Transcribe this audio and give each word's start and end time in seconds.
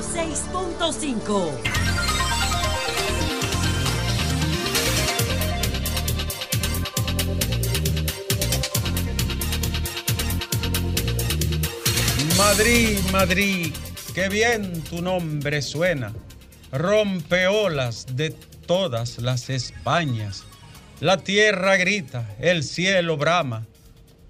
106.5. 0.00 1.52
Madrid, 12.38 12.98
Madrid, 13.12 13.74
qué 14.14 14.30
bien 14.30 14.82
tu 14.84 15.02
nombre 15.02 15.60
suena. 15.60 16.14
Rompeolas 16.72 18.16
de 18.16 18.30
todas 18.66 19.18
las 19.18 19.50
Españas. 19.50 20.44
La 21.00 21.18
tierra 21.18 21.76
grita, 21.76 22.26
el 22.40 22.62
cielo 22.64 23.18
brama. 23.18 23.66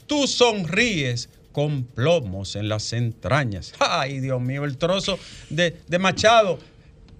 Tú 0.08 0.26
sonríes 0.26 1.28
con 1.52 1.84
plomos 1.84 2.56
en 2.56 2.68
las 2.68 2.92
entrañas. 2.92 3.74
Ay, 3.78 4.20
Dios 4.20 4.40
mío, 4.40 4.64
el 4.64 4.76
trozo 4.76 5.18
de, 5.48 5.76
de 5.88 5.98
Machado, 5.98 6.58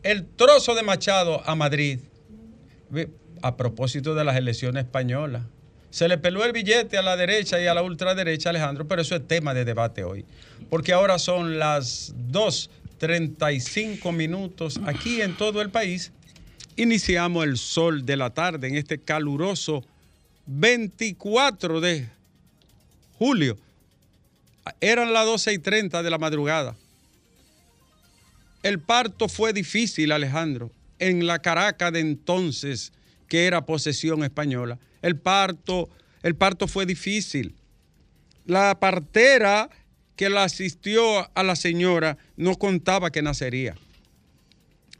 el 0.02 0.26
trozo 0.26 0.74
de 0.74 0.82
Machado 0.82 1.42
a 1.44 1.54
Madrid. 1.54 2.00
A 3.42 3.56
propósito 3.56 4.14
de 4.14 4.24
las 4.24 4.36
elecciones 4.36 4.84
españolas. 4.84 5.42
Se 5.90 6.06
le 6.08 6.18
peló 6.18 6.44
el 6.44 6.52
billete 6.52 6.98
a 6.98 7.02
la 7.02 7.16
derecha 7.16 7.60
y 7.60 7.66
a 7.66 7.74
la 7.74 7.82
ultraderecha, 7.82 8.50
Alejandro, 8.50 8.86
pero 8.86 9.02
eso 9.02 9.16
es 9.16 9.26
tema 9.26 9.54
de 9.54 9.64
debate 9.64 10.04
hoy. 10.04 10.24
Porque 10.68 10.92
ahora 10.92 11.18
son 11.18 11.58
las 11.58 12.14
2.35 12.30 14.12
minutos 14.12 14.80
aquí 14.84 15.20
en 15.20 15.36
todo 15.36 15.62
el 15.62 15.70
país. 15.70 16.12
Iniciamos 16.76 17.44
el 17.44 17.56
sol 17.58 18.06
de 18.06 18.16
la 18.16 18.30
tarde 18.30 18.68
en 18.68 18.76
este 18.76 18.98
caluroso 18.98 19.84
24 20.46 21.80
de 21.80 22.08
julio. 23.18 23.58
Eran 24.80 25.12
las 25.12 25.26
12 25.26 25.52
y 25.54 25.58
30 25.58 26.02
de 26.02 26.10
la 26.10 26.18
madrugada. 26.18 26.76
El 28.62 28.78
parto 28.78 29.28
fue 29.28 29.52
difícil, 29.52 30.12
Alejandro, 30.12 30.70
en 30.98 31.26
la 31.26 31.38
Caracas 31.38 31.92
de 31.92 32.00
entonces, 32.00 32.92
que 33.26 33.46
era 33.46 33.64
posesión 33.64 34.22
española. 34.22 34.78
El 35.02 35.16
parto, 35.16 35.88
el 36.22 36.34
parto 36.34 36.68
fue 36.68 36.84
difícil. 36.84 37.54
La 38.44 38.78
partera 38.78 39.70
que 40.16 40.28
la 40.28 40.44
asistió 40.44 41.30
a 41.34 41.42
la 41.42 41.56
señora 41.56 42.18
no 42.36 42.56
contaba 42.56 43.10
que 43.10 43.22
nacería. 43.22 43.76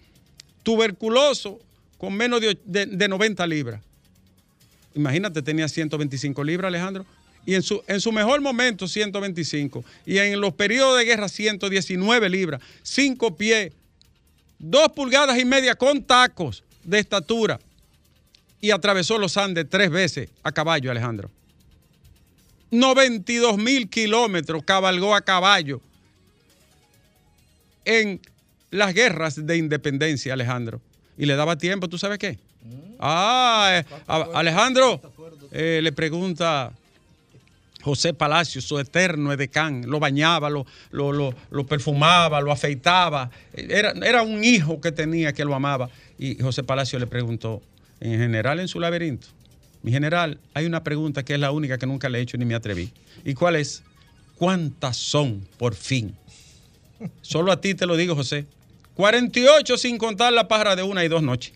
Tuberculoso, 0.62 1.60
con 1.98 2.14
menos 2.14 2.40
de, 2.40 2.56
de, 2.66 2.86
de 2.86 3.08
90 3.08 3.48
libras. 3.48 3.82
Imagínate, 4.94 5.42
tenía 5.42 5.68
125 5.68 6.44
libras, 6.44 6.68
Alejandro. 6.68 7.04
Y 7.48 7.56
en 7.56 7.64
su, 7.64 7.82
en 7.88 8.00
su 8.00 8.12
mejor 8.12 8.42
momento, 8.42 8.88
125. 8.88 9.84
Y 10.06 10.20
en 10.20 10.40
los 10.40 10.54
periodos 10.54 11.00
de 11.00 11.06
guerra, 11.06 11.28
119 11.28 12.30
libras. 12.30 12.62
5 12.84 13.36
pies, 13.36 13.74
2 14.60 14.92
pulgadas 14.92 15.40
y 15.40 15.46
media 15.46 15.74
con 15.74 16.04
tacos 16.04 16.64
de 16.84 17.00
estatura. 17.00 17.60
Y 18.62 18.70
atravesó 18.70 19.18
los 19.18 19.36
Andes 19.36 19.66
tres 19.68 19.90
veces 19.90 20.30
a 20.44 20.52
caballo, 20.52 20.92
Alejandro. 20.92 21.32
92 22.72 23.58
mil 23.58 23.90
kilómetros 23.90 24.64
cabalgó 24.64 25.14
a 25.14 25.22
caballo 25.22 25.82
en 27.86 28.22
las 28.70 28.94
guerras 28.94 29.46
de 29.46 29.58
independencia, 29.58 30.34
Alejandro. 30.34 30.82
Y 31.18 31.26
le 31.26 31.36
daba 31.36 31.58
tiempo, 31.58 31.90
¿tú 31.90 31.98
sabes 31.98 32.18
qué? 32.18 32.40
Ah, 33.00 33.72
eh, 33.74 33.96
a, 34.08 34.28
Alejandro 34.34 35.02
eh, 35.52 35.82
le 35.84 35.92
pregunta 35.92 36.72
José 37.82 38.14
Palacio, 38.14 38.62
su 38.62 38.80
eterno 38.80 39.34
edecán, 39.34 39.84
lo 39.88 40.00
bañaba, 40.00 40.50
lo, 40.50 40.66
lo, 40.92 41.12
lo, 41.12 41.34
lo 41.50 41.66
perfumaba, 41.66 42.40
lo 42.40 42.52
afeitaba. 42.52 43.30
Era, 43.54 43.92
era 44.06 44.22
un 44.22 44.44
hijo 44.44 44.80
que 44.80 44.92
tenía 44.92 45.34
que 45.34 45.44
lo 45.44 45.54
amaba. 45.56 45.90
Y 46.18 46.38
José 46.40 46.64
Palacio 46.64 47.00
le 47.00 47.08
preguntó, 47.08 47.62
en 48.00 48.20
general 48.20 48.60
en 48.60 48.68
su 48.68 48.80
laberinto, 48.80 49.28
mi 49.84 49.92
general, 49.92 50.40
hay 50.54 50.66
una 50.66 50.84
pregunta 50.84 51.24
que 51.24 51.34
es 51.34 51.40
la 51.40 51.52
única 51.52 51.78
que 51.78 51.88
nunca 51.88 52.10
le 52.10 52.20
he 52.20 52.22
hecho 52.22 52.38
ni 52.38 52.46
me 52.46 52.56
atreví. 52.56 52.92
¿Y 53.26 53.34
cuál 53.34 53.56
es? 53.56 53.84
¿Cuántas 54.36 54.98
son 54.98 55.48
por 55.58 55.76
fin? 55.76 56.16
Solo 57.22 57.52
a 57.52 57.60
ti 57.60 57.74
te 57.74 57.86
lo 57.86 57.96
digo, 57.96 58.16
José. 58.16 58.46
48 58.96 59.78
sin 59.78 59.98
contar 59.98 60.34
la 60.34 60.48
pájara 60.48 60.76
de 60.76 60.84
una 60.84 61.04
y 61.04 61.08
dos 61.08 61.24
noches. 61.24 61.54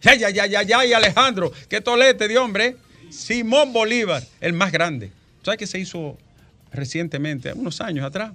Ya, 0.00 0.14
ya, 0.14 0.30
ya, 0.30 0.46
ya, 0.46 0.62
ya, 0.62 0.86
y 0.86 0.92
Alejandro, 0.92 1.52
qué 1.68 1.80
tolete 1.80 2.28
de 2.28 2.38
hombre. 2.38 2.76
Simón 3.10 3.72
Bolívar, 3.72 4.22
el 4.40 4.52
más 4.52 4.72
grande. 4.72 5.10
¿Sabes 5.42 5.58
que 5.58 5.66
se 5.66 5.78
hizo 5.78 6.18
recientemente, 6.72 7.52
unos 7.52 7.80
años 7.80 8.04
atrás? 8.04 8.32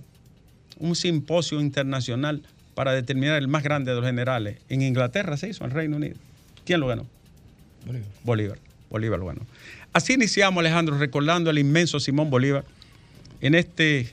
Un 0.78 0.96
simposio 0.96 1.59
internacional 1.59 2.41
para 2.73 2.94
determinar 2.94 3.38
el 3.38 3.47
más 3.47 3.63
grande 3.63 3.91
de 3.91 3.97
los 3.97 4.06
generales. 4.06 4.58
En 4.69 4.81
Inglaterra 4.81 5.38
se 5.38 5.50
hizo, 5.50 5.66
en 5.66 5.72
Reino 5.72 5.97
Unido. 5.97 6.16
¿Quién 6.66 6.79
lo 6.79 6.88
ganó? 6.88 7.06
Bolívar. 7.85 8.09
Bolívar. 8.23 8.71
Bolívar, 8.91 9.19
bueno. 9.22 9.41
Así 9.94 10.13
iniciamos, 10.13 10.62
Alejandro, 10.62 10.97
recordando 10.97 11.50
al 11.50 11.57
inmenso 11.57 12.00
Simón 12.00 12.29
Bolívar 12.29 12.63
en 13.41 13.56
este, 13.56 14.12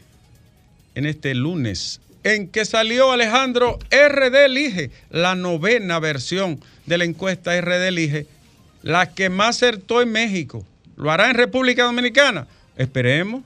en 0.95 1.05
este 1.05 1.35
lunes, 1.35 2.01
en 2.25 2.49
que 2.49 2.65
salió 2.65 3.13
Alejandro 3.13 3.79
RD 3.91 4.47
Elige, 4.47 4.91
la 5.11 5.35
novena 5.35 5.99
versión 5.99 6.61
de 6.87 6.99
la 6.99 7.05
encuesta 7.05 7.61
RD 7.61 7.89
Elige, 7.89 8.27
la 8.83 9.13
que 9.13 9.29
más 9.29 9.57
acertó 9.57 10.01
en 10.01 10.13
México. 10.13 10.65
¿Lo 10.97 11.11
hará 11.11 11.31
en 11.31 11.37
República 11.37 11.85
Dominicana? 11.85 12.47
Esperemos, 12.77 13.43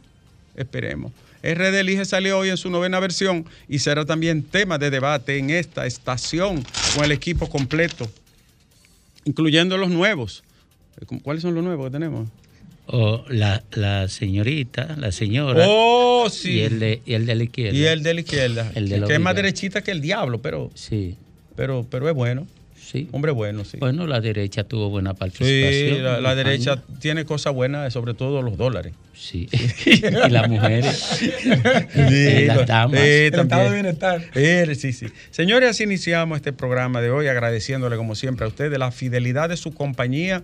esperemos. 0.56 1.12
RD 1.42 1.80
Elige 1.80 2.04
salió 2.04 2.38
hoy 2.38 2.50
en 2.50 2.56
su 2.56 2.70
novena 2.70 3.00
versión 3.00 3.44
y 3.68 3.80
será 3.80 4.04
también 4.04 4.42
tema 4.42 4.78
de 4.78 4.90
debate 4.90 5.38
en 5.38 5.50
esta 5.50 5.86
estación 5.86 6.64
con 6.94 7.04
el 7.04 7.12
equipo 7.12 7.48
completo, 7.50 8.08
incluyendo 9.24 9.76
los 9.76 9.90
nuevos. 9.90 10.44
¿Cuáles 11.22 11.42
son 11.42 11.54
los 11.54 11.64
nuevos 11.64 11.86
que 11.86 11.92
tenemos? 11.92 12.28
Oh, 12.86 13.24
la, 13.28 13.62
la, 13.72 14.08
señorita, 14.08 14.96
la 14.98 15.12
señora. 15.12 15.64
Oh, 15.68 16.28
sí. 16.30 16.54
Y 16.54 16.60
el 16.62 16.78
de, 16.80 17.02
y 17.06 17.14
el 17.14 17.26
de 17.26 17.34
la 17.34 17.44
izquierda. 17.44 17.78
Y 17.78 17.84
el 17.84 18.02
de 18.02 18.14
la 18.14 18.20
izquierda. 18.20 18.72
El 18.74 18.88
de 18.88 18.98
la 18.98 19.06
que 19.06 19.14
es 19.14 19.20
más 19.20 19.34
derechita 19.34 19.82
que 19.82 19.92
el 19.92 20.00
diablo, 20.00 20.42
pero. 20.42 20.70
Sí. 20.74 21.16
Pero, 21.54 21.86
pero 21.88 22.08
es 22.08 22.14
bueno. 22.14 22.46
Sí. 22.92 23.08
Hombre 23.12 23.32
bueno, 23.32 23.64
sí. 23.64 23.78
Bueno, 23.78 24.06
la 24.06 24.20
derecha 24.20 24.64
tuvo 24.64 24.90
buena 24.90 25.14
participación. 25.14 25.96
Sí, 25.96 26.02
la, 26.02 26.20
la 26.20 26.34
derecha 26.34 26.82
tiene 27.00 27.24
cosas 27.24 27.54
buenas, 27.54 27.90
sobre 27.92 28.12
todo 28.12 28.42
los 28.42 28.58
dólares. 28.58 28.92
Sí. 29.14 29.48
y 29.86 30.00
las 30.28 30.48
mujeres. 30.48 30.96
Sí, 31.94 32.14
y 32.14 32.44
las 32.46 32.66
damas. 32.66 33.00
Sí, 33.00 33.06
El 33.06 33.34
estado 33.40 33.68
de 33.68 33.74
bienestar. 33.74 34.22
Eh, 34.34 34.74
Sí, 34.74 34.92
sí. 34.92 35.06
Señores, 35.30 35.70
así 35.70 35.84
iniciamos 35.84 36.36
este 36.36 36.52
programa 36.52 37.00
de 37.00 37.10
hoy, 37.10 37.28
agradeciéndole 37.28 37.96
como 37.96 38.14
siempre 38.14 38.44
a 38.44 38.48
ustedes 38.48 38.78
la 38.78 38.90
fidelidad 38.90 39.48
de 39.48 39.56
su 39.56 39.72
compañía, 39.72 40.42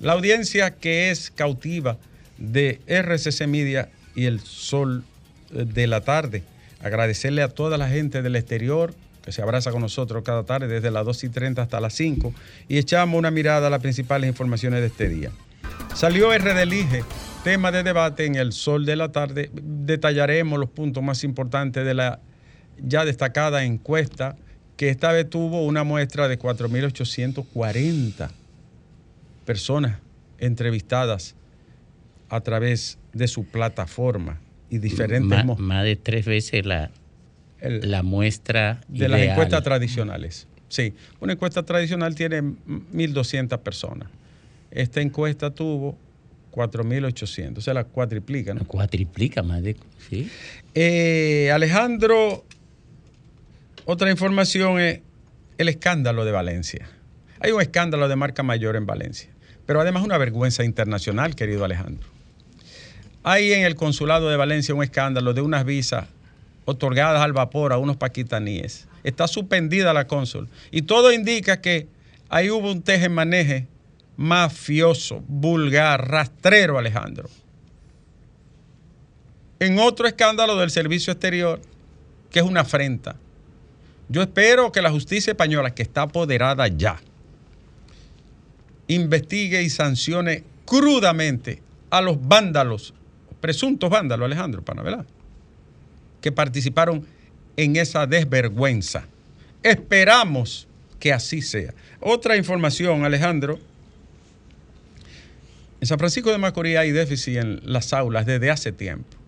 la 0.00 0.12
audiencia 0.12 0.70
que 0.72 1.10
es 1.10 1.30
cautiva 1.30 1.98
de 2.38 2.80
RCC 2.86 3.46
Media 3.46 3.88
y 4.14 4.26
el 4.26 4.40
Sol 4.40 5.04
de 5.50 5.86
la 5.86 6.00
Tarde. 6.00 6.44
Agradecerle 6.80 7.42
a 7.42 7.48
toda 7.48 7.78
la 7.78 7.88
gente 7.88 8.22
del 8.22 8.36
exterior 8.36 8.94
que 9.24 9.32
se 9.32 9.42
abraza 9.42 9.72
con 9.72 9.82
nosotros 9.82 10.22
cada 10.24 10.44
tarde 10.44 10.68
desde 10.68 10.90
las 10.90 11.04
2 11.04 11.24
y 11.24 11.28
30 11.28 11.62
hasta 11.62 11.80
las 11.80 11.94
5 11.94 12.32
y 12.68 12.78
echamos 12.78 13.18
una 13.18 13.30
mirada 13.30 13.66
a 13.66 13.70
las 13.70 13.80
principales 13.80 14.28
informaciones 14.28 14.80
de 14.80 14.86
este 14.86 15.08
día. 15.08 15.30
Salió 15.94 16.36
RD 16.36 16.62
Elige, 16.62 17.02
tema 17.42 17.72
de 17.72 17.82
debate 17.82 18.24
en 18.24 18.36
el 18.36 18.52
sol 18.52 18.86
de 18.86 18.96
la 18.96 19.10
tarde. 19.10 19.50
Detallaremos 19.52 20.58
los 20.58 20.70
puntos 20.70 21.02
más 21.02 21.24
importantes 21.24 21.84
de 21.84 21.94
la 21.94 22.20
ya 22.80 23.04
destacada 23.04 23.64
encuesta 23.64 24.36
que 24.76 24.88
esta 24.90 25.10
vez 25.10 25.28
tuvo 25.28 25.64
una 25.64 25.82
muestra 25.82 26.28
de 26.28 26.38
4.840 26.38 28.30
personas 29.48 29.96
entrevistadas 30.38 31.34
a 32.28 32.40
través 32.42 32.98
de 33.14 33.26
su 33.28 33.44
plataforma 33.46 34.38
y 34.68 34.76
diferentes... 34.76 35.26
Más, 35.46 35.58
más 35.58 35.84
de 35.84 35.96
tres 35.96 36.26
veces 36.26 36.66
la, 36.66 36.90
el- 37.60 37.90
la 37.90 38.02
muestra 38.02 38.82
de 38.88 39.08
las 39.08 39.22
encuestas 39.22 39.62
tradicionales. 39.64 40.46
Sí, 40.68 40.92
una 41.20 41.32
encuesta 41.32 41.62
tradicional 41.62 42.14
tiene 42.14 42.42
1.200 42.42 43.58
personas. 43.60 44.10
Esta 44.70 45.00
encuesta 45.00 45.50
tuvo 45.50 45.96
4.800, 46.52 47.56
o 47.56 47.60
sea, 47.62 47.72
la 47.72 47.84
cuatriplica, 47.84 48.52
¿no? 48.52 48.66
Cuatriplica 48.66 49.42
más 49.42 49.62
de... 49.62 49.76
¿sí? 50.10 50.28
Eh, 50.74 51.50
Alejandro, 51.54 52.44
otra 53.86 54.10
información 54.10 54.78
es 54.78 55.00
el 55.56 55.70
escándalo 55.70 56.26
de 56.26 56.32
Valencia. 56.32 56.86
Hay 57.40 57.52
un 57.52 57.62
escándalo 57.62 58.08
de 58.08 58.16
marca 58.16 58.42
mayor 58.42 58.76
en 58.76 58.84
Valencia, 58.84 59.30
pero 59.68 59.82
además 59.82 60.02
una 60.02 60.16
vergüenza 60.16 60.64
internacional, 60.64 61.34
querido 61.34 61.62
Alejandro. 61.62 62.08
Hay 63.22 63.52
en 63.52 63.64
el 63.64 63.74
consulado 63.74 64.30
de 64.30 64.38
Valencia 64.38 64.74
un 64.74 64.82
escándalo 64.82 65.34
de 65.34 65.42
unas 65.42 65.66
visas 65.66 66.06
otorgadas 66.64 67.20
al 67.20 67.34
vapor 67.34 67.74
a 67.74 67.76
unos 67.76 67.98
paquistaníes. 67.98 68.88
Está 69.04 69.28
suspendida 69.28 69.92
la 69.92 70.06
cónsul 70.06 70.48
y 70.70 70.80
todo 70.80 71.12
indica 71.12 71.60
que 71.60 71.86
ahí 72.30 72.48
hubo 72.48 72.72
un 72.72 72.80
teje-maneje 72.80 73.66
mafioso, 74.16 75.22
vulgar, 75.28 76.08
rastrero, 76.08 76.78
Alejandro 76.78 77.28
en 79.60 79.78
otro 79.78 80.06
escándalo 80.06 80.56
del 80.56 80.70
servicio 80.70 81.12
exterior, 81.12 81.60
que 82.30 82.38
es 82.38 82.44
una 82.44 82.60
afrenta. 82.60 83.16
Yo 84.08 84.22
espero 84.22 84.72
que 84.72 84.80
la 84.80 84.90
justicia 84.90 85.32
española, 85.32 85.74
que 85.74 85.82
está 85.82 86.02
apoderada 86.02 86.68
ya, 86.68 87.00
investigue 88.88 89.62
y 89.62 89.70
sancione 89.70 90.44
crudamente 90.66 91.62
a 91.90 92.00
los 92.00 92.26
vándalos, 92.26 92.94
presuntos 93.40 93.88
vándalos, 93.88 94.26
Alejandro 94.26 94.62
Panavela, 94.62 95.06
que 96.20 96.32
participaron 96.32 97.06
en 97.56 97.76
esa 97.76 98.06
desvergüenza. 98.06 99.06
Esperamos 99.62 100.66
que 100.98 101.12
así 101.12 101.42
sea. 101.42 101.72
Otra 102.00 102.36
información, 102.36 103.04
Alejandro. 103.04 103.58
En 105.80 105.86
San 105.86 105.98
Francisco 105.98 106.30
de 106.30 106.38
Macorís 106.38 106.76
hay 106.76 106.90
déficit 106.90 107.36
en 107.36 107.60
las 107.64 107.92
aulas 107.92 108.26
desde 108.26 108.50
hace 108.50 108.72
tiempo 108.72 109.18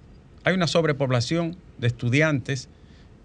hay 0.45 0.55
una 0.55 0.67
sobrepoblación 0.67 1.57
de 1.79 1.87
estudiantes 1.87 2.69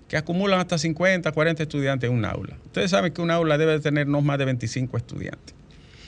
que 0.08 0.18
acumulan 0.18 0.60
hasta 0.60 0.78
50, 0.78 1.32
40 1.32 1.64
estudiantes 1.64 2.10
en 2.10 2.16
un 2.16 2.26
aula. 2.26 2.58
Ustedes 2.66 2.92
saben 2.92 3.14
que 3.14 3.22
un 3.22 3.32
aula 3.32 3.58
debe 3.58 3.80
tener 3.80 4.08
no 4.08 4.22
más 4.22 4.38
de 4.38 4.46
25 4.46 4.98
estudiantes. 4.98 5.56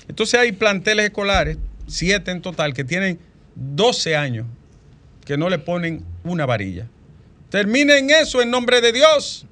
Entonces 0.08 0.40
hay 0.40 0.52
planteles 0.52 1.06
escolares, 1.06 1.58
siete 1.88 2.32
en 2.32 2.42
total, 2.42 2.74
que 2.74 2.84
tienen 2.84 3.20
12 3.56 4.16
años, 4.16 4.46
que 5.26 5.38
no 5.38 5.50
le 5.50 5.60
ponen 5.60 6.06
una 6.24 6.46
varilla. 6.46 6.88
Terminen 7.50 8.10
eso 8.10 8.42
en 8.42 8.50
nombre 8.50 8.82
de 8.82 8.92
Dios. 8.92 9.46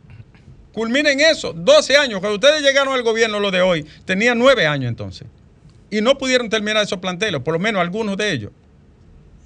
Culminen 0.73 1.19
eso. 1.19 1.53
12 1.53 1.97
años. 1.97 2.19
Cuando 2.19 2.35
ustedes 2.35 2.61
llegaron 2.61 2.93
al 2.93 3.03
gobierno, 3.03 3.39
lo 3.39 3.51
de 3.51 3.61
hoy, 3.61 3.85
tenían 4.05 4.37
9 4.37 4.67
años 4.67 4.89
entonces. 4.89 5.27
Y 5.89 6.01
no 6.01 6.17
pudieron 6.17 6.49
terminar 6.49 6.83
esos 6.83 6.99
planteles, 6.99 7.41
por 7.41 7.53
lo 7.53 7.59
menos 7.59 7.81
algunos 7.81 8.17
de 8.17 8.31
ellos 8.31 8.51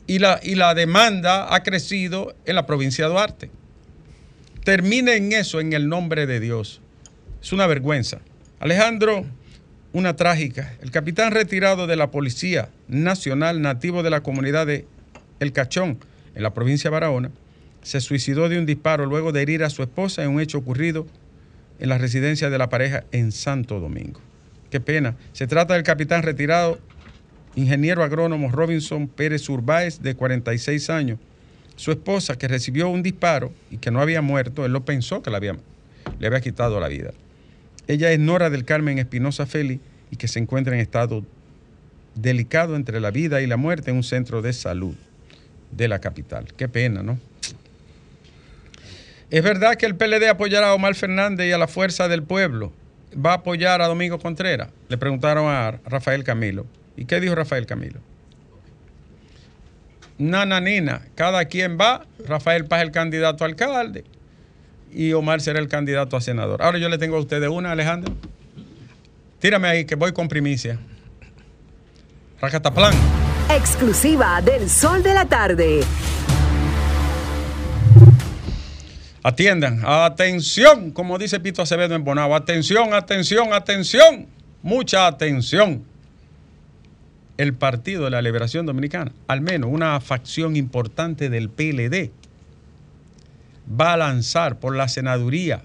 y 0.10 0.18
la, 0.18 0.40
y 0.42 0.56
la 0.56 0.74
demanda 0.74 1.54
ha 1.54 1.62
crecido 1.62 2.36
en 2.46 2.56
la 2.56 2.66
provincia 2.66 3.06
de 3.06 3.12
Duarte. 3.12 3.52
Terminen 4.64 5.32
eso 5.34 5.60
en 5.60 5.72
el 5.74 5.88
nombre 5.88 6.26
de 6.26 6.40
Dios. 6.40 6.82
Es 7.40 7.54
una 7.54 7.68
vergüenza. 7.68 8.20
Alejandro, 8.60 9.24
una 9.92 10.16
trágica. 10.16 10.74
El 10.82 10.92
capitán 10.92 11.32
retirado 11.32 11.88
de 11.88 11.96
la 11.96 12.12
Policía 12.12 12.70
Nacional, 12.88 13.62
nativo 13.62 14.04
de 14.04 14.10
la 14.10 14.22
comunidad 14.22 14.68
de 14.68 14.86
El 15.40 15.52
Cachón, 15.52 15.98
en 16.36 16.44
la 16.44 16.54
provincia 16.54 16.90
de 16.90 16.94
Barahona, 16.94 17.32
se 17.82 18.02
suicidó 18.02 18.50
de 18.50 18.60
un 18.60 18.66
disparo 18.66 19.06
luego 19.06 19.32
de 19.32 19.42
herir 19.42 19.64
a 19.64 19.70
su 19.70 19.82
esposa 19.82 20.24
en 20.24 20.30
un 20.30 20.42
hecho 20.42 20.60
ocurrido 20.60 21.08
en 21.80 21.90
la 21.90 21.98
residencia 21.98 22.50
de 22.50 22.58
la 22.58 22.70
pareja 22.70 23.04
en 23.12 23.32
Santo 23.32 23.80
Domingo. 23.80 24.20
Qué 24.70 24.80
pena. 24.80 25.16
Se 25.34 25.48
trata 25.48 25.74
del 25.74 25.84
capitán 25.84 26.24
retirado 26.24 26.80
ingeniero 27.56 28.04
agrónomo 28.04 28.52
Robinson 28.52 29.08
Pérez 29.08 29.50
Urbáez, 29.50 30.02
de 30.02 30.14
46 30.16 30.90
años. 30.90 31.20
Su 31.76 31.92
esposa, 31.92 32.38
que 32.38 32.48
recibió 32.48 32.90
un 32.90 33.02
disparo 33.02 33.52
y 33.72 33.78
que 33.78 33.90
no 33.90 34.02
había 34.02 34.22
muerto, 34.22 34.66
él 34.66 34.74
lo 34.74 34.86
pensó 34.86 35.24
que 35.24 35.34
había, 35.34 35.56
le 36.20 36.28
había 36.28 36.42
quitado 36.42 36.80
la 36.80 36.90
vida. 36.90 37.12
Ella 37.90 38.12
es 38.12 38.20
Nora 38.20 38.52
del 38.52 38.66
Carmen 38.66 39.00
Espinosa 39.00 39.48
Feli 39.48 39.80
y 40.12 40.16
que 40.18 40.28
se 40.28 40.38
encuentra 40.38 40.76
en 40.76 40.80
estado 40.80 41.26
delicado 42.14 42.76
entre 42.76 43.00
la 43.00 43.10
vida 43.10 43.42
y 43.42 43.48
la 43.48 43.58
muerte 43.58 43.90
en 43.90 43.98
un 43.98 44.04
centro 44.04 44.44
de 44.44 44.54
salud 44.54 44.96
de 45.72 45.88
la 45.88 45.98
capital. 45.98 46.54
Qué 46.56 46.70
pena, 46.70 47.02
¿no? 47.02 47.18
Es 49.32 49.44
verdad 49.44 49.74
que 49.76 49.88
el 49.88 49.96
PLD 49.96 50.30
apoyará 50.30 50.70
a 50.70 50.76
Omar 50.76 50.94
Fernández 50.94 51.48
y 51.48 51.52
a 51.52 51.58
la 51.58 51.68
Fuerza 51.68 52.08
del 52.08 52.22
Pueblo. 52.22 52.72
¿Va 53.14 53.32
a 53.32 53.36
apoyar 53.38 53.82
a 53.82 53.88
Domingo 53.88 54.20
Contreras? 54.20 54.70
Le 54.88 55.00
preguntaron 55.00 55.46
a 55.48 55.80
Rafael 55.84 56.24
Camilo. 56.24 56.68
¿Y 56.96 57.06
qué 57.06 57.20
dijo 57.20 57.34
Rafael 57.34 57.66
Camilo? 57.66 58.02
Nananina, 60.20 61.02
cada 61.16 61.46
quien 61.46 61.80
va, 61.80 62.06
Rafael 62.24 62.66
Paz 62.66 62.84
el 62.84 62.92
candidato 62.92 63.44
a 63.44 63.48
alcalde 63.48 64.04
y 64.92 65.14
Omar 65.14 65.42
será 65.42 65.60
el 65.60 65.68
candidato 65.68 66.18
a 66.18 66.22
senador. 66.22 66.62
Ahora 66.62 66.78
yo 66.78 66.90
le 66.90 66.98
tengo 66.98 67.18
a 67.18 67.20
ustedes 67.20 67.50
una, 67.50 67.72
Alejandro. 67.72 68.14
Tírame 69.40 69.68
ahí 69.68 69.86
que 69.86 69.96
voy 69.96 70.12
con 70.12 70.28
primicia. 70.28 70.80
Racataplan. 72.42 72.94
Exclusiva 73.50 74.42
del 74.42 74.70
Sol 74.70 75.04
de 75.04 75.14
la 75.14 75.26
Tarde. 75.26 75.82
Atiendan, 79.22 79.82
atención, 79.86 80.92
como 80.92 81.18
dice 81.18 81.40
Pito 81.40 81.62
Acevedo 81.62 81.94
en 81.94 82.06
Bonao, 82.06 82.34
atención, 82.36 82.94
atención, 82.94 83.54
atención, 83.54 84.28
mucha 84.62 85.08
atención 85.08 85.84
el 87.40 87.54
Partido 87.54 88.04
de 88.04 88.12
la 88.12 88.22
Liberación 88.22 88.66
Dominicana, 88.66 89.14
al 89.28 89.40
menos 89.40 89.70
una 89.72 90.00
facción 90.02 90.58
importante 90.58 91.30
del 91.30 91.50
PLD, 91.50 92.12
va 93.70 93.94
a 93.94 93.98
lanzar 93.98 94.60
por 94.60 94.76
la 94.76 94.88
senaduría 94.88 95.64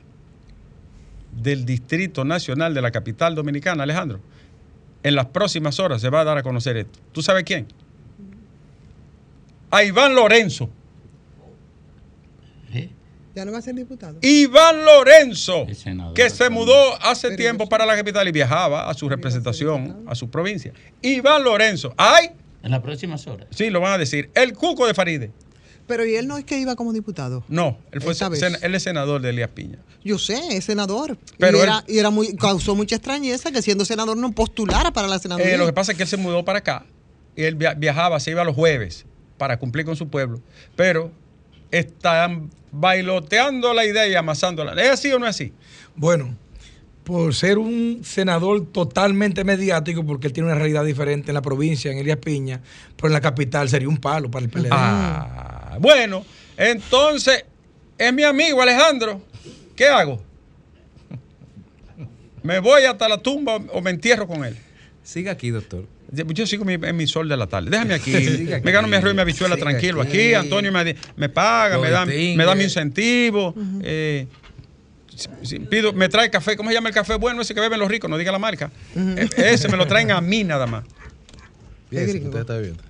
del 1.33 1.65
Distrito 1.65 2.25
Nacional 2.25 2.75
de 2.75 2.83
la 2.83 2.91
capital 2.91 3.35
dominicana, 3.35 3.83
Alejandro. 3.83 4.21
En 5.03 5.15
las 5.15 5.27
próximas 5.27 5.81
horas 5.81 6.01
se 6.01 6.11
va 6.11 6.21
a 6.21 6.25
dar 6.25 6.39
a 6.39 6.43
conocer 6.43 6.77
esto. 6.77 6.99
¿Tú 7.13 7.23
sabes 7.23 7.45
quién? 7.45 7.67
A 9.71 9.83
Iván 9.85 10.15
Lorenzo. 10.15 10.71
Ya 13.35 13.45
no 13.45 13.51
va 13.51 13.59
a 13.59 13.63
ser 13.63 13.75
diputado. 13.75 14.19
Iván 14.23 14.85
Lorenzo, 14.85 15.67
que 16.15 16.31
se 16.31 16.51
mudó 16.51 17.03
hace 17.03 17.29
Pero 17.29 17.37
tiempo 17.37 17.69
para 17.69 17.85
la 17.85 17.97
capital 17.97 18.29
y 18.29 18.33
viajaba 18.33 18.89
a 18.89 18.95
su 18.95 19.09
representación, 19.09 20.05
a 20.07 20.15
su 20.15 20.31
provincia. 20.31 20.73
Iván 21.03 21.43
Lorenzo. 21.43 21.95
¡Ay! 21.97 22.31
En 22.63 22.71
las 22.71 22.81
próximas 22.81 23.27
horas. 23.27 23.49
Sí, 23.51 23.71
lo 23.71 23.81
van 23.81 23.93
a 23.93 23.99
decir. 23.99 24.31
El 24.35 24.53
cuco 24.53 24.87
de 24.87 24.95
Faride. 24.95 25.33
Pero 25.87 26.05
y 26.07 26.15
él 26.17 26.27
no 26.27 26.39
es 26.39 26.45
que 26.45 26.59
iba 26.59 26.77
como 26.77 26.93
diputado. 26.93 27.45
No, 27.49 27.79
él, 27.93 28.01
fue 28.01 28.15
sen- 28.15 28.59
él 28.63 28.75
es 28.75 28.83
senador 28.83 29.21
de 29.21 29.31
Elías 29.31 29.51
Piña. 29.51 29.79
Yo 30.03 30.19
sé, 30.19 30.39
es 30.57 30.65
senador. 30.65 31.19
Pero 31.39 31.59
y 31.59 31.61
él- 31.61 31.67
era, 31.67 31.85
y 31.87 31.99
era 31.99 32.11
muy, 32.11 32.35
causó 32.37 32.75
mucha 32.75 32.97
extrañeza 32.97 33.53
que 33.53 33.61
siendo 33.63 33.85
senador 33.85 34.17
no 34.17 34.33
postulara 34.33 34.93
para 34.93 35.09
la 35.09 35.19
senaduría. 35.19 35.55
Eh, 35.55 35.59
lo 35.59 35.67
que 35.67 35.73
pasa 35.75 35.93
es 35.93 35.99
que 35.99 36.05
él 36.05 36.09
se 36.09 36.17
mudó 36.17 36.45
para 36.45 36.61
acá 36.61 36.87
y 37.37 37.43
él 37.43 37.55
via- 37.57 37.75
viajaba, 37.75 38.19
se 38.21 38.31
iba 38.31 38.45
los 38.45 38.55
jueves 38.55 39.05
para 39.37 39.59
cumplir 39.59 39.85
con 39.85 39.97
su 39.97 40.09
pueblo. 40.09 40.41
Pero 40.77 41.11
están 41.71 42.51
bailoteando 42.73 43.75
la 43.75 43.85
idea 43.85 44.07
y 44.09 44.15
amasándola. 44.15 44.81
¿Es 44.83 44.91
así 44.91 45.13
o 45.13 45.19
no 45.19 45.27
es 45.27 45.31
así? 45.31 45.53
Bueno, 45.97 46.37
por 47.05 47.35
ser 47.35 47.59
un 47.59 48.01
senador 48.05 48.67
totalmente 48.73 49.45
mediático, 49.45 50.07
porque 50.07 50.27
él 50.29 50.33
tiene 50.33 50.49
una 50.49 50.59
realidad 50.59 50.85
diferente 50.85 51.31
en 51.31 51.35
la 51.35 51.43
provincia, 51.43 51.91
en 51.93 51.99
Elías 51.99 52.17
Piña, 52.19 52.63
pero 52.97 53.09
en 53.09 53.13
la 53.13 53.21
capital 53.21 53.69
sería 53.69 53.89
un 53.89 53.99
palo 53.99 54.31
para 54.31 54.45
el 54.45 54.51
PLD. 54.51 54.69
Ah, 54.71 55.54
bueno, 55.79 56.25
entonces 56.57 57.45
es 57.99 58.13
mi 58.13 58.23
amigo 58.25 58.61
Alejandro. 58.63 59.21
¿Qué 59.77 59.87
hago? 59.89 60.23
¿Me 62.43 62.59
voy 62.59 62.83
hasta 62.85 63.09
la 63.09 63.19
tumba 63.19 63.57
o 63.57 63.81
me 63.81 63.91
entierro 63.91 64.27
con 64.27 64.45
él? 64.45 64.57
Siga 65.03 65.33
aquí, 65.33 65.51
doctor. 65.51 65.87
Yo 66.13 66.47
sigo 66.47 66.65
mi- 66.65 66.75
en 66.75 66.97
mi 66.97 67.07
sol 67.07 67.29
de 67.29 67.37
la 67.37 67.47
tarde. 67.47 67.71
Déjame 67.71 67.95
aquí. 67.95 68.13
Me 68.63 68.71
gano 68.71 68.87
mi 68.87 68.97
arroz 68.97 69.13
y 69.13 69.15
mi 69.17 69.23
habichuela 69.23 69.57
tranquilo. 69.57 70.01
Aquí, 70.03 70.19
aquí. 70.19 70.35
Antonio 70.35 70.71
me, 70.71 70.95
me 71.17 71.29
paga, 71.29 71.79
me 71.79 71.91
da, 71.91 72.05
me 72.37 72.45
da 72.45 72.55
mi 72.55 72.65
incentivo. 72.65 73.55
eh, 73.83 74.27
si- 75.17 75.29
si 75.43 75.59
pido, 75.61 75.93
me 75.93 76.09
trae 76.09 76.31
café. 76.31 76.57
¿Cómo 76.57 76.71
se 76.71 76.75
llama 76.75 76.89
el 76.91 76.95
café 76.95 77.15
bueno 77.17 77.41
ese 77.43 77.55
que 77.55 77.61
beben 77.61 77.81
los 77.81 77.89
ricos? 77.91 78.09
No 78.11 78.17
diga 78.19 78.31
la 78.31 78.39
marca. 78.39 78.71
Eh, 78.97 79.29
Ese 79.37 79.69
me 79.69 79.77
lo 79.77 79.87
traen 79.87 80.11
a 80.13 80.21
mí 80.21 80.45
nada 80.45 80.67
más. 80.67 80.85
Ese 81.91 82.21
que 82.21 82.27
usted 82.27 82.41
está 82.41 82.59
viendo. 82.59 82.83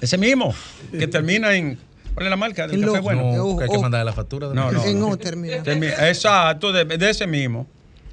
Ese 0.00 0.18
mismo, 0.18 0.54
que 0.98 1.06
termina 1.06 1.54
en. 1.54 1.78
¿Cuál 2.20 2.26
es 2.26 2.30
la 2.32 2.36
marca 2.36 2.66
del 2.66 2.82
En 2.82 2.86
café 2.86 3.00
bueno? 3.00 3.32
No, 3.34 3.56
que 3.56 3.64
hay 3.64 3.70
que 3.70 3.76
oh. 3.78 3.80
mandarle 3.80 4.04
la 4.04 4.12
factura. 4.12 4.48
de 4.50 4.54
No, 4.54 4.70
no. 4.70 4.84
En 4.84 5.02
O 5.02 5.16
termina. 5.16 5.62
Termi- 5.62 5.90
Exacto, 6.06 6.70
de, 6.70 6.84
de 6.84 7.08
ese 7.08 7.26
mismo. 7.26 7.66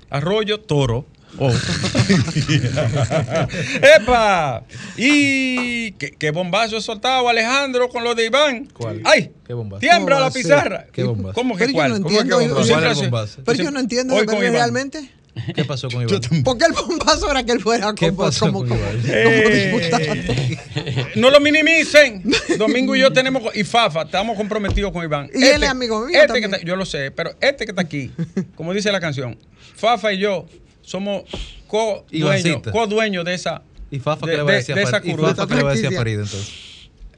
Arroyo 0.09 0.61
Toro. 0.61 1.05
Oh. 1.37 1.51
¡Epa! 3.99 4.63
¿Y 4.95 5.91
qué, 5.91 6.11
qué 6.17 6.31
bombazo 6.31 6.77
he 6.77 6.81
soltado 6.81 7.27
Alejandro 7.27 7.89
con 7.89 8.05
lo 8.05 8.15
de 8.15 8.27
Iván? 8.27 8.69
¿Cuál? 8.73 9.01
¡Ay! 9.03 9.33
¿Qué 9.45 9.53
bombazo? 9.53 9.81
¡Tiembla 9.81 10.15
¿Cómo 10.15 10.25
la 10.27 10.31
pizarra! 10.31 10.85
¿Qué 10.93 11.03
bombazo? 11.03 11.33
¿Cómo 11.33 11.55
que 11.57 11.65
Pero 11.65 11.71
yo 11.71 11.75
cuál? 11.75 11.89
no 11.89 11.95
¿Cómo 12.03 12.17
que 12.17 12.23
bombazo? 12.23 12.41
yo- 12.47 12.63
Siempre 12.63 12.73
¿Cuál 12.73 12.85
hace- 12.85 13.01
bombazo? 13.01 13.41
Pero 13.43 13.61
yo 13.63 13.71
no 13.71 13.79
entiendo 13.81 14.15
realmente. 14.23 15.11
¿Qué 15.55 15.65
pasó 15.65 15.89
con 15.89 16.01
Iván? 16.07 16.21
Porque 16.43 16.65
el 16.65 16.73
bombazo 16.73 17.29
era 17.31 17.43
que 17.43 17.51
él 17.53 17.59
fuera 17.61 17.93
¿Qué 17.95 18.07
como, 18.07 18.17
pasó 18.25 18.45
como, 18.47 18.59
con 18.59 18.69
como, 18.69 18.81
Iván? 18.81 19.01
como 19.01 19.13
Eh, 19.15 19.71
diputado. 19.71 21.05
no 21.15 21.29
lo 21.29 21.39
minimicen. 21.39 22.23
Domingo 22.57 22.95
y 22.95 22.99
yo 23.01 23.11
tenemos, 23.13 23.43
y 23.55 23.63
Fafa, 23.63 24.03
estamos 24.03 24.35
comprometidos 24.37 24.91
con 24.91 25.03
Iván. 25.03 25.29
Y 25.33 25.43
él 25.43 25.63
es 25.63 25.69
amigo 25.69 25.99
mío 26.05 26.15
este 26.15 26.27
también. 26.27 26.49
que 26.51 26.55
está- 26.57 26.67
yo 26.67 26.75
lo 26.75 26.85
sé, 26.85 27.11
pero 27.11 27.31
este 27.41 27.65
que 27.65 27.71
está 27.71 27.81
aquí, 27.81 28.11
como 28.55 28.73
dice 28.73 28.91
la 28.91 28.99
canción, 28.99 29.37
Fafa 29.75 30.13
y 30.13 30.19
yo 30.19 30.45
somos 30.81 31.23
co-dueños 31.67 32.05
Ivancita. 32.45 32.71
co-dueños 32.71 33.25
de 33.25 33.33
esa, 33.33 33.61
¿Y 33.91 33.99
Fafa 33.99 34.25
de- 34.25 34.31
qué 34.33 34.37
le 34.37 34.43
va 34.43 34.49
a 34.49 34.53
de- 34.53 34.57
decir 34.59 34.75
de 34.75 34.81
a. 34.81 34.85
Fafa 34.85 35.01
qué 35.01 35.07
le 35.55 35.63
va 35.63 35.71
a 35.71 35.73
decir 35.73 35.87
a 35.87 35.91
Franquicia. 35.91 35.97
Farid 35.97 36.13
entonces? 36.15 36.53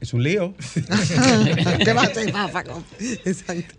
Es 0.00 0.14
un 0.14 0.22
lío. 0.22 0.54
¿Qué 1.84 1.92
va 1.92 2.02
a 2.02 2.04
hacer, 2.06 2.32
Fafa? 2.32 2.64
Exacto. 3.24 3.74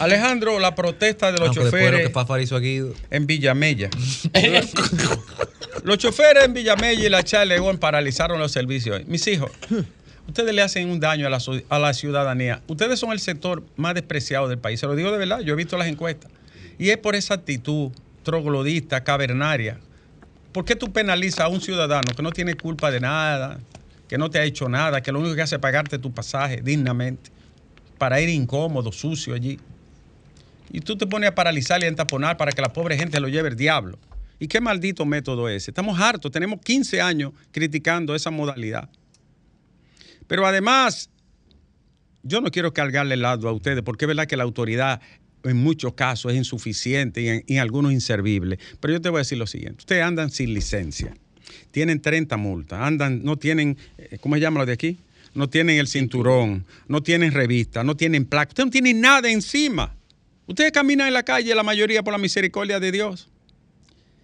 Alejandro, 0.00 0.58
la 0.58 0.74
protesta 0.74 1.30
de 1.32 1.38
los 1.38 1.48
Aunque 1.48 1.60
después 1.60 1.82
de 1.82 1.90
lo 1.90 1.96
choferes 2.10 2.12
que 2.12 2.42
hizo 2.42 2.56
aquí, 2.56 2.82
en 3.10 3.26
Villamella. 3.26 3.90
los 5.84 5.98
choferes 5.98 6.44
en 6.44 6.54
Villamella 6.54 7.06
y 7.06 7.08
la 7.08 7.22
Charlegón 7.22 7.78
paralizaron 7.78 8.38
los 8.38 8.52
servicios. 8.52 9.02
Mis 9.06 9.26
hijos, 9.26 9.50
ustedes 10.26 10.54
le 10.54 10.62
hacen 10.62 10.88
un 10.90 11.00
daño 11.00 11.26
a 11.26 11.30
la, 11.30 11.40
su- 11.40 11.62
a 11.68 11.78
la 11.78 11.94
ciudadanía. 11.94 12.62
Ustedes 12.66 12.98
son 12.98 13.12
el 13.12 13.20
sector 13.20 13.62
más 13.76 13.94
despreciado 13.94 14.48
del 14.48 14.58
país. 14.58 14.80
Se 14.80 14.86
lo 14.86 14.94
digo 14.94 15.10
de 15.12 15.18
verdad, 15.18 15.40
yo 15.40 15.54
he 15.54 15.56
visto 15.56 15.76
las 15.76 15.88
encuestas. 15.88 16.30
Y 16.78 16.90
es 16.90 16.98
por 16.98 17.14
esa 17.14 17.34
actitud 17.34 17.90
troglodista, 18.22 19.02
cavernaria. 19.04 19.78
¿Por 20.52 20.64
qué 20.64 20.76
tú 20.76 20.92
penalizas 20.92 21.40
a 21.40 21.48
un 21.48 21.60
ciudadano 21.60 22.12
que 22.16 22.22
no 22.22 22.32
tiene 22.32 22.54
culpa 22.54 22.90
de 22.90 23.00
nada, 23.00 23.58
que 24.08 24.18
no 24.18 24.30
te 24.30 24.38
ha 24.38 24.44
hecho 24.44 24.68
nada, 24.68 25.00
que 25.02 25.12
lo 25.12 25.20
único 25.20 25.34
que 25.36 25.42
hace 25.42 25.56
es 25.56 25.60
pagarte 25.60 25.98
tu 25.98 26.12
pasaje 26.12 26.60
dignamente 26.62 27.30
para 27.98 28.20
ir 28.20 28.28
incómodo, 28.30 28.90
sucio 28.92 29.34
allí? 29.34 29.60
Y 30.72 30.80
tú 30.80 30.96
te 30.96 31.06
pones 31.06 31.30
a 31.30 31.34
paralizar 31.34 31.82
y 31.82 31.86
a 31.86 31.88
entaponar 31.88 32.36
para 32.36 32.52
que 32.52 32.62
la 32.62 32.72
pobre 32.72 32.96
gente 32.96 33.18
lo 33.20 33.28
lleve 33.28 33.48
el 33.48 33.56
diablo. 33.56 33.98
¿Y 34.38 34.48
qué 34.48 34.60
maldito 34.60 35.04
método 35.04 35.48
es 35.48 35.62
ese? 35.62 35.70
Estamos 35.72 36.00
hartos, 36.00 36.30
tenemos 36.32 36.60
15 36.60 37.00
años 37.00 37.32
criticando 37.52 38.14
esa 38.14 38.30
modalidad. 38.30 38.88
Pero 40.26 40.46
además, 40.46 41.10
yo 42.22 42.40
no 42.40 42.50
quiero 42.50 42.72
cargarle 42.72 43.14
el 43.14 43.22
lado 43.22 43.48
a 43.48 43.52
ustedes, 43.52 43.82
porque 43.82 44.04
es 44.04 44.08
verdad 44.08 44.26
que 44.26 44.36
la 44.36 44.44
autoridad 44.44 45.00
en 45.44 45.56
muchos 45.56 45.94
casos 45.94 46.32
es 46.32 46.38
insuficiente 46.38 47.20
y 47.20 47.54
en, 47.54 47.58
algunos 47.58 47.92
inservible. 47.92 48.58
Pero 48.80 48.94
yo 48.94 49.00
te 49.00 49.08
voy 49.08 49.18
a 49.18 49.20
decir 49.20 49.38
lo 49.38 49.46
siguiente, 49.46 49.80
ustedes 49.80 50.02
andan 50.02 50.30
sin 50.30 50.54
licencia, 50.54 51.14
tienen 51.70 52.00
30 52.00 52.36
multas, 52.36 52.80
andan, 52.80 53.22
no 53.24 53.36
tienen, 53.36 53.76
eh, 53.98 54.18
¿cómo 54.20 54.36
se 54.36 54.40
llama 54.40 54.60
lo 54.60 54.66
de 54.66 54.72
aquí? 54.72 54.98
No 55.34 55.48
tienen 55.48 55.78
el 55.78 55.86
cinturón, 55.86 56.64
no 56.88 57.02
tienen 57.02 57.32
revista, 57.32 57.84
no 57.84 57.96
tienen 57.96 58.24
placa, 58.24 58.50
ustedes 58.50 58.66
no 58.66 58.72
tienen 58.72 59.00
nada 59.00 59.30
encima. 59.30 59.94
Ustedes 60.50 60.72
caminan 60.72 61.06
en 61.06 61.14
la 61.14 61.22
calle, 61.22 61.54
la 61.54 61.62
mayoría 61.62 62.02
por 62.02 62.12
la 62.12 62.18
misericordia 62.18 62.80
de 62.80 62.90
Dios. 62.90 63.28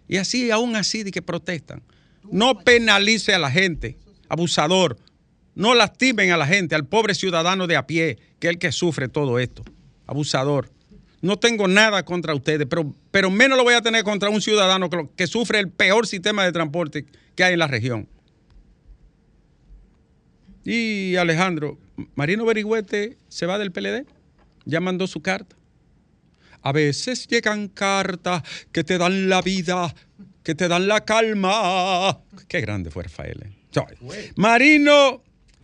Y 0.08 0.16
así, 0.16 0.50
aún 0.50 0.74
así, 0.74 1.04
de 1.04 1.12
que 1.12 1.22
protestan. 1.22 1.84
No 2.32 2.64
penalice 2.64 3.32
a 3.32 3.38
la 3.38 3.48
gente, 3.48 3.96
abusador. 4.28 4.96
No 5.54 5.76
lastimen 5.76 6.32
a 6.32 6.36
la 6.36 6.44
gente, 6.44 6.74
al 6.74 6.84
pobre 6.84 7.14
ciudadano 7.14 7.68
de 7.68 7.76
a 7.76 7.86
pie, 7.86 8.18
que 8.40 8.48
es 8.48 8.54
el 8.54 8.58
que 8.58 8.72
sufre 8.72 9.06
todo 9.06 9.38
esto. 9.38 9.62
Abusador. 10.08 10.68
No 11.22 11.38
tengo 11.38 11.68
nada 11.68 12.04
contra 12.04 12.34
ustedes, 12.34 12.66
pero, 12.68 12.92
pero 13.12 13.30
menos 13.30 13.56
lo 13.56 13.62
voy 13.62 13.74
a 13.74 13.80
tener 13.80 14.02
contra 14.02 14.28
un 14.28 14.42
ciudadano 14.42 14.90
que, 14.90 15.08
que 15.14 15.28
sufre 15.28 15.60
el 15.60 15.70
peor 15.70 16.08
sistema 16.08 16.44
de 16.44 16.50
transporte 16.50 17.06
que 17.36 17.44
hay 17.44 17.52
en 17.52 17.60
la 17.60 17.68
región. 17.68 18.08
Y 20.64 21.14
Alejandro, 21.14 21.78
Marino 22.16 22.44
Berigüete 22.44 23.16
se 23.28 23.46
va 23.46 23.58
del 23.58 23.70
PLD, 23.70 24.06
ya 24.64 24.80
mandó 24.80 25.06
su 25.06 25.22
carta. 25.22 25.54
A 26.66 26.72
veces 26.72 27.28
llegan 27.28 27.68
cartas 27.68 28.42
que 28.72 28.82
te 28.82 28.98
dan 28.98 29.28
la 29.28 29.40
vida, 29.40 29.94
que 30.42 30.56
te 30.56 30.66
dan 30.66 30.88
la 30.88 31.04
calma. 31.04 32.18
Qué 32.48 32.60
grande 32.60 32.90
fue 32.90 33.04
Rafael. 33.04 33.44
eh. 33.44 34.32
Marino 34.34 35.22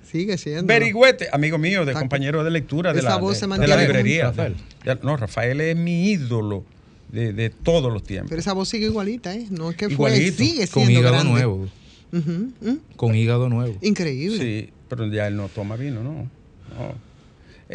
Sigue 0.09 0.38
siendo. 0.38 0.64
Berigüete, 0.66 1.28
amigo 1.32 1.59
mío, 1.59 1.85
de 1.85 1.92
compañero 1.94 2.44
de 2.44 2.50
lectura 2.52 2.92
de 2.92 3.02
la, 3.02 3.16
voz 3.16 3.32
de- 3.32 3.38
se 3.40 3.44
de 3.47 3.49
mantiene 3.49 3.75
la 3.75 3.82
librería. 3.82 4.25
Rafael. 4.26 4.54
No, 5.02 5.16
Rafael 5.16 5.61
es 5.61 5.75
mi 5.76 6.11
ídolo 6.11 6.64
de, 7.11 7.32
de 7.32 7.50
todos 7.50 7.92
los 7.92 8.04
tiempos. 8.04 8.28
Pero 8.30 8.40
esa 8.40 8.52
voz 8.52 8.68
sigue 8.68 8.87
igualita, 8.87 9.35
¿eh? 9.35 9.47
No 9.50 9.71
es 9.71 9.76
que 9.76 9.87
fue, 9.87 9.94
Igualito. 9.94 10.37
sigue 10.44 10.68
con 10.68 10.85
siendo 10.85 11.00
hígado 11.00 11.14
grande. 11.16 11.32
nuevo. 11.32 11.68
¿mm? 12.12 12.94
Con 12.94 13.16
hígado 13.16 13.49
nuevo. 13.49 13.76
Increíble. 13.82 14.38
Sí, 14.38 14.71
pero 14.88 15.06
ya 15.11 15.26
él 15.26 15.35
no 15.37 15.49
toma 15.49 15.75
vino, 15.75 16.04
¿no? 16.04 16.12
No. 16.12 16.94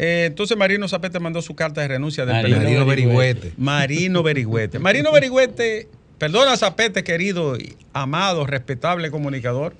Eh, 0.00 0.26
entonces 0.26 0.56
Marino 0.56 0.86
Zapete 0.86 1.18
mandó 1.18 1.42
su 1.42 1.56
carta 1.56 1.80
de 1.80 1.88
renuncia 1.88 2.24
del 2.24 2.36
Marino 2.36 2.56
PLD. 2.58 2.64
Marino 2.64 2.86
Berigüete. 2.86 3.52
Marino 3.56 4.22
Berigüete. 4.22 4.78
Marino 4.78 5.10
Berigüete, 5.12 5.88
perdona 6.18 6.56
Zapete, 6.56 7.02
querido, 7.02 7.58
amado, 7.92 8.46
respetable 8.46 9.10
comunicador. 9.10 9.74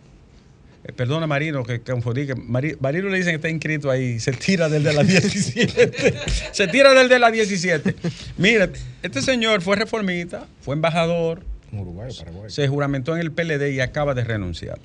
Eh, 0.84 0.92
perdona 0.92 1.28
Marino, 1.28 1.62
que, 1.62 1.80
que 1.82 1.92
confundí, 1.92 2.26
que 2.26 2.34
Mari- 2.34 2.76
Marino 2.80 3.08
le 3.10 3.18
dicen 3.18 3.30
que 3.30 3.36
está 3.36 3.48
inscrito 3.48 3.92
ahí, 3.92 4.18
se 4.18 4.32
tira 4.32 4.68
del 4.68 4.82
de 4.82 4.92
la 4.92 5.04
17. 5.04 6.14
se 6.52 6.66
tira 6.66 6.94
del 6.94 7.08
de 7.08 7.18
la 7.20 7.30
17. 7.30 7.94
Mira, 8.38 8.70
este 9.04 9.22
señor 9.22 9.62
fue 9.62 9.76
reformista, 9.76 10.48
fue 10.62 10.74
embajador, 10.74 11.44
Uruguay, 11.70 12.10
Paraguay. 12.18 12.50
se 12.50 12.66
juramentó 12.66 13.14
en 13.14 13.20
el 13.20 13.30
PLD 13.30 13.70
y 13.72 13.78
acaba 13.78 14.14
de 14.14 14.24
renunciar. 14.24 14.80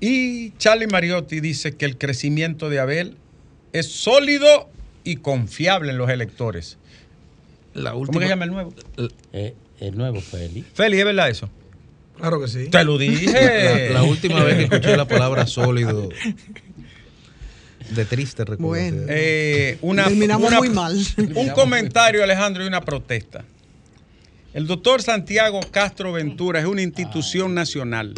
Y 0.00 0.52
Charlie 0.58 0.86
Mariotti 0.86 1.40
dice 1.40 1.74
que 1.76 1.86
el 1.86 1.98
crecimiento 1.98 2.70
de 2.70 2.78
Abel 2.78 3.16
es 3.72 3.90
sólido 3.90 4.68
y 5.04 5.16
confiable 5.16 5.90
en 5.92 5.98
los 5.98 6.10
electores. 6.10 6.78
La 7.74 7.90
¿Cómo 7.90 8.02
última, 8.02 8.20
que 8.20 8.26
se 8.26 8.30
llama 8.30 8.44
el 8.44 8.50
nuevo? 8.50 8.74
Eh, 9.32 9.54
el 9.80 9.96
nuevo 9.96 10.20
Feli. 10.20 10.62
Feli, 10.74 10.98
¿es 10.98 11.04
verdad 11.04 11.28
eso? 11.30 11.48
Claro 12.16 12.40
que 12.40 12.48
sí. 12.48 12.68
Te 12.68 12.82
lo 12.84 12.94
la, 12.94 12.98
dije. 12.98 13.90
la 13.92 14.02
última 14.02 14.42
vez 14.42 14.56
que 14.56 14.62
escuché 14.64 14.96
la 14.96 15.06
palabra 15.06 15.46
sólido, 15.46 16.08
de 17.90 18.04
triste 18.04 18.44
recuerdo. 18.44 18.66
Bueno. 18.68 19.06
Eh, 19.08 19.78
una, 19.82 20.04
Terminamos 20.06 20.48
una- 20.48 20.58
muy 20.58 20.70
mal. 20.70 20.98
Un 21.34 21.50
comentario, 21.50 22.22
Alejandro, 22.24 22.64
y 22.64 22.66
una 22.66 22.80
protesta. 22.80 23.44
El 24.52 24.66
doctor 24.66 25.00
Santiago 25.02 25.60
Castro 25.70 26.12
Ventura 26.12 26.58
es 26.58 26.66
una 26.66 26.82
institución 26.82 27.54
nacional. 27.54 28.14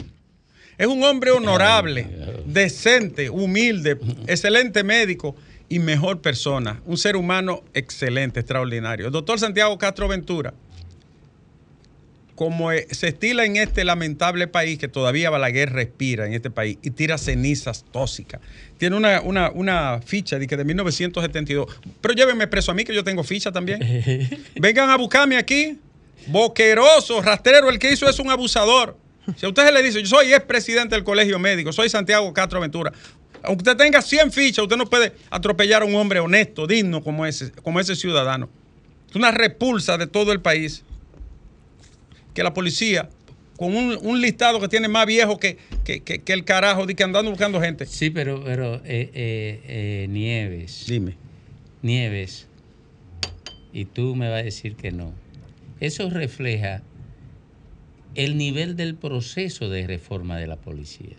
Es 0.78 0.86
un 0.86 1.02
hombre 1.04 1.30
honorable, 1.30 2.06
decente, 2.52 3.30
humilde, 3.30 3.98
excelente 4.26 4.82
médico 4.84 5.36
y 5.68 5.78
mejor 5.78 6.20
persona. 6.20 6.82
Un 6.84 6.98
ser 6.98 7.16
humano 7.16 7.62
excelente, 7.74 8.40
extraordinario. 8.40 9.06
El 9.06 9.12
doctor 9.12 9.38
Santiago 9.38 9.78
Castro 9.78 10.08
Ventura, 10.08 10.52
como 12.34 12.70
se 12.72 13.08
estila 13.08 13.44
en 13.44 13.56
este 13.56 13.84
lamentable 13.84 14.48
país, 14.48 14.78
que 14.78 14.88
todavía 14.88 15.30
Balaguer 15.30 15.72
respira 15.72 16.26
en 16.26 16.32
este 16.32 16.50
país 16.50 16.78
y 16.82 16.90
tira 16.90 17.18
cenizas 17.18 17.84
tóxicas. 17.92 18.40
Tiene 18.78 18.96
una, 18.96 19.20
una, 19.20 19.50
una 19.50 20.00
ficha 20.04 20.38
de, 20.38 20.46
que 20.46 20.56
de 20.56 20.64
1972. 20.64 21.80
Pero 22.00 22.14
llévenme 22.14 22.46
preso 22.46 22.72
a 22.72 22.74
mí, 22.74 22.84
que 22.84 22.94
yo 22.94 23.04
tengo 23.04 23.22
ficha 23.24 23.52
también. 23.52 23.80
Vengan 24.56 24.90
a 24.90 24.96
buscarme 24.96 25.36
aquí. 25.36 25.78
Boqueroso, 26.26 27.22
rastrero, 27.22 27.70
el 27.70 27.78
que 27.78 27.92
hizo 27.92 28.08
es 28.08 28.18
un 28.18 28.30
abusador. 28.30 28.96
Si 29.36 29.46
a 29.46 29.48
usted 29.48 29.66
se 29.66 29.72
le 29.72 29.82
dice, 29.82 30.00
yo 30.00 30.06
soy 30.08 30.32
expresidente 30.32 30.94
del 30.94 31.04
colegio 31.04 31.38
médico, 31.38 31.72
soy 31.72 31.88
Santiago 31.88 32.32
Castro 32.32 32.60
Ventura. 32.60 32.92
Aunque 33.42 33.62
usted 33.62 33.76
tenga 33.76 34.02
100 34.02 34.32
fichas, 34.32 34.62
usted 34.64 34.76
no 34.76 34.84
puede 34.86 35.12
atropellar 35.30 35.82
a 35.82 35.84
un 35.86 35.94
hombre 35.94 36.20
honesto, 36.20 36.66
digno 36.66 37.02
como 37.02 37.24
ese, 37.26 37.50
como 37.62 37.80
ese 37.80 37.96
ciudadano. 37.96 38.48
Es 39.08 39.16
una 39.16 39.30
repulsa 39.30 39.96
de 39.98 40.06
todo 40.06 40.32
el 40.32 40.40
país 40.40 40.84
que 42.34 42.42
la 42.42 42.52
policía, 42.54 43.08
con 43.56 43.74
un, 43.76 43.98
un 44.02 44.20
listado 44.20 44.60
que 44.60 44.68
tiene 44.68 44.88
más 44.88 45.06
viejo 45.06 45.38
que, 45.38 45.58
que, 45.84 46.00
que- 46.02 46.20
que 46.20 46.32
el 46.32 46.44
carajo, 46.44 46.86
de 46.86 46.94
que 46.94 47.02
andando 47.02 47.30
buscando 47.30 47.60
gente. 47.60 47.86
Sí, 47.86 48.10
pero, 48.10 48.42
pero 48.44 48.76
eh, 48.76 49.10
eh, 49.14 49.60
eh, 49.66 50.06
Nieves. 50.08 50.84
Dime. 50.86 51.16
Nieves. 51.82 52.46
Y 53.72 53.84
tú 53.86 54.14
me 54.16 54.28
vas 54.28 54.40
a 54.40 54.44
decir 54.44 54.76
que 54.76 54.92
no. 54.92 55.12
Eso 55.80 56.10
refleja 56.10 56.82
el 58.24 58.36
nivel 58.36 58.76
del 58.76 58.94
proceso 58.94 59.68
de 59.68 59.86
reforma 59.86 60.36
de 60.38 60.46
la 60.46 60.56
policía. 60.56 61.16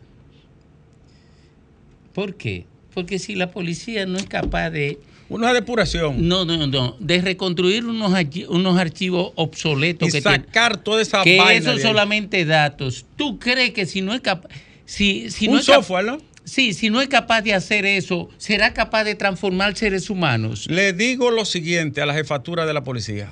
¿Por 2.14 2.36
qué? 2.36 2.66
Porque 2.94 3.20
si 3.20 3.36
la 3.36 3.52
policía 3.52 4.06
no 4.06 4.18
es 4.18 4.26
capaz 4.26 4.70
de 4.70 5.00
Una 5.30 5.54
depuración. 5.54 6.28
no, 6.28 6.44
no, 6.44 6.68
no, 6.68 6.96
de 7.00 7.22
reconstruir 7.22 7.86
unos, 7.86 8.12
unos 8.50 8.78
archivos 8.78 9.32
obsoletos 9.36 10.10
y 10.10 10.12
que 10.12 10.22
sacar 10.22 10.78
toda 10.84 11.02
esa 11.02 11.24
que 11.24 11.38
vaina 11.38 11.74
eso 11.74 11.80
solamente 11.80 12.44
datos. 12.46 13.06
¿Tú 13.16 13.40
crees 13.40 13.72
que 13.72 13.86
si 13.86 14.02
no 14.02 14.14
es 14.14 14.20
capaz, 14.22 14.50
si, 14.86 15.30
si 15.32 15.48
no 15.48 15.54
un 15.54 15.60
es 15.60 15.66
cap- 15.66 15.76
software, 15.78 16.06
¿no? 16.06 16.18
Sí, 16.44 16.74
si 16.74 16.90
no 16.90 17.00
es 17.02 17.08
capaz 17.08 17.44
de 17.44 17.54
hacer 17.54 17.86
eso, 17.86 18.28
¿será 18.38 18.74
capaz 18.74 19.04
de 19.06 19.16
transformar 19.16 19.78
seres 19.78 20.10
humanos? 20.10 20.68
Le 20.70 20.92
digo 20.92 21.32
lo 21.32 21.46
siguiente 21.46 22.02
a 22.02 22.06
la 22.06 22.14
jefatura 22.16 22.66
de 22.66 22.74
la 22.74 22.84
policía. 22.84 23.32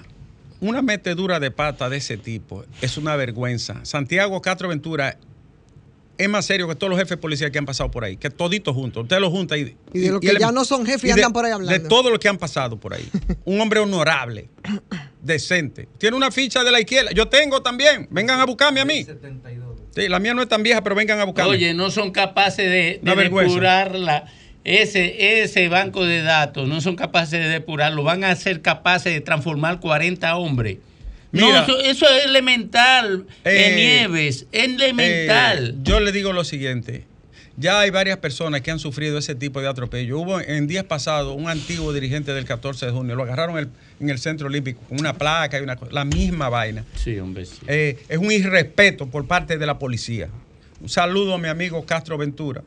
Una 0.61 0.81
metedura 0.81 1.39
de 1.39 1.51
pata 1.51 1.89
de 1.89 1.97
ese 1.97 2.17
tipo 2.17 2.65
es 2.81 2.97
una 2.97 3.15
vergüenza. 3.15 3.79
Santiago 3.83 4.41
Castro 4.41 4.67
Ventura 4.67 5.17
es 6.17 6.27
más 6.27 6.45
serio 6.45 6.67
que 6.67 6.75
todos 6.75 6.89
los 6.89 6.99
jefes 6.99 7.11
de 7.11 7.17
policía 7.17 7.49
que 7.49 7.57
han 7.59 7.65
pasado 7.65 7.89
por 7.91 8.03
ahí, 8.03 8.17
que 8.17 8.29
toditos 8.29 8.75
juntos. 8.75 9.03
Usted 9.03 9.19
los 9.19 9.29
junta 9.31 9.57
y, 9.57 9.77
Y 9.93 9.99
de 9.99 10.09
los 10.11 10.19
que 10.19 10.31
él- 10.31 10.37
ya 10.39 10.51
no 10.51 10.65
son 10.65 10.85
jefes 10.85 11.05
y 11.05 11.07
y 11.07 11.09
de- 11.11 11.13
andan 11.13 11.31
por 11.31 11.45
ahí 11.45 11.51
hablando. 11.53 11.81
De 11.81 11.87
todo 11.87 12.09
lo 12.09 12.19
que 12.19 12.27
han 12.27 12.37
pasado 12.37 12.77
por 12.77 12.93
ahí. 12.93 13.07
Un 13.45 13.61
hombre 13.61 13.79
honorable, 13.79 14.49
decente. 15.23 15.87
Tiene 15.97 16.17
una 16.17 16.29
ficha 16.29 16.61
de 16.65 16.71
la 16.71 16.79
izquierda. 16.81 17.11
Yo 17.11 17.29
tengo 17.29 17.61
también. 17.61 18.07
Vengan 18.11 18.39
a 18.41 18.45
buscarme 18.45 18.81
a 18.81 18.85
mí. 18.85 19.05
Sí, 19.95 20.07
la 20.09 20.19
mía 20.19 20.33
no 20.33 20.41
es 20.41 20.49
tan 20.49 20.61
vieja, 20.61 20.83
pero 20.83 20.93
vengan 20.95 21.19
a 21.21 21.23
buscarme. 21.23 21.51
Oye, 21.51 21.73
no 21.73 21.89
son 21.89 22.11
capaces 22.11 22.65
de, 22.69 22.99
de 23.01 23.15
depurarla. 23.15 24.25
Ese, 24.69 25.41
ese 25.41 25.67
banco 25.67 26.05
de 26.05 26.21
datos 26.21 26.67
no 26.67 26.79
son 26.81 26.95
capaces 26.95 27.39
de 27.39 27.47
depurarlo. 27.49 28.03
Van 28.03 28.23
a 28.23 28.35
ser 28.35 28.61
capaces 28.61 29.13
de 29.13 29.21
transformar 29.21 29.79
40 29.79 30.35
hombres. 30.37 30.77
Mira. 31.31 31.47
no, 31.47 31.63
eso, 31.63 31.79
eso 31.81 32.05
es 32.09 32.25
elemental, 32.25 33.25
Eh, 33.45 33.67
eh, 33.71 33.75
Nieves. 33.75 34.45
Elemental. 34.51 35.69
Eh, 35.69 35.73
yo 35.83 35.99
le 35.99 36.11
digo 36.11 36.33
lo 36.33 36.43
siguiente. 36.43 37.05
Ya 37.57 37.81
hay 37.81 37.89
varias 37.89 38.17
personas 38.19 38.61
que 38.61 38.71
han 38.71 38.79
sufrido 38.79 39.17
ese 39.17 39.35
tipo 39.35 39.59
de 39.61 39.67
atropello. 39.67 40.17
Hubo 40.19 40.39
en 40.39 40.65
días 40.67 40.85
pasados 40.85 41.35
un 41.37 41.49
antiguo 41.49 41.91
dirigente 41.91 42.33
del 42.33 42.45
14 42.45 42.85
de 42.85 42.91
junio. 42.93 43.15
Lo 43.15 43.23
agarraron 43.23 43.57
el- 43.57 43.67
en 43.99 44.09
el 44.09 44.17
centro 44.17 44.47
olímpico 44.47 44.79
con 44.87 44.97
una 44.99 45.13
placa 45.17 45.59
y 45.59 45.61
una 45.61 45.75
cosa. 45.75 45.91
La 45.91 46.05
misma 46.05 46.47
vaina. 46.49 46.85
sí, 46.95 47.19
hombre, 47.19 47.45
sí. 47.45 47.57
Eh, 47.67 47.97
es 48.07 48.17
un 48.17 48.31
irrespeto 48.31 49.07
por 49.07 49.27
parte 49.27 49.57
de 49.57 49.65
la 49.65 49.77
policía. 49.77 50.29
Un 50.81 50.87
saludo 50.87 51.33
a 51.33 51.37
mi 51.37 51.49
amigo 51.49 51.85
Castro 51.85 52.17
Ventura. 52.17 52.61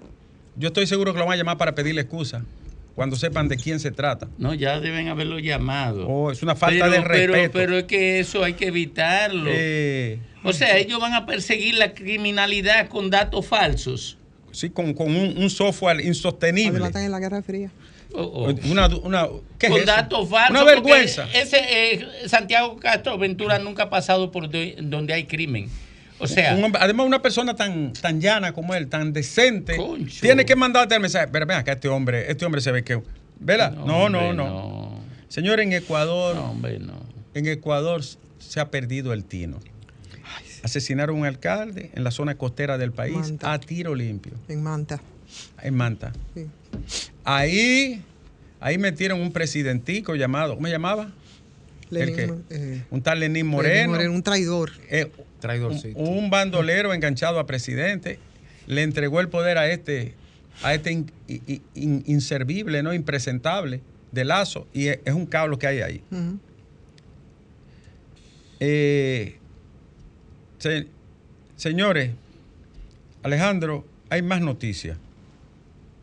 Yo 0.57 0.69
estoy 0.69 0.87
seguro 0.87 1.13
que 1.13 1.19
lo 1.19 1.27
van 1.27 1.35
a 1.35 1.37
llamar 1.37 1.57
para 1.59 1.75
pedirle 1.75 2.03
excusa 2.03 2.45
cuando 2.95 3.17
sepan 3.17 3.49
de 3.49 3.57
quién 3.57 3.81
se 3.81 3.91
trata. 3.91 4.29
No, 4.39 4.53
ya 4.53 4.79
deben 4.81 5.09
haberlo 5.09 5.39
llamado. 5.39 6.07
Oh, 6.07 6.31
es 6.31 6.43
una 6.43 6.55
falta 6.55 6.85
pero, 6.85 6.93
de 6.93 7.01
pero- 7.09 7.33
respeto. 7.33 7.53
Pero, 7.55 7.79
es 7.79 7.85
que 7.85 8.21
eso 8.21 8.45
hay 8.45 8.53
que 8.55 8.67
evitarlo. 8.67 9.51
Eh, 9.53 10.19
o 10.45 10.53
sea, 10.53 10.77
ellos 10.77 11.01
van 11.01 11.15
a 11.15 11.25
perseguir 11.25 11.77
la 11.77 11.95
criminalidad 11.95 12.89
con 12.89 13.09
datos 13.11 13.47
falsos. 13.47 14.19
sí, 14.51 14.69
con, 14.69 14.93
con 14.93 15.09
un, 15.17 15.39
un 15.39 15.49
software 15.49 16.05
insostenible. 16.05 16.73
Adelantan 16.73 17.05
en 17.05 17.11
la 17.13 17.19
Guerra 17.21 17.41
Fría. 17.43 17.71
Oh, 18.15 18.21
oh. 18.25 18.71
Una, 18.71 18.89
una, 18.89 19.27
¿qué 19.59 19.67
es 19.69 19.73
con 19.73 19.79
eso? 19.81 19.87
datos 19.87 20.29
falsos. 20.29 20.51
Una 20.51 20.65
vergüenza. 20.65 21.27
Ese 21.33 21.57
eh, 21.95 22.07
Santiago 22.27 22.77
Castro 22.77 23.17
Ventura 23.17 23.59
nunca 23.59 23.85
ha 23.85 23.89
pasado 23.91 24.31
por 24.31 24.51
de- 24.51 24.77
donde 24.83 25.15
hay 25.15 25.25
crimen. 25.25 25.71
O 26.23 26.27
sea, 26.29 26.55
Un 26.55 26.65
hombre- 26.65 26.81
además, 26.83 27.07
una 27.07 27.21
persona 27.21 27.55
tan, 27.57 27.93
tan 27.95 28.21
llana 28.21 28.53
como 28.53 28.75
él, 28.75 28.89
tan 28.89 29.13
decente, 29.13 29.77
Concho. 29.77 30.21
tiene 30.21 30.45
que 30.45 30.55
mandarte 30.57 30.95
el 30.95 31.01
mensaje. 31.01 31.29
Pero 31.33 31.47
ven 31.47 31.57
acá, 31.59 31.73
este 31.73 31.89
hombre, 31.89 32.31
este 32.31 32.45
hombre 32.47 32.61
se 32.61 32.71
ve 32.73 32.85
que. 32.85 33.03
¿Verdad? 33.41 33.73
No, 33.73 34.09
no, 34.09 34.33
no. 34.33 34.33
no. 34.33 35.01
Señor, 35.29 35.59
en 35.61 35.73
Ecuador, 35.73 36.37
No, 36.37 36.51
hombre, 36.53 36.79
no. 36.79 36.95
en 37.35 37.47
Ecuador 37.49 38.03
se 38.39 38.61
ha 38.61 38.71
perdido 38.71 39.13
el 39.13 39.25
tino. 39.25 39.59
Asesinaron 40.63 41.17
a 41.17 41.19
un 41.21 41.27
alcalde 41.27 41.91
en 41.95 42.05
la 42.05 42.13
zona 42.13 42.37
costera 42.37 42.79
del 42.79 42.93
país 42.93 43.17
Manta. 43.17 43.53
a 43.53 43.59
tiro 43.59 43.95
limpio, 43.97 44.33
En 44.49 44.63
Manta. 44.63 45.01
en 45.61 45.75
Manta. 45.75 46.13
Sí. 46.35 46.47
Ahí, 47.25 48.03
ahí 48.61 48.79
metieron 48.79 49.21
un 49.21 49.33
presidentico 49.33 50.15
llamado, 50.15 50.55
¿cómo 50.55 50.67
se 50.69 50.73
llamaba? 50.73 51.11
Lenín, 51.91 52.15
qué? 52.17 52.33
eh, 52.51 52.83
Un 52.91 53.03
tal 53.03 53.19
Lenín 53.21 53.35
Lenín 53.51 53.51
Moreno. 53.91 54.13
un 54.13 54.23
traidor. 54.23 54.71
Eh, 54.89 55.11
Traidorcito. 55.43 55.99
un, 55.99 56.17
un 56.25 56.31
bandolero 56.31 56.95
enganchado 56.95 57.39
a 57.39 57.45
presidente 57.47 58.19
le 58.67 58.83
entregó 58.83 59.21
el 59.21 59.29
poder 59.29 59.59
a 59.59 59.69
este 59.69 60.15
a 60.63 60.73
este 60.75 60.93
in- 60.93 61.11
in- 61.29 61.63
in- 61.75 62.03
inservible, 62.07 62.83
no 62.83 62.95
impresentable 62.95 63.81
de 64.13 64.25
Lazo 64.25 64.67
y 64.73 64.87
es, 64.89 65.01
es 65.05 65.13
un 65.15 65.27
cablo 65.27 65.59
que 65.59 65.67
hay 65.67 65.81
ahí. 65.81 66.03
Eh, 68.61 69.37
se- 70.59 70.87
señores, 71.57 72.13
Alejandro, 73.23 73.85
hay 74.11 74.23
más 74.23 74.41
noticias. 74.41 74.97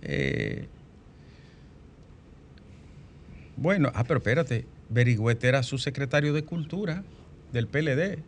Eh, 0.01 0.67
bueno, 3.55 3.91
ah, 3.93 4.03
pero 4.05 4.17
espérate, 4.19 4.65
Berigüete 4.89 5.47
era 5.47 5.63
su 5.63 5.77
secretario 5.77 6.33
de 6.33 6.43
Cultura 6.43 7.03
del 7.53 7.67
PLD. 7.67 8.19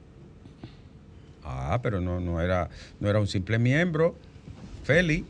Ah, 1.51 1.79
pero 1.81 2.01
no, 2.01 2.19
no, 2.19 2.41
era, 2.41 2.69
no 2.99 3.09
era 3.09 3.19
un 3.19 3.27
simple 3.27 3.59
miembro. 3.59 4.15
Feli, 4.83 5.25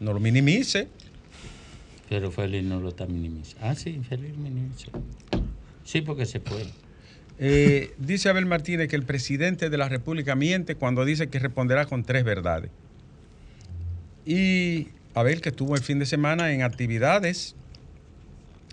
no 0.00 0.12
lo 0.12 0.20
minimice. 0.20 0.88
Pero 2.08 2.30
Félix 2.30 2.64
no 2.64 2.80
lo 2.80 2.90
está 2.90 3.06
minimizando. 3.06 3.66
Ah, 3.66 3.74
sí, 3.74 4.00
Félix 4.08 4.36
minimiza. 4.36 4.88
Sí, 5.84 6.02
porque 6.02 6.26
se 6.26 6.40
puede. 6.40 6.68
Eh, 7.38 7.94
dice 7.98 8.28
Abel 8.28 8.46
Martínez 8.46 8.88
que 8.88 8.96
el 8.96 9.04
presidente 9.04 9.70
de 9.70 9.78
la 9.78 9.88
República 9.88 10.34
miente 10.34 10.76
cuando 10.76 11.04
dice 11.04 11.28
que 11.28 11.38
responderá 11.38 11.86
con 11.86 12.04
tres 12.04 12.24
verdades. 12.24 12.70
Y 14.24 14.88
Abel, 15.14 15.40
que 15.40 15.50
estuvo 15.50 15.74
el 15.74 15.82
fin 15.82 15.98
de 15.98 16.06
semana 16.06 16.52
en 16.52 16.62
actividades, 16.62 17.56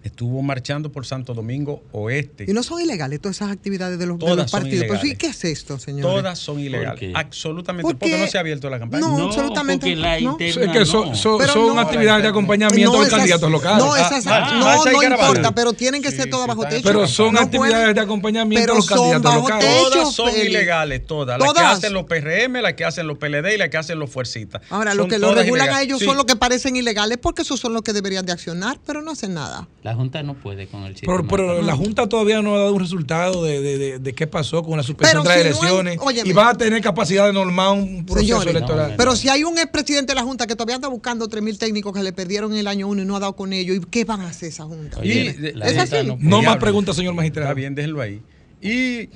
estuvo 0.04 0.42
marchando 0.42 0.92
por 0.92 1.06
Santo 1.06 1.34
Domingo 1.34 1.84
Oeste. 1.92 2.46
Y 2.48 2.54
no 2.54 2.64
son 2.64 2.82
ilegales 2.82 3.20
todas 3.22 3.38
esas 3.38 3.52
actividades 3.52 4.00
de 4.00 4.06
los, 4.06 4.18
de 4.18 4.22
Todas 4.26 4.38
los 4.38 4.52
partidos. 4.52 4.86
Pero 4.88 5.00
sí, 5.00 5.08
ilegales. 5.08 5.18
¿qué 5.18 5.28
es 5.28 5.44
esto, 5.60 5.78
señor? 5.80 6.02
Todas 6.02 6.40
son 6.40 6.60
ilegales. 6.60 7.00
qué? 7.00 7.12
Absolutamente. 7.16 7.84
¿Por 7.84 7.98
Porque 7.98 8.16
qué? 8.16 8.22
no 8.22 8.28
se 8.28 8.38
ha 8.38 8.42
abierto 8.42 8.70
la 8.70 8.80
campaña. 8.80 9.02
No, 9.08 9.18
No, 9.18 9.26
absolutamente 9.28 9.86
porque 9.88 9.96
la 9.96 10.20
no. 10.20 10.32
inter- 10.32 10.48
Es 10.64 10.70
que 10.72 10.86
son, 10.86 11.16
son- 11.16 11.38
Pero 11.40 11.54
son 11.54 11.76
no. 11.76 11.82
actividades 11.82 12.24
de 12.24 12.30
acompañamiento 12.30 12.96
a 12.96 13.00
los 13.02 13.10
candidatos 13.10 13.52
locales. 13.52 13.84
No, 13.84 13.96
esas, 13.96 14.26
Ah, 14.28 14.40
no, 14.54 14.58
y 14.60 14.94
no 14.94 15.00
caravana. 15.00 15.28
importa, 15.30 15.56
pero 15.56 15.74
tienen 15.74 16.02
que 16.02 16.12
Sí, 16.12 16.18
ser 16.18 16.30
todas 16.30 16.48
bajo 16.48 16.66
techo. 16.66 16.82
Pero 16.84 17.08
son 17.08 17.34
No 17.34 17.42
actividades 17.42 17.74
pueden- 17.76 17.96
de 17.96 18.02
acompañamiento 18.02 18.72
a 18.74 18.76
los 18.76 18.86
candidatos 18.88 19.36
locales. 19.36 19.66
techo. 19.66 19.90
Todas 19.92 20.14
son 20.16 20.30
ilegales, 20.36 21.06
todas. 21.06 21.40
Las 21.40 21.54
que 21.54 21.60
hacen 21.60 21.94
los 21.94 22.04
PRM, 22.06 22.62
las 22.62 22.74
que 22.74 22.86
hacen 22.86 23.08
los 23.08 23.18
PLD 23.18 23.56
y 23.56 23.58
las 23.58 23.70
que 23.70 23.78
hacen 23.78 24.00
los 24.00 24.10
fuercitas. 24.10 24.62
Ahora, 24.70 24.92
Son 24.92 24.98
lo 24.98 25.08
que 25.08 25.18
lo 25.20 25.34
regulan 25.34 25.70
a 25.70 25.82
ellos 25.82 26.00
son 26.02 26.16
los 26.18 26.26
que 26.26 26.36
parecen 26.36 26.76
ilegales 26.76 27.18
porque 27.22 27.42
esos 27.44 27.60
son 27.60 27.74
los 27.74 27.82
que 27.82 27.94
deberían 27.94 28.26
de 28.26 28.32
accionar, 28.32 28.80
pero 28.86 29.02
no 29.02 29.12
hacen 29.12 29.34
nada. 29.34 29.68
La 29.92 29.98
Junta 29.98 30.24
no 30.24 30.36
puede 30.36 30.68
con 30.68 30.84
el 30.84 30.94
sistema. 30.96 31.18
Pero, 31.18 31.28
pero 31.28 31.62
la. 31.62 31.76
Junta 31.76 32.08
todavía 32.08 32.42
no 32.42 32.56
ha 32.56 32.60
dado 32.60 32.74
un 32.74 32.80
resultado 32.80 33.44
de, 33.44 33.60
de- 33.62 33.78
de- 33.78 34.00
de 34.00 34.14
qué 34.14 34.26
pasó 34.26 34.64
con 34.64 34.78
la 34.78 34.84
suspensión 34.84 35.22
Pero 35.24 35.36
de 35.38 35.44
las 35.50 35.58
si 35.58 35.62
no 35.62 35.68
hay- 35.68 35.74
elecciones 35.74 36.00
óyeme. 36.02 36.30
y 36.30 36.32
va 36.34 36.50
a 36.50 36.54
tener 36.58 36.82
capacidad 36.82 37.26
de 37.28 37.34
normar 37.34 37.72
un 37.74 38.06
proceso 38.06 38.26
Señores, 38.40 38.56
electoral. 38.56 38.92
no, 38.92 38.98
Pero 38.98 39.16
si 39.18 39.28
hay 39.28 39.44
un 39.44 39.58
expresidente 39.58 40.12
de 40.14 40.16
la 40.16 40.24
Junta 40.24 40.48
que 40.48 40.56
todavía 40.56 40.76
anda 40.76 40.88
buscando 40.88 41.28
3.000 41.28 41.58
técnicos 41.58 41.92
que 41.94 42.02
le 42.04 42.14
perdieron 42.14 42.54
en 42.54 42.60
el 42.60 42.68
año 42.68 42.88
uno 42.88 43.02
y 43.02 43.06
no 43.06 43.18
ha 43.18 43.20
dado 43.20 43.36
con 43.36 43.52
ellos, 43.52 43.76
¿y 43.76 43.80
qué 43.82 44.06
van 44.06 44.22
a 44.22 44.30
hacer 44.30 44.48
esa 44.48 44.64
Junta? 44.64 45.00
Oye, 45.00 45.36
Y- 45.38 45.52
la 45.58 45.66
¿Es 45.68 45.78
Junta 45.78 46.00
así? 46.00 46.16
no 46.20 46.42
más 46.42 46.56
preguntas, 46.56 46.96
señor 46.96 47.14
magistrado. 47.14 47.50
Está 47.50 47.54
bien, 47.56 47.76
déjenlo 47.76 48.00
ahí. 48.00 48.22
Y 48.62 49.10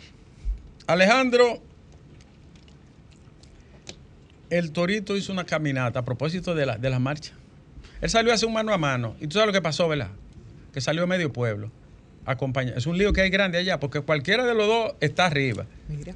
Alejandro, 0.87 1.61
el 4.49 4.71
Torito 4.71 5.15
hizo 5.17 5.31
una 5.31 5.45
caminata 5.45 5.99
a 5.99 6.05
propósito 6.05 6.53
de 6.53 6.65
la, 6.65 6.77
de 6.77 6.89
la 6.89 6.99
marcha. 6.99 7.31
Él 8.01 8.09
salió 8.09 8.31
a 8.31 8.35
hacer 8.35 8.47
un 8.47 8.53
mano 8.53 8.73
a 8.73 8.77
mano. 8.77 9.15
Y 9.19 9.27
tú 9.27 9.33
sabes 9.33 9.47
lo 9.47 9.53
que 9.53 9.61
pasó, 9.61 9.87
¿verdad? 9.87 10.09
Que 10.75 10.81
salió 10.81 11.03
a 11.03 11.07
medio 11.07 11.33
pueblo. 11.33 11.71
Acompaña. 12.25 12.73
Es 12.75 12.85
un 12.85 12.97
lío 12.97 13.13
que 13.13 13.21
hay 13.21 13.29
grande 13.29 13.57
allá, 13.57 13.79
porque 13.79 14.01
cualquiera 14.01 14.45
de 14.45 14.53
los 14.53 14.67
dos 14.67 14.93
está 14.99 15.25
arriba. 15.25 15.65
Mira. 15.87 16.13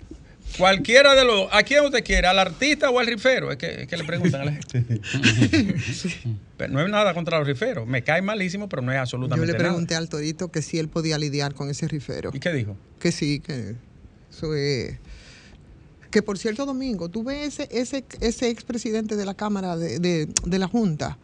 Cualquiera 0.58 1.14
de 1.16 1.24
los 1.24 1.36
dos. 1.36 1.50
¿A 1.52 1.64
quién 1.64 1.86
usted 1.86 2.04
quiere? 2.04 2.28
¿Al 2.28 2.40
artista 2.40 2.90
o 2.90 3.00
al 3.00 3.06
rifero? 3.08 3.52
Es 3.52 3.58
que, 3.58 3.84
es 3.84 3.88
que 3.88 3.96
le 3.96 4.04
preguntan 4.04 4.42
a 4.42 4.46
la 4.46 4.52
gente. 4.52 5.00
Pero 6.58 6.74
no 6.74 6.82
es 6.84 6.90
nada 6.90 7.14
contra 7.14 7.38
los 7.40 7.48
riferos. 7.48 7.88
Me 7.88 8.04
cae 8.04 8.22
malísimo, 8.22 8.68
pero 8.68 8.82
no 8.82 8.92
es 8.92 8.98
Yo 8.98 9.02
absolutamente 9.02 9.48
le 9.48 9.54
nada. 9.54 9.64
pregunté 9.70 9.96
al 9.96 10.10
Torito 10.10 10.52
que 10.52 10.62
si 10.62 10.78
él 10.80 10.90
podía 10.90 11.18
lidiar 11.18 11.54
con 11.54 11.70
ese 11.70 11.88
rifero. 11.88 12.32
¿Y 12.34 12.40
qué 12.40 12.52
dijo? 12.52 12.76
Que 13.00 13.12
sí, 13.12 13.40
que 13.40 13.76
eso 14.30 14.56
es. 14.56 14.98
Que 16.12 16.22
por 16.22 16.38
cierto, 16.38 16.66
Domingo, 16.66 17.08
tú 17.08 17.24
ves 17.24 17.60
ese, 17.60 17.70
ese, 17.72 18.04
ese 18.20 18.50
expresidente 18.50 19.16
de 19.16 19.26
la 19.26 19.36
Cámara 19.36 19.78
de, 19.78 20.00
de- 20.00 20.28
de 20.46 20.60
la 20.60 20.68
Junta, 20.68 21.18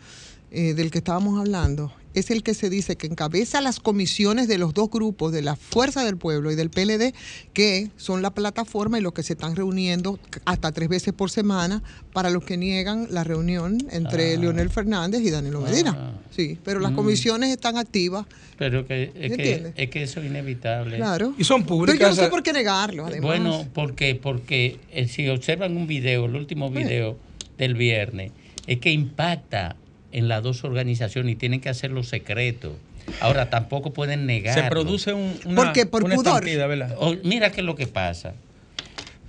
eh, 0.51 0.73
del 0.75 0.91
que 0.91 0.99
estábamos 0.99 1.37
hablando, 1.39 1.91
es 2.15 2.31
el 2.31 2.43
que 2.43 2.53
se 2.53 2.69
dice 2.69 2.95
que 2.95 3.07
encabeza 3.07 3.61
las 3.61 3.79
comisiones 3.79 4.47
de 4.47 4.57
los 4.57 4.73
dos 4.73 4.89
grupos, 4.89 5.31
de 5.31 5.41
la 5.41 5.55
Fuerza 5.55 6.03
del 6.03 6.17
Pueblo 6.17 6.51
y 6.51 6.55
del 6.55 6.69
PLD, 6.69 7.13
que 7.53 7.89
son 7.97 8.21
la 8.21 8.33
plataforma 8.33 8.97
y 8.97 9.01
los 9.01 9.13
que 9.13 9.23
se 9.23 9.33
están 9.33 9.55
reuniendo 9.55 10.19
hasta 10.45 10.71
tres 10.71 10.89
veces 10.89 11.13
por 11.13 11.29
semana 11.29 11.83
para 12.13 12.29
los 12.29 12.43
que 12.43 12.57
niegan 12.57 13.07
la 13.11 13.23
reunión 13.23 13.77
entre 13.91 14.35
Ah. 14.35 14.39
Leonel 14.39 14.69
Fernández 14.69 15.21
y 15.21 15.29
Danilo 15.29 15.61
Medina. 15.61 15.95
Ah. 15.97 16.11
Sí, 16.35 16.57
pero 16.63 16.79
las 16.79 16.91
Mm. 16.91 16.95
comisiones 16.95 17.49
están 17.51 17.77
activas, 17.77 18.25
Pero 18.57 18.85
que, 18.87 19.11
es, 19.15 19.35
que, 19.35 19.73
es 19.75 19.89
que 19.89 20.03
eso 20.03 20.19
es 20.21 20.25
inevitable. 20.27 20.97
claro. 20.97 21.33
Y 21.37 21.43
son 21.43 21.63
Pero 21.63 21.75
yo 21.75 21.85
públicas. 21.85 22.09
no 22.17 22.23
sé 22.23 22.29
por 22.29 22.41
qué 22.43 22.53
negarlo, 22.53 23.05
además. 23.05 23.21
Bueno, 23.21 23.67
¿por 23.73 23.95
qué? 23.95 24.15
Porque 24.15 24.79
eh, 24.91 25.07
si 25.07 25.27
observan 25.29 25.75
un 25.75 25.87
video, 25.87 26.25
el 26.25 26.35
último 26.35 26.69
video 26.71 27.17
del 27.57 27.73
viernes, 27.75 28.31
es 28.67 28.79
que 28.79 28.91
impacta 28.91 29.75
en 30.15 30.29
las 30.29 30.41
dos 30.41 30.63
organizaciones 30.63 31.33
y 31.33 31.35
tienen 31.35 31.59
que 31.59 31.67
hacerlo 31.67 32.01
secreto. 32.01 32.77
Ahora, 33.19 33.49
tampoco 33.49 33.91
pueden 33.91 34.25
negarlo. 34.25 34.63
Se 34.63 34.69
produce 34.69 35.11
un, 35.13 35.33
una, 35.43 35.55
¿Por 35.63 35.73
qué? 35.73 35.85
¿Por 35.85 36.05
una 36.05 36.15
pudor? 36.15 36.35
estampida, 36.35 36.67
¿verdad? 36.67 36.95
O- 36.97 37.17
mira 37.23 37.51
qué 37.51 37.59
es 37.59 37.65
lo 37.65 37.75
que 37.75 37.85
pasa. 37.85 38.33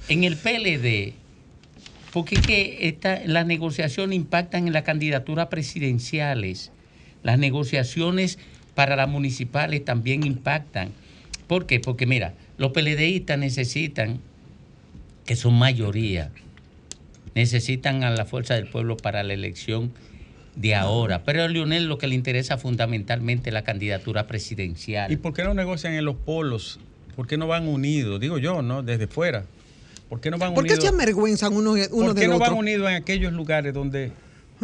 En 0.09 0.22
el 0.22 0.37
PLD, 0.37 1.12
porque 2.12 2.37
es 2.37 2.40
que 2.46 2.87
esta, 2.88 3.20
las 3.27 3.46
negociaciones 3.46 4.14
impactan 4.14 4.68
en 4.68 4.72
las 4.72 4.85
candidaturas 4.85 5.49
presidenciales. 5.49 6.70
Las 7.25 7.40
negociaciones 7.40 8.38
para 8.77 8.94
las 8.94 9.09
municipales 9.09 9.85
también 9.85 10.25
impactan. 10.25 10.90
¿Por 11.49 11.66
qué? 11.66 11.81
Porque 11.81 12.07
mira, 12.07 12.35
los 12.59 12.70
PLDistas 12.70 13.38
necesitan, 13.40 14.20
que 15.27 15.35
son 15.35 15.55
mayoría, 15.55 16.31
necesitan 17.35 18.05
a 18.05 18.11
la 18.11 18.25
fuerza 18.25 18.55
del 18.55 18.68
pueblo 18.68 18.96
para 18.96 19.25
la 19.25 19.35
elección 19.35 19.92
de 20.57 20.75
ahora. 20.75 21.23
Pero 21.25 21.45
a 21.45 21.49
Lionel 21.49 21.87
lo 21.87 21.99
que 21.99 22.07
le 22.09 22.14
interesa 22.14 22.59
fundamentalmente 22.59 23.51
es 23.51 23.55
la 23.55 23.62
candidatura 23.62 24.27
presidencial. 24.27 25.12
¿Y 25.12 25.16
por 25.16 25.33
qué 25.33 25.45
no 25.45 25.55
negocian 25.55 25.92
en 25.92 26.05
los 26.05 26.16
polos? 26.16 26.81
¿Por 27.14 27.27
qué 27.27 27.37
no 27.37 27.47
van 27.47 27.69
unidos? 27.69 28.19
Digo 28.21 28.38
yo, 28.38 28.62
¿no? 28.62 28.83
Desde 28.83 29.07
fuera. 29.07 29.45
¿Por 30.09 30.21
qué 30.21 30.31
no 30.31 30.38
van 30.38 30.55
¿Por 30.55 30.64
qué 30.64 30.75
unidos? 30.75 30.85
se 30.88 30.95
avergüenzan 30.95 31.53
uno, 31.53 31.73
uno 31.73 31.88
¿Por 31.88 32.14
qué 32.14 32.21
del 32.23 32.31
no 32.31 32.37
otro? 32.37 32.49
van 32.51 32.59
unidos 32.59 32.88
en 32.88 32.95
aquellos 32.97 33.33
lugares 33.33 33.73
donde 33.75 34.12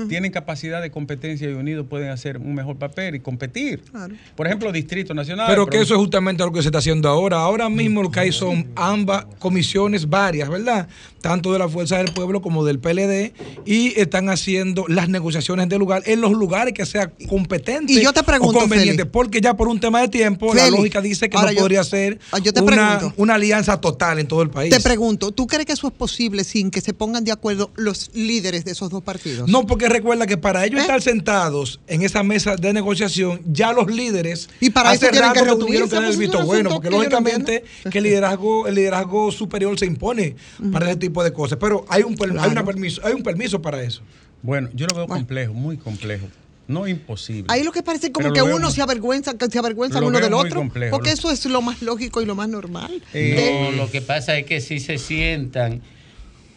tienen 0.08 0.30
capacidad 0.30 0.80
de 0.82 0.90
competencia 0.90 1.48
y 1.48 1.52
unidos 1.54 1.86
pueden 1.88 2.10
hacer 2.10 2.38
un 2.38 2.54
mejor 2.54 2.76
papel 2.76 3.14
y 3.16 3.20
competir? 3.20 3.82
Claro. 3.90 4.14
Por 4.36 4.46
ejemplo, 4.46 4.72
Distrito 4.72 5.14
Nacional. 5.14 5.46
Pero 5.48 5.66
que 5.66 5.80
eso 5.80 5.94
es 5.94 6.00
justamente 6.00 6.42
lo 6.44 6.52
que 6.52 6.62
se 6.62 6.68
está 6.68 6.78
haciendo 6.78 7.08
ahora. 7.08 7.38
Ahora 7.38 7.68
mismo 7.68 8.02
lo 8.02 8.10
que 8.10 8.20
hay 8.20 8.32
son 8.32 8.68
ambas 8.76 9.26
comisiones 9.38 10.08
varias, 10.08 10.48
¿verdad? 10.48 10.88
Tanto 11.20 11.52
de 11.52 11.58
la 11.58 11.68
Fuerza 11.68 11.98
del 11.98 12.12
Pueblo 12.12 12.42
como 12.42 12.64
del 12.64 12.78
PLD 12.78 13.32
y 13.64 13.98
están 14.00 14.28
haciendo 14.28 14.84
las 14.88 15.08
negociaciones 15.08 15.68
del 15.68 15.78
lugar 15.78 16.02
en 16.06 16.20
los 16.20 16.32
lugares 16.32 16.74
que 16.74 16.84
sea 16.86 17.12
competente 17.28 17.92
Y 17.92 18.02
yo 18.02 18.12
te 18.12 18.22
pregunto, 18.22 18.58
o 18.58 18.60
conveniente, 18.62 19.02
Feli. 19.02 19.10
porque 19.12 19.40
ya 19.40 19.54
por 19.54 19.68
un 19.68 19.78
tema 19.78 20.00
de 20.00 20.08
tiempo 20.08 20.52
la 20.54 20.68
lógica 20.70 21.00
dice 21.00 21.28
que 21.30 21.36
no 21.36 21.50
yo- 21.52 21.60
podría 21.60 21.84
ser 21.84 22.18
ah, 22.32 22.38
yo 22.38 22.52
te 22.52 22.60
una, 22.60 23.12
una 23.16 23.34
alianza 23.34 23.80
total 23.80 24.18
en 24.18 24.26
todo 24.26 24.42
el 24.42 24.50
país. 24.50 24.74
Te 24.74 24.80
pregunto, 24.80 25.30
¿tú 25.30 25.46
crees 25.46 25.66
que 25.66 25.72
eso 25.72 25.86
es 25.86 25.92
posible 25.92 26.44
sin 26.44 26.70
que 26.70 26.80
se 26.80 26.92
pongan 26.92 27.24
de 27.24 27.32
acuerdo 27.32 27.70
los 27.76 28.10
líderes 28.14 28.64
de 28.64 28.72
esos 28.72 28.90
dos 28.90 29.02
partidos? 29.02 29.48
No, 29.48 29.66
porque 29.66 29.81
recuerda 29.88 30.26
que 30.26 30.36
para 30.36 30.64
ellos 30.64 30.78
¿Eh? 30.80 30.82
estar 30.82 31.00
sentados 31.02 31.80
en 31.86 32.02
esa 32.02 32.22
mesa 32.22 32.56
de 32.56 32.72
negociación, 32.72 33.40
ya 33.46 33.72
los 33.72 33.86
líderes 33.90 34.48
Y 34.60 34.70
para 34.70 34.92
eso 34.92 35.06
hace 35.06 35.12
tienen 35.12 35.30
rato 35.34 35.44
que 35.44 35.64
tuvieron 35.64 35.88
que 35.88 35.94
dar 35.94 36.04
el 36.04 36.08
pues, 36.08 36.14
es 36.14 36.18
visto 36.20 36.44
bueno, 36.44 36.70
porque 36.70 36.88
que 36.88 36.92
yo 36.92 36.98
no 36.98 37.04
lógicamente 37.04 37.64
que 37.90 37.98
el 37.98 38.04
liderazgo, 38.04 38.66
el 38.68 38.74
liderazgo 38.74 39.30
superior 39.32 39.78
se 39.78 39.86
impone 39.86 40.36
para 40.72 40.86
ese 40.90 40.96
tipo 40.96 41.22
de 41.24 41.32
cosas. 41.32 41.58
Pero 41.60 41.84
hay 41.88 42.02
un, 42.02 42.16
hay, 42.38 42.50
una 42.50 42.64
permiso, 42.64 43.00
hay 43.04 43.12
un 43.14 43.22
permiso 43.22 43.60
para 43.62 43.82
eso. 43.82 44.02
Bueno, 44.42 44.68
yo 44.74 44.86
lo 44.86 44.96
veo 44.96 45.06
Bueno. 45.06 45.20
complejo, 45.20 45.54
muy 45.54 45.76
complejo. 45.76 46.26
No 46.68 46.86
imposible. 46.86 47.44
Ahí 47.48 47.64
lo 47.64 47.72
que 47.72 47.82
parece 47.82 48.12
como 48.12 48.32
que 48.32 48.40
uno 48.40 48.58
muy- 48.66 48.72
se 48.72 48.82
avergüenza, 48.82 49.34
que 49.36 49.46
se 49.50 49.58
avergüenza 49.58 50.00
uno 50.00 50.18
del 50.20 50.32
otro. 50.32 50.60
complejo. 50.60 50.96
Porque 50.96 51.10
eso 51.10 51.30
es 51.30 51.44
lo 51.46 51.60
más 51.60 51.82
lógico 51.82 52.22
y 52.22 52.24
lo 52.24 52.34
más 52.34 52.48
normal. 52.48 53.02
Eh, 53.12 53.70
No, 53.72 53.76
lo 53.76 53.90
que 53.90 54.00
pasa 54.00 54.38
es 54.38 54.46
que 54.46 54.60
si 54.60 54.78
se 54.80 54.96
sientan 54.98 55.82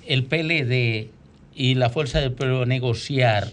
el 0.07 0.23
PLD 0.25 1.09
y 1.55 1.75
la 1.75 1.89
Fuerza 1.89 2.19
del 2.19 2.33
Pueblo 2.33 2.63
a 2.63 2.65
negociar, 2.65 3.51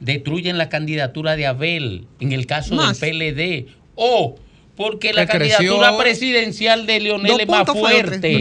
destruyen 0.00 0.58
la 0.58 0.68
candidatura 0.68 1.36
de 1.36 1.46
Abel, 1.46 2.04
en 2.20 2.32
el 2.32 2.46
caso 2.46 2.74
Más. 2.74 3.00
del 3.00 3.10
PLD. 3.10 3.66
O 3.94 4.36
porque 4.76 5.14
la 5.14 5.26
creció. 5.26 5.56
candidatura 5.56 5.96
presidencial 5.96 6.86
de 6.86 7.00
Leonel 7.00 7.40
es 7.40 7.48
más 7.48 7.66
fuerte. 7.66 8.38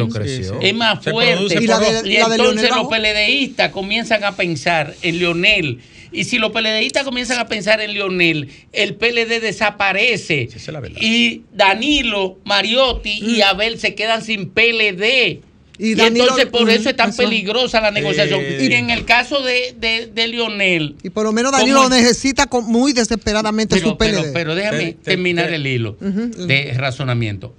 Es 0.62 0.74
más 0.76 1.02
fuerte. 1.04 1.63
Y 1.63 1.68
la 1.68 1.80
de- 1.80 2.04
la 2.20 2.26
entonces 2.36 2.70
los. 2.72 2.88
PLDistas 2.88 3.72
comienzan 3.72 4.24
a 4.26 4.36
pensar 4.36 4.94
en 5.02 5.20
Leonel. 5.20 5.80
Y 6.12 6.26
si 6.26 6.38
los 6.38 6.52
PLDistas 6.52 7.04
comienzan 7.04 7.39
a 7.39 7.48
pensar 7.48 7.80
en 7.82 7.94
Leonel, 7.94 8.50
el 8.74 8.96
PLD 8.96 9.39
desaparece. 9.41 10.48
Sí, 10.50 10.58
esa 10.58 10.58
es 10.58 10.68
la 10.74 10.80
verdad. 10.80 10.98
Y 11.02 11.44
Danilo, 11.54 12.38
Mariotti 12.44 13.20
y 13.22 13.41
Abel 13.41 13.80
se 13.80 13.96
quedan 13.96 14.22
sin 14.22 14.50
PLD. 14.50 15.41
Y 15.77 15.99
entonces 15.99 16.45
por 16.45 16.69
eso 16.69 16.89
es 16.89 16.95
tan 16.95 17.09
Eso. 17.09 17.17
peligrosa 17.23 17.81
la 17.81 17.91
negociación. 17.91 18.39
Eh, 18.41 18.67
y 18.69 18.73
en 18.73 18.89
el 18.91 19.03
caso 19.03 19.41
de, 19.41 19.75
de, 19.77 20.07
de 20.07 20.27
Leonel, 20.27 20.95
Y 21.03 21.09
por 21.09 21.25
lo 21.25 21.33
menos 21.33 21.51
Danilo 21.51 21.77
¿Cómo? 21.83 21.89
necesita 21.89 22.47
con- 22.47 22.65
muy 22.65 22.93
desesperadamente 22.93 23.75
pero, 23.75 23.89
su 23.89 23.97
PLD. 23.97 24.11
pero, 24.21 24.33
pero 24.33 24.55
déjame 24.55 24.77
Te- 24.79 24.93
te- 24.93 25.03
terminar 25.03 25.47
te- 25.47 25.55
el 25.55 25.67
hilo 25.67 25.97
de 25.99 26.73
razonamiento. 26.77 27.53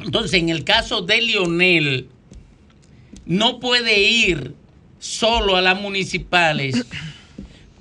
Entonces, 0.00 0.34
en 0.40 0.48
el 0.48 0.64
caso 0.64 1.02
de 1.02 1.20
Lionel, 1.22 2.08
no 3.26 3.60
puede 3.60 4.00
ir 4.00 4.54
solo 4.98 5.54
a 5.56 5.60
las 5.62 5.80
municipales 5.80 6.84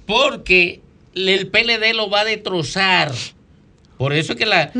porque 0.05 0.81
el 1.15 1.47
PLD 1.47 1.93
lo 1.95 2.09
va 2.09 2.21
a 2.21 2.25
destrozar. 2.25 3.11
Por 3.97 4.13
eso 4.13 4.33
es 4.33 4.37
que 4.37 4.45
la... 4.45 4.71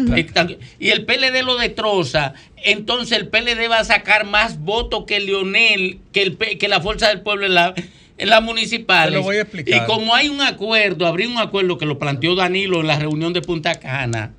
Y 0.80 0.90
el 0.90 1.06
PLD 1.06 1.44
lo 1.44 1.58
destroza, 1.58 2.34
entonces 2.58 3.18
el 3.18 3.28
PLD 3.28 3.70
va 3.70 3.80
a 3.80 3.84
sacar 3.84 4.26
más 4.26 4.60
votos 4.60 5.06
que 5.06 5.20
Lionel, 5.20 6.00
que, 6.12 6.22
el, 6.24 6.38
que 6.38 6.68
la 6.68 6.82
Fuerza 6.82 7.10
del 7.10 7.22
Pueblo 7.22 7.46
en 7.46 7.56
la, 7.56 7.74
en 8.18 8.30
las 8.30 8.44
municipales. 8.44 9.14
Te 9.14 9.18
lo 9.18 9.24
voy 9.24 9.38
a 9.38 9.42
explicar. 9.42 9.84
Y 9.84 9.86
como 9.86 10.14
hay 10.14 10.30
un 10.30 10.42
acuerdo, 10.42 11.08
habría 11.08 11.28
un 11.28 11.38
acuerdo 11.38 11.78
que 11.78 11.86
lo 11.86 11.98
planteó 11.98 12.36
Danilo 12.36 12.82
en 12.82 12.88
la 12.88 13.00
reunión 13.00 13.34
de 13.34 13.42
Punta 13.42 13.80
Cana, 13.80 14.34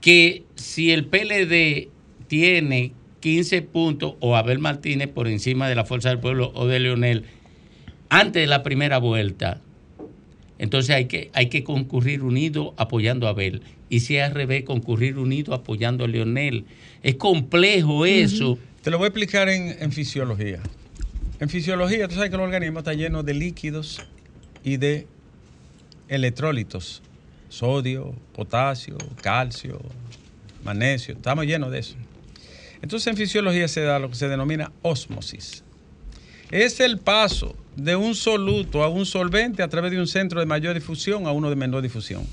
que 0.00 0.42
si 0.56 0.90
el 0.90 1.06
PLD 1.06 1.88
tiene 2.26 2.92
15 3.20 3.62
puntos 3.62 4.14
o 4.20 4.36
Abel 4.36 4.58
Martínez 4.58 5.08
por 5.08 5.28
encima 5.28 5.68
de 5.68 5.74
la 5.74 5.84
Fuerza 5.84 6.08
del 6.08 6.18
Pueblo 6.18 6.52
o 6.54 6.66
de 6.66 6.80
Leonel 6.80 7.24
antes 8.10 8.42
de 8.42 8.46
la 8.46 8.62
primera 8.62 8.98
vuelta, 8.98 9.60
entonces 10.58 10.94
hay 10.94 11.06
que, 11.06 11.30
hay 11.34 11.48
que 11.48 11.62
concurrir 11.62 12.22
unido 12.22 12.74
apoyando 12.76 13.26
a 13.26 13.30
Abel. 13.30 13.62
Y 13.88 14.00
si 14.00 14.16
es 14.16 14.24
al 14.24 14.34
revés, 14.34 14.64
concurrir 14.64 15.18
unido 15.18 15.54
apoyando 15.54 16.04
a 16.04 16.08
Leonel. 16.08 16.64
Es 17.02 17.14
complejo 17.14 18.04
eso. 18.04 18.58
Te 18.82 18.90
lo 18.90 18.98
voy 18.98 19.06
a 19.06 19.08
explicar 19.08 19.48
en, 19.48 19.76
en 19.80 19.92
fisiología. 19.92 20.60
En 21.40 21.48
fisiología, 21.48 22.08
tú 22.08 22.16
sabes 22.16 22.30
que 22.30 22.36
el 22.36 22.42
organismo 22.42 22.80
está 22.80 22.92
lleno 22.94 23.22
de 23.22 23.34
líquidos 23.34 24.00
y 24.64 24.76
de 24.76 25.06
electrólitos. 26.08 27.02
Sodio, 27.48 28.14
potasio, 28.34 28.98
calcio, 29.22 29.80
magnesio. 30.64 31.14
Estamos 31.14 31.46
llenos 31.46 31.70
de 31.70 31.78
eso. 31.78 31.94
Entonces 32.82 33.06
en 33.06 33.16
fisiología 33.16 33.68
se 33.68 33.82
da 33.82 33.98
lo 33.98 34.10
que 34.10 34.16
se 34.16 34.28
denomina 34.28 34.72
osmosis. 34.82 35.62
Es 36.50 36.80
el 36.80 36.98
paso 36.98 37.54
de 37.78 37.94
un 37.96 38.14
soluto 38.14 38.82
a 38.82 38.88
un 38.88 39.06
solvente 39.06 39.62
a 39.62 39.68
través 39.68 39.92
de 39.92 40.00
un 40.00 40.06
centro 40.08 40.40
de 40.40 40.46
mayor 40.46 40.74
difusión 40.74 41.26
a 41.26 41.32
uno 41.32 41.48
de 41.48 41.56
menor 41.56 41.80
difusión. 41.82 42.24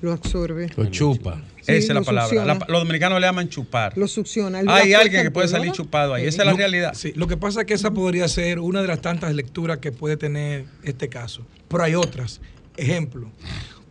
Lo 0.00 0.12
absorbe. 0.12 0.70
Lo 0.76 0.84
chupa. 0.86 1.40
Sí, 1.62 1.72
Esa 1.72 1.76
es 1.76 1.88
la 1.94 2.02
palabra. 2.02 2.44
La- 2.44 2.54
los 2.68 2.80
dominicanos 2.80 3.20
le 3.20 3.26
llaman 3.26 3.48
chupar. 3.48 3.96
Lo 3.96 4.06
succiona. 4.06 4.60
Hay 4.66 4.92
alguien 4.92 5.22
que 5.22 5.30
puede 5.30 5.48
salir 5.48 5.72
chupado 5.72 6.12
ahí. 6.14 6.26
Esa 6.26 6.42
es 6.42 6.46
la 6.46 6.52
Lo- 6.52 6.58
realidad. 6.58 6.92
Sí, 6.94 7.12
lo 7.16 7.26
que 7.26 7.36
pasa 7.38 7.60
es 7.60 7.66
que 7.66 7.74
esa 7.74 7.92
podría 7.92 8.28
ser 8.28 8.58
una 8.58 8.82
de 8.82 8.88
las 8.88 9.00
tantas 9.00 9.32
lecturas 9.34 9.78
que 9.78 9.92
puede 9.92 10.16
tener 10.18 10.66
este 10.82 11.08
caso. 11.08 11.46
Pero 11.68 11.84
hay 11.84 11.94
otras. 11.94 12.40
Ejemplo, 12.76 13.30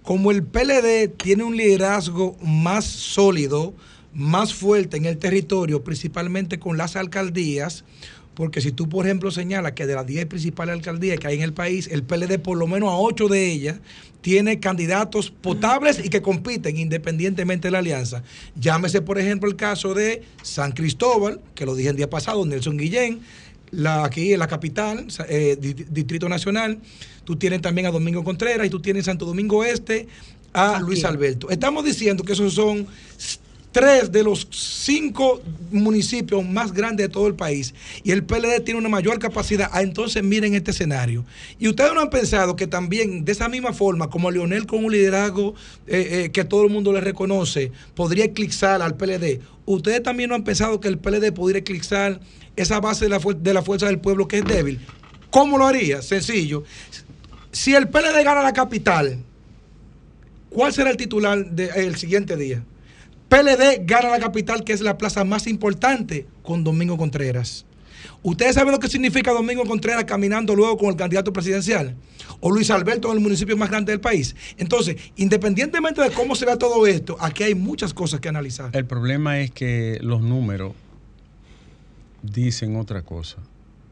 como 0.03 0.29
el 0.29 0.43
PLD 0.43 1.07
tiene 1.07 1.43
un 1.45 1.55
liderazgo 1.57 2.37
más 2.43 2.83
sólido, 2.85 3.73
más 4.13 4.53
fuerte 4.53 4.97
en 4.97 5.05
el 5.05 5.17
territorio, 5.17 5.83
principalmente 5.83 6.59
con 6.59 6.77
las 6.77 6.95
alcaldías, 6.95 7.85
porque 8.35 8.61
si 8.61 8.71
tú, 8.71 8.89
por 8.89 9.05
ejemplo, 9.05 9.29
señalas 9.31 9.73
que 9.73 9.85
de 9.85 9.95
las 9.95 10.05
10 10.07 10.25
principales 10.25 10.73
alcaldías 10.73 11.19
que 11.19 11.27
hay 11.27 11.35
en 11.35 11.41
el 11.43 11.53
país, 11.53 11.87
el 11.91 12.03
PLD 12.03 12.39
por 12.39 12.57
lo 12.57 12.67
menos 12.67 12.89
a 12.89 12.95
8 12.95 13.27
de 13.27 13.51
ellas 13.51 13.77
tiene 14.21 14.59
candidatos 14.59 15.29
potables 15.31 15.99
y 16.03 16.09
que 16.09 16.21
compiten 16.21 16.77
independientemente 16.77 17.67
de 17.67 17.71
la 17.71 17.79
alianza. 17.79 18.23
Llámese, 18.55 19.01
por 19.01 19.19
ejemplo, 19.19 19.49
el 19.49 19.55
caso 19.57 19.93
de 19.93 20.23
San 20.41 20.71
Cristóbal, 20.71 21.41
que 21.55 21.65
lo 21.65 21.75
dije 21.75 21.89
el 21.89 21.95
día 21.97 22.09
pasado, 22.09 22.45
Nelson 22.45 22.77
Guillén, 22.77 23.19
la, 23.71 24.05
aquí 24.05 24.33
en 24.33 24.39
la 24.39 24.47
capital, 24.47 25.07
eh, 25.27 25.57
di- 25.59 25.73
Distrito 25.73 26.29
Nacional. 26.29 26.79
Tú 27.25 27.35
tienes 27.35 27.61
también 27.61 27.87
a 27.87 27.91
Domingo 27.91 28.23
Contreras 28.23 28.65
y 28.65 28.69
tú 28.69 28.79
tienes 28.79 29.01
en 29.01 29.05
Santo 29.05 29.25
Domingo 29.25 29.63
Este 29.63 30.07
a 30.53 30.75
Aquí. 30.77 30.85
Luis 30.85 31.03
Alberto. 31.05 31.49
Estamos 31.49 31.83
diciendo 31.83 32.23
que 32.23 32.33
esos 32.33 32.53
son 32.53 32.85
tres 33.73 34.11
de 34.11 34.23
los 34.23 34.47
cinco 34.51 35.41
municipios 35.71 36.47
más 36.47 36.71
grandes 36.71 37.07
de 37.07 37.11
todo 37.11 37.27
el 37.27 37.33
país 37.33 37.73
y 38.03 38.11
el 38.11 38.23
PLD 38.23 38.61
tiene 38.63 38.79
una 38.79 38.87
mayor 38.87 39.19
capacidad. 39.19 39.69
Ah, 39.73 39.81
entonces 39.81 40.23
miren 40.23 40.53
este 40.53 40.71
escenario. 40.71 41.25
Y 41.59 41.67
ustedes 41.67 41.93
no 41.93 41.99
han 41.99 42.09
pensado 42.09 42.55
que 42.55 42.67
también 42.67 43.25
de 43.25 43.31
esa 43.33 43.49
misma 43.49 43.73
forma, 43.73 44.09
como 44.09 44.31
Leonel 44.31 44.65
con 44.67 44.85
un 44.85 44.91
liderazgo 44.93 45.55
eh, 45.87 46.25
eh, 46.25 46.29
que 46.31 46.45
todo 46.45 46.63
el 46.63 46.69
mundo 46.69 46.93
le 46.93 47.01
reconoce, 47.01 47.71
podría 47.95 48.25
eclipsar 48.25 48.81
al 48.81 48.95
PLD. 48.95 49.41
Ustedes 49.65 50.01
también 50.03 50.29
no 50.29 50.35
han 50.35 50.43
pensado 50.43 50.79
que 50.79 50.87
el 50.87 50.97
PLD 50.99 51.33
podría 51.33 51.59
eclipsar 51.59 52.19
esa 52.55 52.79
base 52.79 53.05
de 53.05 53.09
la, 53.09 53.19
fuer- 53.19 53.37
de 53.41 53.53
la 53.53 53.63
fuerza 53.63 53.87
del 53.87 53.99
pueblo 53.99 54.27
que 54.27 54.37
es 54.37 54.45
débil. 54.45 54.79
¿Cómo 55.31 55.57
lo 55.57 55.65
haría? 55.65 56.01
Sencillo. 56.03 56.63
Si 57.51 57.73
el 57.73 57.87
PLD 57.89 58.23
gana 58.23 58.43
la 58.43 58.53
capital, 58.53 59.17
¿cuál 60.51 60.71
será 60.73 60.91
el 60.91 60.97
titular 60.97 61.43
del 61.49 61.95
siguiente 61.95 62.35
día? 62.37 62.63
PLD 63.33 63.87
gana 63.87 64.09
la 64.09 64.19
capital, 64.19 64.63
que 64.63 64.73
es 64.73 64.81
la 64.81 64.95
plaza 64.95 65.23
más 65.23 65.47
importante, 65.47 66.27
con 66.43 66.63
Domingo 66.63 66.97
Contreras. 66.97 67.65
¿Ustedes 68.21 68.53
saben 68.53 68.71
lo 68.71 68.79
que 68.79 68.87
significa 68.87 69.31
Domingo 69.31 69.65
Contreras 69.65 70.03
caminando 70.03 70.53
luego 70.53 70.77
con 70.77 70.89
el 70.89 70.95
candidato 70.95 71.33
presidencial? 71.33 71.95
O 72.41 72.51
Luis 72.51 72.69
Alberto 72.69 73.09
en 73.09 73.17
el 73.17 73.23
municipio 73.23 73.57
más 73.57 73.71
grande 73.71 73.91
del 73.91 73.99
país. 73.99 74.35
Entonces, 74.59 74.97
independientemente 75.15 75.99
de 75.99 76.11
cómo 76.11 76.35
se 76.35 76.45
vea 76.45 76.59
todo 76.59 76.85
esto, 76.85 77.17
aquí 77.19 77.41
hay 77.41 77.55
muchas 77.55 77.91
cosas 77.91 78.19
que 78.19 78.29
analizar. 78.29 78.69
El 78.71 78.85
problema 78.85 79.39
es 79.39 79.49
que 79.49 79.97
los 80.03 80.21
números 80.21 80.73
dicen 82.21 82.75
otra 82.75 83.01
cosa. 83.01 83.37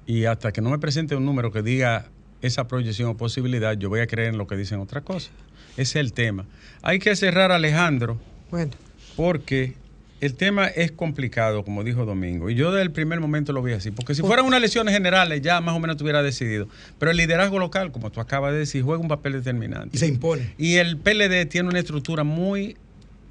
Y 0.06 0.25
hasta 0.25 0.51
que 0.51 0.62
no 0.62 0.69
me 0.69 0.77
presente 0.77 1.15
un 1.15 1.25
número 1.25 1.51
que 1.51 1.63
diga 1.63 2.12
esa 2.43 2.67
proyección 2.67 3.10
o 3.10 3.17
posibilidad, 3.17 3.75
yo 3.75 3.89
voy 3.89 4.01
a 4.01 4.08
creer 4.08 4.27
en 4.27 4.38
lo 4.38 4.45
que 4.45 4.56
dicen 4.56 4.80
otras 4.80 5.04
cosas. 5.04 5.32
Ese 5.77 5.82
es 5.82 5.95
el 5.95 6.13
tema. 6.13 6.45
Hay 6.84 6.99
que 6.99 7.15
cerrar, 7.15 7.51
Alejandro, 7.51 8.19
Bueno, 8.51 8.73
porque 9.15 9.74
el 10.19 10.36
tema 10.36 10.67
es 10.67 10.91
complicado, 10.91 11.63
como 11.63 11.84
dijo 11.84 12.06
Domingo. 12.06 12.50
Y 12.50 12.56
yo 12.56 12.71
desde 12.71 12.84
el 12.84 12.91
primer 12.91 13.19
momento 13.19 13.54
lo 13.54 13.63
vi 13.63 13.74
así. 13.74 13.89
Porque 13.91 14.13
si 14.13 14.21
fueran 14.21 14.45
unas 14.45 14.60
elecciones 14.60 14.93
generales, 14.93 15.41
ya 15.41 15.60
más 15.62 15.76
o 15.76 15.80
menos 15.80 15.97
tuviera 15.97 16.21
decidido. 16.21 16.67
Pero 17.00 17.10
el 17.12 17.17
liderazgo 17.17 17.58
local, 17.58 17.91
como 17.91 18.12
tú 18.12 18.19
acabas 18.21 18.54
de 18.54 18.60
decir, 18.60 18.84
juega 18.84 19.02
un 19.02 19.08
papel 19.08 19.34
determinante. 19.34 19.89
Y 19.95 20.00
se 20.00 20.08
impone. 20.08 20.54
Y 20.60 20.76
el 20.76 20.97
PLD 20.97 21.47
tiene 21.47 21.69
una 21.69 21.80
estructura 21.80 22.24
muy 22.24 22.78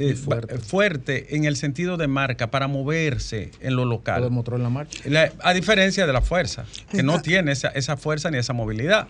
eh, 0.01 0.15
fuerte. 0.15 0.59
fuerte 0.59 1.37
en 1.37 1.45
el 1.45 1.55
sentido 1.57 1.97
de 1.97 2.09
marca 2.09 2.51
para 2.51 2.67
moverse 2.67 3.51
en 3.61 3.77
lo 3.77 3.85
Lo 3.85 3.91
local. 3.93 4.23
demostró 4.25 4.57
en 4.57 4.63
la 4.65 4.71
marcha. 4.71 4.99
La- 5.05 5.31
a 5.45 5.55
diferencia 5.55 6.07
de 6.09 6.13
la 6.13 6.23
fuerza, 6.23 6.65
que 6.91 7.03
no 7.05 7.21
tiene 7.23 7.53
esa, 7.53 7.69
esa 7.69 7.97
fuerza 7.97 8.31
ni 8.33 8.39
esa 8.39 8.53
movilidad. 8.53 9.07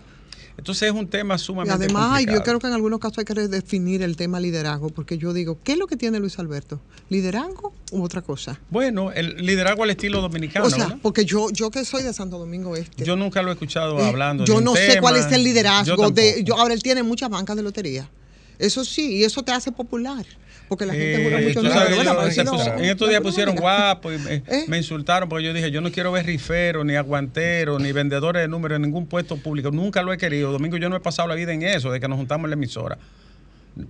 Entonces 0.57 0.89
es 0.89 0.93
un 0.93 1.07
tema 1.07 1.35
y 1.35 1.39
sumamente 1.39 1.73
además 1.85 2.03
ay, 2.11 2.25
complicado. 2.25 2.37
yo 2.39 2.43
creo 2.43 2.59
que 2.59 2.67
en 2.67 2.73
algunos 2.73 2.99
casos 2.99 3.17
hay 3.19 3.25
que 3.25 3.33
redefinir 3.33 4.01
el 4.03 4.15
tema 4.15 4.39
liderazgo, 4.39 4.89
porque 4.89 5.17
yo 5.17 5.33
digo, 5.33 5.57
¿qué 5.63 5.73
es 5.73 5.77
lo 5.77 5.87
que 5.87 5.97
tiene 5.97 6.19
Luis 6.19 6.37
Alberto? 6.39 6.79
¿Liderazgo 7.09 7.73
u 7.91 8.03
otra 8.03 8.21
cosa? 8.21 8.59
Bueno, 8.69 9.11
el 9.11 9.37
liderazgo 9.37 9.83
al 9.83 9.89
estilo 9.89 10.21
dominicano, 10.21 10.65
o 10.65 10.69
sea, 10.69 10.85
¿verdad? 10.85 10.99
porque 11.01 11.25
yo, 11.25 11.49
yo 11.51 11.71
que 11.71 11.83
soy 11.85 12.03
de 12.03 12.13
Santo 12.13 12.37
Domingo 12.37 12.75
Este. 12.75 13.03
Yo 13.05 13.15
nunca 13.15 13.41
lo 13.41 13.49
he 13.49 13.53
escuchado 13.53 13.99
Eh, 13.99 14.07
hablando. 14.07 14.45
Yo 14.45 14.53
de 14.53 14.59
un 14.59 14.65
no 14.65 14.75
sé 14.75 14.87
tema. 14.87 15.01
cuál 15.01 15.15
es 15.17 15.25
el 15.27 15.31
Yo 15.31 15.37
liderazgo 15.43 16.11
de. 16.11 16.31
tampoco. 16.33 16.45
Yo, 16.45 16.55
ahora 16.57 16.73
él 16.73 16.83
tiene 16.83 17.03
muchas 17.03 17.29
bancas 17.29 17.55
de 17.55 17.63
lotería. 17.63 18.09
Eso 18.59 18.85
sí, 18.85 19.15
y 19.17 19.23
eso 19.23 19.41
te 19.43 19.51
hace 19.51 19.71
popular. 19.71 20.25
Porque 20.71 20.85
la 20.85 20.93
gente 20.93 21.17
mucho 21.19 21.59
en 21.59 22.85
estos 22.85 23.09
días 23.09 23.19
pusieron 23.19 23.57
guapo 23.57 24.09
y 24.09 24.17
me, 24.17 24.35
¿Eh? 24.35 24.63
me 24.69 24.77
insultaron 24.77 25.27
porque 25.27 25.43
yo 25.43 25.51
dije, 25.51 25.69
yo 25.69 25.81
no 25.81 25.91
quiero 25.91 26.13
ver 26.13 26.25
riferos, 26.25 26.85
ni 26.85 26.95
aguanteros, 26.95 27.81
ni 27.81 27.91
vendedores 27.91 28.41
de 28.41 28.47
números 28.47 28.77
en 28.77 28.83
ningún 28.83 29.05
puesto 29.05 29.35
público. 29.35 29.69
Nunca 29.71 30.01
lo 30.01 30.13
he 30.13 30.17
querido. 30.17 30.49
Domingo, 30.53 30.77
yo 30.77 30.87
no 30.87 30.95
he 30.95 31.01
pasado 31.01 31.27
la 31.27 31.35
vida 31.35 31.51
en 31.51 31.63
eso, 31.63 31.91
de 31.91 31.99
que 31.99 32.07
nos 32.07 32.17
juntamos 32.17 32.45
en 32.45 32.51
la 32.51 32.53
emisora. 32.53 32.97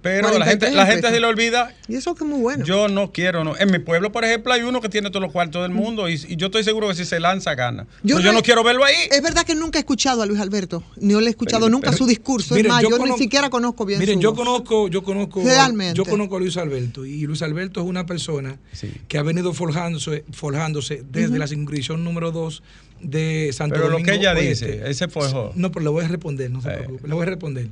Pero 0.04 0.28
la 0.28 0.34
43 0.34 0.50
gente, 0.50 0.72
la 0.76 0.86
gente 0.86 1.10
se 1.10 1.20
le 1.20 1.26
olvida. 1.26 1.74
Y 1.88 1.96
eso 1.96 2.14
que 2.14 2.24
es 2.24 2.30
muy 2.30 2.40
bueno. 2.40 2.64
Yo 2.66 2.88
no 2.88 3.12
quiero, 3.12 3.44
no. 3.44 3.58
En 3.58 3.72
mi 3.72 3.80
pueblo, 3.80 4.12
por 4.12 4.24
ejemplo, 4.24 4.54
hay 4.54 4.62
uno 4.62 4.80
que 4.80 4.90
tiene 4.90 5.10
todos 5.10 5.24
los 5.24 5.32
cuartos 5.32 5.64
del 5.64 5.72
mundo 5.72 6.08
y, 6.08 6.14
y 6.28 6.36
yo 6.36 6.48
estoy 6.48 6.64
seguro 6.64 6.88
que 6.90 6.94
si 6.96 7.04
se 7.06 7.20
lanza, 7.20 7.56
gana. 7.56 7.88
Yo, 8.04 8.20
yo 8.20 8.28
no 8.28 8.34
no 8.34 8.40
he- 8.40 8.44
quiero 8.44 8.64
verlo 8.64 8.86
ahí. 8.86 8.94
Es 9.10 9.22
verdad 9.24 9.44
que 9.44 9.56
nunca 9.56 9.80
he 9.80 9.82
escuchado 9.82 10.22
a 10.22 10.28
Luis 10.28 10.40
Alberto, 10.40 10.84
ni 10.98 11.16
le 11.16 11.26
he 11.26 11.30
escuchado 11.32 11.62
Pero- 11.66 11.72
nunca 11.72 11.90
pero- 11.90 11.98
su 11.98 12.06
discurso. 12.06 12.54
Miren, 12.54 12.68
es 12.72 12.74
más, 12.74 12.84
yo, 12.84 13.06
ni 13.06 13.18
siquiera 13.18 13.50
conozco 13.50 13.86
bien 13.86 14.00
Miren, 14.00 14.16
su 14.18 14.22
yo 14.22 14.36
conozco, 14.36 14.88
yo 14.88 15.04
conozco, 15.04 15.42
Realmente. 15.44 15.96
yo 15.98 16.06
conozco 16.06 16.38
a 16.38 16.40
Luis 16.40 16.58
Alberto 16.58 17.04
y 17.06 17.22
Luis 17.26 17.42
Alberto 17.42 17.82
es 17.82 17.88
una 17.88 18.06
persona 18.06 18.60
Sí. 18.74 18.92
que 19.08 19.18
ha 19.18 19.24
venido 19.24 19.52
forjándose, 19.54 20.26
forjándose 20.32 21.04
desde 21.10 21.40
la 21.40 21.48
circunscripción 21.48 22.04
número 22.04 22.32
2 22.32 22.62
de 23.02 23.50
Santo 23.52 23.74
Pero 23.74 23.86
lo 23.88 23.92
Domingo. 23.94 24.12
que 24.12 24.18
ella 24.18 24.34
Oeste. 24.34 24.50
dice, 24.74 24.82
ese 24.90 25.08
forjó. 25.08 25.52
No, 25.56 25.72
pero 25.72 25.84
le 25.86 25.90
voy 25.90 26.06
a 26.06 26.08
responder, 26.08 26.52
no 26.52 26.62
se 26.62 26.70
Eh. 26.70 26.74
preocupe, 26.78 27.08
le 27.08 27.14
voy 27.16 27.24
a 27.24 27.26
responder. 27.26 27.68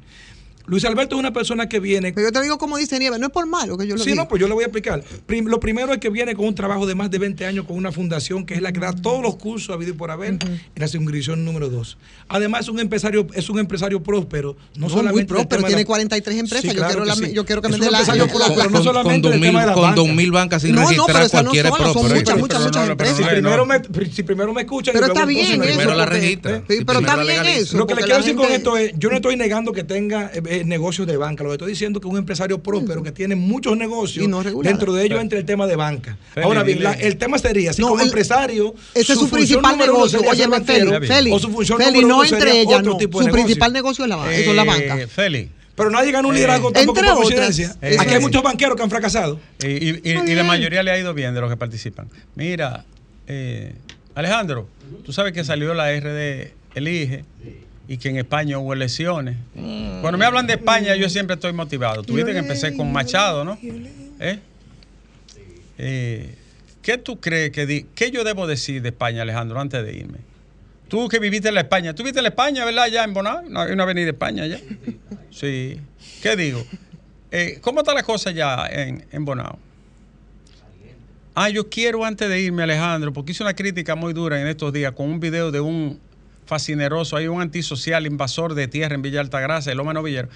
Luis 0.69 0.85
Alberto 0.85 1.15
es 1.15 1.19
una 1.19 1.33
persona 1.33 1.67
que 1.67 1.79
viene 1.79 2.13
Pero 2.13 2.27
yo 2.27 2.31
te 2.31 2.41
digo 2.41 2.57
como 2.57 2.77
dice 2.77 2.99
Nieves, 2.99 3.19
no 3.19 3.25
es 3.27 3.31
por 3.33 3.45
malo 3.47 3.77
que 3.77 3.87
yo 3.87 3.95
lo 3.95 4.03
Sí, 4.03 4.11
diga. 4.11 4.23
no, 4.23 4.29
pues 4.29 4.39
yo 4.39 4.47
le 4.47 4.53
voy 4.53 4.63
a 4.63 4.67
explicar. 4.67 5.03
Prim- 5.25 5.47
lo 5.47 5.59
primero 5.59 5.91
es 5.93 5.99
que 5.99 6.09
viene 6.09 6.35
con 6.35 6.45
un 6.45 6.55
trabajo 6.55 6.85
de 6.85 6.93
más 6.95 7.09
de 7.09 7.17
20 7.17 7.45
años 7.45 7.65
con 7.65 7.75
una 7.75 7.91
fundación 7.91 8.45
que 8.45 8.53
es 8.53 8.61
la 8.61 8.71
que 8.71 8.79
da 8.79 8.93
todos 8.93 9.21
los 9.23 9.35
cursos 9.37 9.73
a 9.73 9.77
vida 9.77 9.89
y 9.89 9.93
por 9.93 10.11
haber 10.11 10.29
en 10.29 10.39
la 10.75 10.87
circunscripción 10.87 11.43
número 11.43 11.69
2. 11.69 11.97
Además, 12.27 12.61
es 12.61 12.69
un 12.69 12.79
empresario, 12.79 13.25
es 13.33 13.49
un 13.49 13.57
empresario 13.59 14.03
próspero. 14.03 14.55
No, 14.75 14.81
No, 14.87 14.89
solamente 14.89 15.13
muy 15.13 15.25
próspero, 15.25 15.63
tiene 15.63 15.81
la- 15.81 15.85
43 15.87 16.37
empresas. 16.39 16.73
Yo 16.73 16.85
quiero 16.85 17.05
la- 17.05 17.15
sí. 17.15 17.33
yo 17.33 17.45
quiero 17.45 17.61
que 17.61 17.67
Es 17.67 17.71
me 17.71 17.77
un 17.77 17.81
dé 17.85 17.91
la- 17.91 17.99
próspero, 18.03 18.25
no 18.69 18.71
con, 18.71 18.83
solamente 18.83 19.21
con 19.29 19.31
del 19.31 19.41
tema 19.41 19.59
de 19.61 19.65
2000 19.65 19.67
la 19.67 19.73
con 19.73 19.83
banca. 19.83 19.95
2000 19.95 20.31
bancas 20.31 20.61
sin 20.61 20.75
No, 20.75 20.81
registrar, 20.81 21.23
no 21.23 21.29
cualquiera 21.29 21.69
son, 21.69 21.77
muchas, 21.79 22.37
muchas, 22.37 22.61
muchas 22.63 22.89
empresas. 22.89 23.17
Si 23.17 23.23
primero, 23.23 23.65
me, 23.65 23.81
si 24.11 24.23
primero 24.23 24.53
me 24.53 24.61
escuchan, 24.61 24.93
Pero 24.93 25.07
está 25.07 25.25
bien 25.25 25.53
eso, 25.53 25.61
Primero 25.63 25.95
la 25.95 26.05
registra. 26.05 26.61
Pero 26.67 26.99
está 26.99 27.15
bien 27.23 27.45
eso. 27.45 27.77
Lo 27.77 27.87
que 27.87 27.95
le 27.95 28.01
quiero 28.03 28.17
decir 28.19 28.35
con 28.35 28.51
esto 28.51 28.77
es, 28.77 28.91
yo 28.97 29.09
no 29.09 29.15
estoy 29.15 29.35
negando 29.35 29.71
que 29.71 29.83
tenga 29.83 30.31
eh, 30.59 30.61
eh, 30.61 30.65
negocios 30.65 31.07
de 31.07 31.17
banca, 31.17 31.43
lo 31.43 31.49
que 31.49 31.55
estoy 31.55 31.69
diciendo 31.71 31.99
es 31.99 32.01
que 32.01 32.07
es 32.07 32.11
un 32.13 32.17
empresario 32.19 32.61
próspero 32.61 33.01
que 33.03 33.11
tiene 33.11 33.35
muchos 33.35 33.75
negocios, 33.77 34.27
no 34.27 34.43
dentro 34.43 34.93
de 34.93 35.05
ellos 35.05 35.19
entre 35.21 35.39
el 35.39 35.45
tema 35.45 35.67
de 35.67 35.75
banca. 35.75 36.17
Feli, 36.33 36.45
Ahora 36.45 36.63
bien, 36.63 36.83
la- 36.83 36.93
el 36.93 37.17
tema 37.17 37.37
sería 37.37 37.73
si 37.73 37.81
No, 37.81 37.89
como 37.89 38.01
el- 38.01 38.07
empresario, 38.07 38.73
Ese 38.93 39.13
es 39.13 39.19
su 39.19 39.27
función 39.27 39.61
principal 39.61 39.77
negocio. 39.77 40.19
Oye, 40.29 40.47
banquero, 40.47 40.91
Feli, 40.91 41.07
Feli, 41.07 41.31
o 41.31 41.39
su 41.39 41.49
función 41.49 41.77
Feli, 41.77 42.01
número 42.01 42.07
no 42.07 42.15
uno 42.19 42.23
entre 42.25 42.61
otro 42.65 42.81
no. 42.81 42.97
tipo 42.97 43.19
de 43.19 43.23
Su 43.23 43.27
negocio. 43.27 43.43
principal 43.45 43.73
negocio 43.73 44.05
es 44.05 44.09
la, 44.09 44.15
ba- 44.15 44.33
eso 44.33 44.49
es 44.51 44.55
la 44.55 44.63
Eh, 44.63 44.65
banca. 44.65 45.07
Feli, 45.07 45.49
Pero 45.75 45.89
nadie 45.91 46.11
gana 46.11 46.27
un 46.27 46.35
liderazgo 46.35 46.69
Eh, 46.71 46.73
tampoco 46.73 46.99
entre 46.99 47.13
por 47.13 47.23
coincidencia. 47.23 47.73
Eh, 47.81 47.95
Aquí 47.97 48.09
hay 48.09 48.17
sí. 48.17 48.21
muchos 48.21 48.43
banqueros 48.43 48.75
que 48.75 48.83
han 48.83 48.89
fracasado. 48.89 49.39
Y, 49.63 49.67
y- 49.67 50.01
y- 50.03 50.11
Está 50.11 50.29
y 50.29 50.35
la 50.35 50.43
mayoría 50.43 50.83
le 50.83 50.91
ha 50.91 50.99
ido 50.99 51.13
bien 51.13 51.33
de 51.33 51.39
los 51.39 51.49
que 51.49 51.55
participan. 51.55 52.09
Mira, 52.35 52.83
eh, 53.27 53.75
Alejandro, 54.13 54.67
tú 55.05 55.13
sabes 55.13 55.31
que 55.31 55.45
salió 55.45 55.73
la 55.73 55.93
RD 55.93 56.51
Elige 56.75 57.23
y 57.91 57.97
que 57.97 58.09
en 58.09 58.17
España 58.17 58.59
hubo 58.59 58.71
elecciones. 58.73 59.35
Cuando 60.01 60.17
me 60.19 60.23
hablan 60.23 60.45
de 60.45 60.53
España, 60.53 60.95
yo 60.95 61.09
siempre 61.09 61.33
estoy 61.33 61.53
motivado. 61.53 62.03
Tuviste 62.03 62.31
que 62.31 62.37
empecé 62.37 62.75
con 62.77 62.91
Machado, 62.91 63.43
¿no? 63.43 63.57
¿Eh? 64.19 64.39
Eh, 65.79 66.35
¿Qué 66.83 66.99
tú 66.99 67.19
crees 67.19 67.49
que 67.51 67.65
di- 67.65 67.87
qué 67.95 68.11
yo 68.11 68.23
debo 68.23 68.45
decir 68.45 68.81
de 68.83 68.89
España, 68.89 69.23
Alejandro, 69.23 69.59
antes 69.59 69.83
de 69.83 69.91
irme? 69.95 70.19
Tú 70.87 71.07
que 71.09 71.17
viviste 71.19 71.49
en 71.49 71.55
la 71.55 71.61
España, 71.61 71.93
tú 71.95 72.03
viste 72.03 72.19
en 72.19 72.23
la 72.23 72.29
España, 72.29 72.63
¿verdad? 72.63 72.87
Ya 72.87 73.03
en 73.03 73.13
Bonao, 73.13 73.41
una, 73.41 73.65
una 73.65 73.83
avenida 73.83 74.05
de 74.05 74.11
España 74.11 74.45
ya. 74.45 74.59
Sí. 75.31 75.79
¿Qué 76.21 76.35
digo? 76.35 76.63
Eh, 77.31 77.57
¿Cómo 77.61 77.79
está 77.79 77.93
la 77.95 78.03
cosa 78.03 78.29
ya 78.31 78.67
en, 78.71 79.03
en 79.11 79.25
Bonao? 79.25 79.57
Ah, 81.35 81.49
yo 81.49 81.69
quiero 81.69 82.05
antes 82.05 82.27
de 82.29 82.39
irme, 82.39 82.63
Alejandro, 82.63 83.13
porque 83.13 83.31
hice 83.31 83.43
una 83.43 83.53
crítica 83.53 83.95
muy 83.95 84.13
dura 84.13 84.39
en 84.41 84.47
estos 84.47 84.73
días 84.73 84.91
con 84.93 85.09
un 85.09 85.19
video 85.19 85.51
de 85.51 85.59
un 85.59 85.99
fascineroso, 86.49 87.15
hay 87.15 87.27
un 87.27 87.41
antisocial 87.41 88.05
invasor 88.07 88.55
de 88.55 88.67
tierra 88.67 88.95
en 88.95 89.01
Villa 89.03 89.21
Altagracia, 89.21 89.71
el 89.71 89.77
Loma 89.77 89.93
Novillero, 89.93 90.27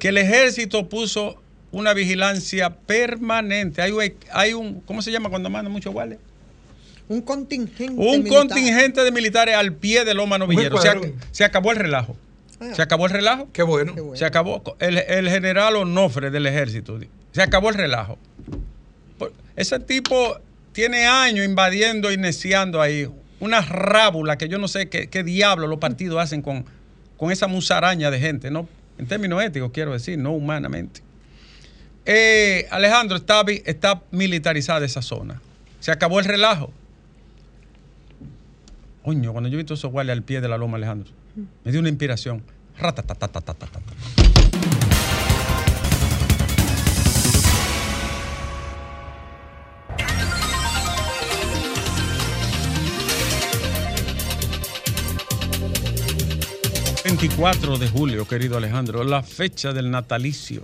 que 0.00 0.08
el 0.08 0.16
ejército 0.18 0.88
puso 0.88 1.36
una 1.70 1.92
vigilancia 1.92 2.70
permanente. 2.70 3.82
Hay, 3.82 3.92
un- 3.92 4.14
hay 4.32 4.54
un, 4.54 4.80
¿cómo 4.80 5.02
se 5.02 5.12
llama 5.12 5.28
cuando 5.28 5.50
mandan 5.50 5.70
muchos 5.72 5.92
guardias? 5.92 6.18
Un 7.08 7.20
contingente. 7.20 7.92
Un 7.92 8.18
militar. 8.22 8.38
contingente 8.38 9.04
de 9.04 9.12
militares 9.12 9.54
al 9.54 9.74
pie 9.74 10.04
del 10.06 10.16
Loma 10.16 10.38
Novillero. 10.38 10.78
Se, 10.78 10.88
ac- 10.88 11.12
se 11.30 11.44
acabó 11.44 11.70
el 11.72 11.76
relajo. 11.76 12.16
Se 12.72 12.80
acabó 12.80 13.04
el 13.06 13.12
relajo. 13.12 13.48
Qué 13.52 13.62
bueno. 13.62 13.94
Qué 13.94 14.00
bueno. 14.00 14.16
Se 14.16 14.24
acabó. 14.24 14.62
El, 14.78 14.96
el 14.98 15.28
general 15.28 15.76
Onofre 15.76 16.30
del 16.30 16.46
ejército. 16.46 16.98
Se 17.32 17.42
acabó 17.42 17.68
el 17.68 17.74
relajo. 17.74 18.18
Ese 19.56 19.78
tipo 19.80 20.38
tiene 20.72 21.06
años 21.06 21.44
invadiendo 21.44 22.10
y 22.10 22.16
neciando 22.16 22.80
ahí 22.80 23.08
una 23.44 23.60
rábula 23.60 24.38
que 24.38 24.48
yo 24.48 24.58
no 24.58 24.68
sé 24.68 24.88
qué, 24.88 25.08
qué 25.08 25.22
diablo 25.22 25.66
los 25.66 25.78
partidos 25.78 26.20
hacen 26.20 26.42
con, 26.42 26.64
con 27.16 27.30
esa 27.30 27.46
musaraña 27.46 28.10
de 28.10 28.20
gente, 28.20 28.50
¿no? 28.50 28.68
En 28.98 29.06
términos 29.06 29.42
éticos, 29.42 29.70
quiero 29.72 29.92
decir, 29.92 30.18
no 30.18 30.32
humanamente. 30.32 31.00
Eh, 32.06 32.66
Alejandro, 32.70 33.16
está, 33.16 33.42
está 33.64 34.02
militarizada 34.10 34.84
esa 34.84 35.02
zona. 35.02 35.40
Se 35.80 35.90
acabó 35.90 36.18
el 36.18 36.26
relajo. 36.26 36.72
coño 39.02 39.32
cuando 39.32 39.48
yo 39.48 39.58
vi 39.58 39.64
todos 39.64 39.80
esos 39.80 39.90
guardias 39.90 40.16
al 40.16 40.22
pie 40.22 40.40
de 40.40 40.48
la 40.48 40.58
loma, 40.58 40.76
Alejandro, 40.76 41.12
me 41.64 41.72
dio 41.72 41.80
una 41.80 41.88
inspiración. 41.88 42.42
...24 57.28 57.78
de 57.78 57.88
julio, 57.88 58.28
querido 58.28 58.58
Alejandro... 58.58 59.02
...la 59.02 59.22
fecha 59.22 59.72
del 59.72 59.90
natalicio... 59.90 60.60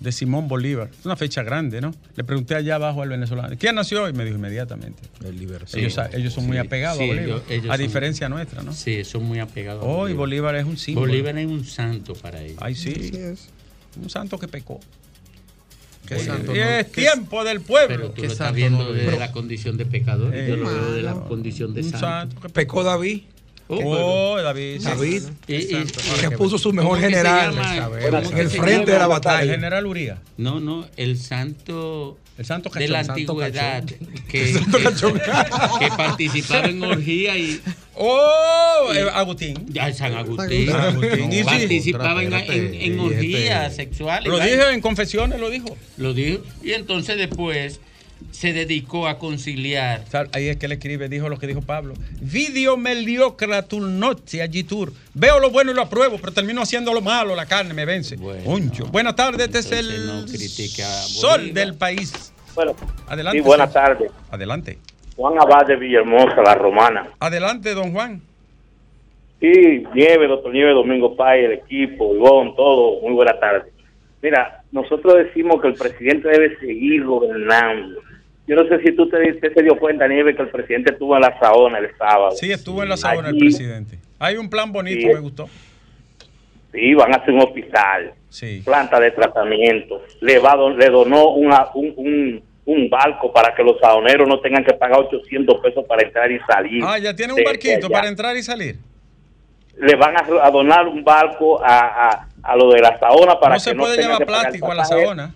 ...de 0.00 0.10
Simón 0.10 0.48
Bolívar... 0.48 0.90
...es 0.98 1.06
una 1.06 1.14
fecha 1.14 1.44
grande, 1.44 1.80
¿no? 1.80 1.94
Le 2.16 2.24
pregunté 2.24 2.56
allá 2.56 2.74
abajo 2.74 3.02
al 3.02 3.08
venezolano... 3.08 3.54
¿Quién 3.56 3.76
nació? 3.76 4.08
Y 4.08 4.12
me 4.12 4.24
dijo 4.24 4.36
inmediatamente... 4.36 5.00
El 5.24 5.38
libertad. 5.38 5.78
ellos, 5.78 5.96
ellos 6.12 6.32
son 6.32 6.44
muy 6.48 6.58
apegados 6.58 6.98
sí, 6.98 7.04
a 7.04 7.06
Bolívar... 7.06 7.28
ellos- 7.28 7.42
ellos 7.48 7.70
a 7.70 7.76
son- 7.76 7.86
diferencia 7.86 8.28
nuestra, 8.28 8.62
¿no? 8.64 8.72
Sí, 8.72 9.04
son 9.04 9.22
muy 9.26 9.38
apegados. 9.38 9.84
a 9.84 9.86
Hoy 9.86 10.12
Bolívar 10.12 10.56
es 10.56 10.64
un 10.64 10.76
símbolo. 10.76 11.06
Bolívar 11.06 11.38
es 11.38 11.46
un 11.46 11.64
santo 11.64 12.14
para 12.14 12.42
ellos. 12.42 12.58
Ay, 12.60 12.74
sí. 12.74 13.12
Es. 13.14 13.48
Un 14.02 14.10
santo 14.10 14.38
que 14.40 14.48
pecó. 14.48 14.80
¿Qué 16.08 16.16
Y 16.16 16.20
santo 16.20 16.52
es 16.52 16.86
no? 16.86 16.92
¿Qué- 16.92 17.00
tiempo 17.02 17.44
del 17.44 17.60
Pero 17.60 17.66
pueblo. 17.86 18.08
tú 18.10 18.14
¿Qué 18.22 18.22
lo 18.22 18.32
estás 18.32 18.38
santo 18.48 18.54
viendo 18.56 18.78
no 18.84 18.92
desde 18.92 19.12
es? 19.12 19.18
la 19.20 19.30
condición 19.30 19.76
de 19.76 19.86
pecador. 19.86 20.34
Eh, 20.34 20.46
yo 20.48 20.56
lo 20.56 20.68
veo 20.68 20.86
desde 20.90 21.02
la 21.02 21.14
condición 21.14 21.74
de 21.74 21.82
un 21.82 21.90
santo. 21.90 22.06
santo 22.06 22.40
que 22.40 22.48
Pecó 22.48 22.82
David, 22.82 23.22
Oh, 23.68 24.34
Oh, 24.34 24.42
David. 24.42 24.78
sí. 24.78 24.84
David, 24.84 25.22
y- 25.48 25.54
y- 25.54 25.84
que 26.20 26.30
puso 26.32 26.56
su 26.58 26.72
mejor 26.72 26.90
¿cómo 26.92 27.00
que 27.00 27.02
se 27.02 27.16
general 27.16 27.54
en 28.30 28.38
el 28.38 28.50
se 28.50 28.58
frente 28.58 28.92
de 28.92 28.98
la 28.98 29.04
llama? 29.04 29.04
El 29.04 29.08
batalla. 29.20 29.52
general 29.54 29.86
Uría. 29.86 30.18
No, 30.36 30.60
no, 30.60 30.86
el 30.96 31.18
santo 31.18 32.16
El 32.38 32.44
santo 32.44 32.70
de 32.70 32.86
la 32.88 32.98
cachón. 33.00 33.10
antigüedad 33.12 33.82
que, 33.84 33.98
que, 34.28 34.52
que 35.80 35.88
participaba 35.96 36.66
en 36.66 36.82
orgía 36.82 37.36
y 37.36 37.60
Oh, 37.98 38.92
eh, 38.94 39.06
Agustín. 39.14 39.66
ya 39.68 39.90
San 39.92 40.14
Agustín, 40.14 40.70
San 40.70 40.80
Agustín. 40.82 41.44
Participaba 41.44 42.22
en, 42.22 42.32
en- 42.34 42.74
en 42.74 43.00
orgías 43.00 43.70
este- 43.72 43.84
sexuales. 43.84 44.28
Lo 44.30 44.38
dije 44.38 44.70
en 44.70 44.80
confesiones, 44.82 45.40
lo 45.40 45.48
dijo. 45.50 45.76
Lo 45.96 46.12
dijo. 46.12 46.42
Y 46.62 46.72
entonces 46.72 47.16
después 47.16 47.80
se 48.30 48.52
dedicó 48.52 49.06
a 49.06 49.18
conciliar. 49.18 50.02
Ahí 50.32 50.48
es 50.48 50.56
que 50.56 50.66
él 50.66 50.72
escribe, 50.72 51.08
dijo 51.08 51.28
lo 51.28 51.38
que 51.38 51.46
dijo 51.46 51.62
Pablo. 51.62 51.94
Video 52.20 52.76
mediocre 52.76 53.62
tu 53.62 53.80
noche 53.80 54.42
allí 54.42 54.62
tour. 54.62 54.92
Veo 55.14 55.40
lo 55.40 55.50
bueno 55.50 55.70
y 55.70 55.74
lo 55.74 55.82
apruebo, 55.82 56.18
pero 56.18 56.32
termino 56.32 56.60
haciendo 56.60 56.92
lo 56.92 57.00
malo, 57.00 57.34
la 57.34 57.46
carne 57.46 57.72
me 57.72 57.84
vence. 57.84 58.16
Uncho. 58.44 58.86
Buenas 58.86 59.16
tardes, 59.16 59.46
este 59.46 59.58
es 59.58 59.72
el 59.72 60.28
sol 61.08 61.54
del 61.54 61.74
país. 61.74 62.32
Bueno, 62.54 62.74
adelante. 63.08 63.38
Sí, 63.38 63.44
buenas 63.44 63.72
tardes. 63.72 64.10
Adelante. 64.30 64.78
Juan 65.16 65.38
Abad 65.38 65.66
de 65.66 65.76
Villahermosa, 65.76 66.42
La 66.42 66.54
Romana. 66.54 67.08
Adelante, 67.18 67.74
don 67.74 67.92
Juan. 67.92 68.20
Sí, 69.40 69.84
Nieve, 69.94 70.26
doctor 70.28 70.52
Nieve, 70.52 70.72
Domingo 70.72 71.14
Pay, 71.14 71.44
el 71.44 71.52
equipo, 71.52 72.14
Ivón, 72.14 72.54
todo. 72.56 73.00
Muy 73.00 73.12
buena 73.12 73.38
tarde. 73.38 73.70
Mira, 74.26 74.60
nosotros 74.72 75.14
decimos 75.18 75.62
que 75.62 75.68
el 75.68 75.74
presidente 75.74 76.28
debe 76.28 76.58
seguir 76.58 77.04
gobernando. 77.04 78.02
Yo 78.48 78.56
no 78.56 78.66
sé 78.68 78.82
si 78.82 78.90
tú 78.96 79.08
te, 79.08 79.18
te 79.34 79.54
se 79.54 79.62
dio 79.62 79.78
cuenta, 79.78 80.08
Nieve, 80.08 80.34
que 80.34 80.42
el 80.42 80.48
presidente 80.48 80.94
estuvo 80.94 81.14
en 81.14 81.22
la 81.22 81.38
Saona 81.38 81.78
el 81.78 81.96
sábado. 81.96 82.32
Sí, 82.32 82.50
estuvo 82.50 82.82
en 82.82 82.88
la 82.88 82.96
Saona 82.96 83.28
el 83.28 83.38
presidente. 83.38 84.00
Hay 84.18 84.36
un 84.36 84.50
plan 84.50 84.72
bonito, 84.72 85.06
me 85.06 85.20
gustó. 85.20 85.48
Sí, 86.72 86.92
van 86.94 87.14
a 87.14 87.18
hacer 87.18 87.34
un 87.34 87.42
hospital, 87.42 88.14
sí. 88.28 88.62
planta 88.64 88.98
de 88.98 89.12
tratamiento. 89.12 90.02
Le, 90.20 90.40
va, 90.40 90.56
le 90.70 90.90
donó 90.90 91.28
una, 91.34 91.68
un, 91.74 91.94
un, 91.96 92.42
un, 92.64 92.90
barco 92.90 93.32
para 93.32 93.54
que 93.54 93.62
los 93.62 93.78
saoneros 93.78 94.26
no 94.26 94.40
tengan 94.40 94.64
que 94.64 94.74
pagar 94.74 94.98
800 95.02 95.60
pesos 95.60 95.84
para 95.86 96.02
entrar 96.02 96.32
y 96.32 96.40
salir. 96.40 96.82
Ah, 96.84 96.98
ya 96.98 97.14
tiene 97.14 97.32
un 97.32 97.44
barquito 97.44 97.88
para 97.88 98.08
entrar 98.08 98.36
y 98.36 98.42
salir. 98.42 98.74
Le 99.78 99.94
van 99.96 100.16
a, 100.16 100.46
a 100.46 100.50
donar 100.50 100.86
un 100.88 101.04
barco 101.04 101.62
a, 101.62 101.78
a, 102.10 102.28
a, 102.42 102.56
lo 102.56 102.70
de 102.70 102.80
la 102.80 102.98
saona 102.98 103.38
para 103.38 103.54
no 103.54 103.60
se 103.60 103.70
que 103.70 103.76
puede 103.76 103.96
no 103.96 104.02
llevar 104.02 104.26
plástico 104.26 104.72
a 104.72 104.74
la 104.74 104.84
saona. 104.84 105.34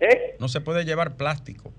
¿Eh? 0.00 0.36
No 0.38 0.48
se 0.48 0.60
puede 0.60 0.84
llevar 0.84 1.16
plástico. 1.16 1.72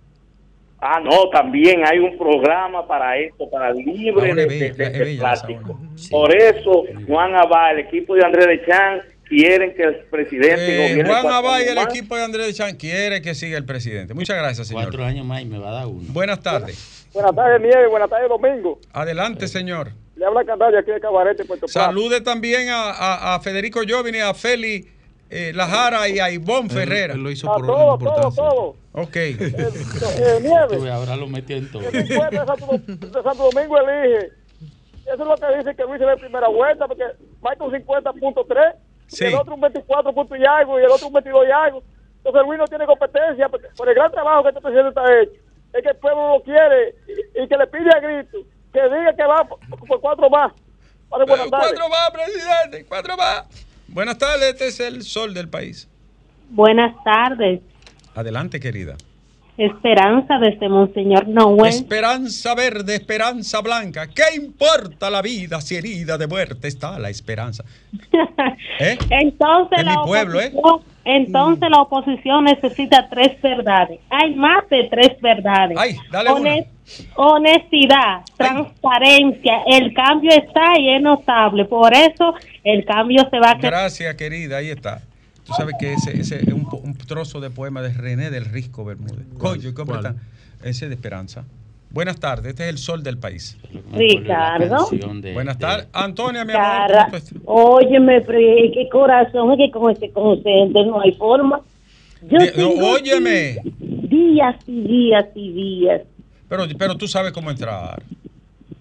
Ah, 0.79 0.99
no, 1.03 1.29
también 1.29 1.83
hay 1.85 1.97
un 1.97 2.15
programa 2.19 2.87
para 2.87 3.17
esto, 3.17 3.49
para 3.49 3.71
libre 3.73 4.35
de, 4.35 4.45
de, 4.45 4.71
de, 4.73 4.89
de 4.91 5.17
plástico. 5.17 5.79
Sí. 5.95 6.09
Por 6.11 6.35
eso, 6.35 6.83
Juan 7.07 7.35
Abad, 7.35 7.71
el 7.71 7.79
equipo 7.79 8.13
de 8.13 8.23
Andrés 8.23 8.45
de 8.45 8.65
Chan, 8.65 9.01
quieren 9.27 9.73
que 9.73 9.83
el 9.83 9.95
presidente 10.05 10.99
eh, 10.99 11.03
Juan 11.03 11.25
Abad 11.25 11.59
y 11.61 11.69
el 11.69 11.75
más. 11.75 11.87
equipo 11.87 12.15
de 12.15 12.23
Andrés 12.23 12.45
de 12.47 12.53
Chan 12.53 12.75
quiere 12.75 13.23
que 13.23 13.33
siga 13.33 13.57
el 13.57 13.65
presidente. 13.65 14.13
Muchas 14.13 14.37
gracias, 14.37 14.67
señor. 14.67 14.83
Cuatro 14.83 15.03
años 15.03 15.25
más 15.25 15.41
y 15.41 15.45
me 15.45 15.57
va 15.57 15.69
a 15.69 15.73
dar 15.73 15.87
uno. 15.87 16.03
Buenas 16.13 16.41
tardes. 16.41 16.96
Buenas 17.17 17.35
tardes, 17.35 17.61
Nieves. 17.61 17.89
Buenas 17.89 18.09
tardes, 18.11 18.29
Domingo. 18.29 18.79
Adelante, 18.93 19.47
señor. 19.47 19.89
Le 20.15 20.23
habla 20.23 20.45
Candaria 20.45 20.81
aquí 20.81 20.91
de 20.91 20.99
Cabarete, 20.99 21.45
Puerto 21.45 21.65
Plata. 21.65 21.87
Salude 21.87 22.21
también 22.21 22.69
a, 22.69 22.91
a, 22.91 23.35
a 23.35 23.39
Federico 23.39 23.79
Jovini, 23.87 24.19
a 24.19 24.35
Feli 24.35 24.87
eh, 25.27 25.51
Lajara 25.51 26.07
y 26.09 26.19
a 26.19 26.29
Ivonne 26.29 26.69
Ferrera. 26.69 27.15
Él 27.15 27.23
lo 27.23 27.31
hizo 27.31 27.47
por 27.47 27.65
todo, 27.65 27.97
todo, 27.97 28.31
todo. 28.31 28.75
Ok. 28.93 29.15
Eh, 29.17 29.39
eh, 29.49 30.39
Nieves. 30.41 30.91
ahora 30.91 31.15
lo 31.15 31.25
metió 31.25 31.57
en 31.57 31.71
todo. 31.71 31.81
El 31.81 32.07
de 32.07 32.15
Santo, 32.45 32.67
de 32.85 33.23
Santo 33.23 33.49
Domingo 33.51 33.77
elige. 33.79 34.27
Eso 35.05 35.13
es 35.13 35.19
lo 35.19 35.35
que 35.35 35.57
dice 35.57 35.75
que 35.75 35.83
Luis 35.85 35.99
en 35.99 36.19
primera 36.19 36.47
vuelta, 36.49 36.87
porque 36.87 37.03
Michael 37.41 37.61
un 37.61 38.03
50.3, 38.03 38.75
sí. 39.07 39.25
el 39.25 39.35
otro 39.35 39.55
un 39.55 39.61
24 39.61 40.13
punto 40.13 40.35
y 40.35 40.45
algo, 40.45 40.79
y 40.79 40.83
el 40.83 40.91
otro 40.91 41.07
un 41.07 41.13
22 41.13 41.47
y 41.47 41.51
algo. 41.51 41.83
Entonces 42.17 42.41
Luis 42.45 42.59
no 42.59 42.67
tiene 42.67 42.85
competencia, 42.85 43.49
porque 43.49 43.67
por 43.75 43.89
el 43.89 43.95
gran 43.95 44.11
trabajo 44.11 44.43
que 44.43 44.49
este 44.49 44.61
presidente 44.61 44.89
está 44.89 45.21
hecho, 45.21 45.46
es 45.73 45.83
que 45.83 45.89
el 45.89 45.95
pueblo 45.97 46.37
lo 46.37 46.43
quiere 46.43 46.95
y, 47.07 47.43
y 47.43 47.47
que 47.47 47.57
le 47.57 47.67
pide 47.67 47.89
a 47.95 47.99
grito 47.99 48.37
que 48.77 48.83
diga 48.83 49.15
que 49.15 49.23
va 49.23 49.43
por, 49.45 50.01
cuatro 50.01 50.29
más. 50.29 50.53
Para 51.09 51.25
buenas 51.25 51.49
tardes. 51.49 51.73
Cuatro 51.73 51.89
más, 51.89 52.11
presidente, 52.11 52.85
cuatro 52.87 53.17
más. 53.17 53.65
Buenas 53.87 54.17
tardes, 54.17 54.53
este 54.53 54.67
es 54.67 54.79
el 54.79 55.03
sol 55.03 55.33
del 55.33 55.49
país. 55.49 55.89
Buenas 56.49 56.93
tardes. 57.03 57.61
Adelante, 58.15 58.59
querida. 58.59 58.95
Esperanza 59.57 60.37
desde 60.37 60.69
Monseñor 60.69 61.27
Noel. 61.27 61.73
Esperanza 61.73 62.53
verde, 62.53 62.95
esperanza 62.95 63.61
blanca. 63.61 64.07
¿Qué 64.07 64.35
importa 64.35 65.09
la 65.09 65.23
vida 65.23 65.61
si 65.61 65.75
herida 65.75 66.17
de 66.17 66.27
muerte 66.27 66.67
está 66.67 66.99
la 66.99 67.09
esperanza? 67.09 67.63
¿Eh? 68.79 68.97
Entonces, 69.09 69.79
en 69.79 69.85
la 69.85 70.01
mi 70.01 70.05
pueblo, 70.05 70.39
¿eh? 70.39 70.53
Entonces 71.07 71.69
la 71.69 71.81
oposición 71.81 72.43
necesita 72.43 73.07
tres 73.09 73.41
verdades. 73.41 73.99
Hay 74.09 74.35
más 74.35 74.67
de 74.69 74.87
tres 74.89 75.19
verdades. 75.21 75.77
Ay, 75.79 75.95
dale 76.11 76.29
Honest 76.29 76.67
honestidad, 77.15 78.21
transparencia, 78.37 79.63
el 79.67 79.93
cambio 79.93 80.31
está 80.31 80.79
y 80.79 80.89
es 80.95 81.01
notable. 81.01 81.65
Por 81.65 81.93
eso 81.93 82.33
el 82.63 82.85
cambio 82.85 83.27
se 83.29 83.39
va 83.39 83.51
a 83.51 83.57
Gracias, 83.57 84.15
querida, 84.15 84.57
ahí 84.57 84.69
está. 84.69 85.01
Tú 85.45 85.53
sabes 85.53 85.75
que 85.79 85.93
ese, 85.93 86.17
ese 86.19 86.37
es 86.41 86.53
un, 86.53 86.67
un, 86.83 86.93
trozo 86.95 87.39
de 87.39 87.49
poema 87.49 87.81
de 87.81 87.93
René 87.93 88.29
del 88.29 88.45
Risco 88.45 88.83
Bermúdez. 88.83 89.25
Coño, 89.37 89.73
¿cómo 89.73 89.95
está? 89.95 90.15
Ese 90.61 90.89
de 90.89 90.95
Esperanza. 90.95 91.45
Buenas 91.89 92.19
tardes, 92.19 92.47
este 92.47 92.63
es 92.63 92.69
el 92.69 92.77
sol 92.77 93.01
del 93.01 93.17
país. 93.17 93.57
Ricardo. 93.93 94.87
De, 94.91 95.33
Buenas 95.33 95.57
tardes. 95.57 95.85
De... 95.85 95.99
Antonia, 95.99 96.45
mi 96.45 96.53
Cara, 96.53 97.03
amor. 97.03 97.21
Óyeme, 97.45 98.23
qué 98.23 98.87
corazón, 98.91 99.51
es 99.53 99.57
que 99.57 99.71
con 99.71 99.91
este 99.91 100.11
consente 100.11 100.85
no 100.85 100.99
hay 101.01 101.13
forma. 101.13 101.61
Yo 102.21 102.39
de, 102.39 102.53
no, 102.57 102.69
óyeme. 102.87 103.57
Días 103.79 104.55
y 104.67 104.81
días 104.81 105.25
y 105.35 105.51
días. 105.51 106.01
Pero, 106.49 106.63
pero 106.77 106.95
tú 106.95 107.07
sabes 107.07 107.31
cómo 107.31 107.49
entrar. 107.49 108.01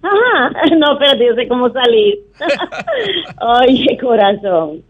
Ajá, 0.02 0.50
no, 0.76 0.92
espérate, 0.92 1.26
yo 1.26 1.34
sé 1.34 1.48
cómo 1.48 1.70
salir. 1.70 2.18
Oye, 3.60 3.98
corazón. 3.98 4.82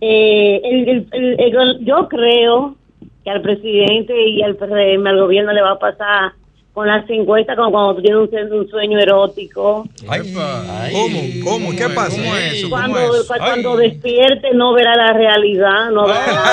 Eh, 0.00 0.60
el, 0.62 1.08
el, 1.12 1.40
el, 1.40 1.84
yo 1.84 2.08
creo 2.08 2.76
que 3.24 3.30
al 3.30 3.42
presidente 3.42 4.28
y 4.28 4.42
al 4.42 4.56
PRM, 4.56 5.06
al 5.06 5.20
gobierno 5.20 5.52
le 5.52 5.62
va 5.62 5.72
a 5.72 5.78
pasar 5.78 6.32
con 6.78 6.86
las 6.86 7.10
encuestas 7.10 7.56
como 7.56 7.72
cuando 7.72 7.96
tú 7.96 8.02
tienes 8.28 8.52
un, 8.52 8.58
un 8.60 8.68
sueño 8.68 9.00
erótico. 9.00 9.84
Ay, 10.06 10.32
¿Cómo? 10.32 11.20
¿Cómo? 11.42 11.70
¿Qué 11.76 11.88
pasa? 11.88 12.16
¿Cómo 12.16 12.36
es 12.36 12.52
eso? 12.52 12.70
Cuando, 12.70 12.98
¿Cómo 13.00 13.14
es? 13.16 13.26
cuando 13.26 13.76
despierte 13.78 14.54
no 14.54 14.74
verá 14.74 14.94
la 14.94 15.12
realidad, 15.12 15.90
no 15.90 16.06
verá 16.06 16.52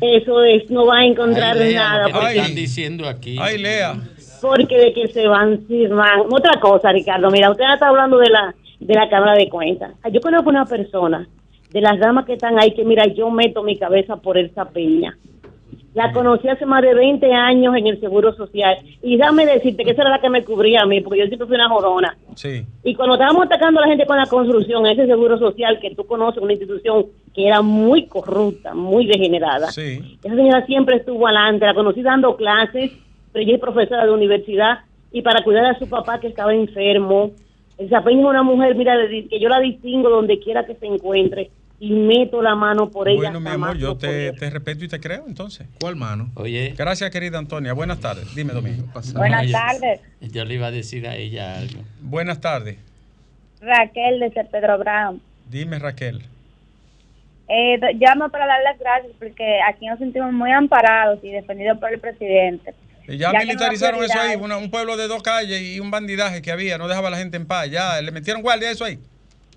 Eso 0.00 0.44
es, 0.44 0.70
no 0.70 0.86
va 0.86 0.98
a 0.98 1.04
encontrar 1.06 1.56
Ay, 1.58 1.70
Lea, 1.70 1.80
nada. 1.80 2.08
Lo 2.08 2.20
que 2.20 2.36
están 2.36 2.54
diciendo 2.54 3.08
aquí. 3.08 3.36
Ay, 3.40 3.58
Lea. 3.58 3.96
Porque 4.40 4.78
de 4.78 4.92
que 4.92 5.08
se 5.08 5.26
van, 5.26 5.66
se 5.66 5.88
van. 5.88 6.20
Otra 6.30 6.60
cosa, 6.60 6.92
Ricardo, 6.92 7.32
mira, 7.32 7.50
usted 7.50 7.64
está 7.74 7.88
hablando 7.88 8.18
de 8.18 8.28
la, 8.28 8.54
de 8.78 8.94
la 8.94 9.08
Cámara 9.08 9.34
de 9.34 9.48
Cuentas. 9.48 9.90
Yo 10.12 10.20
conozco 10.20 10.50
una 10.50 10.66
persona 10.66 11.26
de 11.72 11.80
las 11.80 11.98
damas 11.98 12.26
que 12.26 12.34
están 12.34 12.60
ahí 12.60 12.72
que, 12.76 12.84
mira, 12.84 13.06
yo 13.06 13.28
meto 13.28 13.64
mi 13.64 13.76
cabeza 13.76 14.14
por 14.14 14.38
esa 14.38 14.66
peña. 14.66 15.18
La 15.94 16.12
conocí 16.12 16.48
hace 16.48 16.66
más 16.66 16.82
de 16.82 16.92
20 16.92 17.32
años 17.32 17.76
en 17.76 17.86
el 17.86 18.00
Seguro 18.00 18.34
Social. 18.34 18.76
Y 19.00 19.16
dame 19.16 19.46
decirte 19.46 19.84
que 19.84 19.92
esa 19.92 20.02
era 20.02 20.10
la 20.10 20.20
que 20.20 20.28
me 20.28 20.44
cubría 20.44 20.80
a 20.82 20.86
mí, 20.86 21.00
porque 21.00 21.20
yo 21.20 21.26
siempre 21.26 21.46
fui 21.46 21.54
una 21.54 21.68
jodona. 21.68 22.16
Sí. 22.34 22.66
Y 22.82 22.96
cuando 22.96 23.14
estábamos 23.14 23.46
atacando 23.46 23.78
a 23.78 23.82
la 23.82 23.88
gente 23.88 24.04
con 24.04 24.16
la 24.16 24.26
construcción, 24.26 24.86
ese 24.86 25.06
Seguro 25.06 25.38
Social 25.38 25.78
que 25.80 25.94
tú 25.94 26.04
conoces, 26.04 26.42
una 26.42 26.52
institución 26.52 27.06
que 27.32 27.46
era 27.46 27.62
muy 27.62 28.06
corrupta, 28.06 28.74
muy 28.74 29.06
degenerada. 29.06 29.70
Sí. 29.70 30.18
Esa 30.24 30.34
señora 30.34 30.66
siempre 30.66 30.96
estuvo 30.96 31.28
adelante. 31.28 31.64
La 31.64 31.74
conocí 31.74 32.02
dando 32.02 32.34
clases, 32.36 32.90
pero 33.32 33.44
ella 33.44 33.54
es 33.54 33.60
profesora 33.60 34.04
de 34.04 34.10
universidad. 34.10 34.80
Y 35.12 35.22
para 35.22 35.44
cuidar 35.44 35.64
a 35.66 35.78
su 35.78 35.88
papá 35.88 36.18
que 36.18 36.26
estaba 36.26 36.52
enfermo. 36.52 37.30
Esa 37.78 37.98
es 37.98 38.06
una 38.06 38.42
mujer, 38.42 38.74
mira, 38.74 38.96
que 39.08 39.38
yo 39.38 39.48
la 39.48 39.60
distingo 39.60 40.10
donde 40.10 40.40
quiera 40.40 40.66
que 40.66 40.74
se 40.74 40.86
encuentre 40.86 41.50
y 41.84 41.90
meto 41.90 42.40
la 42.40 42.54
mano 42.54 42.88
por 42.88 43.10
ella. 43.10 43.18
Bueno, 43.18 43.40
mi 43.40 43.50
amor, 43.50 43.76
yo 43.76 43.94
te, 43.98 44.32
te, 44.32 44.48
respeto 44.48 44.86
y 44.86 44.88
te 44.88 45.00
creo 45.00 45.24
entonces. 45.26 45.66
¿Cuál 45.78 45.96
mano? 45.96 46.30
Oye. 46.34 46.72
Gracias, 46.78 47.10
querida 47.10 47.36
Antonia. 47.36 47.74
Buenas 47.74 48.00
tardes. 48.00 48.34
Dime, 48.34 48.54
Domingo. 48.54 48.86
Buenas 49.14 49.52
tardes. 49.52 50.00
Yo, 50.22 50.28
yo, 50.28 50.44
le 50.46 50.54
iba 50.54 50.68
a 50.68 50.70
decir 50.70 51.06
a 51.06 51.14
ella 51.14 51.58
algo. 51.58 51.82
Buenas 52.00 52.40
tardes. 52.40 52.78
Raquel 53.60 54.18
de 54.18 54.30
Pedro 54.50 54.78
Brown. 54.78 55.20
Dime, 55.50 55.78
Raquel. 55.78 56.22
Eh, 57.48 57.78
llamo 58.00 58.30
para 58.30 58.46
dar 58.46 58.62
las 58.62 58.78
gracias 58.78 59.12
porque 59.18 59.58
aquí 59.68 59.86
nos 59.86 59.98
sentimos 59.98 60.32
muy 60.32 60.52
amparados 60.52 61.22
y 61.22 61.32
defendidos 61.32 61.76
por 61.76 61.92
el 61.92 62.00
presidente. 62.00 62.74
Ya, 63.08 63.30
ya 63.30 63.40
militarizaron 63.40 64.02
eso 64.02 64.18
ahí, 64.18 64.36
una, 64.36 64.56
un 64.56 64.70
pueblo 64.70 64.96
de 64.96 65.06
dos 65.06 65.22
calles 65.22 65.60
y 65.60 65.80
un 65.80 65.90
bandidaje 65.90 66.40
que 66.40 66.50
había, 66.50 66.78
no 66.78 66.88
dejaba 66.88 67.08
a 67.08 67.10
la 67.10 67.18
gente 67.18 67.36
en 67.36 67.46
paz. 67.46 67.70
Ya, 67.70 68.00
le 68.00 68.10
metieron 68.10 68.40
guardia 68.40 68.70
a 68.70 68.72
eso 68.72 68.86
ahí. 68.86 68.98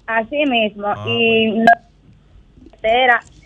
Así 0.06 0.46
mismo. 0.46 0.88
Ah, 0.88 1.06
y 1.08 1.52
bueno 1.52 1.88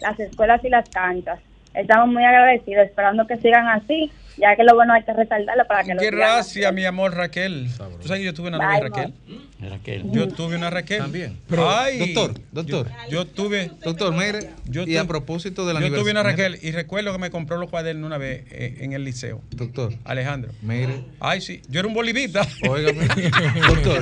las 0.02 0.20
escuelas 0.20 0.64
y 0.64 0.70
las 0.70 0.90
canchas. 0.90 1.40
Estamos 1.74 2.10
muy 2.10 2.24
agradecidos, 2.24 2.86
esperando 2.86 3.26
que 3.26 3.38
sigan 3.38 3.68
así, 3.70 4.12
ya 4.38 4.56
que 4.58 4.64
lo 4.64 4.76
bueno 4.76 4.94
hay 4.94 5.04
que 5.04 5.14
resaltarlo 5.14 5.66
para 5.68 5.84
que 5.84 5.94
lo 5.94 6.02
Gracias, 6.02 6.74
mi 6.74 6.84
amor 6.84 7.16
Raquel. 7.16 7.70
¿Tú 8.02 8.08
sabes 8.08 8.20
que 8.20 8.26
yo 8.26 8.34
tuve 8.34 8.50
una 8.50 8.58
novia 8.58 8.80
Raquel? 8.82 9.14
Raquel? 9.62 10.12
Yo 10.12 10.28
tuve 10.28 10.58
una 10.58 10.70
Raquel. 10.70 11.00
También. 11.00 11.38
Pero, 11.48 11.70
Ay, 11.70 11.98
doctor, 11.98 12.42
doctor. 12.52 12.88
Yo, 13.10 13.24
yo 13.24 13.28
tuve. 13.28 13.72
Doctor, 13.86 14.14
mire, 14.14 14.50
yo 14.66 14.84
y 14.84 14.98
a 14.98 15.06
propósito 15.06 15.66
de 15.66 15.74
la 15.74 15.80
Yo 15.80 15.94
tuve 15.94 16.12
una 16.12 16.24
Raquel 16.24 16.60
y 16.62 16.72
recuerdo 16.72 17.14
que 17.14 17.20
me 17.20 17.30
compró 17.30 17.58
los 17.58 17.70
cuadernos 17.70 18.06
una 18.06 18.18
vez 18.18 18.44
eh, 18.52 18.80
en 18.82 18.92
el 18.92 19.06
liceo. 19.06 19.42
Doctor. 19.52 19.94
Alejandro. 20.04 20.52
Mire. 20.62 21.06
Ay, 21.22 21.40
sí. 21.40 21.62
Yo 21.70 21.80
era 21.80 21.88
un 21.88 21.94
bolivita. 21.94 22.42
Óigame. 22.68 23.08
doctor. 23.68 24.02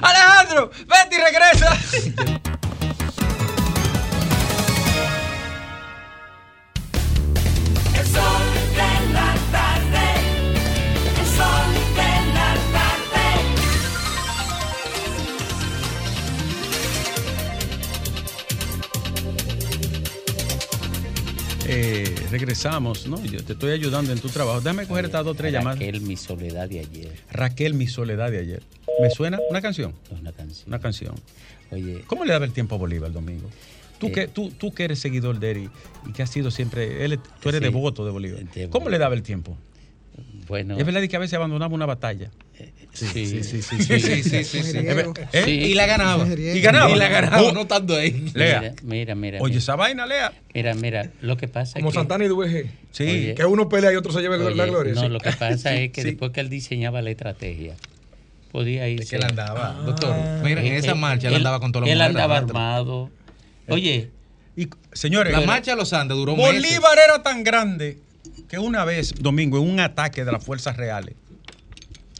Alejandro, 0.00 0.70
vete 0.70 1.16
y 1.16 1.18
regresa. 1.18 2.48
Eh, 21.70 22.14
regresamos, 22.30 23.06
¿no? 23.06 23.22
Yo 23.24 23.44
te 23.44 23.52
estoy 23.52 23.72
ayudando 23.72 24.10
en 24.12 24.18
tu 24.20 24.28
trabajo. 24.28 24.60
Déjame 24.60 24.86
coger 24.86 25.04
estas 25.04 25.24
dos, 25.24 25.36
tres 25.36 25.52
llamadas. 25.52 25.78
Raquel, 25.78 26.00
mi 26.00 26.16
soledad 26.16 26.68
de 26.68 26.80
ayer. 26.80 27.12
Raquel, 27.30 27.74
mi 27.74 27.86
soledad 27.86 28.30
de 28.30 28.38
ayer. 28.38 28.62
¿Me 29.00 29.10
suena 29.10 29.38
una 29.50 29.60
canción? 29.60 29.94
Una 30.10 30.32
canción. 30.32 30.64
Una 30.68 30.78
canción. 30.78 31.14
Oye, 31.70 32.02
¿Cómo 32.06 32.24
le 32.24 32.32
daba 32.32 32.46
el 32.46 32.52
tiempo 32.52 32.74
a 32.76 32.78
Bolívar, 32.78 33.12
Domingo? 33.12 33.50
Tú, 33.98 34.06
Eh, 34.06 34.12
que, 34.12 34.28
tú, 34.28 34.50
tú 34.50 34.72
que 34.72 34.84
eres 34.84 34.98
seguidor 35.00 35.38
de 35.38 35.50
él 35.50 35.58
y, 36.06 36.08
y 36.08 36.12
que 36.12 36.22
has 36.22 36.30
sido 36.30 36.50
siempre, 36.50 37.04
él, 37.04 37.18
tú 37.40 37.50
eres 37.50 37.58
Sí. 37.60 37.64
devoto 37.66 38.04
de 38.06 38.12
Bolívar. 38.12 38.44
De 38.54 38.68
¿Cómo 38.70 38.88
le 38.88 38.96
daba 38.98 39.14
el 39.14 39.22
tiempo? 39.22 39.56
Es 40.56 40.86
verdad 40.86 41.06
que 41.06 41.16
a 41.16 41.18
veces 41.18 41.34
abandonaba 41.34 41.74
una 41.74 41.86
batalla. 41.86 42.30
Sí, 42.92 43.42
sí, 43.42 43.62
sí, 43.62 43.62
sí, 44.44 44.78
Y 45.46 45.74
la 45.74 45.86
ganaba. 45.86 46.26
Y 46.26 46.60
ganaba. 46.60 46.90
Y 46.90 46.96
la 46.96 47.08
ganaba, 47.08 47.42
uh. 47.50 47.52
no 47.52 47.66
tanto 47.66 47.94
ahí. 47.94 48.30
Lea. 48.34 48.74
Mira, 48.82 49.14
mira. 49.14 49.38
Oye, 49.40 49.58
esa 49.58 49.76
vaina, 49.76 50.06
Lea. 50.06 50.32
Mira, 50.54 50.74
mira, 50.74 51.10
lo 51.20 51.36
que 51.36 51.48
pasa 51.48 51.78
Como 51.78 51.92
Santana 51.92 52.24
y 52.24 52.28
Dueje. 52.28 52.70
Sí, 52.90 53.34
que 53.36 53.44
uno 53.44 53.68
pelea 53.68 53.92
y 53.92 53.96
otro 53.96 54.12
se 54.12 54.20
lleva 54.20 54.36
la 54.36 54.66
gloria. 54.66 54.94
No, 54.94 55.08
lo 55.08 55.20
que 55.20 55.32
pasa 55.32 55.74
es 55.74 55.92
que 55.92 56.02
después 56.02 56.32
que 56.32 56.40
él 56.40 56.48
diseñaba 56.48 57.02
la 57.02 57.10
estrategia, 57.10 57.76
podía 58.50 58.88
irse. 58.88 59.04
Es 59.04 59.10
que 59.10 59.16
él 59.16 59.24
andaba. 59.24 59.76
Ah. 59.78 59.82
Doctor, 59.84 60.16
mira, 60.42 60.60
en 60.62 60.72
eh, 60.72 60.78
esa 60.78 60.92
eh, 60.92 60.94
marcha 60.94 61.28
él 61.28 61.34
andaba 61.34 61.60
con 61.60 61.72
todos 61.72 61.86
los 61.86 61.92
Él 61.92 62.00
andaba 62.00 62.38
armado. 62.38 63.10
Eh, 63.66 63.72
Oye. 63.72 64.10
Señores, 64.92 65.32
la 65.32 65.42
marcha 65.42 65.72
de 65.72 65.76
los 65.76 65.92
Andes 65.92 66.16
duró 66.16 66.34
Bolívar 66.34 66.98
era 66.98 67.22
tan 67.22 67.44
grande 67.44 67.98
que 68.48 68.58
una 68.58 68.84
vez, 68.84 69.14
Domingo, 69.20 69.58
en 69.58 69.68
un 69.70 69.80
ataque 69.80 70.24
de 70.24 70.32
las 70.32 70.44
fuerzas 70.44 70.76
reales, 70.76 71.14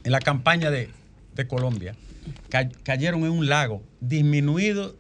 en 0.05 0.13
la 0.13 0.21
campaña 0.21 0.71
de, 0.71 0.91
de 1.35 1.47
Colombia, 1.47 1.95
ca- 2.51 2.69
cayeron 2.83 3.25
en 3.25 3.31
un 3.31 3.49
lago, 3.49 3.83
disminuido, 4.01 4.97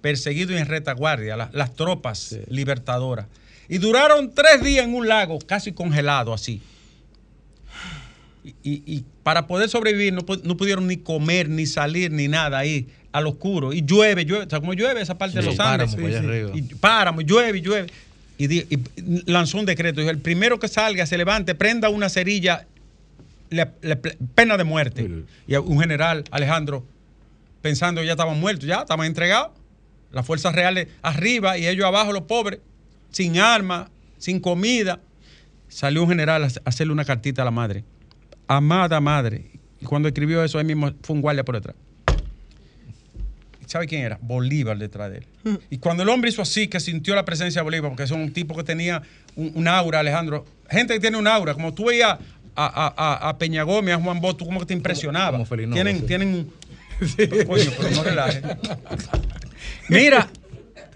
perseguido 0.00 0.52
y 0.52 0.56
en 0.58 0.66
retaguardia, 0.66 1.36
la- 1.36 1.50
las 1.52 1.74
tropas 1.74 2.38
libertadoras. 2.48 3.26
Y 3.68 3.78
duraron 3.78 4.32
tres 4.34 4.62
días 4.62 4.84
en 4.86 4.94
un 4.94 5.08
lago, 5.08 5.38
casi 5.40 5.72
congelado 5.72 6.32
así. 6.32 6.62
Y, 8.44 8.50
y- 8.62 8.82
y 8.86 9.04
para 9.22 9.46
poder 9.46 9.68
sobrevivir 9.68 10.12
no, 10.12 10.22
no 10.44 10.56
pudieron 10.56 10.86
ni 10.86 10.96
comer, 10.96 11.48
ni 11.50 11.66
salir, 11.66 12.10
ni 12.12 12.28
nada 12.28 12.58
ahí, 12.58 12.88
al 13.12 13.26
oscuro. 13.26 13.72
Y 13.72 13.82
llueve, 13.82 14.24
llueve, 14.24 14.46
o 14.46 14.48
sea, 14.50 14.60
como 14.60 14.72
llueve 14.74 15.02
esa 15.02 15.18
parte 15.18 15.36
de 15.38 15.42
los 15.44 15.56
páramo, 15.56 15.92
Andes. 15.92 16.16
arriba. 16.16 16.50
Y 16.54 16.62
páramo, 16.62 17.20
llueve, 17.20 17.60
llueve. 17.60 17.88
Y, 18.38 18.46
di- 18.46 18.66
y 18.70 19.30
lanzó 19.30 19.58
un 19.58 19.66
decreto. 19.66 20.00
Dijo, 20.00 20.10
el 20.10 20.20
primero 20.20 20.58
que 20.58 20.68
salga, 20.68 21.04
se 21.06 21.18
levante, 21.18 21.54
prenda 21.54 21.88
una 21.90 22.08
cerilla, 22.08 22.66
le- 23.50 23.68
le- 23.82 23.96
pena 23.96 24.56
de 24.56 24.64
muerte. 24.64 25.24
Y 25.46 25.56
un 25.56 25.80
general, 25.80 26.24
Alejandro, 26.30 26.84
pensando 27.62 28.00
que 28.00 28.06
ya 28.06 28.12
estaban 28.12 28.38
muertos, 28.40 28.66
ya 28.66 28.80
estaban 28.80 29.06
entregados. 29.06 29.50
Las 30.12 30.24
fuerzas 30.24 30.54
reales 30.54 30.88
arriba 31.02 31.58
y 31.58 31.66
ellos 31.66 31.84
abajo, 31.84 32.12
los 32.12 32.22
pobres, 32.22 32.60
sin 33.10 33.38
armas, 33.38 33.90
sin 34.18 34.40
comida. 34.40 35.00
Salió 35.68 36.02
un 36.02 36.08
general 36.08 36.44
a 36.44 36.46
a 36.46 36.50
hacerle 36.64 36.92
una 36.94 37.04
cartita 37.04 37.42
a 37.42 37.44
la 37.44 37.50
madre. 37.50 37.84
Amada 38.46 39.00
madre. 39.00 39.50
Y 39.80 39.84
cuando 39.84 40.08
escribió 40.08 40.42
eso, 40.42 40.58
ahí 40.58 40.64
mismo 40.64 40.92
fue 41.02 41.14
un 41.16 41.20
guardia 41.22 41.44
por 41.44 41.56
detrás. 41.56 41.76
¿Sabe 43.68 43.86
quién 43.86 44.00
era? 44.02 44.18
Bolívar 44.22 44.78
detrás 44.78 45.10
de 45.10 45.18
él. 45.18 45.26
Y 45.68 45.76
cuando 45.76 46.02
el 46.02 46.08
hombre 46.08 46.30
hizo 46.30 46.40
así, 46.40 46.68
que 46.68 46.80
sintió 46.80 47.14
la 47.14 47.26
presencia 47.26 47.60
de 47.60 47.64
Bolívar, 47.64 47.90
porque 47.90 48.04
es 48.04 48.10
un 48.10 48.32
tipo 48.32 48.56
que 48.56 48.64
tenía 48.64 49.02
un, 49.36 49.52
un 49.54 49.68
aura, 49.68 50.00
Alejandro. 50.00 50.46
Gente 50.70 50.94
que 50.94 51.00
tiene 51.00 51.18
un 51.18 51.26
aura, 51.26 51.52
como 51.52 51.74
tú 51.74 51.84
veías 51.84 52.18
a, 52.56 52.66
a, 52.66 52.94
a, 52.96 53.28
a 53.28 53.38
Peña 53.38 53.64
Gómez, 53.64 53.94
a 53.94 54.00
Juan 54.00 54.22
Bosch, 54.22 54.38
tú 54.38 54.46
como 54.46 54.60
que 54.60 54.66
te 54.66 54.72
impresionaba. 54.72 55.32
como 55.32 55.44
Felinova, 55.44 55.74
tienen, 55.74 56.00
sí. 56.00 56.06
tienen 56.06 56.28
un. 56.34 56.52
Coño, 57.46 57.70
pero 57.76 57.90
no 57.90 58.02
relajes. 58.02 58.42
Mira, 59.90 60.30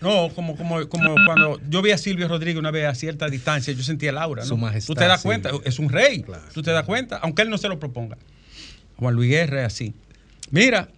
no, 0.01 0.31
como, 0.35 0.57
como, 0.57 0.89
como 0.89 1.15
cuando 1.27 1.61
yo 1.69 1.83
vi 1.83 1.91
a 1.91 1.99
Silvio 1.99 2.27
Rodríguez 2.27 2.59
una 2.59 2.71
vez 2.71 2.87
a 2.87 2.95
cierta 2.95 3.29
distancia, 3.29 3.75
yo 3.75 3.83
sentía 3.83 4.11
el 4.11 4.19
aura. 4.19 4.45
¿no? 4.45 4.49
Su 4.49 4.57
majestad, 4.57 4.95
Tú 4.95 4.99
te 4.99 5.05
das 5.07 5.21
sí. 5.21 5.29
cuenta, 5.29 5.51
es 5.65 5.79
un 5.79 5.91
rey. 5.91 6.23
Claro. 6.23 6.43
Tú 6.55 6.63
te 6.63 6.71
das 6.71 6.85
cuenta, 6.85 7.19
aunque 7.19 7.43
él 7.43 7.51
no 7.51 7.59
se 7.59 7.69
lo 7.69 7.79
proponga. 7.79 8.17
Juan 8.97 9.15
Luis 9.15 9.31
Guerra 9.31 9.61
es 9.61 9.67
así. 9.67 9.95
Mira, 10.51 10.89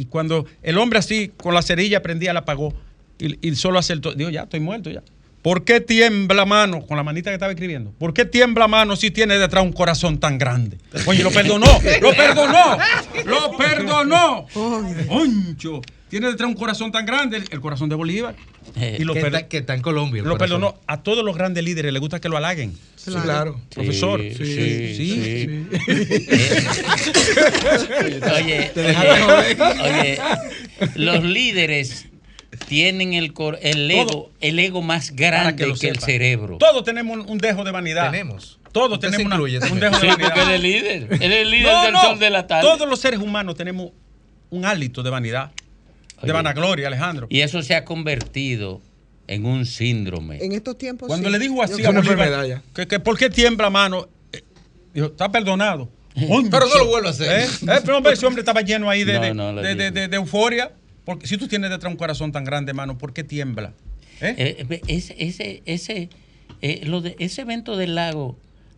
y 0.00 0.06
cuando 0.06 0.46
el 0.62 0.78
hombre 0.78 0.98
así, 0.98 1.30
con 1.36 1.52
la 1.52 1.60
cerilla 1.60 2.00
prendía, 2.00 2.32
la 2.32 2.40
apagó 2.40 2.72
y, 3.18 3.46
y 3.46 3.54
solo 3.54 3.78
acertó. 3.78 4.14
Digo, 4.14 4.30
ya, 4.30 4.44
estoy 4.44 4.60
muerto 4.60 4.88
ya. 4.88 5.02
¿Por 5.42 5.62
qué 5.62 5.82
tiembla 5.82 6.46
mano? 6.46 6.86
Con 6.86 6.96
la 6.96 7.02
manita 7.02 7.28
que 7.28 7.34
estaba 7.34 7.52
escribiendo. 7.52 7.92
¿Por 7.98 8.14
qué 8.14 8.24
tiembla 8.24 8.66
mano 8.66 8.96
si 8.96 9.10
tiene 9.10 9.36
detrás 9.36 9.62
un 9.62 9.74
corazón 9.74 10.18
tan 10.18 10.38
grande? 10.38 10.78
Oye, 11.04 11.22
lo 11.22 11.30
perdonó, 11.30 11.66
lo 12.00 12.14
perdonó, 12.14 12.78
lo 13.26 13.56
perdonó. 13.58 14.46
Oncho, 15.10 15.82
tiene 16.10 16.26
detrás 16.28 16.48
un 16.48 16.54
corazón 16.56 16.92
tan 16.92 17.06
grande, 17.06 17.38
el, 17.38 17.60
corazón 17.60 17.88
de 17.88 17.94
Bolívar. 17.94 18.34
Eh, 18.76 18.98
Y 19.00 19.04
lo, 19.04 19.14
que, 19.14 19.20
está, 19.20 19.48
que 19.48 19.58
está 19.58 19.74
en 19.74 19.80
Colombia. 19.82 20.22
lo 20.22 20.36
perdonó. 20.36 20.74
A 20.86 21.02
todos 21.02 21.24
los 21.24 21.34
grandes 21.36 21.64
líderes 21.64 21.92
les 21.92 22.00
gusta 22.00 22.20
que 22.20 22.28
lo 22.28 22.36
halaguen. 22.36 22.76
Sí, 22.96 23.12
claro. 23.12 23.58
Profesor. 23.72 24.20
Sí, 24.20 24.34
Sí, 24.34 24.94
sí, 24.96 25.22
sí. 25.24 25.66
Oye, 28.36 28.70
oye, 28.76 29.56
oye, 29.82 30.18
los 30.96 31.24
líderes 31.24 32.06
tienen 32.68 33.14
el, 33.14 33.32
cor- 33.32 33.58
el 33.62 33.90
ego, 33.90 34.06
Todo. 34.06 34.30
el 34.40 34.58
ego 34.58 34.82
más 34.82 35.12
grande 35.14 35.72
que, 35.78 35.88
el 35.88 35.98
cerebro. 35.98 36.58
Todos 36.58 36.84
tenemos 36.84 37.26
un, 37.26 37.38
dejo 37.38 37.64
de 37.64 37.70
vanidad. 37.70 38.10
Tenemos. 38.10 38.58
Todos 38.72 38.92
Usted 38.94 39.10
tenemos 39.10 39.26
una- 39.38 39.68
un 39.72 39.80
dejo 39.80 39.94
de 39.96 40.00
Sí, 40.00 40.06
vanidad. 40.08 40.16
porque 40.34 40.42
él 40.42 40.50
es 40.50 40.60
líder. 40.60 41.08
Él 41.20 41.32
es 41.32 41.42
el 41.42 41.50
líder 41.50 41.72
No, 41.72 41.82
del 41.84 41.92
no. 41.92 42.02
sol 42.02 42.18
de 42.18 42.30
la 42.30 42.46
tarde. 42.46 42.62
Todos 42.62 42.88
los 42.88 43.00
seres 43.00 43.20
humanos 43.20 43.54
tenemos 43.56 43.90
un 44.50 44.64
hálito 44.64 45.02
de 45.02 45.10
vanidad, 45.10 45.52
de 46.22 46.32
vanagloria, 46.32 46.86
Alejandro. 46.88 47.26
Y 47.30 47.40
eso 47.40 47.62
se 47.62 47.74
ha 47.74 47.84
convertido 47.84 48.80
en 49.26 49.46
un 49.46 49.64
síndrome. 49.66 50.38
En 50.44 50.52
estos 50.52 50.76
tiempos. 50.76 51.06
Cuando 51.08 51.28
sí. 51.28 51.32
le 51.32 51.38
dijo 51.38 51.62
así 51.62 51.84
a 51.84 51.90
Bolívar, 51.90 52.62
que, 52.74 52.86
que 52.86 53.00
¿por 53.00 53.16
qué 53.18 53.30
tiembla 53.30 53.70
mano? 53.70 54.08
Eh, 54.32 54.42
Dijo, 54.92 55.06
está 55.06 55.30
perdonado. 55.30 55.88
Pero 56.14 56.66
no 56.66 56.74
lo 56.78 56.86
vuelvo 56.86 57.08
a 57.08 57.10
hacer. 57.10 57.40
¿Eh? 57.40 57.44
¿Eh? 57.44 57.80
Pero 57.84 57.98
hombre, 57.98 58.12
ese 58.14 58.26
hombre 58.26 58.40
estaba 58.40 58.60
lleno 58.62 58.90
ahí 58.90 59.04
de, 59.04 59.14
No, 59.14 59.20
de, 59.20 59.34
no 59.34 59.54
de- 59.54 59.74
de- 59.74 59.84
digo. 59.84 59.94
de- 59.94 60.08
de 60.08 60.16
euforia. 60.16 60.72
Porque 61.04 61.26
si 61.26 61.36
tú 61.38 61.48
tienes 61.48 61.70
detrás 61.70 61.90
un 61.90 61.96
corazón 61.96 62.32
tan 62.32 62.44
grande, 62.44 62.72
mano, 62.72 62.98
¿por 62.98 63.12
qué 63.12 63.24
tiembla? 63.24 63.72
¿Eh? 64.20 64.34
Eh, 64.36 64.66
eh, 64.68 64.80
ese, 64.88 65.14
ese, 65.18 65.62
ese, 65.64 66.08
eh, 66.60 66.82
lo 66.84 67.00
de, 67.00 67.16
ese 67.18 67.40
evento 67.42 67.76
del 67.76 67.94
lago 67.94 68.36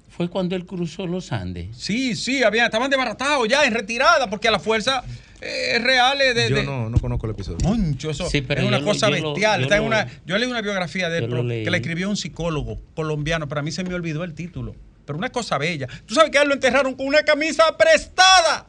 fue 0.09 0.29
cuando 0.29 0.55
él 0.55 0.65
cruzó 0.67 1.07
los 1.07 1.33
Andes. 1.33 1.69
Sí, 1.77 2.15
sí, 2.15 2.43
había, 2.43 2.67
estaban 2.67 2.91
desbaratados 2.91 3.49
ya, 3.49 3.65
en 3.65 3.75
retirada, 3.75 4.29
porque 4.31 4.49
a 4.49 4.51
la 4.51 4.61
fuerza 4.61 5.03
eh, 5.43 5.79
reales 5.81 6.35
de, 6.35 6.49
Yo 6.51 6.57
de- 6.57 6.63
no, 6.65 6.89
no 6.89 6.99
conozco 6.99 7.27
el 7.27 7.33
episodio. 7.33 7.59
Moncho, 7.65 8.11
eso 8.11 8.29
Sí, 8.31 8.43
pero 8.43 8.63
es 8.63 8.69
una 8.69 8.79
lo- 8.79 8.85
cosa 8.87 9.11
yo 9.11 9.17
lo- 9.17 9.31
bestial. 9.33 9.61
yo 9.61 9.65
Está 9.65 9.77
en 9.77 9.83
lo- 9.83 9.89
una, 9.89 10.07
yo 10.25 10.39
leí 10.39 10.49
una 10.49 10.61
biografía 10.63 11.09
de 11.11 11.19
él 11.19 11.27
pero 11.29 11.43
que 11.47 11.71
la 11.71 11.77
escribió 11.77 12.09
un 12.09 12.17
psicólogo 12.17 12.79
colombiano, 12.95 13.49
pero 13.49 13.61
a 13.61 13.63
mí 13.65 13.73
se 13.73 13.83
me 13.85 13.93
olvidó 13.95 14.25
el 14.25 14.35
título. 14.35 14.75
Pero 15.05 15.19
una 15.19 15.31
cosa 15.31 15.59
bella. 15.59 15.89
Tú 16.07 16.15
sabes 16.15 16.31
que 16.31 16.39
a 16.39 16.43
él 16.43 16.49
lo 16.49 16.55
enterraron 16.55 16.95
con 16.95 17.07
una 17.07 17.23
camisa 17.23 17.77
prestada. 17.77 18.67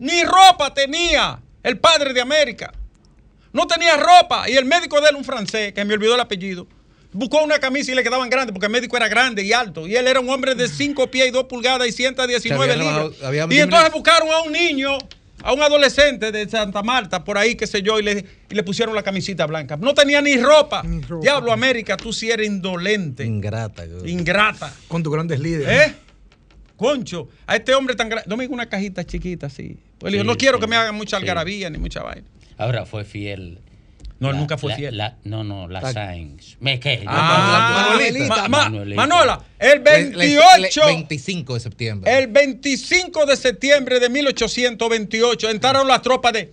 Ni 0.00 0.22
ropa 0.24 0.74
tenía 0.74 1.40
el 1.62 1.78
padre 1.78 2.12
de 2.12 2.20
América. 2.20 2.72
No 3.52 3.66
tenía 3.66 3.96
ropa. 3.96 4.48
Y 4.50 4.54
el 4.56 4.64
médico 4.64 5.00
de 5.00 5.08
él, 5.10 5.16
un 5.16 5.24
francés, 5.24 5.72
que 5.72 5.84
me 5.84 5.94
olvidó 5.94 6.14
el 6.16 6.20
apellido, 6.20 6.66
buscó 7.12 7.42
una 7.42 7.58
camisa 7.58 7.92
y 7.92 7.94
le 7.94 8.02
quedaban 8.02 8.28
grandes 8.28 8.52
porque 8.52 8.66
el 8.66 8.72
médico 8.72 8.96
era 8.96 9.08
grande 9.08 9.42
y 9.44 9.52
alto. 9.52 9.86
Y 9.86 9.94
él 9.96 10.06
era 10.08 10.20
un 10.20 10.28
hombre 10.30 10.54
de 10.54 10.68
5 10.68 11.10
pies 11.10 11.28
y 11.28 11.30
2 11.30 11.44
pulgadas 11.44 11.86
y 11.88 11.92
119 11.92 12.72
había 12.72 13.46
libras. 13.46 13.52
y 13.52 13.58
entonces 13.60 13.92
buscaron 13.92 14.28
a 14.30 14.42
un 14.42 14.52
niño, 14.52 14.98
a 15.42 15.52
un 15.52 15.62
adolescente 15.62 16.32
de 16.32 16.48
Santa 16.48 16.82
Marta, 16.82 17.22
por 17.24 17.38
ahí, 17.38 17.54
qué 17.54 17.66
sé 17.66 17.82
yo, 17.82 17.98
y 17.98 18.02
le, 18.02 18.24
y 18.50 18.54
le 18.54 18.62
pusieron 18.62 18.94
la 18.94 19.02
camisita 19.02 19.46
blanca. 19.46 19.76
No 19.76 19.94
tenía 19.94 20.20
ni 20.20 20.36
ropa. 20.36 20.82
Ni 20.82 21.00
ropa. 21.02 21.22
Diablo, 21.22 21.52
América, 21.52 21.96
tú 21.96 22.12
sí 22.12 22.30
eres 22.30 22.46
indolente, 22.46 23.24
Ingrata. 23.24 23.86
yo- 23.86 24.04
ingrata. 24.06 24.72
Con 24.88 25.02
tus 25.02 25.12
grandes 25.12 25.38
líderes. 25.40 25.88
¿Eh? 25.90 25.94
Concho, 26.76 27.28
a 27.46 27.56
este 27.56 27.74
hombre 27.74 27.96
tan 27.96 28.08
grande. 28.08 28.28
Dame 28.28 28.46
una 28.46 28.66
cajita 28.66 29.04
chiquita 29.04 29.46
así. 29.46 29.76
Pues 29.98 30.12
Sí, 30.12 30.22
no 30.22 30.36
quiero 30.36 30.58
sí, 30.58 30.60
que 30.62 30.66
me 30.68 30.76
hagan 30.76 30.94
mucha 30.94 31.16
sí. 31.16 31.22
algarabía 31.22 31.68
ni 31.70 31.78
mucha 31.78 32.02
vaina. 32.02 32.26
Ahora 32.56 32.86
fue 32.86 33.04
fiel. 33.04 33.58
No, 34.20 34.32
La- 34.32 34.38
nunca 34.38 34.58
fue 34.58 34.70
la- 34.70 34.76
fiel. 34.76 34.96
la- 34.96 35.16
no, 35.24 35.44
no, 35.44 35.68
la 35.68 35.92
Sainz. 35.92 36.56
Me 36.58 36.80
quedé. 36.80 37.04
Ah, 37.06 37.86
Manuelita. 37.90 38.26
Ma- 38.28 38.48
Ma- 38.48 38.64
Manuelita. 38.64 38.96
Manola, 38.96 39.44
el 39.60 39.82
Le- 39.84 40.10
le- 40.10 40.16
28, 40.36 40.80
le- 40.80 40.86
25 40.92 41.54
de 41.54 41.60
septiembre. 41.60 42.18
el 42.18 42.26
25 42.26 43.26
de 43.26 43.36
septiembre 43.36 44.00
de 44.00 44.08
1828 44.08 45.50
entraron 45.50 45.86
las 45.86 46.02
tropas 46.02 46.32
de, 46.32 46.52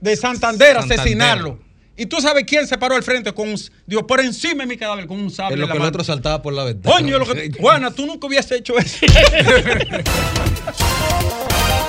de 0.00 0.16
Santander 0.16 0.78
a 0.78 0.80
asesinarlo. 0.80 1.58
Y 2.00 2.06
tú 2.06 2.20
sabes 2.20 2.44
quién 2.46 2.64
se 2.68 2.78
paró 2.78 2.94
al 2.94 3.02
frente 3.02 3.32
con 3.34 3.48
un, 3.48 3.60
digo, 3.84 4.06
por 4.06 4.20
encima 4.20 4.62
de 4.62 4.68
mi 4.68 4.76
cadáver 4.76 5.08
con 5.08 5.18
un 5.18 5.32
sable 5.32 5.54
en 5.54 5.60
lo 5.60 5.66
que 5.66 5.72
el 5.72 5.78
mano. 5.80 5.88
otro 5.88 6.04
saltaba 6.04 6.40
por 6.40 6.52
la 6.54 6.62
ventana. 6.64 6.94
Coño, 6.94 7.18
lo 7.18 7.26
que, 7.26 7.50
Juana, 7.60 7.90
tú 7.90 8.06
nunca 8.06 8.28
hubieses 8.28 8.52
hecho 8.60 8.78
eso. 8.78 9.04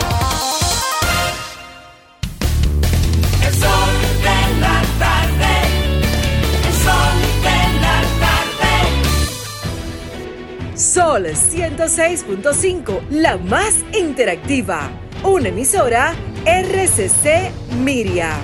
Sol 10.80 11.26
106.5, 11.26 13.10
la 13.10 13.36
más 13.36 13.84
interactiva. 13.94 14.90
Una 15.26 15.50
emisora 15.50 16.16
RCC 16.46 17.52
Miria. 17.84 18.40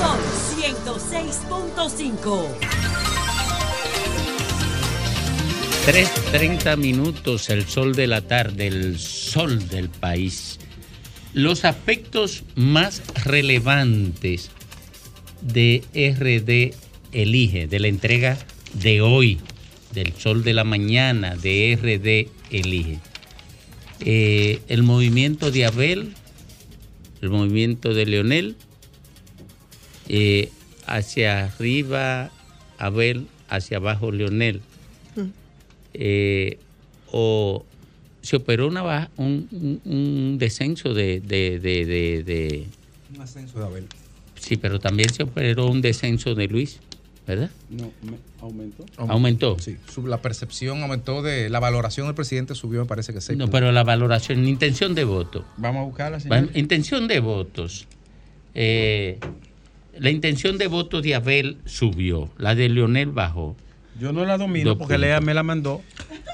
Sol 0.00 0.18
106.5. 0.58 2.44
3.30 5.86 6.76
minutos, 6.76 7.48
el 7.48 7.68
sol 7.68 7.94
de 7.94 8.08
la 8.08 8.22
tarde, 8.22 8.66
el 8.66 8.98
sol 8.98 9.68
del 9.68 9.88
país. 9.88 10.58
Los 11.34 11.64
aspectos 11.64 12.42
más 12.56 13.00
relevantes 13.24 14.50
de 15.40 15.84
RD 15.94 16.74
Elige, 17.12 17.68
de 17.68 17.78
la 17.78 17.86
entrega 17.86 18.36
de 18.74 19.00
hoy, 19.00 19.38
del 19.96 20.12
sol 20.12 20.44
de 20.44 20.52
la 20.52 20.62
mañana, 20.62 21.34
de 21.36 21.74
RD 21.74 22.28
Elige. 22.54 22.98
Eh, 24.00 24.60
el 24.68 24.82
movimiento 24.82 25.50
de 25.50 25.64
Abel, 25.64 26.12
el 27.22 27.30
movimiento 27.30 27.94
de 27.94 28.04
Leonel, 28.04 28.56
eh, 30.08 30.50
hacia 30.86 31.46
arriba 31.46 32.30
Abel, 32.78 33.26
hacia 33.48 33.78
abajo 33.78 34.12
Leonel. 34.12 34.60
Mm. 35.16 35.22
Eh, 35.94 36.58
o 37.10 37.64
se 38.20 38.36
operó 38.36 38.68
una 38.68 38.82
baja- 38.82 39.10
un, 39.16 39.48
un- 39.50 39.80
un 39.90 40.38
descenso 40.38 40.92
de, 40.92 41.20
de- 41.20 41.58
de- 41.58 41.86
de- 41.86 42.22
de- 42.22 42.66
Un 43.14 43.22
ascenso 43.22 43.58
de 43.60 43.64
Abel. 43.64 43.86
Sí, 44.38 44.56
pero 44.58 44.78
también 44.78 45.08
se 45.12 45.22
operó 45.22 45.68
un 45.68 45.80
descenso 45.80 46.34
de 46.34 46.48
Luis, 46.48 46.80
¿verdad? 47.26 47.50
No, 47.70 47.90
me- 48.02 48.18
aumentó. 48.40 48.84
Aumentó. 48.96 49.58
Sí, 49.58 49.76
la 50.04 50.22
percepción 50.22 50.82
aumentó 50.82 51.22
de 51.22 51.48
la 51.50 51.58
valoración 51.60 52.06
del 52.06 52.14
presidente 52.14 52.54
subió, 52.54 52.80
me 52.80 52.86
parece 52.86 53.12
que 53.12 53.20
seis 53.20 53.36
No, 53.38 53.48
pero 53.50 53.72
la 53.72 53.82
valoración, 53.84 54.46
intención 54.46 54.94
de 54.94 55.04
voto. 55.04 55.44
Vamos 55.56 55.82
a 55.82 55.84
buscarla, 55.86 56.20
señor. 56.20 56.50
Intención 56.54 57.08
de 57.08 57.20
votos. 57.20 57.86
Eh, 58.54 59.18
la 59.98 60.10
intención 60.10 60.58
de 60.58 60.66
votos 60.68 61.02
de 61.02 61.14
Abel 61.14 61.58
subió, 61.64 62.30
la 62.38 62.54
de 62.54 62.68
Leonel 62.68 63.10
bajó. 63.10 63.56
Yo 63.98 64.12
no 64.12 64.24
la 64.24 64.36
domino 64.36 64.70
Dos 64.70 64.78
porque 64.78 64.94
puntos. 64.94 65.00
Lea 65.08 65.20
me 65.20 65.32
la 65.34 65.42
mandó 65.42 65.82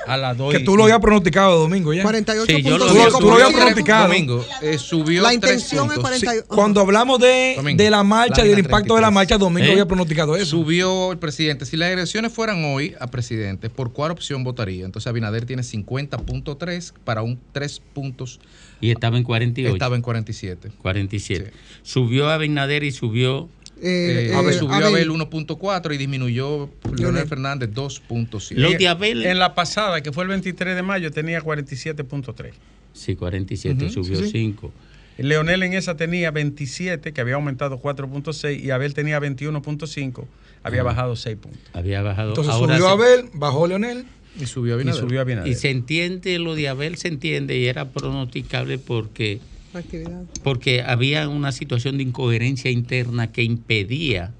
a 0.06 0.16
las 0.16 0.36
2. 0.36 0.52
Que 0.52 0.60
tú 0.60 0.76
lo 0.76 0.82
habías 0.84 0.98
pronosticado, 0.98 1.60
Domingo, 1.60 1.92
ya. 1.94 2.02
48.5. 2.02 2.46
Sí, 2.46 2.62
yo 2.62 2.76
lo- 2.78 2.86
Tú 2.86 2.94
lo- 2.94 3.18
tú 3.18 3.26
lo 3.26 3.32
habías 3.34 3.48
Sí, 3.50 3.54
pronosticado. 3.54 4.08
Domingo, 4.08 4.44
eh, 4.62 4.78
subió 4.78 5.22
La 5.22 5.32
intención 5.32 5.84
es 5.86 5.94
puntos. 5.94 6.02
48. 6.02 6.46
Cuando 6.48 6.80
hablamos 6.80 7.20
de, 7.20 7.54
Domingo, 7.56 7.82
de 7.82 7.90
la 7.90 8.02
marcha 8.02 8.44
y 8.44 8.48
del 8.48 8.58
impacto 8.58 8.96
de 8.96 9.00
la 9.00 9.08
33. 9.08 9.14
marcha, 9.14 9.38
Domingo 9.38 9.68
¿Eh? 9.68 9.72
había 9.72 9.86
pronosticado 9.86 10.34
eso. 10.36 10.46
Subió 10.46 11.12
el 11.12 11.18
presidente. 11.18 11.64
Si 11.64 11.76
las 11.76 11.90
elecciones 11.92 12.32
fueran 12.32 12.64
hoy 12.64 12.94
a 12.98 13.06
presidente, 13.06 13.70
¿por 13.70 13.92
cuál 13.92 14.10
opción 14.10 14.42
votaría? 14.42 14.84
Entonces 14.84 15.06
Abinader 15.08 15.46
tiene 15.46 15.62
50.3 15.62 16.92
para 17.04 17.22
un 17.22 17.38
3 17.52 17.80
puntos. 17.94 18.40
Y 18.80 18.90
estaba 18.90 19.16
en 19.16 19.22
48. 19.22 19.72
Estaba 19.74 19.94
en 19.94 20.02
47. 20.02 20.70
47. 20.82 21.52
Subió 21.84 22.28
Abinader 22.28 22.82
y 22.82 22.90
subió 22.90 23.48
Eh, 23.82 24.28
Eh, 24.28 24.30
eh, 24.30 24.34
Abel 24.34 24.54
subió 24.54 24.74
Abel. 24.76 24.86
Abel 24.94 25.10
1.4 25.10 25.94
y 25.94 25.98
disminuyó 25.98 26.70
Leonel. 26.96 27.26
Fernández 27.26 27.70
2.7. 27.74 28.54
Lo 28.56 28.70
de 28.70 28.88
Abel. 28.88 29.26
En 29.26 29.38
la 29.38 29.54
pasada, 29.54 30.00
que 30.02 30.12
fue 30.12 30.22
el 30.24 30.28
23 30.28 30.76
de 30.76 30.82
mayo, 30.82 31.10
tenía 31.10 31.40
47.3. 31.40 32.52
Sí, 32.92 33.16
47, 33.16 33.84
Ujú, 33.86 33.92
subió 34.04 34.18
sí, 34.18 34.24
sí. 34.26 34.30
5. 34.30 34.72
Leonel 35.18 35.62
en 35.64 35.74
esa 35.74 35.96
tenía 35.96 36.30
27, 36.30 37.12
que 37.12 37.20
había 37.20 37.34
aumentado 37.34 37.78
4.6, 37.80 38.62
y 38.62 38.70
Abel 38.70 38.94
tenía 38.94 39.18
21.5, 39.20 40.26
había 40.62 40.82
bajado 40.82 41.16
6 41.16 41.36
puntos. 41.36 41.60
Había 41.72 42.02
bajado. 42.02 42.30
Entonces 42.30 42.52
Ahora 42.52 42.76
subió 42.78 42.86
se- 42.86 42.92
Abel, 42.92 43.30
bajó 43.34 43.66
Leonel. 43.66 44.04
Y 44.40 44.46
subió 44.46 44.72
Y 44.72 44.74
Abinader. 44.76 45.00
subió 45.00 45.18
a 45.18 45.22
Abinader. 45.22 45.50
Y 45.52 45.54
se 45.54 45.70
entiende, 45.70 46.38
lo 46.38 46.54
de 46.54 46.68
Abel 46.68 46.96
se 46.96 47.08
entiende 47.08 47.58
y 47.58 47.66
era 47.66 47.90
pronosticable 47.90 48.78
porque, 48.78 49.40
Actividad. 49.74 50.22
porque 50.42 50.82
había 50.82 51.28
una 51.28 51.52
situación 51.52 51.96
de 51.96 52.02
incoherencia 52.04 52.70
interna 52.70 53.32
que 53.32 53.42
impedía, 53.42 54.32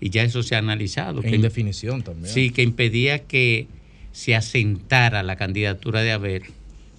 y 0.00 0.10
ya 0.10 0.22
eso 0.24 0.42
se 0.42 0.54
ha 0.54 0.58
analizado, 0.58 1.22
En 1.22 1.30
que, 1.30 1.36
indefinición 1.36 2.02
también. 2.02 2.32
sí, 2.32 2.50
que 2.50 2.62
impedía 2.62 3.20
que 3.20 3.66
se 4.12 4.34
asentara 4.34 5.22
la 5.22 5.36
candidatura 5.36 6.02
de 6.02 6.12
Abel 6.12 6.42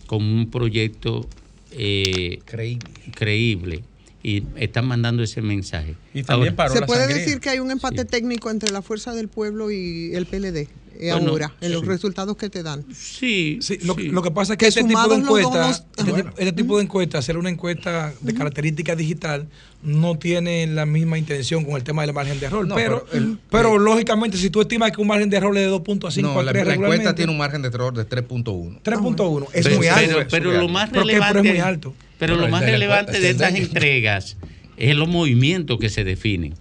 como 0.07 0.33
un 0.33 0.49
proyecto 0.49 1.27
eh, 1.71 2.39
Creíble. 2.45 2.89
creíble. 3.15 3.83
Y 4.25 4.43
están 4.55 4.85
mandando 4.87 5.21
ese 5.21 5.41
mensaje. 5.41 5.95
Y 6.13 6.23
también 6.23 6.53
Ahora, 6.53 6.55
paró 6.55 6.73
Se 6.75 6.79
la 6.79 6.85
puede 6.87 7.01
sangría. 7.01 7.23
decir 7.25 7.39
que 7.41 7.49
hay 7.49 7.59
un 7.59 7.71
empate 7.71 8.03
Sí. 8.03 8.07
técnico 8.07 8.49
entre 8.51 8.71
la 8.71 8.81
Fuerza 8.81 9.13
del 9.13 9.27
Pueblo 9.27 9.69
y 9.69 10.11
el 10.15 10.25
PLD 10.25 10.69
Bueno, 10.99 11.31
ahora, 11.31 11.53
en 11.61 11.71
los 11.71 11.85
resultados 11.85 12.37
que 12.37 12.49
te 12.49 12.63
dan. 12.63 12.83
Sí, 12.93 13.59
Sí, 13.61 13.77
lo, 13.83 13.95
sí. 13.95 14.09
lo 14.09 14.21
que 14.21 14.31
pasa 14.31 14.53
es 14.53 14.57
que 14.57 14.65
Que 14.65 14.69
este 14.69 14.83
tipo 14.83 14.99
de 15.07 15.15
sumados 15.15 15.19
los 15.19 15.83
este, 15.97 16.11
tipo- 16.13 16.29
este 16.37 16.51
tipo 16.53 16.77
de 16.77 16.83
encuestas, 16.83 17.19
hacer 17.19 17.37
una 17.37 17.49
encuesta 17.49 18.13
de 18.21 18.33
característica 18.33 18.95
digital, 18.95 19.47
no 19.81 20.17
tiene 20.17 20.65
la 20.67 20.85
misma 20.85 21.17
intención 21.17 21.65
con 21.65 21.75
el 21.75 21.83
tema 21.83 22.03
del 22.05 22.13
margen 22.13 22.39
de 22.39 22.45
error. 22.45 22.65
No, 22.67 22.75
pero, 22.75 23.05
pero 23.11 23.23
el- 23.23 23.37
pero 23.49 23.75
eh, 23.75 23.79
lógicamente, 23.79 24.37
si 24.37 24.49
tú 24.49 24.61
estimas 24.61 24.91
que 24.91 25.01
un 25.01 25.07
margen 25.07 25.29
de 25.29 25.37
error 25.37 25.57
es 25.57 25.63
de 25.65 25.69
2.5 25.71 26.21
No, 26.21 26.39
a 26.39 26.43
la, 26.43 26.51
3 26.53 26.67
la 26.67 26.73
encuesta 26.75 27.15
tiene 27.15 27.31
un 27.31 27.37
margen 27.37 27.61
de 27.61 27.67
error 27.67 27.93
de 27.93 28.05
3.1. 28.07 28.79
3.1 28.83 29.47
es 29.53 29.63
pero, 29.65 29.77
muy 29.77 29.87
alto. 29.87 30.17
pero 30.29 30.51
lo 30.51 30.67
más. 30.69 30.89
Pero 30.89 31.01
es 31.01 31.07
relevante, 31.07 31.49
muy 31.49 31.59
alto. 31.59 31.93
pero 32.19 32.35
lo 32.37 32.47
más 32.47 32.61
relevante 32.63 33.11
encuesta 33.17 33.19
de 33.27 33.29
estas 33.31 33.55
entregas 33.55 34.37
es 34.77 34.95
los 34.95 35.07
movimientos 35.09 35.77
que 35.79 35.89
se 35.89 36.03
definen. 36.03 36.53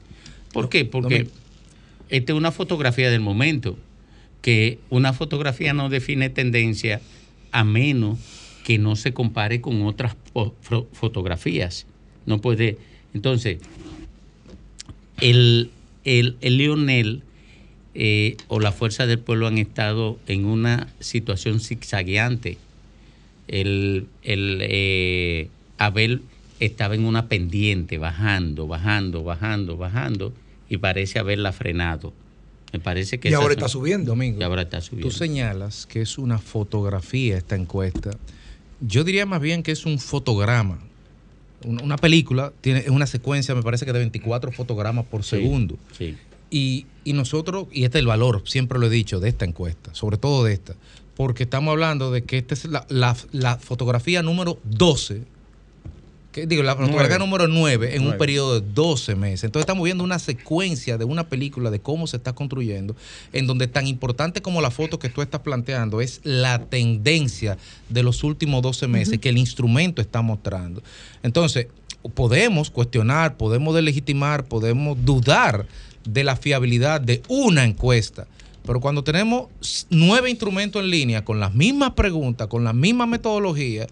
¿Por 0.53 0.69
qué? 0.69 0.85
Porque 0.85 1.29
esta 2.11 2.33
es 2.33 2.37
una 2.37 2.51
fotografía 2.53 3.11
del 3.11 3.21
momento, 3.21 3.79
que 4.43 4.79
una 4.91 5.13
fotografía 5.15 5.73
no 5.73 5.89
define 5.89 6.29
tendencia 6.29 7.01
a 7.53 7.65
menos 7.65 8.19
que 8.65 8.79
no 8.79 8.95
se 8.97 9.13
compare 9.15 9.61
con 9.61 9.83
otras 9.83 10.15
fo- 10.35 10.53
fo- 10.69 10.87
fotografías. 10.93 11.87
No 12.27 12.41
puede. 12.41 12.77
Entonces, 13.15 13.59
el, 15.21 15.71
el, 16.05 16.37
el 16.41 16.57
Lionel 16.59 17.23
eh, 17.95 18.37
o 18.49 18.61
la 18.61 18.73
Fuerza 18.73 19.07
del 19.07 19.19
Pueblo 19.19 19.47
han 19.47 19.59
estado 19.59 20.19
en 20.27 20.45
una 20.45 20.89
situación 21.01 21.61
zigzagueante. 21.61 22.59
El, 23.49 24.07
el, 24.23 24.59
eh, 24.63 25.49
Abel 25.79 26.23
estaba 26.61 26.95
en 26.95 27.05
una 27.05 27.29
pendiente, 27.29 27.99
bajando, 27.99 28.67
bajando, 28.67 29.25
bajando, 29.25 29.77
bajando, 29.77 30.33
y 30.69 30.79
parece 30.79 31.19
haberla 31.19 31.53
frenado. 31.53 32.13
Me 32.73 32.81
parece 32.81 33.21
que 33.21 33.29
Y 33.31 33.35
ahora 33.35 33.49
son- 33.49 33.59
está 33.59 33.69
subiendo. 33.69 34.13
Domingo. 34.13 34.41
y 34.41 34.45
ahora 34.45 34.63
está 34.63 34.79
Tú 34.81 34.87
subiendo. 34.87 35.11
señalas 35.11 35.87
que 35.87 36.01
es 36.03 36.17
una 36.19 36.39
fotografía 36.39 37.37
esta 37.37 37.55
encuesta. 37.57 38.11
Yo 38.81 39.05
diría 39.05 39.27
más 39.27 39.41
bien 39.41 39.63
que 39.63 39.73
es 39.73 39.85
un 39.87 39.99
fotograma. 39.99 40.79
Una, 41.65 41.83
una 41.83 41.97
película 41.97 42.53
tiene 42.61 42.81
es 42.81 42.89
una 42.89 43.07
secuencia, 43.07 43.55
me 43.55 43.63
parece 43.63 43.85
que 43.87 43.93
de 43.93 43.99
24 44.01 44.51
fotogramas 44.53 45.05
por 45.07 45.23
Sí, 45.23 45.31
segundo. 45.31 45.77
Sí. 45.97 46.17
Y, 46.51 46.87
y 47.05 47.13
nosotros, 47.13 47.67
y 47.73 47.85
este 47.85 47.99
es 47.99 48.01
el 48.03 48.07
valor, 48.09 48.43
siempre 48.47 48.79
lo 48.79 48.87
he 48.87 48.91
dicho, 48.91 49.21
de 49.21 49.29
esta 49.29 49.45
encuesta, 49.45 49.95
sobre 49.95 50.17
todo 50.19 50.45
de 50.45 50.53
esta, 50.55 50.75
porque 51.17 51.45
estamos 51.45 51.71
hablando 51.73 52.11
de 52.11 52.25
que 52.25 52.39
esta 52.39 52.55
es 52.55 52.65
la, 52.65 52.85
la- 52.89 53.17
la 53.33 53.57
fotografía 53.59 54.23
número 54.23 54.59
12, 54.65 55.23
que, 56.33 56.47
digo, 56.47 56.63
la 56.63 56.75
Nueve. 56.75 57.19
número 57.19 57.47
9 57.47 57.95
en 57.95 58.07
un 58.07 58.17
periodo 58.17 58.61
de 58.61 58.67
12 58.75 59.15
meses. 59.15 59.45
Entonces 59.45 59.65
estamos 59.65 59.85
viendo 59.85 60.03
una 60.03 60.19
secuencia 60.19 60.99
de 60.99 61.05
una 61.05 61.29
película 61.29 61.71
de 61.71 61.81
cómo 61.81 62.07
se 62.07 62.17
está 62.17 62.33
construyendo, 62.33 62.97
en 63.33 63.47
donde 63.47 63.69
tan 63.69 63.87
importante 63.87 64.41
como 64.41 64.61
la 64.61 64.71
foto 64.71 64.99
que 64.99 65.11
tú 65.11 65.23
estás 65.23 65.43
planteando 65.43 66.01
es 66.01 66.21
la 66.25 66.59
tendencia 66.65 67.59
de 67.89 68.03
los 68.03 68.25
últimos 68.25 68.63
12 68.63 68.89
meses 68.89 69.19
que 69.19 69.29
el 69.29 69.39
instrumento 69.39 70.01
está 70.01 70.23
mostrando. 70.23 70.83
Entonces, 71.23 71.69
podemos 72.15 72.71
cuestionar, 72.71 73.37
podemos 73.37 73.75
delegitimar, 73.75 74.45
podemos 74.45 74.97
dudar 75.05 75.67
de 76.05 76.25
la 76.25 76.37
fiabilidad 76.37 77.01
de 77.01 77.23
una 77.29 77.65
encuesta. 77.65 78.27
Pero 78.65 78.81
cuando 78.81 79.03
tenemos 79.03 79.49
nueve 79.91 80.31
instrumentos 80.31 80.83
en 80.83 80.91
línea 80.91 81.25
con 81.25 81.41
las 81.41 81.53
mismas 81.53 81.93
preguntas, 81.93 82.47
con 82.47 82.65
la 82.65 82.73
misma 82.73 83.07
metodología 83.07 83.87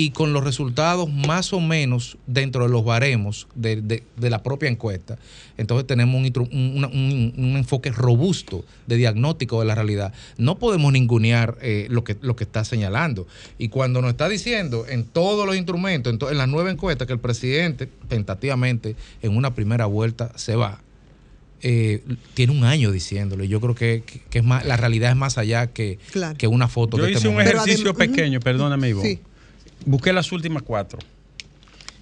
y 0.00 0.10
con 0.12 0.32
los 0.32 0.44
resultados 0.44 1.10
más 1.12 1.52
o 1.52 1.58
menos 1.58 2.18
dentro 2.28 2.62
de 2.62 2.68
los 2.70 2.84
baremos 2.84 3.48
de, 3.56 3.82
de- 3.82 4.04
de 4.16 4.30
la 4.30 4.44
propia 4.44 4.68
encuesta, 4.68 5.18
entonces 5.56 5.88
tenemos 5.88 6.14
un, 6.14 6.24
un- 6.52 6.84
un- 6.84 7.34
un 7.36 7.56
enfoque 7.56 7.90
robusto 7.90 8.64
de 8.86 8.94
diagnóstico 8.96 9.58
de 9.58 9.66
la 9.66 9.74
realidad. 9.74 10.12
No 10.36 10.56
podemos 10.60 10.92
ningunear 10.92 11.58
eh, 11.62 11.88
lo, 11.90 12.04
que, 12.04 12.16
lo 12.20 12.36
que 12.36 12.44
está 12.44 12.64
señalando. 12.64 13.26
Y 13.58 13.70
cuando 13.70 14.00
nos 14.00 14.10
está 14.12 14.28
diciendo 14.28 14.86
en 14.88 15.02
todos 15.02 15.44
los 15.46 15.56
instrumentos, 15.56 16.12
en, 16.12 16.20
to- 16.20 16.30
en 16.30 16.38
las 16.38 16.46
nueve 16.48 16.70
encuestas, 16.70 17.08
que 17.08 17.14
el 17.14 17.18
presidente 17.18 17.88
tentativamente 18.06 18.94
en 19.20 19.36
una 19.36 19.52
primera 19.56 19.86
vuelta 19.86 20.30
se 20.36 20.54
va, 20.54 20.80
eh, 21.60 22.04
tiene 22.34 22.52
un 22.52 22.62
año 22.62 22.92
diciéndolo. 22.92 23.42
Y 23.42 23.48
yo 23.48 23.60
creo 23.60 23.74
que, 23.74 24.04
que- 24.06 24.20
que 24.30 24.38
es 24.38 24.44
más, 24.44 24.64
la 24.64 24.76
realidad 24.76 25.10
es 25.10 25.16
más 25.16 25.38
allá 25.38 25.66
que, 25.66 25.98
Claro. 26.12 26.38
que 26.38 26.46
una 26.46 26.68
foto 26.68 26.98
Yo 26.98 27.02
de 27.02 27.08
este 27.10 27.18
hice 27.18 27.28
un 27.28 27.34
momento. 27.34 27.50
Pero 27.50 27.64
ejercicio 27.64 27.94
pequeño, 27.94 28.38
perdóname, 28.38 28.90
Ivonne. 28.90 29.08
Sí. 29.08 29.18
Busqué 29.86 30.12
las 30.12 30.32
últimas 30.32 30.62
cuatro 30.62 30.98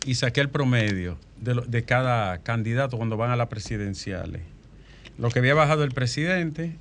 y 0.05 0.15
saqué 0.15 0.41
el 0.41 0.49
promedio 0.49 1.19
de, 1.41 1.55
lo- 1.55 1.63
de 1.63 1.83
cada 1.85 2.39
candidato 2.39 2.97
cuando 2.97 3.17
van 3.17 3.31
a 3.31 3.37
las 3.37 3.49
presidenciales. 3.49 4.43
Lo 5.19 5.31
que 5.31 5.39
había 5.39 5.55
bajado 5.55 5.85
el 5.85 5.93
presidente 5.93 6.73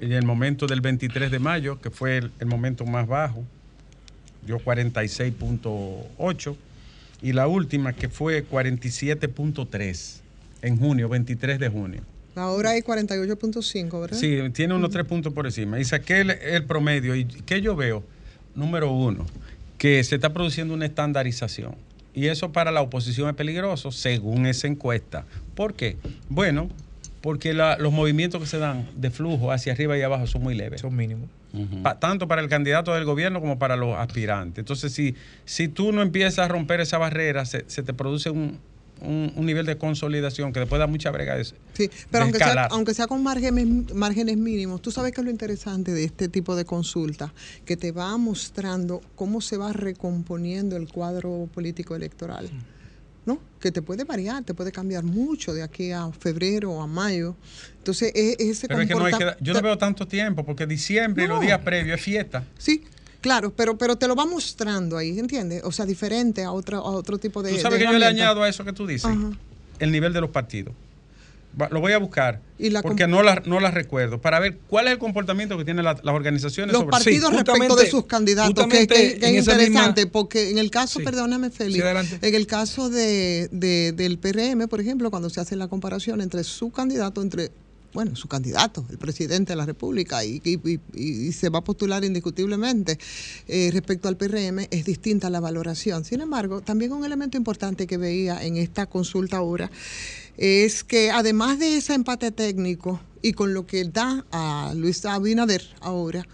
en 0.00 0.12
el 0.12 0.24
momento 0.24 0.66
del 0.66 0.80
23 0.80 1.30
de 1.30 1.38
mayo, 1.38 1.80
que 1.80 1.90
fue 1.90 2.18
el, 2.18 2.32
el 2.40 2.46
momento 2.46 2.84
más 2.84 3.06
bajo, 3.06 3.44
dio 4.46 4.58
46.8, 4.58 6.56
y 7.22 7.32
la 7.32 7.46
última 7.46 7.92
que 7.94 8.08
fue 8.08 8.46
47.3 8.46 10.20
en 10.62 10.76
junio, 10.78 11.08
23 11.08 11.58
de 11.58 11.68
junio. 11.68 12.00
Ahora 12.34 12.70
hay 12.70 12.80
48.5, 12.82 14.00
¿verdad? 14.00 14.16
Sí, 14.18 14.38
tiene 14.52 14.74
unos 14.74 14.90
tres 14.90 15.04
puntos 15.06 15.32
por 15.32 15.46
encima. 15.46 15.78
Y 15.78 15.84
saqué 15.84 16.20
el, 16.22 16.30
el 16.30 16.64
promedio. 16.64 17.14
¿Y 17.14 17.24
qué 17.24 17.60
yo 17.62 17.76
veo? 17.76 18.02
Número 18.56 18.90
uno, 18.90 19.24
que 19.84 20.02
se 20.02 20.14
está 20.14 20.32
produciendo 20.32 20.72
una 20.72 20.86
estandarización. 20.86 21.74
Y 22.14 22.28
eso 22.28 22.52
para 22.52 22.70
la 22.72 22.80
oposición 22.80 23.28
es 23.28 23.34
peligroso, 23.34 23.92
según 23.92 24.46
esa 24.46 24.66
encuesta. 24.66 25.26
¿Por 25.54 25.74
qué? 25.74 25.98
Bueno, 26.30 26.70
porque 27.20 27.52
la- 27.52 27.76
los 27.76 27.92
movimientos 27.92 28.40
que 28.40 28.46
se 28.46 28.56
dan 28.56 28.88
de 28.96 29.10
flujo 29.10 29.52
hacia 29.52 29.74
arriba 29.74 29.98
y 29.98 30.00
abajo 30.00 30.26
son 30.26 30.42
muy 30.42 30.54
leves. 30.54 30.80
Son 30.80 30.96
mínimos. 30.96 31.28
Pa- 31.82 32.00
tanto 32.00 32.26
para 32.28 32.40
el 32.40 32.48
candidato 32.48 32.94
del 32.94 33.04
gobierno 33.04 33.42
como 33.42 33.58
para 33.58 33.76
los 33.76 33.94
aspirantes. 33.98 34.60
Entonces, 34.62 34.90
si, 34.90 35.16
si 35.44 35.68
tú 35.68 35.92
no 35.92 36.00
empiezas 36.00 36.38
a 36.46 36.48
romper 36.48 36.80
esa 36.80 36.96
barrera, 36.96 37.44
se, 37.44 37.64
se 37.66 37.82
te 37.82 37.92
produce 37.92 38.30
un, 38.30 38.60
un- 39.00 39.32
un 39.36 39.46
nivel 39.46 39.66
de 39.66 39.76
consolidación 39.76 40.52
que 40.52 40.60
después 40.60 40.78
da 40.78 40.86
mucha 40.86 41.10
brega. 41.10 41.36
de- 41.36 41.44
Sí, 41.44 41.54
de 41.76 41.90
pero 42.10 42.24
aunque 42.24 42.38
sea, 42.38 42.64
aunque 42.70 42.94
sea 42.94 43.06
con 43.06 43.22
márgenes, 43.22 43.92
márgenes 43.94 44.36
mínimos, 44.36 44.80
tú 44.82 44.90
sabes 44.90 45.12
que 45.12 45.20
es 45.20 45.24
lo 45.24 45.30
interesante 45.30 45.92
de 45.92 46.04
este 46.04 46.28
tipo 46.28 46.56
de 46.56 46.64
consulta, 46.64 47.32
que 47.64 47.76
te 47.76 47.92
va 47.92 48.16
mostrando 48.16 49.00
cómo 49.14 49.40
se 49.40 49.56
va 49.56 49.72
recomponiendo 49.72 50.76
el 50.76 50.88
cuadro 50.88 51.48
político 51.52 51.94
electoral. 51.96 52.50
¿no? 53.26 53.38
Que 53.58 53.72
te 53.72 53.80
puede 53.80 54.04
variar, 54.04 54.44
te 54.44 54.52
puede 54.52 54.70
cambiar 54.70 55.02
mucho 55.02 55.54
de 55.54 55.62
aquí 55.62 55.92
a 55.92 56.12
febrero 56.12 56.72
o 56.72 56.82
a 56.82 56.86
mayo. 56.86 57.34
Entonces, 57.78 58.12
es, 58.14 58.36
es 58.38 58.48
ese 58.58 58.68
Pero 58.68 58.82
es 58.82 58.86
que 58.88 58.94
no 58.94 59.06
hay 59.06 59.14
que, 59.14 59.34
yo 59.40 59.54
no 59.54 59.62
veo 59.62 59.78
tanto 59.78 60.06
tiempo, 60.06 60.44
porque 60.44 60.66
diciembre 60.66 61.24
y 61.24 61.26
los 61.28 61.40
días 61.40 61.58
previos 61.60 61.96
es 61.98 62.04
fiesta. 62.04 62.44
Sí, 62.58 62.84
claro, 63.24 63.54
pero, 63.56 63.78
pero 63.78 63.96
te 63.96 64.06
lo 64.06 64.14
va 64.14 64.26
mostrando 64.26 64.98
ahí, 64.98 65.18
¿entiendes? 65.18 65.62
O 65.64 65.72
sea, 65.72 65.86
diferente 65.86 66.44
a, 66.44 66.52
otra, 66.52 66.76
a 66.76 66.82
otro 66.82 67.16
tipo 67.16 67.42
de. 67.42 67.52
Tú 67.54 67.58
sabes 67.58 67.78
de 67.78 67.86
que 67.86 67.90
yo 67.92 67.98
le 67.98 68.04
añado 68.04 68.42
a 68.42 68.48
eso 68.50 68.66
que 68.66 68.74
tú 68.74 68.86
dices, 68.86 69.06
Ajá. 69.10 69.30
el 69.78 69.90
nivel 69.90 70.12
de 70.12 70.20
los 70.20 70.28
partidos. 70.28 70.74
Va- 71.58 71.68
Lo 71.70 71.80
voy 71.80 71.92
a 71.92 71.98
buscar, 71.98 72.42
Y 72.58 72.68
la 72.70 72.82
porque 72.82 73.06
no 73.06 73.22
las 73.22 73.46
no 73.46 73.60
las 73.60 73.72
recuerdo, 73.72 74.20
para 74.20 74.40
ver 74.40 74.58
cuál 74.68 74.88
es 74.88 74.92
el 74.92 74.98
comportamiento 74.98 75.56
que 75.56 75.64
tienen 75.64 75.84
la- 75.84 75.98
las 76.02 76.14
organizaciones 76.14 76.72
Los 76.72 76.80
sobre 76.80 76.90
partidos 76.90 77.30
Sí, 77.30 77.36
respecto 77.36 77.76
de 77.76 77.86
sus 77.90 78.04
candidatos, 78.06 78.66
que, 78.66 78.82
es 78.82 79.20
misma- 79.20 79.38
interesante, 79.54 80.06
porque 80.06 80.50
en 80.50 80.58
el 80.58 80.70
caso, 80.70 80.98
Sí. 80.98 81.04
perdóname 81.04 81.50
Félix, 81.50 81.82
en 82.20 82.34
el 82.34 82.46
caso 82.46 82.90
de, 82.90 83.48
de- 83.52 83.92
del 83.92 84.18
PRM, 84.18 84.68
por 84.68 84.80
ejemplo, 84.80 85.10
cuando 85.10 85.30
se 85.30 85.40
hace 85.40 85.56
la 85.56 85.68
comparación 85.68 86.20
entre 86.20 86.44
su 86.44 86.70
candidato, 86.72 87.22
entre, 87.22 87.50
bueno, 87.94 88.16
su 88.16 88.26
candidato, 88.26 88.84
el 88.90 88.98
presidente 88.98 89.52
de 89.52 89.56
la 89.56 89.64
República, 89.64 90.24
y, 90.24 90.40
se 91.32 91.48
va 91.48 91.60
a 91.60 91.64
postular 91.64 92.04
indiscutiblemente 92.04 92.98
eh, 93.46 93.70
respecto 93.72 94.08
al 94.08 94.16
PRM, 94.16 94.66
es 94.70 94.84
distinta 94.84 95.30
la 95.30 95.38
valoración. 95.38 96.04
Sin 96.04 96.20
embargo, 96.20 96.60
también 96.60 96.92
un 96.92 97.04
elemento 97.04 97.36
importante 97.36 97.86
que 97.86 97.96
veía 97.96 98.44
en 98.44 98.56
esta 98.56 98.86
consulta 98.86 99.36
ahora 99.38 99.70
es 100.36 100.82
que 100.82 101.12
además 101.12 101.60
de 101.60 101.76
ese 101.76 101.94
empate 101.94 102.32
técnico 102.32 103.00
y 103.22 103.32
con 103.32 103.54
lo 103.54 103.64
que 103.64 103.84
da 103.84 104.26
a 104.32 104.72
Luis 104.74 105.04
Abinader 105.04 105.62
ahora, 105.80 106.26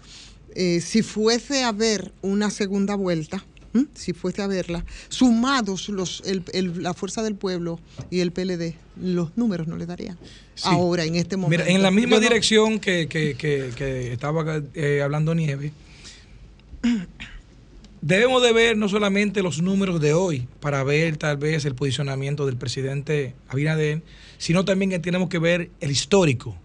eh, 0.55 0.81
si 0.81 1.03
fuese 1.03 1.63
a 1.63 1.69
haber 1.69 2.11
una 2.23 2.49
segunda 2.49 2.95
vuelta, 2.95 3.45
¿m? 3.73 3.85
si 3.93 4.13
fuese 4.13 4.41
a 4.41 4.47
verla, 4.47 4.85
sumados 5.09 5.89
los, 5.89 6.21
el- 6.25 6.43
el- 6.53 6.83
la 6.83 6.93
fuerza 6.93 7.23
del 7.23 7.35
pueblo 7.35 7.79
y 8.09 8.19
el 8.19 8.31
PLD, 8.31 8.75
los 9.01 9.35
números 9.37 9.67
no 9.67 9.77
le 9.77 9.85
darían. 9.85 10.17
Sí. 10.55 10.63
Ahora, 10.69 11.05
en 11.05 11.15
este 11.15 11.37
momento. 11.37 11.63
Mira, 11.63 11.75
en 11.75 11.81
la 11.81 11.91
misma 11.91 12.17
no- 12.17 12.21
dirección 12.21 12.79
que, 12.79 13.07
que- 13.07 13.35
que- 13.35 13.71
que 13.75 14.13
estaba 14.13 14.61
eh, 14.73 15.01
hablando 15.03 15.33
Nieve, 15.35 15.71
debemos 18.01 18.41
de 18.41 18.51
ver 18.53 18.77
no 18.77 18.89
solamente 18.89 19.41
los 19.43 19.61
números 19.61 20.01
de 20.01 20.13
hoy 20.13 20.47
para 20.59 20.83
ver 20.83 21.17
tal 21.17 21.37
vez 21.37 21.65
el 21.65 21.75
posicionamiento 21.75 22.45
del 22.45 22.57
presidente 22.57 23.35
Abinader, 23.47 24.01
sino 24.37 24.65
también 24.65 24.89
que 24.91 24.99
tenemos 24.99 25.29
que 25.29 25.39
ver 25.39 25.69
el 25.81 25.91
histórico. 25.91 26.57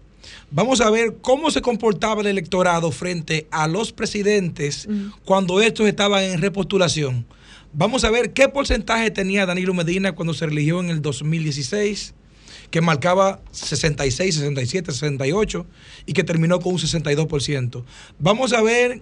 Vamos 0.51 0.81
a 0.81 0.89
ver 0.89 1.17
cómo 1.21 1.51
se 1.51 1.61
comportaba 1.61 2.21
el 2.21 2.27
electorado 2.27 2.91
frente 2.91 3.47
a 3.51 3.67
los 3.67 3.91
presidentes 3.91 4.87
cuando 5.25 5.61
estos 5.61 5.87
estaban 5.87 6.23
en 6.23 6.41
repostulación. 6.41 7.25
Vamos 7.73 8.03
a 8.03 8.09
ver 8.09 8.33
qué 8.33 8.47
porcentaje 8.47 9.11
tenía 9.11 9.45
Danilo 9.45 9.73
Medina 9.73 10.13
cuando 10.13 10.33
se 10.33 10.45
eligió 10.45 10.79
en 10.79 10.89
el 10.89 11.01
2016 11.01 12.13
que 12.71 12.81
marcaba 12.81 13.41
66, 13.51 14.35
67, 14.35 14.91
68 14.91 15.65
y 16.05 16.13
que 16.13 16.23
terminó 16.23 16.59
con 16.59 16.73
un 16.73 16.79
62%. 16.79 17.83
Vamos 18.19 18.53
a 18.53 18.61
ver 18.61 19.01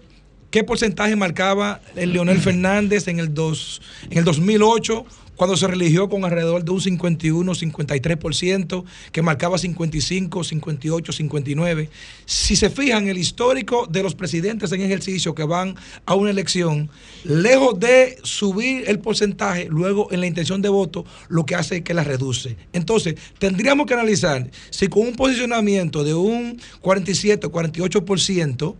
qué 0.52 0.64
porcentaje 0.64 1.16
marcaba 1.16 1.82
el 1.96 2.14
Leonel 2.14 2.38
Fernández 2.42 3.08
en 3.08 3.20
el, 3.20 3.34
dos, 3.34 3.82
en 4.10 4.20
el 4.20 4.24
2008 4.24 5.06
cuando 5.36 5.58
se 5.58 5.68
religió 5.68 6.10
con 6.10 6.26
alrededor 6.26 6.64
de 6.64 6.72
un 6.72 6.82
51, 6.82 7.52
53%, 7.54 8.84
que 9.12 9.22
marcaba 9.22 9.58
55, 9.58 10.44
58, 10.44 11.12
59. 11.12 11.90
Si 12.26 12.56
se 12.56 12.70
fijan, 12.70 13.08
el 13.08 13.18
histórico 13.18 13.88
de 13.88 14.04
los 14.04 14.16
presidentes 14.16 14.72
en 14.72 14.82
ejercicio 14.82 15.36
que 15.36 15.44
van 15.44 15.76
a 16.06 16.16
una 16.16 16.30
elección, 16.30 16.90
lejos 17.24 17.80
de 17.80 18.18
subir 18.24 18.84
el 18.88 19.00
porcentaje, 19.00 19.68
luego 19.70 20.12
en 20.12 20.22
la 20.22 20.28
intención 20.28 20.62
de 20.62 20.70
voto, 20.70 21.06
lo 21.28 21.46
que 21.46 21.56
hace 21.56 21.78
es 21.78 21.82
que 21.84 21.94
la 21.94 22.04
reduce. 22.04 22.58
Entonces, 22.74 23.16
tendríamos 23.40 23.86
que 23.86 23.94
analizar 23.94 24.50
si 24.70 24.88
con 24.88 25.04
un 25.08 25.16
posicionamiento 25.16 26.04
de 26.04 26.14
un 26.14 26.60
47, 26.82 27.48
48%, 27.48 28.76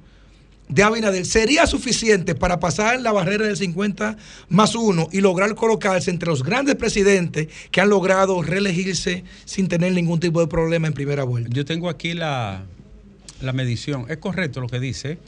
de 0.68 0.82
Abinader 0.84 1.26
sería 1.26 1.68
suficiente 1.68 2.34
para 2.34 2.60
pasar 2.60 3.00
la 3.02 3.12
barrera 3.12 3.46
del 3.46 3.56
50 3.56 4.18
más 4.50 4.74
1 4.76 5.10
y 5.12 5.22
lograr 5.22 5.54
colocarse 5.56 6.10
entre 6.10 6.30
los 6.30 6.44
grandes 6.44 6.76
presidentes 6.76 7.48
que 7.72 7.82
han 7.82 7.90
logrado 7.90 8.42
reelegirse 8.42 9.24
sin 9.46 9.68
tener 9.68 9.94
ningún 9.94 10.20
tipo 10.20 10.42
de 10.42 10.48
problema 10.48 10.88
en 10.88 10.94
primera 10.94 11.24
vuelta. 11.24 11.50
Yo 11.54 11.66
tengo 11.66 11.88
aquí 11.90 12.14
la, 12.14 12.64
la 13.42 13.54
medición. 13.54 14.06
Es 14.10 14.18
correcto 14.18 14.60
lo 14.60 14.68
que 14.68 14.80
dice, 14.80 15.20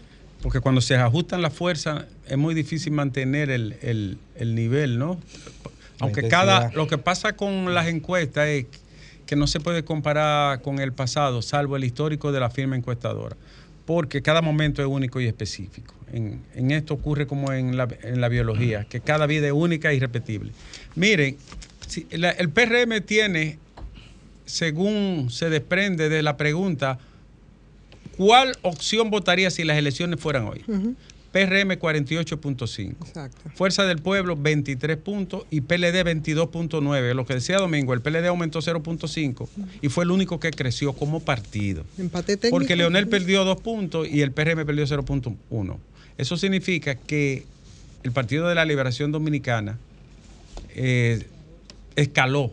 porque 0.41 0.59
cuando 0.59 0.81
se 0.81 0.95
ajustan 0.95 1.41
las 1.43 1.53
fuerzas 1.53 2.05
es 2.27 2.37
muy 2.37 2.55
difícil 2.55 2.93
mantener 2.93 3.49
el, 3.51 3.75
el- 3.81 4.17
el 4.35 4.55
nivel, 4.55 4.97
¿no? 4.97 5.19
Aunque 5.99 6.21
cada. 6.29 6.71
Lo 6.75 6.87
que 6.87 6.97
pasa 6.97 7.33
con 7.35 7.73
las 7.73 7.87
encuestas 7.87 8.47
es 8.47 8.65
que 9.25 9.35
no 9.35 9.45
se 9.47 9.59
puede 9.59 9.83
comparar 9.83 10.61
con 10.61 10.79
el 10.79 10.93
pasado, 10.93 11.41
salvo 11.41 11.75
el 11.75 11.83
histórico 11.83 12.31
de 12.31 12.39
la 12.39 12.49
firma 12.49 12.75
encuestadora, 12.75 13.35
porque 13.87 14.21
cada 14.21 14.43
momento 14.43 14.83
es 14.83 14.87
único 14.87 15.19
y 15.19 15.25
específico. 15.25 15.95
En, 16.11 16.71
esto 16.71 16.93
ocurre 16.93 17.25
como 17.25 17.51
en 17.51 17.75
la, 17.77 17.87
biología, 18.29 18.83
que 18.83 18.99
cada 18.99 19.25
vida 19.25 19.47
es 19.47 19.53
única 19.53 19.91
e 19.91 19.95
irrepetible. 19.95 20.51
Miren, 20.95 21.37
el 22.11 22.49
PRM 22.49 23.01
tiene 23.05 23.57
según 24.45 25.29
se 25.29 25.49
desprende 25.49 26.09
de 26.09 26.21
la 26.21 26.35
pregunta, 26.37 26.99
¿cuál 28.17 28.57
opción 28.61 29.09
votaría 29.09 29.49
si 29.51 29.63
las 29.63 29.77
elecciones 29.77 30.19
fueran 30.19 30.47
hoy? 30.47 30.63
PRM 31.45 31.73
48.5. 31.73 32.95
Exacto. 33.05 33.49
Fuerza 33.53 33.85
del 33.85 33.99
Pueblo 33.99 34.35
23 34.35 34.97
puntos 34.97 35.43
y 35.51 35.61
PLD 35.61 36.03
22.9. 36.03 37.13
Lo 37.13 37.25
que 37.25 37.35
decía 37.35 37.57
Domingo, 37.57 37.93
el 37.93 38.01
PLD 38.01 38.25
aumentó 38.25 38.59
0.5 38.59 39.47
y 39.81 39.89
fue 39.89 40.03
el 40.03 40.11
único 40.11 40.39
que 40.39 40.49
creció 40.49 40.93
como 40.93 41.19
partido. 41.19 41.85
Empate 41.99 42.37
técnico. 42.37 42.57
Porque 42.57 42.75
Leonel 42.75 43.07
perdió 43.07 43.45
2 43.45 43.61
puntos 43.61 44.07
y 44.07 44.21
el 44.21 44.31
PRM 44.31 44.65
perdió 44.65 44.85
0.1. 44.85 45.77
Eso 46.17 46.37
significa 46.37 46.95
que 46.95 47.45
el 48.01 48.11
Partido 48.11 48.47
de 48.47 48.55
la 48.55 48.65
Liberación 48.65 49.11
Dominicana 49.11 49.77
eh, 50.75 51.23
escaló 51.95 52.51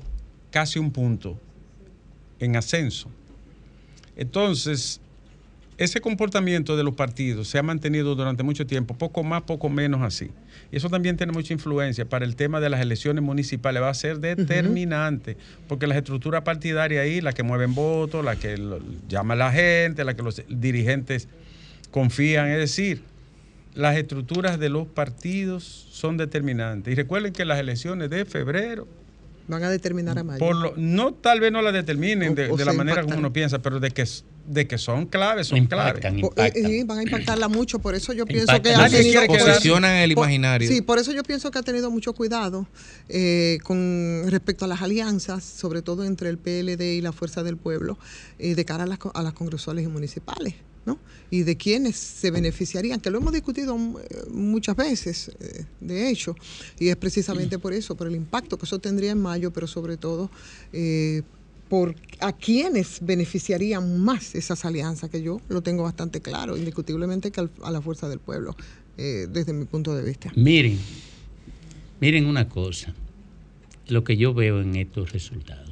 casi 0.51 0.79
un 0.79 0.91
punto 0.91 1.39
en 2.39 2.57
ascenso. 2.57 3.09
Entonces, 4.17 5.01
ese 5.77 6.01
comportamiento 6.01 6.77
de 6.77 6.85
los 6.85 6.95
partidos 6.95 7.49
se 7.49 7.59
ha 7.59 7.63
mantenido 7.63 8.15
durante 8.15 8.43
mucho 8.43 8.67
tiempo, 8.67 8.95
poco 8.97 9.23
más, 9.25 9.43
poco 9.43 9.69
menos 9.69 10.03
así. 10.03 10.31
Y 10.71 10.77
eso 10.77 10.89
también 10.89 11.17
tiene 11.17 11.33
mucha 11.33 11.53
influencia 11.53 12.05
para 12.05 12.25
el 12.25 12.37
tema 12.37 12.61
de 12.61 12.69
las 12.71 12.81
elecciones 12.81 13.23
municipales. 13.25 13.83
Va 13.83 13.89
a 13.91 13.95
ser 13.95 14.19
determinante, 14.21 15.37
porque 15.69 15.87
las 15.87 15.97
estructuras 15.99 16.43
partidarias 16.43 17.03
ahí, 17.03 17.21
las 17.21 17.35
que 17.35 17.43
mueven 17.43 17.75
votos, 17.75 18.25
las 18.25 18.37
que 18.37 18.57
lo- 18.57 18.79
llama 19.09 19.35
la 19.35 19.51
gente, 19.53 20.05
las 20.05 20.15
que 20.15 20.23
los 20.23 20.43
dirigentes 20.49 21.29
confían, 21.91 22.49
es 22.49 22.59
decir, 22.59 23.03
las 23.75 23.97
estructuras 23.97 24.59
de 24.61 24.69
los 24.69 24.87
partidos 24.87 25.65
son 25.91 26.17
determinantes. 26.17 26.93
Y 26.93 26.95
recuerden 26.95 27.33
que 27.33 27.45
las 27.45 27.59
elecciones 27.59 28.11
de 28.11 28.25
febrero, 28.25 28.87
Van 29.47 29.63
a 29.63 29.69
determinar 29.69 30.19
a 30.19 30.25
mayo. 30.25 30.39
por 30.39 30.57
lo, 30.57 30.73
no 30.77 31.13
tal 31.13 31.39
vez 31.41 31.53
no 31.53 31.61
la 31.61 31.71
determinen 31.73 32.35
de, 32.35 32.49
O- 32.51 32.55
o 32.55 32.57
de 32.57 32.65
la 32.65 32.73
manera 32.73 33.03
como 33.03 33.17
uno 33.19 33.33
piensa, 33.33 33.59
pero 33.61 33.79
de 33.81 33.91
que, 33.91 34.05
de 34.47 34.67
que 34.67 34.79
son 34.79 35.07
claves, 35.07 35.47
son 35.49 35.67
claves. 35.67 36.05
Impactan, 36.05 36.19
eh, 36.65 36.81
eh, 36.81 36.85
van 36.85 36.99
a 36.99 37.03
impactarla 37.03 37.49
mucho, 37.49 37.79
por 37.79 37.95
eso 37.95 38.13
yo 38.13 38.27
pienso 38.27 38.55
Impactan. 38.55 38.91
que 38.91 38.97
ha 38.97 39.01
tenido... 39.01 39.27
Posicionan 39.27 39.97
el 39.97 40.15
por- 40.15 40.25
imaginario. 40.25 40.69
Sí, 40.69 40.83
por 40.83 40.99
eso 40.99 41.13
yo 41.13 41.23
pienso 41.23 41.51
que 41.51 41.59
ha 41.59 41.63
tenido 41.63 41.91
mucho 41.91 42.13
cuidado 42.13 42.67
eh, 43.09 43.59
con 43.63 44.23
respecto 44.29 44.65
a 44.65 44.69
las 44.69 44.83
alianzas, 44.83 45.45
sobre 45.45 45.83
todo 45.83 46.05
entre 46.05 46.29
el 46.29 46.39
PLD 46.39 46.83
y 46.97 47.01
la 47.01 47.13
Fuerza 47.13 47.43
del 47.43 47.57
Pueblo, 47.57 47.99
eh, 48.39 48.55
de 48.55 48.65
cara 48.65 48.85
a 48.85 48.87
las, 48.87 48.99
a 49.15 49.23
las 49.23 49.33
congresuales 49.33 49.85
y 49.85 49.89
municipales, 49.89 50.55
¿no? 50.85 50.99
Y 51.31 51.43
de 51.43 51.57
quienes 51.57 51.97
se 51.97 52.31
beneficiarían, 52.31 53.01
que 53.01 53.11
lo 53.11 53.19
hemos 53.19 53.33
discutido 53.33 53.77
mm, 53.77 53.97
muchas 54.31 54.77
veces, 54.77 55.31
de 55.81 56.09
hecho, 56.11 56.37
y 56.79 56.89
es 56.91 56.97
precisamente 56.97 57.59
por 57.59 57.73
eso, 57.73 57.97
por 57.97 58.07
el 58.07 58.15
impacto 58.15 58.59
que 58.59 58.67
eso 58.67 58.79
tendría 58.79 59.11
en 59.13 59.19
mayo, 59.23 59.51
pero 59.53 59.67
sobre 59.67 59.97
todo... 59.97 60.31
eh, 60.73 61.23
por 61.69 61.95
a 62.21 62.33
quienes 62.33 62.99
beneficiarían 63.01 63.99
más 64.01 64.35
esas 64.35 64.65
alianzas, 64.65 65.11
que 65.11 65.23
yo 65.23 65.41
lo 65.49 65.63
tengo 65.63 65.83
bastante 65.83 66.21
claro, 66.21 66.57
indiscutiblemente 66.57 67.31
que 67.31 67.41
al- 67.41 67.51
a 67.63 67.71
la 67.71 67.81
fuerza 67.81 68.09
del 68.09 68.19
pueblo, 68.21 68.55
eh, 68.99 69.27
desde 69.31 69.53
mi 69.53 69.65
punto 69.65 69.95
de 69.95 70.05
vista. 70.05 70.33
Miren, 70.37 70.79
miren 72.01 72.27
una 72.27 72.49
cosa, 72.49 72.95
lo 73.89 74.05
que 74.05 74.17
yo 74.17 74.33
veo 74.35 74.61
en 74.61 74.77
estos 74.77 75.13
resultados. 75.13 75.71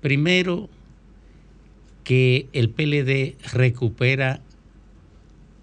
Primero, 0.00 0.68
que 2.04 2.48
el 2.52 2.70
PLD 2.70 3.36
recupera 3.52 4.40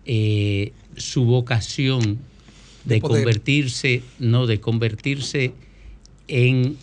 eh, 0.06 0.74
su 0.98 1.24
vocación 1.26 2.20
de, 2.84 2.96
De 2.96 3.02
convertirse, 3.02 4.02
no, 4.20 4.46
de 4.48 4.60
convertirse 4.60 5.54
en 6.28 6.76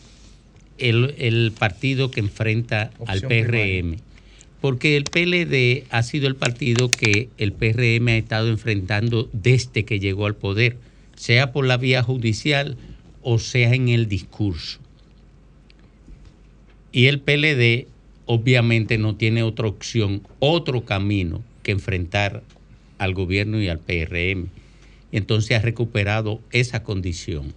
el, 0.80 1.14
el 1.18 1.52
partido 1.58 2.10
que 2.10 2.20
enfrenta 2.20 2.90
al 3.06 3.22
PRM. 3.22 3.96
Porque 4.60 4.96
el 4.96 5.04
PLD 5.04 5.86
ha 5.90 6.02
sido 6.02 6.28
el 6.28 6.36
partido 6.36 6.90
que 6.90 7.28
el 7.38 7.52
PRM 7.52 8.08
ha 8.08 8.16
estado 8.16 8.48
enfrentando 8.48 9.28
desde 9.32 9.84
que 9.84 10.00
llegó 10.00 10.26
al 10.26 10.36
poder, 10.36 10.76
sea 11.16 11.52
por 11.52 11.66
la 11.66 11.78
vía 11.78 12.02
judicial 12.02 12.76
o 13.22 13.38
sea 13.38 13.74
en 13.74 13.88
el 13.88 14.08
discurso. 14.08 14.78
Y 16.92 17.06
el 17.06 17.20
PLD 17.20 17.86
obviamente 18.26 18.98
no 18.98 19.16
tiene 19.16 19.42
otra 19.42 19.68
opción, 19.68 20.22
otro 20.38 20.84
camino 20.84 21.42
que 21.62 21.72
enfrentar 21.72 22.42
al 22.98 23.14
gobierno 23.14 23.60
y 23.60 23.68
al 23.68 23.78
PRM. 23.78 24.48
Y 25.12 25.16
entonces 25.16 25.56
ha 25.56 25.62
recuperado 25.62 26.40
esa 26.52 26.82
condición. 26.82 27.54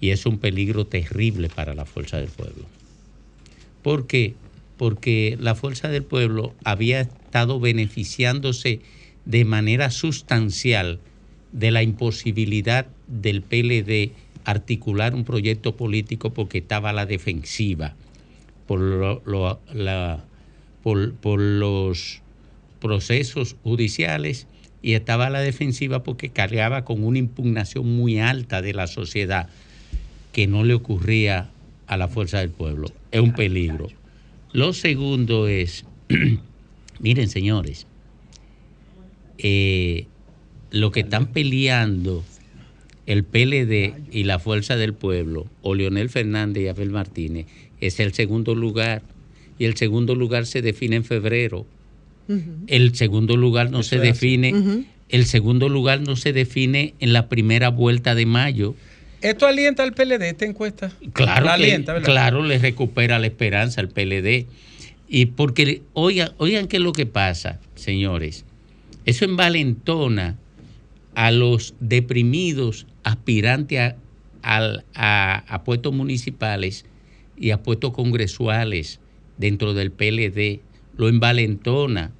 Y 0.00 0.10
es 0.10 0.26
un 0.26 0.38
peligro 0.38 0.86
terrible 0.86 1.48
para 1.48 1.74
la 1.74 1.84
fuerza 1.84 2.18
del 2.18 2.28
pueblo. 2.28 2.66
¿Por 3.82 4.06
qué? 4.06 4.34
Porque 4.76 5.36
la 5.40 5.54
fuerza 5.54 5.88
del 5.88 6.02
pueblo 6.02 6.54
había 6.64 7.00
estado 7.00 7.60
beneficiándose 7.60 8.80
de 9.24 9.44
manera 9.44 9.90
sustancial 9.90 11.00
de 11.52 11.70
la 11.70 11.82
imposibilidad 11.82 12.86
del 13.06 13.42
PLD 13.42 14.12
articular 14.44 15.14
un 15.14 15.24
proyecto 15.24 15.76
político 15.76 16.32
porque 16.32 16.58
estaba 16.58 16.90
a 16.90 16.92
la 16.92 17.06
defensiva 17.06 17.94
por, 18.66 18.80
los 21.38 22.22
procesos 22.80 23.56
judiciales 23.62 24.46
y 24.82 24.92
estaba 24.94 25.26
a 25.26 25.30
la 25.30 25.40
defensiva 25.40 26.02
porque 26.04 26.30
cargaba 26.30 26.84
con 26.84 27.02
una 27.02 27.18
impugnación 27.18 27.96
muy 27.96 28.20
alta 28.20 28.62
de 28.62 28.72
la 28.72 28.86
sociedad 28.86 29.48
que 30.36 30.46
no 30.46 30.64
le 30.64 30.74
ocurría 30.74 31.48
a 31.86 31.96
la 31.96 32.08
fuerza 32.08 32.40
del 32.40 32.50
pueblo. 32.50 32.92
Es 33.10 33.22
un 33.22 33.32
peligro. 33.32 33.88
Lo 34.52 34.74
segundo 34.74 35.48
es, 35.48 35.86
miren 37.00 37.30
señores, 37.30 37.86
eh, 39.38 40.04
lo 40.70 40.90
que 40.90 41.00
están 41.00 41.28
peleando 41.28 42.22
el 43.06 43.24
PLD 43.24 43.94
y 44.12 44.24
la 44.24 44.38
Fuerza 44.38 44.76
del 44.76 44.92
Pueblo, 44.92 45.46
o 45.62 45.74
Leonel 45.74 46.10
Fernández 46.10 46.64
y 46.64 46.68
Abel 46.68 46.90
Martínez, 46.90 47.46
es 47.80 47.98
el 47.98 48.12
segundo 48.12 48.54
lugar. 48.54 49.00
Y 49.58 49.64
el 49.64 49.74
segundo 49.78 50.14
lugar 50.14 50.44
se 50.44 50.60
define 50.60 50.96
en 50.96 51.04
febrero. 51.04 51.64
El 52.66 52.94
segundo 52.94 53.38
lugar 53.38 53.70
no 53.70 53.80
Eso 53.80 53.88
se 53.88 53.98
define. 54.00 54.84
El 55.08 55.24
segundo 55.24 55.70
lugar 55.70 56.02
no 56.02 56.14
se 56.14 56.34
define 56.34 56.92
en 57.00 57.14
la 57.14 57.30
primera 57.30 57.70
vuelta 57.70 58.14
de 58.14 58.26
mayo. 58.26 58.74
¿Esto 59.22 59.46
alienta 59.46 59.82
al 59.82 59.92
PLD, 59.94 60.22
esta 60.28 60.44
encuesta? 60.44 60.92
Claro, 61.12 61.46
La 61.46 61.56
que- 61.56 61.62
alienta, 61.64 61.92
¿verdad? 61.94 62.06
claro, 62.06 62.42
le 62.44 62.58
recupera 62.58 63.18
la 63.18 63.26
esperanza 63.26 63.80
al 63.80 63.88
PLD. 63.88 64.46
Y 65.08 65.26
porque, 65.26 65.82
oigan, 65.92 66.32
oigan 66.38 66.66
qué 66.68 66.76
es 66.78 66.82
lo 66.82 66.92
que 66.92 67.06
pasa, 67.06 67.60
señores. 67.74 68.44
Eso 69.04 69.24
envalentona 69.24 70.36
a 71.14 71.30
los 71.30 71.74
deprimidos 71.80 72.86
aspirantes 73.04 73.94
a, 74.42 74.76
a- 74.94 75.44
a 75.48 75.64
puestos 75.64 75.92
municipales 75.94 76.84
y 77.36 77.50
a 77.50 77.62
puestos 77.62 77.92
congresuales 77.92 79.00
dentro 79.38 79.74
del 79.74 79.92
PLD. 79.92 80.60
Lo 80.96 81.08
envalentona. 81.08 82.10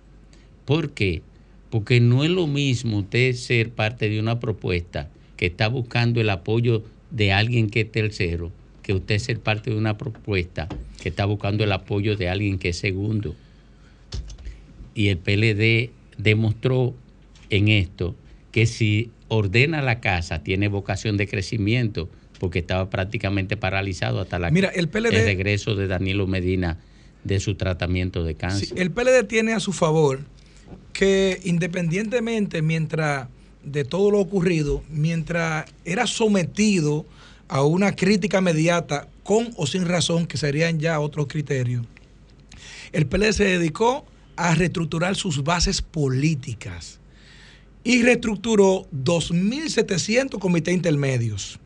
¿Por 0.64 0.92
qué? 0.92 1.22
Porque 1.70 2.01
no 2.01 2.24
es 2.24 2.30
lo 2.30 2.47
mismo 2.47 2.99
usted 2.99 3.32
ser 3.34 3.70
parte 3.70 4.09
de 4.09 4.20
una 4.20 4.38
propuesta 4.40 5.11
que 5.37 5.47
está 5.47 5.68
buscando 5.68 6.20
el 6.20 6.30
apoyo 6.30 6.82
de 7.11 7.32
alguien 7.32 7.70
que 7.70 7.82
es 7.82 7.93
tercero, 7.93 8.53
que 8.82 8.93
usted 8.93 9.18
ser 9.18 9.41
parte 9.41 9.70
de 9.70 9.76
una 9.76 9.99
propuesta 9.99 10.68
que 11.01 11.09
está 11.09 11.24
buscando 11.24 11.64
el 11.64 11.72
apoyo 11.72 12.16
de 12.16 12.28
alguien 12.28 12.59
que 12.59 12.70
es 12.70 12.78
segundo. 12.78 13.34
Y 14.95 15.09
el 15.09 15.18
PLD 15.18 15.91
demostró 16.18 16.95
en 17.51 17.68
esto 17.68 18.14
que 18.51 18.66
si 18.66 19.11
ordena 19.28 19.82
la 19.82 20.01
casa 20.01 20.43
tiene 20.43 20.68
vocación 20.68 21.16
de 21.16 21.26
crecimiento 21.26 22.09
porque 22.39 22.59
estaba 22.59 22.91
prácticamente 22.91 23.57
paralizado 23.57 24.20
hasta 24.20 24.39
la, 24.39 24.51
Mira, 24.51 24.68
el 24.68 24.89
PLD 24.89 25.24
regreso 25.24 25.74
de 25.74 25.87
Danilo 25.87 26.26
Medina 26.26 26.78
de 27.24 27.41
su 27.41 27.55
tratamiento 27.57 28.24
de 28.24 28.34
cáncer. 28.34 28.68
Sí, 28.68 28.74
el 28.76 28.91
PLD 28.91 29.24
tiene 29.26 29.53
a 29.53 29.61
su 29.61 29.72
favor 29.72 30.20
que 30.93 31.41
independientemente 31.45 32.62
mientras 32.62 33.28
de 33.67 33.85
todo 33.85 34.11
lo 34.11 34.21
ocurrido, 34.21 34.83
mientras 34.89 35.67
era 35.85 36.07
sometido 36.07 37.05
a 37.49 37.62
una 37.62 37.95
crítica 37.95 38.39
inmediata 38.39 39.09
con 39.23 39.53
o 39.57 39.67
sin 39.67 39.85
razón, 39.85 40.27
que 40.27 40.39
serían 40.39 40.79
ya 40.79 41.01
otros 41.01 41.27
criterios, 41.27 41.85
el 42.93 43.07
PLD 43.07 43.33
se 43.33 43.45
dedicó 43.45 44.07
a 44.37 44.55
reestructurar 44.55 45.17
sus 45.17 45.43
bases 45.43 45.83
políticas 45.83 47.01
y 47.83 48.03
reestructuró 48.03 48.87
2.700 48.93 50.39
comités 50.39 50.75
intermedios 50.75 51.59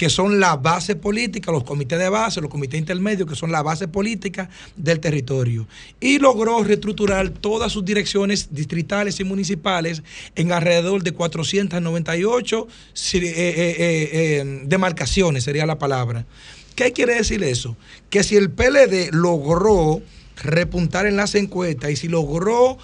que 0.00 0.08
son 0.08 0.40
la 0.40 0.56
base 0.56 0.96
política, 0.96 1.52
los 1.52 1.62
comités 1.62 1.98
de 1.98 2.08
base, 2.08 2.40
los 2.40 2.48
comités 2.48 2.80
intermedios, 2.80 3.28
que 3.28 3.36
son 3.36 3.52
la 3.52 3.60
base 3.62 3.86
política 3.86 4.48
del 4.74 4.98
territorio. 4.98 5.68
Y 6.00 6.18
logró 6.18 6.64
reestructurar 6.64 7.28
todas 7.28 7.70
sus 7.70 7.84
direcciones 7.84 8.48
distritales 8.50 9.20
y 9.20 9.24
municipales 9.24 10.02
en 10.36 10.52
alrededor 10.52 11.02
de 11.02 11.12
498 11.12 12.66
si- 12.94 13.18
eh, 13.18 13.20
eh, 13.26 13.32
eh, 13.36 14.10
eh, 14.40 14.60
demarcaciones, 14.64 15.44
sería 15.44 15.66
la 15.66 15.78
palabra. 15.78 16.24
¿Qué 16.74 16.92
quiere 16.94 17.16
decir 17.16 17.42
eso? 17.44 17.76
Que 18.08 18.22
si 18.22 18.36
el 18.36 18.48
PLD 18.50 19.10
logró 19.12 20.00
repuntar 20.42 21.04
en 21.04 21.16
las 21.16 21.34
encuestas 21.34 21.90
y 21.90 21.96
si 21.96 22.08
logró 22.08 22.78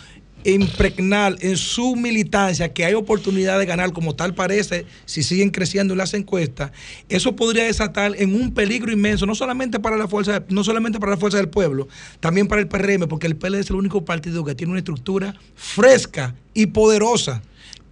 impregnar 0.53 1.37
en 1.41 1.57
su 1.57 1.97
militancia 1.97 2.73
que 2.73 2.85
hay 2.85 2.95
oportunidad 2.95 3.59
de 3.59 3.67
ganar 3.67 3.93
como 3.93 4.15
tal 4.15 4.35
parece 4.35 4.87
si 5.05 5.23
siguen 5.23 5.51
creciendo 5.51 5.95
en 5.95 5.99
las 5.99 6.15
encuestas 6.15 6.73
eso 7.09 7.35
podría 7.37 7.65
desatar 7.65 8.15
en 8.17 8.35
un 8.35 8.55
peligro 8.55 8.93
inmenso 8.93 9.27
no 9.27 9.35
solamente 9.35 9.81
para 9.81 9.97
la 9.97 10.09
fuerza 10.09 10.45
no 10.49 10.63
solamente 10.63 11.01
para 11.01 11.13
la 11.13 11.19
fuerza 11.19 11.39
del 11.39 11.49
pueblo 11.49 11.89
también 12.21 12.47
para 12.47 12.61
el 12.61 12.69
PRM 12.69 13.09
porque 13.09 13.27
el 13.27 13.37
PLD 13.37 13.61
es 13.61 13.71
el 13.71 13.77
único 13.77 14.05
partido 14.05 14.45
que 14.45 14.55
tiene 14.55 14.71
una 14.73 14.81
estructura 14.81 15.35
fresca 15.55 16.35
y 16.55 16.67
poderosa 16.67 17.43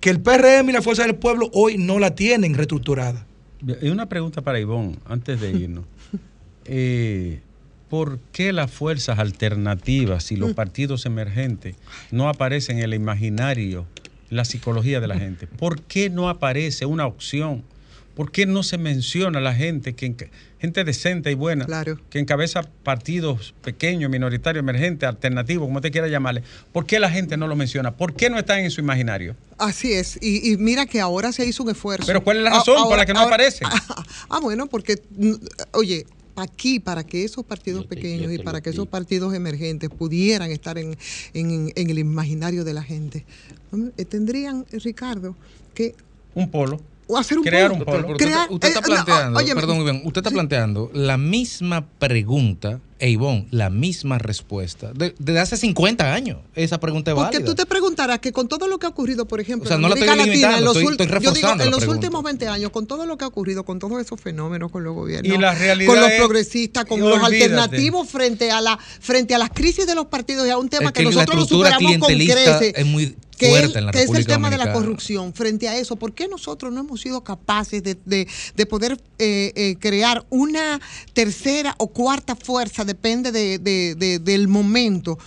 que 0.00 0.10
el 0.10 0.20
PRM 0.20 0.68
y 0.68 0.72
la 0.72 0.82
fuerza 0.82 1.04
del 1.04 1.14
pueblo 1.14 1.50
hoy 1.54 1.78
no 1.78 1.98
la 1.98 2.14
tienen 2.14 2.54
reestructurada 2.54 3.26
Y 3.80 3.88
una 3.88 4.06
pregunta 4.06 4.42
para 4.42 4.60
Ivonne, 4.60 4.96
antes 5.06 5.40
de 5.40 5.50
irnos. 5.50 5.84
Eh, 6.66 7.42
¿Por 7.88 8.18
qué 8.32 8.52
las 8.52 8.70
fuerzas 8.70 9.18
alternativas 9.18 10.32
y 10.32 10.36
los 10.36 10.50
Mm. 10.50 10.54
partidos 10.54 11.06
emergentes 11.06 11.76
no 12.10 12.28
aparecen 12.28 12.78
en 12.78 12.84
el 12.84 12.94
imaginario, 12.94 13.86
la 14.30 14.44
psicología 14.44 15.00
de 15.00 15.06
la 15.08 15.18
gente? 15.18 15.46
¿Por 15.46 15.80
qué 15.82 16.10
no 16.10 16.28
aparece 16.28 16.86
una 16.86 17.06
opción? 17.06 17.62
¿Por 18.16 18.30
qué 18.30 18.46
no 18.46 18.62
se 18.62 18.78
menciona 18.78 19.40
a 19.40 19.42
la 19.42 19.54
gente, 19.54 19.94
que 19.94 20.30
gente 20.60 20.84
decente 20.84 21.32
y 21.32 21.34
buena, 21.34 21.66
que 22.10 22.20
encabeza 22.20 22.62
partidos 22.84 23.54
pequeños, 23.62 24.08
minoritarios, 24.08 24.62
emergentes, 24.62 25.08
alternativos, 25.08 25.66
como 25.66 25.78
usted 25.78 25.90
quiera 25.90 26.06
llamarle? 26.06 26.44
¿Por 26.72 26.86
qué 26.86 27.00
la 27.00 27.10
gente 27.10 27.36
no 27.36 27.48
lo 27.48 27.56
menciona? 27.56 27.96
¿Por 27.96 28.14
qué 28.14 28.30
no 28.30 28.38
están 28.38 28.60
en 28.60 28.70
su 28.70 28.80
imaginario? 28.80 29.34
Así 29.58 29.92
es. 29.94 30.16
Y, 30.22 30.52
y 30.52 30.56
mira 30.58 30.86
que 30.86 31.00
ahora 31.00 31.32
se 31.32 31.44
hizo 31.44 31.64
un 31.64 31.70
esfuerzo. 31.70 32.06
Pero 32.06 32.22
¿cuál 32.22 32.36
es 32.36 32.44
la 32.44 32.50
razón 32.50 32.84
por 32.84 32.96
la 32.96 33.04
que 33.04 33.12
no 33.14 33.18
ahora- 33.20 33.34
aparecen? 33.34 33.66
Ah, 34.30 34.38
bueno, 34.40 34.68
porque, 34.68 35.02
mm, 35.16 35.32
oye, 35.72 36.06
aquí 36.36 36.80
para 36.80 37.04
que 37.04 37.24
esos 37.24 37.44
partidos 37.44 37.86
pequeños 37.86 38.32
y 38.32 38.38
para 38.38 38.60
que 38.60 38.70
esos 38.70 38.86
partidos 38.88 39.34
emergentes 39.34 39.90
pudieran 39.90 40.50
estar 40.50 40.78
en, 40.78 40.96
en- 41.32 41.72
en 41.74 41.90
el 41.90 41.98
imaginario 41.98 42.64
de 42.64 42.74
la 42.74 42.82
gente, 42.82 43.24
eh, 43.96 44.04
tendrían, 44.04 44.66
eh, 44.72 44.78
Ricardo, 44.78 45.36
que 45.74 45.94
Un 46.34 46.50
polo. 46.50 46.80
o 47.06 47.16
hacer 47.18 47.38
un 47.38 47.44
Crear 47.44 47.70
polo. 47.70 47.78
un 47.80 47.84
polo. 47.84 48.12
Usted, 48.12 48.26
Crear- 48.26 48.48
usted 48.50 48.68
está 48.68 48.80
eh, 48.80 48.82
no, 48.82 48.86
planteando, 48.88 49.38
óyeme, 49.38 49.60
perdón, 49.60 49.80
Iván, 49.82 50.02
usted 50.04 50.20
está 50.20 50.30
planteando 50.30 50.90
la 50.92 51.16
misma 51.18 51.86
pregunta, 51.86 52.80
e 53.04 53.10
Ivonne, 53.10 53.46
la 53.50 53.68
misma 53.68 54.16
respuesta, 54.18 54.92
de- 54.94 55.14
desde 55.18 55.38
hace 55.40 55.56
50 55.58 56.14
años. 56.14 56.38
Esa 56.54 56.80
pregunta 56.80 57.10
es 57.10 57.14
Porque 57.14 57.36
válida. 57.38 57.44
tú 57.50 57.54
te 57.54 57.66
preguntarás 57.66 58.18
que 58.20 58.32
con 58.32 58.48
todo 58.48 58.66
lo 58.66 58.78
que 58.78 58.86
ha 58.86 58.88
ocurrido, 58.88 59.26
por 59.28 59.40
ejemplo, 59.40 59.66
O 59.66 59.68
sea, 59.68 59.76
en 59.76 59.82
no 59.82 59.88
la 59.88 59.94
América 59.94 60.12
estoy 60.14 60.26
Latina, 60.28 60.58
en 60.58 60.64
los, 60.64 60.76
estoy- 60.76 60.92
estoy 60.92 61.06
yo 61.22 61.32
digo, 61.32 61.52
en 61.52 61.58
la 61.58 61.64
los 61.66 61.76
pregunta. 61.80 62.06
últimos 62.06 62.22
20 62.24 62.48
años, 62.48 62.70
con 62.70 62.86
todo 62.86 63.04
lo 63.04 63.18
que 63.18 63.24
ha 63.24 63.28
ocurrido, 63.28 63.64
con 63.64 63.78
todos 63.78 64.00
esos 64.00 64.18
fenómenos, 64.20 64.70
con 64.70 64.84
los 64.84 64.94
gobiernos, 64.94 65.34
Y 65.36 65.38
la 65.38 65.54
realidad 65.54 65.88
con 65.92 66.00
los 66.00 66.10
es- 66.10 66.18
progresistas, 66.18 66.84
con 66.86 67.00
los 67.00 67.12
olvídate. 67.12 67.44
alternativos 67.44 68.08
frente 68.08 68.50
a 68.50 68.60
la 68.62 68.78
frente 69.00 69.34
a 69.34 69.38
las 69.38 69.50
crisis 69.50 69.86
de 69.86 69.94
los 69.94 70.06
partidos, 70.06 70.46
y 70.46 70.50
a 70.50 70.56
un 70.56 70.70
tema 70.70 70.86
Es 70.86 70.92
que, 70.92 71.00
que 71.04 71.10
la 71.10 71.10
nosotros 71.10 71.36
lo 71.40 71.46
superamos 71.46 71.98
con 71.98 72.08
creces. 72.08 72.72
es 72.74 72.86
muy 72.86 73.14
que 73.36 73.48
fuerte 73.48 73.66
es- 73.70 73.76
en 73.76 73.86
la 73.86 73.90
que 73.92 74.02
es 74.02 74.10
el 74.14 74.26
tema 74.26 74.48
de 74.48 74.56
la 74.58 74.72
corrupción. 74.72 75.34
Frente 75.34 75.68
a 75.68 75.76
eso, 75.76 75.96
¿por 75.96 76.14
qué 76.14 76.28
nosotros 76.28 76.72
no 76.72 76.80
hemos 76.80 77.00
sido 77.00 77.24
capaces 77.24 77.82
de, 77.82 77.96
de- 78.04 78.28
de 78.54 78.66
poder 78.66 78.96
eh, 79.18 79.52
eh, 79.56 79.76
crear 79.80 80.24
una 80.30 80.80
tercera 81.12 81.74
o 81.78 81.88
cuarta 81.88 82.36
fuerza, 82.36 82.84
depende 82.94 83.32
de- 83.32 83.58
de- 83.58 83.94
de- 83.94 84.18
del 84.18 84.48
momento? 84.48 85.18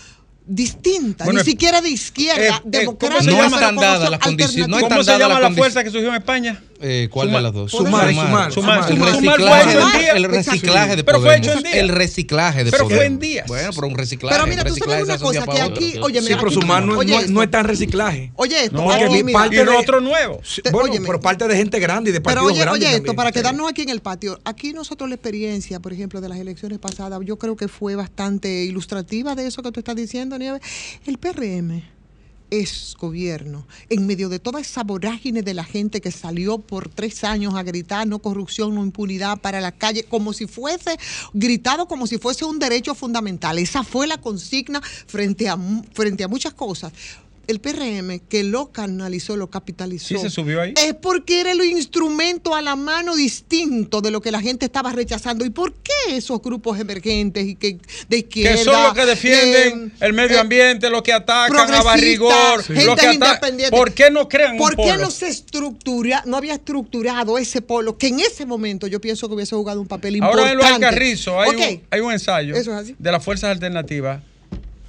Distinta, 0.50 1.26
Bueno, 1.26 1.40
ni 1.42 1.46
siquiera 1.46 1.82
de 1.82 1.90
izquierda, 1.90 2.42
eh, 2.42 2.48
eh, 2.72 2.86
¿cómo 2.86 2.98
democrática, 3.20 3.22
No 3.26 3.32
llama? 3.32 3.44
pero 3.44 3.56
están 3.56 3.76
con 3.76 3.82
dadas 3.84 3.96
opción 3.98 4.12
las 4.12 4.20
condiciones. 4.22 4.68
No. 4.70 4.80
¿Cómo 4.80 5.04
se 5.04 5.12
llama 5.12 5.28
la 5.28 5.34
condiciones. 5.42 5.58
fuerza 5.58 5.84
que 5.84 5.90
surgió 5.92 6.08
en 6.10 6.16
España? 6.16 6.64
Eh, 6.80 7.10
¿Cuál 7.12 7.32
de 7.32 7.42
las 7.42 7.54
dos? 7.54 7.72
Sumar, 7.72 8.10
sumar, 8.10 8.52
Sumar. 8.52 8.54
sumar, 8.54 8.78
El 8.92 8.98
sumar. 8.98 9.16
Sumar 9.16 9.38
reciclaje, 9.40 9.48
fue 9.48 9.72
hecho 9.72 9.82
en 9.82 10.00
día. 10.02 10.12
el 10.14 10.24
reciclaje 10.26 10.96
de 10.96 11.04
Pero 11.04 11.22
fue 11.22 11.38
hecho 11.38 11.54
en 11.54 11.64
día. 11.64 11.72
El 11.80 11.90
reciclaje 11.90 12.64
de 12.64 12.72
Pero 12.72 12.84
poder. 12.84 12.98
fue 12.98 13.06
en 13.08 13.20
días. 13.20 13.48
Bueno, 13.48 13.70
pero 13.74 13.88
un 13.88 13.96
reciclaje. 13.96 14.36
Pero 14.36 14.48
mira, 14.48 14.64
tú 14.64 14.70
reciclaje 14.70 15.06
sabes 15.06 15.22
una 15.22 15.28
cosa, 15.28 15.46
que 15.52 15.62
aquí, 15.62 15.98
oye, 16.02 16.20
Sí, 16.20 16.26
mira, 16.26 16.38
pero 16.38 16.48
aquí 16.50 16.56
tú- 16.56 16.62
sumar 16.62 16.86
no, 16.86 16.98
oye 17.00 17.14
no- 17.14 17.20
esto. 17.22 17.32
no 17.32 17.44
es 17.44 17.52
tan 17.52 17.66
reciclaje. 17.66 18.32
Oye 18.36 18.64
esto, 18.66 18.78
No, 18.78 18.92
aquí, 18.92 19.06
porque 19.08 19.24
mira, 19.24 19.40
parte 19.40 19.56
y 19.56 19.60
de- 19.60 19.70
otro 19.70 20.02
nuevo. 20.02 20.42
Te- 20.64 20.70
bueno, 20.70 20.92
óyeme. 20.92 21.06
por 21.08 21.20
parte 21.20 21.48
de 21.48 21.56
gente 21.58 21.80
grande 21.80 22.12
y 22.12 22.14
de 22.14 22.22
Pero 22.22 22.36
partidos 22.36 22.52
oye, 22.52 22.62
grandes 22.62 22.80
oye 22.84 22.88
esto, 22.90 22.98
también. 22.98 23.16
para 23.16 23.30
Sí. 23.30 23.34
quedarnos 23.34 23.70
aquí 23.70 23.82
en 23.82 23.90
el 23.90 24.02
patio, 24.02 24.40
aquí 24.46 24.74
nosotros 24.74 25.10
la 25.10 25.16
experiencia, 25.16 25.80
por 25.80 25.94
ejemplo, 25.94 26.22
de 26.22 26.30
las 26.30 26.38
elecciones 26.38 26.78
pasadas, 26.80 27.20
yo 27.26 27.38
creo 27.38 27.56
que 27.56 27.68
fue 27.68 27.96
bastante 27.96 28.64
ilustrativa 28.66 29.34
de 29.36 29.48
eso 29.48 29.64
que 29.64 29.72
tú 29.72 29.80
estás 29.80 29.96
diciendo, 29.96 30.38
Nieves. 30.38 30.62
El 31.08 31.18
PRM 31.18 31.84
es 32.50 32.96
gobierno, 32.98 33.66
en 33.90 34.08
medio 34.08 34.30
de 34.30 34.40
toda 34.40 34.60
esa 34.60 34.84
vorágine 34.84 35.42
de 35.42 35.54
la 35.54 35.64
gente 35.64 36.02
que 36.02 36.12
salió 36.12 36.60
por 36.60 36.90
tres 36.90 37.24
años 37.24 37.56
a 37.56 37.64
gritar 37.64 38.08
no 38.08 38.20
corrupción, 38.20 38.74
no 38.76 38.84
impunidad 38.84 39.40
para 39.40 39.62
la 39.62 39.72
calle, 39.72 40.04
como 40.04 40.34
si 40.34 40.48
fuese, 40.48 40.98
gritado 41.34 41.88
como 41.88 42.08
si 42.08 42.18
fuese 42.18 42.46
un 42.46 42.60
derecho 42.60 42.96
fundamental. 42.96 43.60
Esa 43.60 43.84
fue 43.84 44.08
la 44.08 44.18
consigna 44.18 44.82
frente 44.82 45.50
a, 45.50 45.58
frente 45.94 46.24
a 46.24 46.28
muchas 46.28 46.54
cosas. 46.54 46.94
El 47.48 47.60
PRM 47.62 48.20
que 48.28 48.44
lo 48.44 48.72
canalizó, 48.72 49.38
lo 49.38 49.50
capitalizó. 49.50 50.08
Sí, 50.08 50.18
se 50.18 50.30
subió 50.30 50.62
ahí. 50.62 50.74
Es 50.78 50.94
porque 50.96 51.40
era 51.40 51.54
el 51.54 51.62
instrumento 51.64 52.54
a 52.56 52.62
la 52.62 52.76
mano 52.76 53.16
distinto 53.16 54.02
de 54.02 54.12
lo 54.12 54.22
que 54.22 54.32
la 54.32 54.42
gente 54.42 54.66
estaba 54.66 54.92
rechazando. 54.92 55.46
¿Y 55.46 55.50
por 55.50 55.74
qué 55.76 55.94
esos 56.18 56.42
grupos 56.42 56.80
emergentes 56.80 57.46
y 57.48 57.56
que 57.56 57.78
de 58.10 58.18
izquierda? 58.18 58.58
Que 58.58 58.64
son 58.64 58.84
los 58.84 58.94
que 58.94 59.06
defienden 59.06 59.88
eh, 59.96 60.06
el 60.06 60.14
medio 60.14 60.38
eh, 60.38 60.42
ambiente, 60.42 60.90
los 60.90 61.02
que 61.02 61.14
atacan 61.14 61.74
a 61.74 61.82
Barrigor, 61.84 62.64
gente 62.64 62.86
los 62.86 62.96
que 63.00 63.08
atacan. 63.08 63.14
independiente. 63.30 63.78
¿Por 63.78 63.94
qué 63.94 64.12
no 64.12 64.28
crean 64.28 64.58
¿Por 64.58 64.72
un 64.72 64.84
qué 64.84 64.92
polo? 64.92 65.04
no 65.06 65.12
se 65.12 65.28
estructura, 65.30 66.24
no 66.26 66.38
había 66.38 66.54
estructurado 66.56 67.38
ese 67.38 67.62
polo 67.62 67.98
que 67.98 68.08
en 68.08 68.20
ese 68.20 68.46
momento 68.46 68.88
yo 68.88 69.00
pienso 69.00 69.28
que 69.30 69.36
hubiese 69.36 69.56
jugado 69.56 69.80
un 69.80 69.88
papel 69.88 70.18
importante? 70.18 70.42
Ahora 70.42 70.52
en 70.52 70.58
los 70.58 70.66
Alcarrizos 70.68 71.34
hay, 71.38 71.56
un, 71.76 71.82
hay 71.90 72.00
un 72.02 72.12
ensayo 72.12 72.56
Eso 72.56 72.72
es 72.74 72.78
así. 72.78 72.96
de 72.98 73.12
las 73.12 73.24
fuerzas 73.24 73.52
alternativas, 73.52 74.22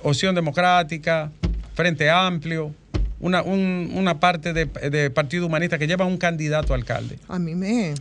Opción 0.03 0.35
Democrática, 0.35 1.31
Frente 1.79 2.11
Amplio, 2.11 2.75
una, 3.21 3.41
un- 3.43 3.93
una 3.95 4.19
parte 4.19 4.53
de, 4.53 4.65
de 4.67 5.11
Partido 5.11 5.47
Humanista 5.47 5.79
que 5.79 5.87
lleva 5.87 6.05
un 6.07 6.17
candidato 6.19 6.73
a 6.73 6.77
alcalde. 6.77 7.21
A 7.29 7.39
mí 7.39 7.55
me, 7.55 7.95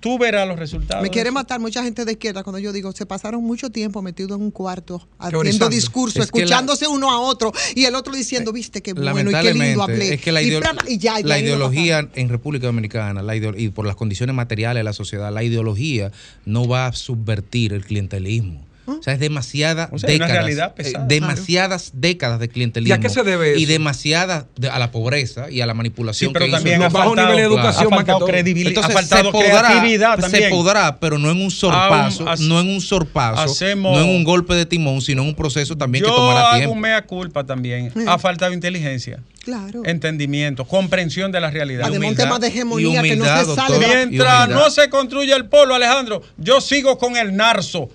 Tú 0.00 0.18
verás 0.18 0.46
los 0.48 0.58
resultados. 0.58 1.04
me 1.04 1.08
quiere 1.08 1.30
matar 1.30 1.60
mucha 1.60 1.84
gente 1.84 2.04
de 2.04 2.10
izquierda 2.10 2.42
cuando 2.42 2.58
yo 2.58 2.72
digo, 2.72 2.90
se 2.90 3.06
pasaron 3.06 3.44
mucho 3.44 3.70
tiempo 3.70 4.02
metidos 4.02 4.36
en 4.38 4.42
un 4.42 4.50
cuarto, 4.50 5.06
haciendo 5.20 5.68
discursos, 5.68 6.24
Es 6.24 6.32
que 6.32 6.40
la- 6.40 6.44
escuchándose 6.46 6.88
uno 6.88 7.12
a 7.12 7.20
otro 7.20 7.52
y 7.76 7.84
el 7.84 7.94
otro 7.94 8.12
diciendo, 8.12 8.52
viste, 8.52 8.82
qué 8.82 8.92
bueno 8.92 9.30
y 9.30 9.34
qué 9.34 9.54
lindo 9.54 9.84
hablé. 9.84 10.14
es 10.14 10.20
que 10.20 10.32
la, 10.32 10.42
Y 10.42 10.48
ideo- 10.48 10.58
bla, 10.58 10.72
bla, 10.72 10.82
y 10.90 10.98
ya, 10.98 11.20
y 11.20 11.22
la 11.22 11.38
ideología 11.38 12.08
en 12.16 12.28
República 12.28 12.66
Dominicana, 12.66 13.22
la 13.22 13.36
y 13.36 13.68
por 13.68 13.86
las 13.86 13.94
condiciones 13.94 14.34
materiales 14.34 14.80
de 14.80 14.84
la 14.84 14.92
sociedad, 14.92 15.32
la 15.32 15.44
ideología 15.44 16.10
no 16.44 16.66
va 16.66 16.86
a 16.86 16.92
subvertir 16.92 17.72
el 17.72 17.84
clientelismo. 17.84 18.66
O 18.98 19.02
sea, 19.02 19.14
es 19.14 19.20
demasiada 19.20 19.88
O 19.92 19.98
sea, 19.98 20.08
décadas, 20.10 20.32
realidad 20.32 20.68
eh, 20.76 20.82
pesada. 20.84 21.06
demasiadas 21.06 21.90
décadas 21.94 22.40
de 22.40 22.48
clientelismo. 22.48 22.94
¿Y 22.94 22.96
a 22.96 23.00
qué 23.00 23.08
se 23.08 23.22
debe 23.22 23.58
Y 23.58 23.64
eso? 23.64 23.72
demasiadas 23.72 24.46
de- 24.56 24.68
a 24.70 24.78
la 24.78 24.90
pobreza 24.90 25.50
y 25.50 25.60
a 25.60 25.66
la 25.66 25.74
manipulación. 25.74 26.30
Sí, 26.30 26.32
pero 26.32 26.44
que 26.44 26.48
hizo 26.50 26.56
también 26.58 26.76
el 26.76 26.82
ha 26.82 26.84
Los 26.86 26.92
bajos 26.92 27.08
faltado, 27.08 27.28
niveles 27.28 27.48
de 27.50 27.54
educación 27.54 27.86
ha 27.92 27.96
más 27.96 28.04
que 28.04 28.10
faltado 28.12 28.26
credibilidad, 28.30 28.68
Entonces, 28.84 28.90
ha 28.96 28.98
faltado 29.00 29.24
se 29.24 29.30
podrá, 29.32 29.68
creatividad 29.68 30.18
también. 30.18 30.42
se 30.44 30.48
podrá, 30.50 31.00
pero 31.00 31.18
no 31.18 31.30
en 31.30 31.40
un 31.40 31.50
sorpaso, 31.50 32.24
no 32.40 32.60
en 32.60 32.68
un 32.68 32.80
sorpaso, 32.80 33.42
hacemos- 33.42 33.96
no 33.96 34.02
en 34.04 34.08
un 34.10 34.24
golpe 34.24 34.54
de 34.54 34.66
timón, 34.66 35.00
sino 35.00 35.22
en 35.22 35.28
un 35.28 35.34
proceso 35.34 35.76
también 35.76 36.04
Yo 36.04 36.10
que 36.10 36.16
tomará 36.16 36.48
hago 36.48 36.56
tiempo. 36.58 36.72
un 36.74 36.80
mea 36.80 37.02
culpa 37.06 37.44
también. 37.44 37.92
Ha 38.06 38.18
faltado 38.18 38.52
inteligencia, 38.52 39.20
Claro. 39.44 39.82
entendimiento, 39.84 40.64
comprensión 40.64 41.32
de 41.32 41.40
la 41.40 41.50
realidad. 41.50 41.86
Además, 41.86 42.10
un 42.10 42.16
tema 42.16 42.38
de 42.38 42.46
Y 42.48 42.50
hegemonía 42.50 43.02
que 43.02 43.16
no 43.16 43.24
se 43.24 43.54
sale. 43.54 43.78
de 43.78 43.80
la- 43.80 43.94
Mientras 44.06 44.48
no 44.48 44.70
se 44.70 44.88
construye 44.88 45.34
el 45.34 45.46
polo, 45.46 45.74
Alejandro, 45.74 46.22
yo 46.38 46.60
sigo 46.60 46.98
con 46.98 47.16
el 47.16 47.36
narzo. 47.36 47.88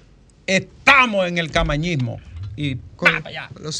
Estamos 0.48 1.28
en 1.28 1.38
el 1.38 1.52
camañismo. 1.52 2.20
Y 2.56 2.76
con- 2.96 3.22
pa' 3.22 3.30
allá. 3.30 3.50
los 3.62 3.76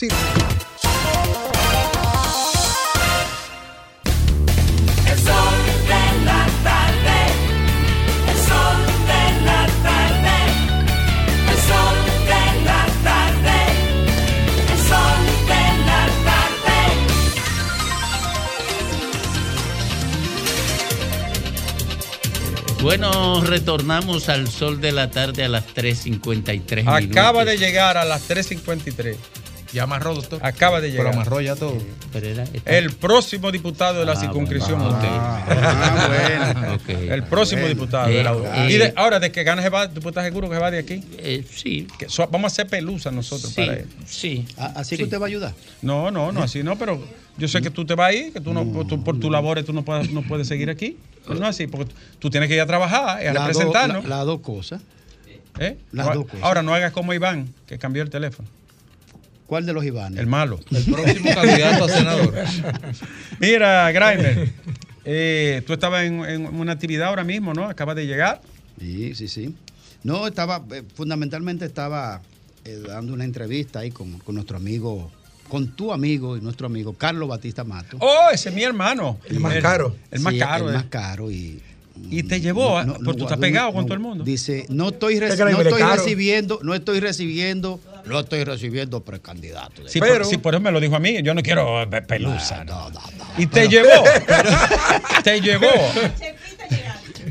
Bueno, 22.88 23.42
retornamos 23.42 24.30
al 24.30 24.48
sol 24.48 24.80
de 24.80 24.94
la 24.94 25.12
tarde 25.12 25.44
a 25.44 25.50
las 25.50 25.76
3.53 25.76 26.86
minutos. 26.86 27.18
Acaba 27.18 27.44
de 27.44 27.58
llegar 27.58 27.98
a 27.98 28.06
las 28.06 28.30
3.53. 28.30 29.18
Ya 29.74 29.84
amarró, 29.84 30.16
doctor. 30.16 30.40
Acaba 30.44 30.80
de 30.82 30.90
Pero 30.90 31.00
llegar. 31.04 31.14
amarró 31.14 31.42
ya 31.42 31.56
todo. 31.56 31.78
Pero 32.14 32.28
era- 32.28 32.44
está- 32.44 32.78
El 32.78 32.92
próximo 32.96 33.52
diputado 33.52 34.00
de 34.00 34.06
la 34.06 34.14
Ah, 34.14 34.16
circunscripción. 34.16 34.80
bueno, 34.80 34.96
usted. 34.96 35.10
Ah, 35.12 36.54
bueno. 36.56 36.74
Ok. 36.76 36.90
El 37.12 37.24
próximo 37.24 37.68
diputado. 37.68 38.08
de 38.08 38.24
la. 38.24 38.32
Eh, 38.32 38.70
y 38.72 38.78
de- 38.78 38.86
eh, 38.86 38.94
ahora, 38.96 39.20
de 39.20 39.32
que 39.32 39.44
gane 39.44 39.62
se 39.62 39.70
va, 39.70 39.90
¿tú 39.90 40.08
estás 40.08 40.24
seguro 40.24 40.48
que 40.50 40.56
se 40.56 40.62
va 40.62 40.72
de 40.72 40.80
aquí? 40.80 41.04
eh, 41.18 41.46
sí, 41.54 41.88
Que 42.00 42.08
so- 42.10 42.28
vamos 42.32 42.52
a 42.52 42.54
hacer 42.54 42.68
pelusa 42.68 43.12
nosotros 43.12 43.52
sí, 43.54 43.62
para 43.62 43.74
él. 43.80 43.86
sí. 44.06 44.46
Ah, 44.58 44.72
Así 44.76 44.92
Sí. 44.92 44.98
que 44.98 45.04
usted 45.06 45.20
va 45.20 45.26
a 45.26 45.28
ayudar. 45.28 45.54
No, 45.82 46.12
no, 46.12 46.32
no, 46.32 46.44
así 46.44 46.64
no, 46.64 46.78
pero 46.78 47.02
yo 47.38 47.48
sé 47.48 47.62
que 47.62 47.70
tú 47.70 47.86
te 47.86 47.96
vas 47.96 48.10
ahí, 48.10 48.32
que 48.32 48.40
tú 48.40 48.54
no, 48.54 48.66
por, 48.72 48.88
tu, 48.88 49.04
por 49.04 49.20
tus 49.20 49.30
labores 49.32 49.66
tú 49.66 49.74
no 49.74 49.84
puedes, 49.84 50.12
no 50.12 50.22
puedes 50.22 50.48
seguir 50.48 50.70
aquí. 50.70 50.98
Pero 51.28 51.40
no 51.40 51.46
es 51.46 51.50
así, 51.56 51.68
porque 51.68 51.92
tú 52.20 52.30
tienes 52.30 52.48
que 52.48 52.56
ir 52.56 52.62
a 52.62 52.66
trabajar 52.66 53.22
y 53.22 53.28
a 53.28 53.34
Las 53.34 53.44
dos- 53.48 53.48
representarnos. 53.48 54.04
la- 54.08 54.18
Las 54.18 54.26
dos 54.26 54.40
cosas. 54.42 54.82
¿eh? 55.60 55.76
las 55.92 56.06
No- 56.08 56.14
dos 56.14 56.26
cosas. 56.26 56.44
ahora 56.44 56.62
no 56.62 56.74
hagas 56.74 56.92
como 56.94 57.14
Iván, 57.14 57.54
que 57.66 57.78
cambió 57.80 58.04
el 58.04 58.10
teléfono. 58.12 58.48
¿Cuál 59.48 59.66
de 59.66 59.74
los 59.74 59.84
Ivanes? 59.86 60.20
El 60.20 60.28
malo. 60.28 60.60
El 60.72 60.84
próximo 60.84 61.34
candidato 61.34 61.86
a 61.86 61.90
senador. 61.90 62.34
Mira, 63.40 63.92
Grimer, 63.92 64.50
eh, 65.06 65.64
tú 65.66 65.74
estabas 65.74 66.04
en, 66.04 66.24
en 66.26 66.46
una 66.48 66.74
actividad 66.74 67.08
ahora 67.08 67.24
mismo, 67.24 67.54
¿no? 67.54 67.64
Acabas 67.66 67.96
de 67.96 68.06
llegar. 68.06 68.42
Sí, 68.80 69.16
sí, 69.16 69.28
sí. 69.28 69.56
No, 70.04 70.28
estaba, 70.28 70.64
eh, 70.72 70.84
fundamentalmente 70.96 71.66
estaba 71.66 72.22
eh, 72.66 72.82
dando 72.86 73.14
una 73.14 73.24
entrevista 73.24 73.80
ahí 73.80 73.92
con, 73.92 74.20
con 74.20 74.36
nuestro 74.36 74.58
amigo, 74.58 75.10
con 75.48 75.68
tu 75.76 75.94
amigo 75.94 76.36
y 76.38 76.42
nuestro 76.42 76.68
amigo 76.68 76.94
Carlos 76.94 77.30
Batista 77.30 77.64
Mato. 77.64 77.98
Oh, 78.02 78.28
ese 78.34 78.50
es 78.50 78.56
mi 78.56 78.64
hermano. 78.64 79.18
El 79.30 79.40
más 79.40 79.56
caro. 79.60 79.96
El 80.12 80.20
más 80.20 80.34
Sí, 80.34 80.40
caro. 80.40 80.66
El 80.68 80.74
eh. 80.76 80.78
más 80.78 80.86
caro 80.86 81.32
y... 81.32 81.62
Y 82.10 82.24
te 82.24 82.40
llevó, 82.40 82.82
No, 82.84 82.94
porque 82.94 83.04
no, 83.04 83.14
tú 83.16 83.24
estás 83.24 83.38
pegado 83.38 83.68
no, 83.68 83.74
con 83.74 83.86
todo 83.86 83.94
el 83.96 84.00
mundo. 84.00 84.24
Dice, 84.24 84.66
no 84.70 84.90
estoy, 84.90 85.16
reci- 85.20 85.38
no 85.52 85.62
estoy 85.62 85.82
recibiendo, 85.82 86.60
no 86.64 86.74
estoy 86.74 87.00
recibiendo, 87.00 87.80
no 88.06 88.20
estoy 88.20 88.44
recibiendo 88.44 89.04
precandidatos. 89.04 89.92
Sí, 89.92 90.00
Pero- 90.00 90.20
por, 90.20 90.26
sí, 90.26 90.38
por 90.38 90.54
eso 90.56 90.62
me 90.62 90.72
lo 90.72 90.80
dijo 90.80 90.96
a 90.96 91.00
mí. 91.00 91.22
Yo 91.22 91.34
no 91.34 91.42
quiero 91.44 91.82
eh, 91.84 91.88
pelusa. 92.04 92.64
No, 92.64 92.90
no, 92.90 93.00
no. 93.00 93.26
Y 93.38 93.48
te 93.48 93.68
llevó. 93.68 93.90
te 95.24 95.42
llevó. 95.42 95.68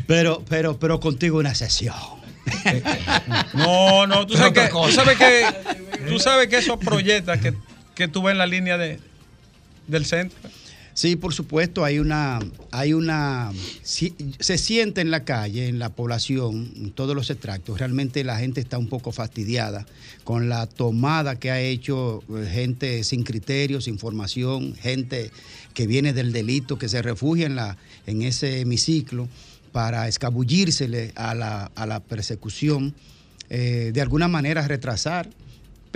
Pero, 0.06 0.42
pero, 0.48 0.78
pero 0.78 1.00
contigo 1.00 1.38
una 1.38 1.54
sesión. 1.54 1.94
No, 3.54 4.06
no, 4.06 4.26
tú 4.26 4.36
sabes, 4.36 4.52
que, 4.52 4.68
tú 4.68 4.72
cosa. 4.74 5.04
sabes 5.04 5.18
que 5.18 5.44
tú 6.08 6.18
sabes 6.18 6.48
que 6.48 6.58
esos 6.58 6.78
proyectos 6.78 7.38
que, 7.38 7.54
que 7.94 8.06
tú 8.08 8.22
ves 8.22 8.32
en 8.32 8.38
la 8.38 8.46
línea 8.46 8.76
de, 8.78 9.00
del 9.86 10.04
centro. 10.06 10.38
Sí, 10.96 11.14
por 11.14 11.34
supuesto, 11.34 11.84
hay 11.84 11.98
una, 11.98 12.38
hay 12.70 12.94
una, 12.94 13.52
se 13.82 14.56
siente 14.56 15.02
en 15.02 15.10
la 15.10 15.24
calle, 15.24 15.68
en 15.68 15.78
la 15.78 15.90
población, 15.90 16.72
en 16.74 16.90
todos 16.90 17.14
los 17.14 17.28
extractos, 17.28 17.78
realmente 17.78 18.24
la 18.24 18.38
gente 18.38 18.62
está 18.62 18.78
un 18.78 18.88
poco 18.88 19.12
fastidiada 19.12 19.84
con 20.24 20.48
la 20.48 20.66
tomada 20.66 21.38
que 21.38 21.50
ha 21.50 21.60
hecho 21.60 22.24
eh, 22.30 22.48
gente 22.50 23.04
sin 23.04 23.24
criterios, 23.24 23.84
sin 23.84 23.98
formación, 23.98 24.74
gente 24.74 25.30
que 25.74 25.86
viene 25.86 26.14
del 26.14 26.32
delito, 26.32 26.78
que 26.78 26.88
se 26.88 27.02
refugia 27.02 27.44
en, 27.44 27.56
la, 27.56 27.76
en 28.06 28.22
ese 28.22 28.60
hemiciclo 28.60 29.28
para 29.72 30.08
escabullírsele 30.08 31.12
a 31.14 31.34
la, 31.34 31.70
a 31.74 31.84
la 31.84 32.00
persecución, 32.00 32.94
eh, 33.50 33.90
de 33.92 34.00
alguna 34.00 34.28
manera 34.28 34.66
retrasar 34.66 35.28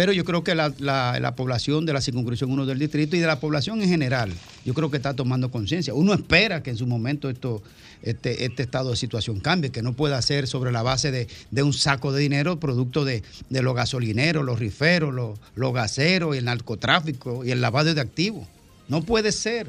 pero 0.00 0.14
yo 0.14 0.24
creo 0.24 0.42
que 0.42 0.54
la, 0.54 0.72
la- 0.78 1.18
la 1.20 1.36
población 1.36 1.84
de 1.84 1.92
la 1.92 2.00
circunscripción 2.00 2.50
1 2.50 2.64
del 2.64 2.78
distrito 2.78 3.16
y 3.16 3.18
de 3.18 3.26
la 3.26 3.38
población 3.38 3.82
en 3.82 3.88
general, 3.90 4.32
yo 4.64 4.72
creo 4.72 4.90
que 4.90 4.96
está 4.96 5.12
tomando 5.12 5.50
conciencia. 5.50 5.92
Uno 5.92 6.14
espera 6.14 6.62
que 6.62 6.70
en 6.70 6.78
su 6.78 6.86
momento 6.86 7.28
esto, 7.28 7.62
este, 8.02 8.46
este 8.46 8.62
estado 8.62 8.88
de 8.92 8.96
situación 8.96 9.40
cambie, 9.40 9.68
que 9.68 9.82
no 9.82 9.92
pueda 9.92 10.22
ser 10.22 10.46
sobre 10.46 10.72
la 10.72 10.80
base 10.82 11.10
de, 11.10 11.28
de 11.50 11.62
un 11.62 11.74
saco 11.74 12.12
de 12.12 12.22
dinero 12.22 12.58
producto 12.58 13.04
de, 13.04 13.22
de 13.50 13.60
los 13.60 13.74
gasolineros, 13.74 14.42
los 14.42 14.58
riferos, 14.58 15.12
los, 15.12 15.38
los 15.54 15.74
gaseros, 15.74 16.34
y 16.34 16.38
el 16.38 16.46
narcotráfico 16.46 17.44
y 17.44 17.50
el 17.50 17.60
lavado 17.60 17.92
de 17.92 18.00
activos. 18.00 18.48
No 18.88 19.02
puede 19.02 19.32
ser. 19.32 19.66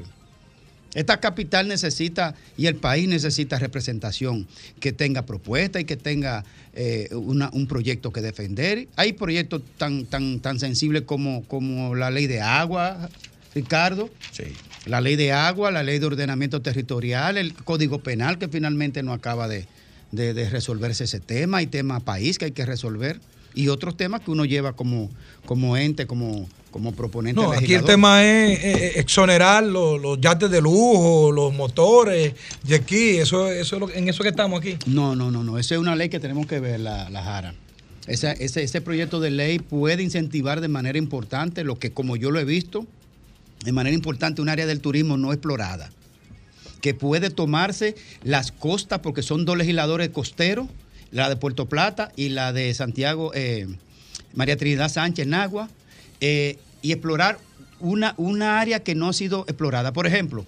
Esta 0.93 1.19
capital 1.19 1.67
necesita 1.67 2.36
y 2.57 2.67
el 2.67 2.75
país 2.75 3.09
necesita 3.09 3.59
representación 3.59 4.47
que 4.79 4.93
tenga 4.93 5.25
propuesta 5.25 5.82
y 5.82 5.84
que 5.86 5.97
tenga 5.97 6.45
eh, 6.74 7.09
una- 7.13 7.49
un 7.53 7.67
proyecto 7.67 8.11
que 8.13 8.22
defender. 8.22 8.88
Hay 8.95 9.13
proyectos 9.13 9.61
tan, 9.78 10.05
tan, 10.05 10.39
tan 10.39 10.59
sensibles 10.59 11.03
como, 11.03 11.43
como 11.47 11.95
la 11.95 12.09
ley 12.11 12.28
de 12.28 12.41
agua, 12.41 13.09
Ricardo. 13.53 14.09
La 14.86 15.01
ley 15.01 15.15
de 15.15 15.32
agua, 15.34 15.69
la 15.72 15.84
ley 15.84 15.99
de 15.99 16.05
ordenamiento 16.05 16.61
territorial, 16.61 17.38
el 17.38 17.53
código 17.53 17.99
penal 17.99 18.38
que 18.39 18.47
finalmente 18.47 19.03
no 19.03 19.13
acaba 19.13 19.47
de, 19.47 19.65
de- 20.11 20.34
de 20.34 20.49
resolverse 20.49 21.03
ese 21.03 21.19
tema. 21.19 21.57
Hay 21.57 21.67
tema 21.67 21.99
país 21.99 22.38
que 22.38 22.45
hay 22.45 22.51
que 22.51 22.65
resolver 22.65 23.19
y 23.53 23.67
otros 23.67 23.97
temas 23.97 24.21
que 24.21 24.31
uno 24.31 24.45
lleva 24.45 24.73
como, 24.73 25.09
como 25.45 25.75
ente, 25.77 26.07
como, 26.07 26.47
como 26.71 26.93
proponente. 26.93 27.41
No, 27.41 27.47
aquí 27.51 27.57
el 27.57 27.61
legislador. 27.81 27.89
tema 27.89 28.23
es 28.23 28.59
eh, 28.63 28.99
exonerar 28.99 29.63
los, 29.63 30.01
los 30.01 30.19
yates 30.21 30.49
de 30.49 30.61
lujo, 30.61 31.31
los 31.31 31.53
motores, 31.53 32.33
y 32.67 32.73
aquí, 32.73 33.17
eso, 33.17 33.51
eso 33.51 33.75
es 33.75 33.79
lo- 33.79 33.91
en 33.93 34.07
eso 34.07 34.23
que 34.23 34.29
estamos 34.29 34.59
aquí. 34.61 34.77
No, 34.85 35.15
no, 35.15 35.31
no, 35.31 35.43
no. 35.43 35.57
Esa 35.57 35.75
es 35.75 35.81
una 35.81 35.95
ley 35.95 36.09
que 36.09 36.19
tenemos 36.19 36.47
que 36.47 36.59
ver, 36.59 36.79
la, 36.79 37.09
la 37.09 37.23
Jara. 37.23 37.53
Esa- 38.07 38.31
ese, 38.33 38.63
ese 38.63 38.81
proyecto 38.81 39.19
de 39.19 39.31
ley 39.31 39.59
puede 39.59 40.01
incentivar 40.01 40.61
de 40.61 40.67
manera 40.69 40.97
importante 40.97 41.63
lo 41.63 41.77
que, 41.77 41.91
como 41.91 42.15
yo 42.15 42.31
lo 42.31 42.39
he 42.39 42.45
visto, 42.45 42.87
de 43.63 43.71
manera 43.73 43.93
importante 43.93 44.41
un 44.41 44.49
área 44.49 44.65
del 44.65 44.79
turismo 44.81 45.17
no 45.17 45.33
explorada, 45.33 45.91
que 46.81 46.93
puede 46.95 47.29
tomarse 47.29 47.95
las 48.23 48.51
costas, 48.51 48.99
porque 48.99 49.21
son 49.21 49.45
dos 49.45 49.55
legisladores 49.55 50.09
costeros, 50.09 50.67
la 51.12 51.30
de 51.30 51.36
Puerto 51.36 51.68
Plata 51.68 52.12
y 52.16 52.30
la 52.30 52.53
de 52.53 52.74
Santiago, 52.74 53.32
eh, 53.34 53.68
María 54.34 54.57
Trinidad 54.57 54.89
Sánchez, 54.89 55.28
Nagua, 55.28 55.70
eh, 56.22 56.57
y 56.82 56.91
explorar 56.93 57.38
una, 57.80 58.14
una 58.18 58.59
área 58.59 58.82
que 58.82 58.95
no 58.95 59.09
ha 59.09 59.14
sido 59.14 59.41
explorada. 59.47 59.91
Por 59.91 60.07
ejemplo, 60.07 60.45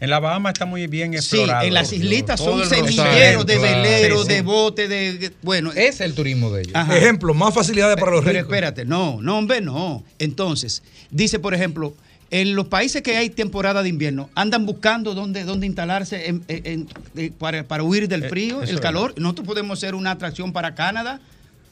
En 0.00 0.10
la 0.10 0.18
Bahama 0.18 0.50
está 0.50 0.64
muy 0.66 0.86
bien 0.88 1.12
Sí, 1.12 1.16
explorado. 1.18 1.66
en 1.66 1.74
las 1.74 1.92
islitas 1.92 2.40
son 2.40 2.64
semilleros 2.68 3.46
de 3.46 3.58
veleros, 3.58 4.22
sí, 4.22 4.28
de 4.28 4.36
sí. 4.36 4.42
botes, 4.42 4.88
de. 4.88 5.32
Bueno. 5.42 5.72
Es 5.72 6.00
el 6.00 6.14
turismo 6.14 6.50
de 6.50 6.62
ellos. 6.62 6.74
Ajá. 6.74 6.96
Ejemplo, 6.96 7.32
más 7.34 7.54
facilidades 7.54 7.96
para 7.96 8.10
los 8.12 8.24
Pero 8.24 8.38
ricos. 8.40 8.52
espérate, 8.52 8.84
no, 8.84 9.20
no, 9.22 9.38
hombre, 9.38 9.60
no. 9.60 10.02
Entonces, 10.18 10.82
dice, 11.10 11.38
por 11.38 11.54
ejemplo, 11.54 11.94
en 12.32 12.54
los 12.56 12.66
países 12.66 13.02
que 13.02 13.14
hay 13.18 13.28
temporada 13.28 13.82
de 13.82 13.90
invierno, 13.90 14.30
andan 14.34 14.64
buscando 14.64 15.14
dónde, 15.14 15.44
dónde 15.44 15.66
instalarse 15.66 16.28
en- 16.30 16.42
en- 16.48 16.66
en- 16.66 16.88
eh, 17.14 17.30
para, 17.38 17.62
para 17.64 17.82
huir 17.82 18.08
del 18.08 18.24
Eh, 18.24 18.28
frío, 18.30 18.62
el 18.62 18.70
es. 18.70 18.80
calor. 18.80 19.12
Nosotros 19.18 19.46
podemos 19.46 19.78
ser 19.78 19.94
una 19.94 20.12
atracción 20.12 20.50
para 20.50 20.74
Canadá 20.74 21.20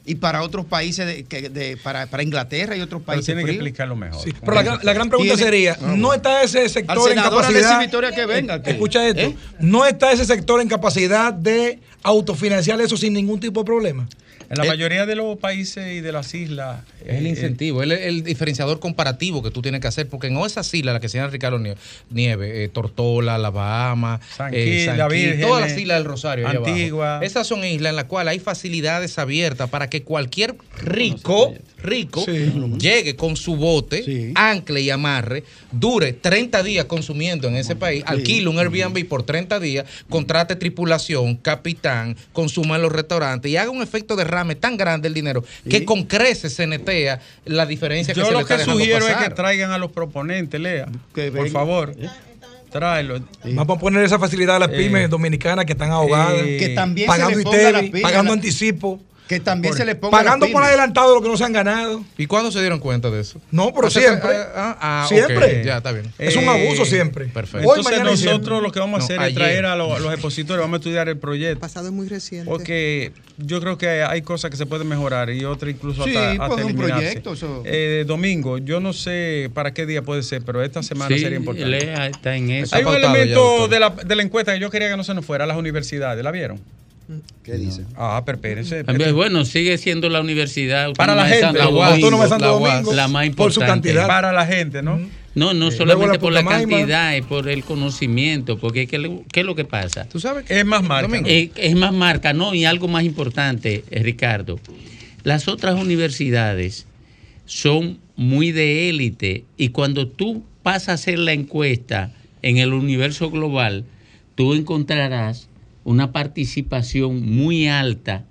y 0.04 0.16
para 0.16 0.42
otros 0.42 0.66
países, 0.66 1.06
de, 1.06 1.24
que- 1.24 1.48
de- 1.48 1.78
para, 1.78 2.06
para 2.08 2.22
Inglaterra 2.22 2.76
y 2.76 2.82
otros 2.82 3.00
Pero 3.00 3.06
países. 3.06 3.24
tiene 3.24 3.40
que 3.40 3.46
fríos. 3.48 3.62
explicarlo 3.62 3.96
mejor. 3.96 4.22
Sí, 4.22 4.34
pero 4.38 4.52
la, 4.54 4.62
gran- 4.62 4.80
la 4.82 4.92
gran 4.92 5.08
pregunta 5.08 5.34
Tiene- 5.34 5.50
sería, 5.50 5.78
¿no 5.96 6.12
está 6.12 6.42
ese 6.42 6.60
Al 6.60 6.68
sector 6.70 7.10
en 7.10 7.16
capacidad? 7.16 7.80
Victoria 7.80 8.12
que 8.12 8.26
venga, 8.26 8.56
Eh, 8.56 8.62
que- 8.62 8.70
Escucha 8.72 9.08
esto. 9.08 9.20
¿eh? 9.22 9.36
¿No 9.60 9.86
está 9.86 10.12
ese 10.12 10.26
sector 10.26 10.60
en 10.60 10.68
capacidad 10.68 11.32
de 11.32 11.78
autofinanciar 12.02 12.78
eso 12.82 12.98
sin 12.98 13.14
ningún 13.14 13.40
tipo 13.40 13.60
de 13.60 13.64
problema? 13.64 14.06
En 14.50 14.58
la 14.58 14.64
mayoría 14.64 15.06
de 15.06 15.14
los 15.14 15.38
países 15.38 15.92
y 15.92 16.00
de 16.00 16.10
las 16.10 16.34
islas. 16.34 16.80
Es 17.06 17.14
el 17.18 17.26
eh, 17.26 17.28
incentivo, 17.28 17.82
es 17.84 17.90
el, 17.90 17.92
el 17.92 18.24
diferenciador 18.24 18.80
comparativo 18.80 19.44
que 19.44 19.52
tú 19.52 19.62
tienes 19.62 19.80
que 19.80 19.86
hacer, 19.86 20.08
porque 20.08 20.26
en 20.26 20.36
esas 20.38 20.74
islas, 20.74 20.92
las 20.92 21.00
que 21.00 21.08
señala 21.08 21.30
Ricardo 21.30 21.58
Nie- 21.60 21.76
Nieve, 22.10 22.64
eh, 22.64 22.68
Tortola, 22.68 23.38
La 23.38 23.50
Bahama, 23.50 24.20
San 24.36 24.50
eh, 24.52 24.86
San 24.86 24.98
La 24.98 25.08
Gil, 25.08 25.26
Virgen, 25.28 25.40
todas 25.40 25.60
las 25.60 25.78
islas 25.78 25.98
del 25.98 26.04
Rosario. 26.04 26.48
Antigua. 26.48 27.20
Esas 27.22 27.46
son 27.46 27.64
islas 27.64 27.90
en 27.90 27.96
las 27.96 28.06
cuales 28.06 28.32
hay 28.32 28.38
facilidades 28.40 29.18
abiertas 29.20 29.70
para 29.70 29.88
que 29.88 30.02
cualquier 30.02 30.56
rico, 30.82 31.54
rico, 31.82 32.24
llegue 32.78 33.14
con 33.14 33.36
su 33.36 33.54
bote, 33.54 34.32
ancle 34.34 34.80
y 34.80 34.90
amarre, 34.90 35.44
dure 35.70 36.12
30 36.12 36.62
días 36.64 36.86
consumiendo 36.86 37.46
en 37.46 37.54
ese 37.56 37.76
país, 37.76 38.02
alquile 38.06 38.48
un 38.48 38.58
Airbnb 38.58 39.06
por 39.06 39.22
30 39.22 39.60
días, 39.60 39.86
contrate 40.08 40.56
tripulación, 40.56 41.36
capitán, 41.36 42.16
consuma 42.32 42.76
en 42.76 42.82
los 42.82 42.90
restaurantes 42.92 43.50
y 43.52 43.56
haga 43.56 43.70
un 43.70 43.82
efecto 43.82 44.16
derrame 44.40 44.54
tan 44.56 44.76
grande 44.76 45.08
el 45.08 45.14
dinero 45.14 45.44
que 45.68 45.84
con 45.84 46.04
creces 46.04 46.54
se 46.54 46.66
netea 46.66 47.20
la 47.44 47.66
diferencia 47.66 48.14
que 48.14 48.20
Yo 48.20 48.26
se 48.26 48.30
le 48.32 48.36
lo 48.36 48.40
está 48.40 48.54
que 48.54 48.58
dejando 48.60 48.80
sugiero 48.80 49.06
es 49.06 49.12
pasar. 49.14 49.28
que 49.28 49.34
traigan 49.34 49.70
a 49.72 49.78
los 49.78 49.90
proponentes, 49.92 50.60
Lea. 50.60 50.86
Por 51.14 51.30
venga. 51.30 51.50
favor. 51.50 51.94
Tráelo. 52.70 53.20
Vamos 53.44 53.76
a 53.76 53.80
poner 53.80 54.04
esa 54.04 54.18
facilidad 54.18 54.56
a 54.56 54.58
las 54.60 54.68
Eh, 54.70 54.76
pymes 54.76 55.10
dominicanas 55.10 55.64
que 55.64 55.72
están 55.72 55.90
ahogadas, 55.90 56.42
eh, 56.44 56.56
Que 56.56 56.68
también 56.68 57.06
se 57.10 57.18
pagando 57.18 57.50
pila, 57.50 57.82
pagando 58.00 58.30
la- 58.30 58.34
anticipo, 58.34 59.00
Que 59.30 59.38
también 59.38 59.70
Por- 59.70 59.78
se 59.78 59.84
le 59.84 59.94
ponga. 59.94 60.10
pagando 60.18 60.48
por 60.50 60.60
adelantado 60.64 61.14
lo 61.14 61.22
que 61.22 61.28
no 61.28 61.36
se 61.36 61.44
han 61.44 61.52
ganado. 61.52 62.04
¿Y 62.18 62.26
cuándo 62.26 62.50
se 62.50 62.58
dieron 62.58 62.80
cuenta 62.80 63.10
de 63.10 63.20
eso? 63.20 63.40
No, 63.52 63.72
pero 63.72 63.88
siempre. 63.88 64.28
ah, 64.56 64.76
ah, 64.80 65.06
Siempre. 65.08 65.60
ok, 65.60 65.64
Ya, 65.64 65.76
está 65.76 65.92
bien. 65.92 66.12
Es 66.18 66.34
un 66.34 66.42
Eh, 66.42 66.48
abuso 66.66 66.84
siempre. 66.84 67.26
perfecto. 67.26 67.58
Hoy, 67.58 67.78
Entonces 67.78 67.94
siempre. 68.08 68.26
nosotros 68.32 68.60
lo 68.60 68.72
que 68.72 68.80
vamos 68.80 69.00
a 69.00 69.04
hacer 69.04 69.22
es 69.22 69.32
traer 69.36 69.66
a 69.66 69.76
los, 69.76 70.00
los 70.00 70.12
expositores, 70.12 70.60
vamos 70.60 70.74
a 70.74 70.80
estudiar 70.80 71.06
el 71.06 71.12
El 71.14 71.18
proyecto. 71.20 71.60
pasado 71.60 71.86
es 71.86 71.92
muy 71.92 72.08
reciente. 72.08 72.50
Porque 72.50 73.12
yo 73.38 73.60
creo 73.60 73.78
que 73.78 74.02
hay 74.02 74.20
cosas 74.22 74.50
que 74.50 74.56
se 74.56 74.66
pueden 74.66 74.88
mejorar 74.88 75.30
y 75.30 75.44
otras 75.44 75.70
incluso 75.72 76.02
Sí, 76.02 76.10
hasta, 76.16 76.26
pues, 76.36 76.40
hasta 76.40 76.54
un 76.56 76.60
eliminarse. 76.62 77.04
proyecto, 77.04 77.32
eso. 77.34 77.62
Eh, 77.66 78.02
domingo, 78.08 78.58
yo 78.58 78.80
no 78.80 78.92
sé 78.92 79.48
para 79.54 79.72
qué 79.72 79.86
día 79.86 80.02
puede 80.02 80.24
ser, 80.24 80.42
pero 80.42 80.60
esta 80.64 80.82
semana 80.82 81.14
Sí, 81.14 81.22
sería 81.22 81.38
importante. 81.38 81.70
Lea 81.70 82.08
está 82.08 82.34
en 82.34 82.50
eso. 82.50 82.74
Hay 82.74 82.82
un 82.82 82.90
ya, 82.94 82.98
elemento 82.98 83.68
de 83.68 83.78
la, 83.78 83.90
de 83.90 84.16
la 84.16 84.22
encuesta 84.24 84.52
que 84.54 84.58
yo 84.58 84.70
quería 84.70 84.90
que 84.90 84.96
no 84.96 85.04
se 85.04 85.14
nos 85.14 85.24
fuera 85.24 85.44
a 85.44 85.46
las 85.46 85.56
universidades. 85.56 86.24
¿La 86.24 86.32
vieron? 86.32 86.60
¿Qué 87.42 87.54
dice? 87.54 87.84
Ah, 87.96 88.22
pero 88.24 88.36
espérense. 88.36 88.82
Bueno, 89.12 89.44
sigue 89.44 89.78
siendo 89.78 90.08
la 90.08 90.20
universidad 90.20 90.92
Para 90.94 91.14
la 91.14 91.26
gente, 91.26 91.58
la 91.58 91.68
UAS, 91.68 92.00
la 92.00 92.16
UAS, 92.16 92.38
Domingo, 92.38 92.92
la 92.92 93.08
más 93.08 93.28
por 93.30 93.52
su 93.52 93.60
importante. 93.60 93.88
cantidad. 93.88 94.06
Para 94.06 94.32
la 94.32 94.46
gente, 94.46 94.82
¿no? 94.82 94.98
No, 95.34 95.54
no 95.54 95.66
Luego 95.66 95.70
solamente 95.70 96.16
la 96.16 96.20
por 96.20 96.32
la 96.32 96.44
cantidad, 96.44 97.16
es 97.16 97.24
por 97.24 97.48
el 97.48 97.62
conocimiento, 97.62 98.58
porque 98.58 98.86
¿qué, 98.86 98.96
es 99.32 99.46
lo 99.46 99.54
que 99.54 99.64
pasa? 99.64 100.08
¿Tú 100.08 100.18
sabes? 100.18 100.44
Es 100.48 100.64
más 100.64 100.82
marca. 100.82 101.18
Eh, 101.24 101.50
es 101.54 101.76
más 101.76 101.92
marca, 101.92 102.32
¿no? 102.32 102.52
Y 102.52 102.64
algo 102.64 102.88
más 102.88 103.04
importante, 103.04 103.84
eh, 103.90 104.02
Ricardo. 104.02 104.58
Las 105.22 105.46
otras 105.46 105.76
universidades 105.80 106.86
son 107.44 107.98
muy 108.16 108.50
de 108.52 108.88
élite 108.88 109.44
y 109.56 109.68
cuando 109.68 110.08
tú 110.08 110.44
pasas 110.62 110.88
a 110.88 110.92
hacer 110.94 111.18
la 111.18 111.32
encuesta 111.32 112.12
en 112.42 112.58
el 112.58 112.72
universo 112.72 113.30
global, 113.30 113.84
tú 114.34 114.54
encontrarás 114.54 115.49
una 115.90 116.12
participación 116.12 117.28
muy 117.28 117.66
alta 117.66 118.24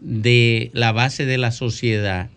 de 0.00 0.70
la 0.72 0.92
base 0.92 1.26
de 1.26 1.38
la 1.38 1.52
sociedad. 1.52 2.30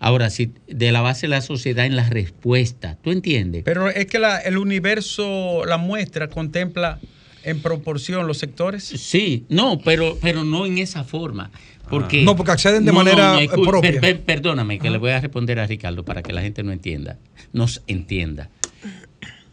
Ahora, 0.00 0.30
sí, 0.30 0.52
de 0.68 0.92
la 0.92 1.00
base 1.00 1.22
de 1.22 1.30
la 1.30 1.40
sociedad 1.40 1.84
en 1.86 1.96
la 1.96 2.08
respuesta. 2.08 2.98
¿Tú 3.02 3.10
entiendes? 3.10 3.62
Pero 3.64 3.88
es 3.90 4.06
que 4.06 4.18
la- 4.18 4.38
el 4.38 4.58
universo, 4.58 5.64
la 5.66 5.76
muestra, 5.78 6.28
contempla 6.28 7.00
en 7.42 7.60
proporción 7.60 8.26
los 8.26 8.38
sectores. 8.38 8.84
Sí, 8.84 9.44
no, 9.48 9.80
pero, 9.80 10.18
pero 10.20 10.44
no 10.44 10.66
en 10.66 10.78
esa 10.78 11.02
forma. 11.02 11.50
Porque, 11.88 12.22
No, 12.22 12.36
porque 12.36 12.52
acceden 12.52 12.84
de 12.84 12.92
manera, 12.92 13.38
propia. 13.64 13.92
per- 13.92 14.00
per- 14.00 14.20
perdóname, 14.20 14.78
que 14.78 14.90
le 14.90 14.98
voy 14.98 15.10
a 15.10 15.20
responder 15.20 15.58
a 15.58 15.66
Ricardo 15.66 16.04
para 16.04 16.22
que 16.22 16.32
la 16.34 16.42
gente 16.42 16.62
no 16.62 16.70
entienda. 16.72 17.18
Nos 17.54 17.82
entienda. 17.86 18.50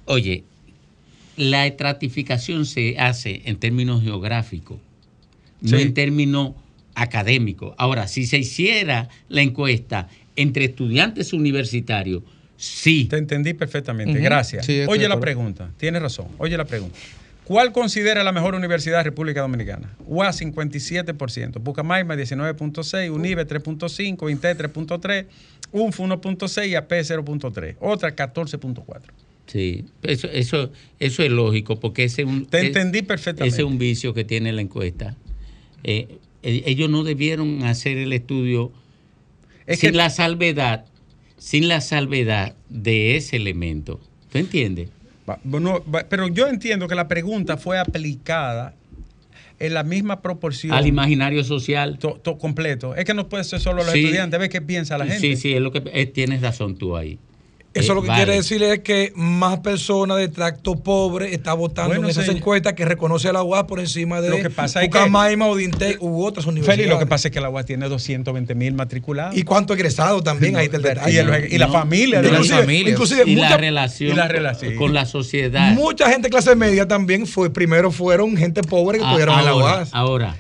Oye, 0.06 0.44
la 1.38 1.66
estratificación 1.68 2.66
se 2.66 2.98
hace 2.98 3.42
en 3.46 3.58
términos 3.58 4.04
geográficos, 4.04 4.78
no 5.62 5.78
en 5.78 5.94
términos 5.94 6.54
académicos. 6.94 7.74
Ahora, 7.78 8.08
si 8.08 8.26
se 8.26 8.38
hiciera 8.38 9.10
la 9.30 9.42
encuesta 9.42 10.08
entre 10.36 10.66
estudiantes 10.66 11.34
universitarios, 11.34 12.24
sí. 12.58 13.06
Te 13.06 13.18
entendí 13.18 13.54
perfectamente. 13.54 14.20
Gracias. 14.20 14.66
Sí, 14.66 14.82
Oye 14.88 15.08
la 15.08 15.20
pregunta. 15.20 15.72
Tienes 15.78 16.02
razón. 16.02 16.28
Oye 16.38 16.58
la 16.58 16.66
pregunta. 16.66 16.98
¿Cuál 17.46 17.72
considera 17.72 18.24
la 18.24 18.32
mejor 18.32 18.56
universidad 18.56 18.98
de 18.98 19.04
República 19.04 19.42
Dominicana? 19.42 19.96
UAS 20.08 20.42
57%, 20.42 21.62
Pucamaima 21.62 22.16
19.6, 22.16 23.12
UNIBE 23.12 23.48
3.5, 23.48 24.32
INTE 24.32 24.58
3.3, 24.58 25.26
UNFU 25.72 26.04
1.6 26.06 26.70
y 26.70 26.76
AP 26.76 26.92
0.3. 26.92 27.76
Otra 27.80 28.16
14.4. 28.16 29.02
Sí, 29.48 29.86
eso, 30.04 30.28
eso, 30.32 30.72
eso 31.00 31.24
es 31.24 31.30
lógico, 31.32 31.80
porque 31.80 32.04
ese 32.06 32.24
es 32.24 32.28
un, 32.28 32.46
Te 32.48 32.60
es- 32.60 32.64
entendí 32.68 33.02
perfectamente. 33.04 33.48
ese 33.54 33.62
es 33.62 33.68
un 33.68 33.78
vicio 33.78 34.14
que 34.14 34.24
tiene 34.24 34.52
la 34.52 34.62
encuesta. 34.62 35.16
Eh, 35.84 36.08
eh, 36.44 36.64
ellos 36.66 36.90
no 36.90 37.04
debieron 37.04 37.64
hacer 37.64 37.98
el 37.98 38.12
estudio 38.12 38.72
Es 39.68 39.80
sin 39.80 39.92
que- 39.92 39.98
la 39.98 40.10
salvedad, 40.10 40.86
sin 41.38 41.68
la 41.68 41.82
salvedad 41.82 42.56
de 42.70 43.16
ese 43.18 43.36
elemento. 43.36 44.00
¿Tú 44.32 44.40
entiendes? 44.40 44.90
Bueno, 45.44 45.84
pero 46.10 46.28
yo 46.28 46.48
entiendo 46.48 46.88
que 46.88 46.96
la 46.96 47.08
pregunta 47.08 47.58
fue 47.58 47.78
aplicada 47.80 48.76
en 49.60 49.74
la 49.74 49.84
misma 49.84 50.22
proporción. 50.22 50.74
Al 50.74 50.86
imaginario 50.88 51.44
social. 51.44 51.98
To- 52.00 52.20
to- 52.22 52.38
completo. 52.38 52.96
Es 52.96 53.06
que 53.06 53.14
no 53.14 53.30
puede 53.30 53.44
ser 53.44 53.60
solo 53.60 53.84
los 53.84 53.92
Sí. 53.92 54.00
estudiantes. 54.04 54.40
Ve 54.40 54.50
qué 54.50 54.62
piensa 54.62 54.98
la 54.98 55.06
gente. 55.06 55.22
Sí, 55.22 55.36
sí, 55.38 55.54
es 55.54 55.62
lo 55.62 55.72
que 55.72 55.82
eh, 55.94 56.06
tienes 56.08 56.42
razón 56.42 56.76
tú 56.78 56.96
ahí. 56.98 57.18
Eso 57.76 57.92
Eh, 57.92 57.96
lo 57.96 58.02
que 58.04 58.08
vale. 58.08 58.24
quiere 58.24 58.38
decir 58.38 58.64
es 58.64 58.80
que 58.80 59.12
más 59.16 59.60
personas 59.60 60.16
de 60.18 60.30
tracto 60.30 60.76
pobre 60.78 61.34
está 61.34 61.54
votando 61.54 61.90
Bueno, 61.90 62.04
en 62.06 62.10
esas 62.12 62.24
señor. 62.26 62.38
encuestas 62.38 62.72
que 62.72 62.86
reconoce 62.86 63.28
a 63.28 63.34
la 63.34 63.44
UAS 63.44 63.66
por 63.66 63.82
encima 63.82 64.22
de 64.22 64.30
Lo 64.30 64.38
que 64.38 64.50
pasa 64.50 64.80
es 64.82 64.86
que- 64.86 64.98
Pucamaima 64.98 65.46
o 65.48 65.58
Dintec 65.58 66.02
u 66.02 66.24
otras 66.24 66.46
universidades. 66.46 66.80
Feli, 66.80 66.90
lo 66.90 66.98
que 67.00 67.06
pasa 67.06 67.28
es 67.28 67.34
que 67.34 67.42
la 67.42 67.50
UAS 67.50 67.66
tiene 67.66 67.90
220 67.90 68.56
mil 68.56 68.74
matriculados. 68.76 69.36
¿Y 69.38 69.44
cuánto 69.44 69.74
egresado 69.74 70.24
también? 70.24 70.56
Ahí 70.56 70.66
está 70.66 70.78
el 70.78 70.84
detalle. 70.84 71.12
Y, 71.14 71.18
el- 71.18 71.54
y 71.54 71.58
la 71.58 71.68
No. 71.68 71.74
familia. 71.74 72.22
de 72.22 72.30
Inclusive- 72.30 72.66
los- 72.66 72.90
inclusive 72.92 73.24
y 73.26 73.36
la 73.36 73.44
mucha- 73.44 73.58
relación, 73.58 74.12
y 74.12 74.16
la 74.16 74.28
relación. 74.30 74.76
con 74.78 74.94
la 74.94 75.06
sociedad. 75.06 75.74
Mucha 75.74 76.10
gente 76.10 76.28
de 76.28 76.30
clase 76.30 76.56
media 76.56 76.88
también 76.88 77.28
fue, 77.28 77.50
primero 77.52 77.92
fueron 77.92 78.38
gente 78.38 78.62
pobre 78.64 79.00
que 79.00 79.04
Ah, 79.04 79.08
estuvieron 79.10 79.38
en 79.40 79.46
la 79.46 79.56
UAS. 79.56 79.90
ahora, 79.92 80.38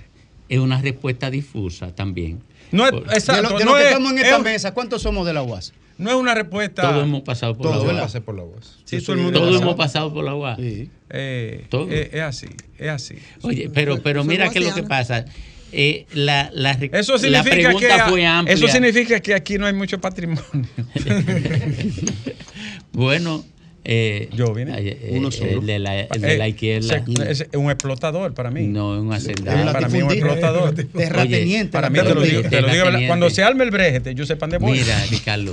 es 0.47 0.59
una 0.59 0.81
respuesta 0.81 1.29
difusa 1.29 1.93
también. 1.93 2.39
No 2.71 2.87
es, 2.87 2.93
exacto, 3.13 3.35
de 3.35 3.41
lo- 3.53 3.59
de 3.59 3.65
no 3.65 3.71
los 3.71 3.79
que 3.79 3.81
es- 3.83 3.87
estamos 3.91 4.11
en 4.13 4.17
es 4.19 4.23
esta 4.23 4.37
un- 4.37 4.43
mesa, 4.43 4.73
¿cuántos 4.73 5.01
somos 5.01 5.25
de 5.27 5.33
la 5.33 5.43
UAS? 5.43 5.73
No 5.97 6.09
es 6.09 6.15
una 6.15 6.33
respuesta. 6.33 6.81
Todos 6.81 7.03
hemos 7.03 7.21
pasado 7.21 7.55
por 7.55 7.71
Todo, 7.71 7.91
la. 7.91 8.01
UAS. 8.03 8.19
por 8.19 8.35
la 8.35 8.43
UAS. 8.43 8.79
Sí, 8.83 9.01
todo 9.01 9.13
el 9.15 9.21
mundo 9.21 9.39
Todos 9.39 9.53
la 9.53 9.61
hemos 9.61 9.75
pasado 9.75 10.13
por 10.13 10.23
la 10.25 10.35
UAS. 10.35 10.57
Sí. 10.57 10.89
Eh, 11.09 11.65
Todo. 11.69 11.87
eh, 11.89 12.09
es 12.11 12.21
así, 12.21 12.47
es 12.77 12.89
así. 12.89 13.15
Oye, 13.41 13.69
pero, 13.73 14.01
pero 14.01 14.23
mira 14.23 14.49
qué 14.49 14.59
es 14.59 14.65
lo 14.65 14.73
que 14.73 14.83
pasa. 14.83 15.25
Eh, 15.71 16.05
la, 16.13 16.49
la, 16.53 16.71
Eso 16.71 17.13
la 17.13 17.19
significa, 17.19 17.49
pregunta 17.49 18.05
que, 18.05 18.09
fue 18.11 18.25
amplia. 18.25 18.53
eso 18.55 18.67
significa 18.67 19.19
que 19.19 19.33
aquí 19.33 19.57
no 19.57 19.65
hay 19.65 19.73
mucho 19.73 19.99
patrimonio. 19.99 20.45
Bueno, 22.93 23.43
eh, 23.85 24.29
Yo 24.33 24.53
vine. 24.53 24.73
eh, 24.77 25.09
Uno 25.11 25.31
solo. 25.31 25.59
el 25.61 25.65
de 25.65 25.79
la, 25.79 25.99
el 26.01 26.21
de 26.21 26.37
la 26.37 26.45
Eh, 26.47 26.49
izquierda. 26.49 27.03
se- 27.05 27.29
es 27.31 27.47
un 27.53 27.69
explotador 27.71 28.33
para 28.33 28.49
mí. 28.51 28.67
No, 28.67 28.95
es 28.95 29.01
un 29.01 29.13
hacendado. 29.13 29.71
para 29.71 29.87
mí 29.89 29.97
es 29.99 30.03
un 30.03 30.11
explotador. 30.11 30.73
Terrateniente. 30.73 31.71
Para 31.71 31.89
mí 31.89 31.99
te 31.99 32.13
lo 32.13 32.21
digo, 32.21 32.41
te 32.41 32.49
lo 32.61 32.67
digo, 32.67 32.71
Terrateniente. 32.71 33.07
cuando 33.07 33.29
se 33.29 33.43
arme 33.43 33.63
el 33.63 33.71
brejete, 33.71 34.15
yo 34.15 34.25
sepan 34.25 34.49
de 34.49 34.57
voy. 34.57 34.79
Mira, 34.79 34.97
Ricardo, 35.09 35.51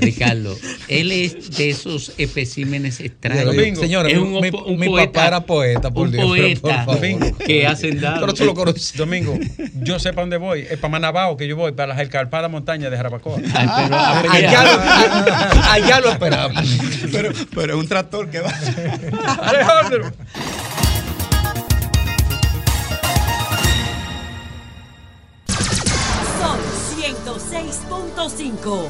Ricardo, 0.00 0.56
él 0.88 1.12
es 1.12 1.56
de 1.56 1.70
esos 1.70 2.12
especímenes 2.18 3.00
extraños. 3.00 3.44
Domingo, 3.46 3.80
Señores, 3.80 4.12
es 4.12 4.18
mi, 4.20 4.24
un, 4.26 4.40
mi- 4.40 4.50
opo- 4.50 4.64
un 4.66 4.78
mi 4.78 4.86
poeta, 4.86 5.12
papá 5.12 5.26
era 5.26 5.40
poeta, 5.40 5.90
por 5.90 6.06
un 6.06 6.12
Dios. 6.12 6.30
pero 6.34 6.48
por 6.48 6.70
poeta 6.70 6.84
favor. 6.84 7.36
que 7.38 7.66
hacen 7.66 8.00
dado. 8.00 8.20
Pero 8.20 8.34
tú 8.34 8.44
lo 8.44 8.54
conoces. 8.54 8.96
Domingo, 8.96 9.38
yo 9.82 9.98
sé 9.98 10.10
para 10.12 10.22
dónde 10.22 10.36
voy. 10.36 10.60
Es 10.62 10.78
para 10.78 10.92
Manabao 10.92 11.36
que 11.36 11.48
yo 11.48 11.56
voy, 11.56 11.72
para 11.72 11.88
las 11.94 12.00
escarpadas 12.00 12.50
montañas 12.50 12.90
de 12.90 12.96
Jarabacoa. 12.96 13.38
Ay, 13.54 13.68
pero 13.88 13.96
a 13.96 14.22
pelear. 14.22 14.56
Allá 14.56 14.62
lo, 14.64 15.62
allá 15.70 16.00
lo 16.00 16.10
esperamos. 16.10 16.78
Pero, 17.12 17.30
pero 17.64 17.76
es 17.76 17.80
un 17.80 17.88
tractor 17.88 18.28
que 18.28 18.40
va. 18.40 18.50
Alejandro. 19.40 20.12
Sol 26.38 26.60
106.5. 27.00 28.88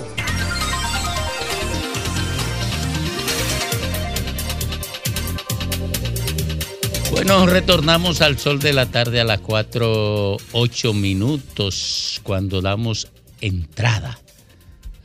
Bueno, 7.13 7.47
retornamos 7.47 8.21
al 8.23 8.39
sol 8.39 8.59
de 8.59 8.73
la 8.73 8.87
tarde 8.87 9.21
a 9.21 9.25
las 9.25 9.39
4, 9.39 10.37
8 10.51 10.95
minutos 10.95 12.21
cuando 12.25 12.61
damos 12.61 13.07
entrada 13.41 14.19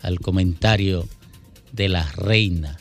al 0.01 0.19
comentario 0.19 1.07
de 1.71 1.87
la 1.87 2.11
reina 2.13 2.78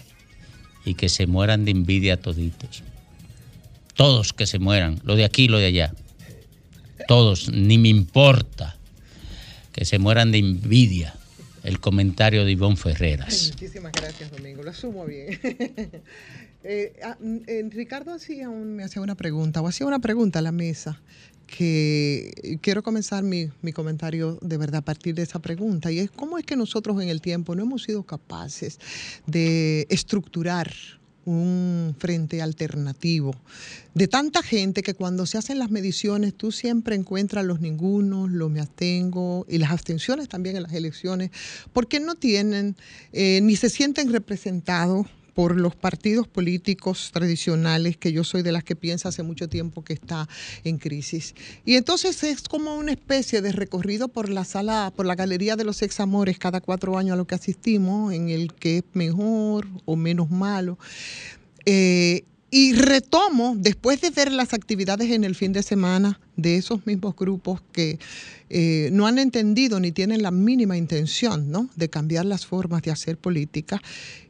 y 0.89 0.95
que 0.95 1.09
se 1.09 1.27
mueran 1.27 1.65
de 1.65 1.71
envidia 1.73 2.17
toditos. 2.17 2.83
Todos 3.95 4.33
que 4.33 4.47
se 4.47 4.59
mueran, 4.59 5.01
lo 5.05 5.17
de 5.17 5.25
aquí 5.25 5.49
lo 5.49 5.59
de 5.59 5.67
allá. 5.67 5.93
Todos, 7.07 7.51
ni 7.51 7.79
me 7.79 7.89
importa 7.89 8.77
que 9.73 9.85
se 9.85 9.99
mueran 9.99 10.33
de 10.33 10.39
envidia. 10.39 11.15
El 11.65 11.81
comentario 11.81 12.45
de 12.45 12.53
Ivonne 12.53 12.77
Ferreras. 12.77 13.51
Muchísimas 13.53 13.93
gracias, 13.93 14.31
Domingo. 14.31 14.63
Lo 14.63 14.71
asumo 14.71 15.05
bien. 15.07 15.39
Eh, 16.65 16.99
ah, 17.05 17.17
mm, 17.21 17.37
eh, 17.47 17.63
Ricardo 17.71 18.13
hacía 18.13 18.49
un- 18.49 18.75
me 18.75 18.83
hacía 18.83 19.01
una 19.01 19.15
pregunta, 19.15 19.61
o 19.63 19.69
hacía 19.69 19.87
una 19.87 20.01
pregunta 20.01 20.41
a 20.41 20.43
la 20.43 20.51
mesa, 20.51 21.01
que 21.49 22.59
quiero 22.63 22.83
comenzar 22.83 23.25
mi, 23.25 23.49
mi 23.63 23.73
comentario 23.73 24.39
de 24.43 24.57
verdad 24.59 24.81
a 24.81 24.85
partir 24.85 25.15
de 25.15 25.23
esa 25.23 25.41
pregunta, 25.41 25.91
y 25.91 25.99
es 25.99 26.11
cómo 26.11 26.39
es 26.39 26.45
que 26.45 26.55
nosotros 26.57 27.03
en 27.03 27.09
el 27.09 27.21
tiempo 27.21 27.57
no 27.57 27.63
hemos 27.63 27.83
sido 27.83 28.05
capaces 28.05 28.79
de 29.27 29.87
estructurar 29.91 30.73
un 31.25 31.95
frente 31.99 32.41
alternativo 32.41 33.35
de 33.93 34.09
tanta 34.09 34.43
gente 34.43 34.83
que 34.83 34.95
cuando 34.95 35.27
se 35.27 35.37
hacen 35.37 35.59
las 35.59 35.71
mediciones 35.71 36.33
tú 36.35 36.53
siempre 36.53 36.95
encuentras 36.95 37.45
los 37.45 37.61
ningunos, 37.61 38.31
los 38.31 38.51
me 38.51 38.61
abstengo 38.61 39.45
y 39.47 39.59
las 39.59 39.71
abstenciones 39.71 40.29
también 40.29 40.57
en 40.57 40.63
las 40.63 40.73
elecciones, 40.73 41.31
porque 41.73 42.01
no 42.01 42.15
tienen 42.15 42.77
eh, 43.13 43.41
ni 43.43 43.57
se 43.57 43.69
sienten 43.69 44.11
representados 44.11 45.07
por 45.39 45.57
los 45.57 45.77
partidos 45.77 46.27
políticos 46.27 47.11
tradicionales, 47.13 47.97
que 47.97 48.11
yo 48.11 48.25
soy 48.25 48.43
de 48.43 48.51
las 48.51 48.65
que 48.65 48.75
piensa 48.75 49.11
hace 49.11 49.23
mucho 49.23 49.49
tiempo 49.49 49.85
que 49.85 49.93
está 49.93 50.29
en 50.65 50.79
crisis. 50.79 51.33
Y 51.65 51.77
entonces 51.77 52.25
es 52.25 52.43
como 52.43 52.75
una 52.75 52.91
especie 52.91 53.41
de 53.41 53.53
recorrido 53.53 54.09
por 54.09 54.31
la 54.31 54.45
sala, 54.45 54.93
por 54.97 55.07
la 55.07 55.15
galería 55.15 55.55
de 55.55 55.63
los 55.63 55.83
examores 55.83 56.41
cada 56.41 56.61
cuatro 56.61 56.99
años 56.99 57.13
a 57.13 57.17
lo 57.17 57.29
que 57.29 57.37
asistimos, 57.37 58.13
en 58.13 58.31
el 58.31 58.53
que 58.53 58.79
es 58.79 58.85
mejor 58.95 59.69
o 59.85 59.95
menos 59.95 60.29
malo. 60.29 60.77
Eh, 61.67 62.25
y 62.51 62.73
retomo, 62.73 63.55
después 63.57 64.01
de 64.01 64.11
ver 64.11 64.33
las 64.33 64.55
actividades 64.55 65.09
en 65.13 65.23
el 65.23 65.37
fin 65.37 65.53
de 65.53 65.63
semana 65.63 66.19
de 66.39 66.57
esos 66.57 66.87
mismos 66.87 67.15
grupos 67.17 67.61
que 67.73 67.99
eh, 68.49 68.89
no 68.93 69.07
han 69.07 69.19
entendido 69.19 69.79
ni 69.81 69.93
tienen 69.93 70.23
la 70.23 70.31
mínima 70.31 70.77
intención 70.79 71.51
¿no? 71.51 71.69
de 71.77 71.91
cambiar 71.91 72.25
las 72.25 72.47
formas 72.47 72.81
de 72.83 72.91
hacer 72.91 73.19
política, 73.19 73.83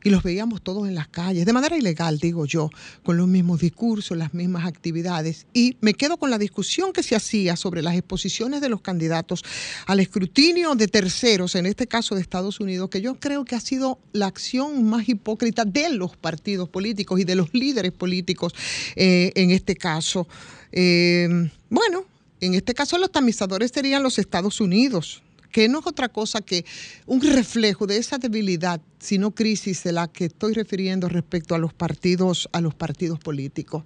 y 0.03 0.11
los 0.11 0.23
veíamos 0.23 0.63
todos 0.63 0.89
en 0.89 0.95
las 0.95 1.09
calles, 1.09 1.45
de 1.45 1.53
manera 1.53 1.77
ilegal, 1.77 2.19
digo 2.19 2.47
yo, 2.47 2.71
con 3.03 3.17
los 3.17 3.29
mismos 3.29 3.61
discursos, 3.61 4.17
las 4.17 4.33
mismas 4.33 4.67
actividades. 4.67 5.47
Y 5.53 5.77
me 5.81 5.95
quedo 5.95 6.17
con 6.17 6.31
la 6.31 6.39
discusión 6.39 6.93
que 6.93 7.03
se 7.03 7.17
hacía 7.17 7.57
sobre 7.57 7.83
las 7.83 7.95
exposiciones 7.95 8.61
de 8.61 8.69
los 8.69 8.81
candidatos 8.81 9.45
al 9.87 10.01
escrutinio 10.01 10.75
de 10.75 10.89
terceros, 10.89 11.55
en 11.57 11.67
este 11.67 11.87
caso 11.87 12.15
de 12.15 12.21
Estados 12.21 12.61
Unidos, 12.61 12.89
que 12.91 13.01
yo 13.01 13.17
creo 13.17 13.45
que 13.45 13.57
ha 13.57 13.61
sido 13.61 13.99
la 14.13 14.27
acción 14.27 14.85
más 14.85 15.09
hipócrita 15.09 15.65
de 15.65 15.91
los 15.91 16.17
partidos 16.17 16.69
políticos 16.69 17.21
y 17.21 17.25
de 17.25 17.35
los 17.35 17.53
líderes 17.53 17.93
políticos 17.93 18.55
eh, 18.97 19.33
en 19.35 19.51
este 19.51 19.77
caso. 19.77 20.27
Eh, 20.73 21.51
bueno, 21.71 22.05
en 22.41 22.55
este 22.55 22.75
caso 22.75 22.99
los 22.99 23.11
tamizadores 23.11 23.71
serían 23.73 24.03
los 24.03 24.19
Estados 24.19 24.61
Unidos, 24.61 25.23
que 25.51 25.69
no 25.69 25.81
es 25.81 25.87
otra 25.87 26.09
cosa 26.09 26.41
que 26.41 26.65
un 27.07 27.21
reflejo 27.21 27.87
de 27.87 27.97
esa 27.97 28.19
debilidad, 28.19 28.81
sino 28.99 29.31
crisis 29.31 29.83
de 29.83 29.93
la 29.93 30.09
que 30.09 30.27
estoy 30.27 30.53
refiriendo 30.53 31.09
respecto 31.09 31.55
a 31.55 31.59
los 31.59 31.73
partidos, 31.73 32.49
a 32.53 32.61
los 32.61 32.75
partidos 32.75 33.19
políticos. 33.19 33.85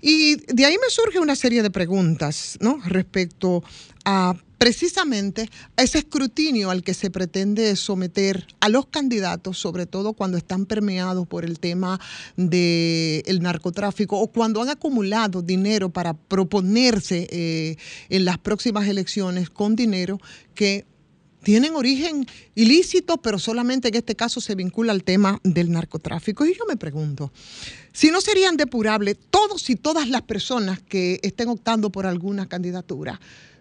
Y 0.00 0.36
de 0.52 0.64
ahí 0.64 0.76
me 0.80 0.90
surge 0.90 1.18
una 1.18 1.36
serie 1.36 1.62
de 1.62 1.70
preguntas, 1.70 2.56
¿no? 2.60 2.80
Respecto 2.84 3.62
a 4.04 4.34
precisamente 4.58 5.48
ese 5.76 5.98
escrutinio 5.98 6.70
al 6.70 6.82
que 6.82 6.92
se 6.92 7.10
pretende 7.10 7.74
someter 7.76 8.46
a 8.60 8.68
los 8.68 8.86
candidatos, 8.86 9.58
sobre 9.58 9.86
todo 9.86 10.12
cuando 10.12 10.36
están 10.36 10.66
permeados 10.66 11.26
por 11.26 11.44
el 11.44 11.60
tema 11.60 12.00
del 12.36 13.40
narcotráfico 13.40 14.18
o 14.18 14.26
cuando 14.28 14.60
han 14.60 14.68
acumulado 14.68 15.42
dinero 15.42 15.90
para 15.90 16.14
proponerse 16.14 17.28
eh, 17.30 17.76
en 18.08 18.24
las 18.24 18.38
próximas 18.38 18.88
elecciones 18.88 19.48
con 19.48 19.76
dinero 19.76 20.20
que 20.54 20.84
tienen 21.48 21.76
origen 21.76 22.26
ilícito, 22.56 23.16
pero 23.22 23.38
solamente 23.38 23.88
en 23.88 23.94
este 23.94 24.14
caso 24.14 24.38
se 24.38 24.54
vincula 24.54 24.92
al 24.92 25.02
tema 25.02 25.40
del 25.44 25.72
narcotráfico. 25.72 26.44
Y 26.44 26.52
yo 26.52 26.66
me 26.68 26.76
pregunto, 26.76 27.32
si 27.90 28.10
no 28.10 28.20
serían 28.20 28.58
depurables 28.58 29.16
todos 29.30 29.70
y 29.70 29.76
todas 29.76 30.10
las 30.10 30.20
personas 30.20 30.78
que 30.82 31.18
estén 31.22 31.48
optando 31.48 31.88
por 31.88 32.04
alguna 32.04 32.50
candidatura, 32.50 33.18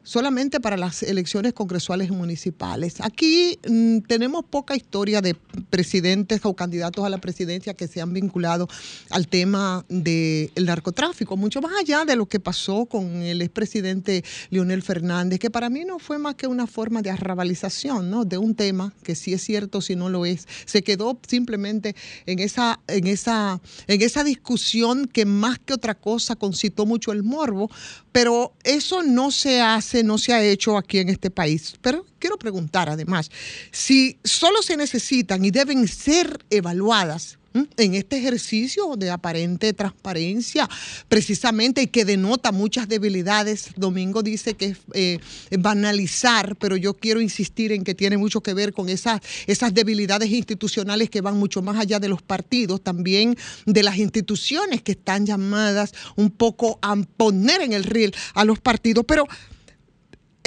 solamente 0.08 0.62
para 0.62 0.78
las 0.78 1.04
elecciones 1.04 1.52
congresuales 1.52 2.08
y 2.08 2.12
municipales. 2.12 3.02
Aquí 3.02 3.60
mm, 3.68 4.00
tenemos 4.08 4.46
poca 4.46 4.74
historia 4.74 5.20
de 5.20 5.36
presidentes 5.70 6.40
o 6.44 6.56
candidatos 6.56 7.04
a 7.04 7.10
la 7.10 7.18
presidencia 7.18 7.74
que 7.74 7.90
se 7.90 8.00
han 8.00 8.14
vinculado 8.14 8.70
al 9.10 9.28
tema 9.28 9.84
del 9.90 10.50
narcotráfico, 10.56 11.36
mucho 11.36 11.62
más 11.62 11.74
allá 11.78 12.06
de 12.06 12.16
lo 12.16 12.26
que 12.26 12.40
pasó 12.40 12.86
con 12.86 13.22
el 13.22 13.42
expresidente 13.42 14.24
Leonel 14.50 14.82
Fernández, 14.82 15.40
que 15.40 15.50
para 15.50 15.70
mí 15.70 15.84
no 15.84 16.00
fue 16.00 16.18
más 16.20 16.36
que 16.36 16.48
una 16.48 16.68
forma 16.68 17.02
de 17.02 17.10
arrabalización 17.10 18.10
¿no? 18.10 18.24
de 18.24 18.38
un 18.38 18.56
tema 18.56 18.94
que 19.04 19.14
sí 19.14 19.34
es 19.34 19.44
cierto, 19.44 19.82
si 19.82 19.98
no 19.98 20.08
lo 20.08 20.26
es. 20.26 20.48
Se 20.66 20.84
quedó 20.84 21.20
simplemente 21.28 21.98
en 22.26 22.40
esa, 22.40 22.80
en 22.88 23.08
esa, 23.08 23.60
en 23.88 24.02
esa 24.02 24.24
discusión 24.24 25.06
que 25.06 25.26
más 25.26 25.60
que 25.60 25.74
otra 25.74 25.96
cosa 25.96 26.38
concitó 26.38 26.86
mucho 26.86 27.12
el 27.12 27.24
morbo, 27.24 27.70
pero 28.14 28.54
eso 28.64 29.04
no 29.04 29.32
se 29.32 29.62
hace, 29.62 29.97
no 30.04 30.18
se 30.18 30.34
ha 30.34 30.44
hecho 30.44 30.78
aquí 30.78 31.00
en 31.00 31.10
este 31.10 31.30
país. 31.30 31.76
Pero 31.82 32.06
quiero 32.20 32.38
preguntar 32.38 32.90
además, 32.90 33.30
si 33.72 34.18
solo 34.24 34.62
se 34.62 34.78
necesitan 34.78 35.44
y 35.44 35.52
deben 35.52 35.88
ser 35.88 36.40
evaluadas 36.50 37.38
en 37.78 37.96
este 37.96 38.18
ejercicio 38.18 38.96
de 38.98 39.10
aparente 39.10 39.74
transparencia, 39.74 40.70
precisamente, 41.08 41.82
y 41.82 41.88
que 41.88 42.06
denota 42.06 42.52
muchas 42.52 42.88
debilidades. 42.88 43.70
Domingo 43.76 44.22
dice 44.22 44.56
que 44.56 44.66
es 44.66 44.78
eh, 44.94 45.20
banalizar, 45.58 46.56
pero 46.58 46.76
yo 46.76 46.94
quiero 46.94 47.22
insistir 47.22 47.72
en 47.72 47.84
que 47.84 47.96
tiene 47.96 48.18
mucho 48.18 48.42
que 48.42 48.54
ver 48.54 48.74
con 48.74 48.90
esas, 48.90 49.22
esas 49.48 49.74
debilidades 49.74 50.30
institucionales 50.30 51.10
que 51.10 51.22
van 51.22 51.38
mucho 51.38 51.62
más 51.62 51.78
allá 51.78 52.00
de 52.00 52.10
los 52.10 52.22
partidos, 52.22 52.82
también 52.82 53.38
de 53.66 53.84
las 53.84 53.98
instituciones 53.98 54.82
que 54.82 54.94
están 54.94 55.26
llamadas 55.26 55.94
un 56.16 56.30
poco 56.30 56.80
a 56.82 56.96
poner 57.18 57.62
en 57.62 57.74
el 57.74 57.84
riel 57.84 58.14
a 58.34 58.46
los 58.46 58.60
partidos. 58.60 59.06
Pero 59.08 59.26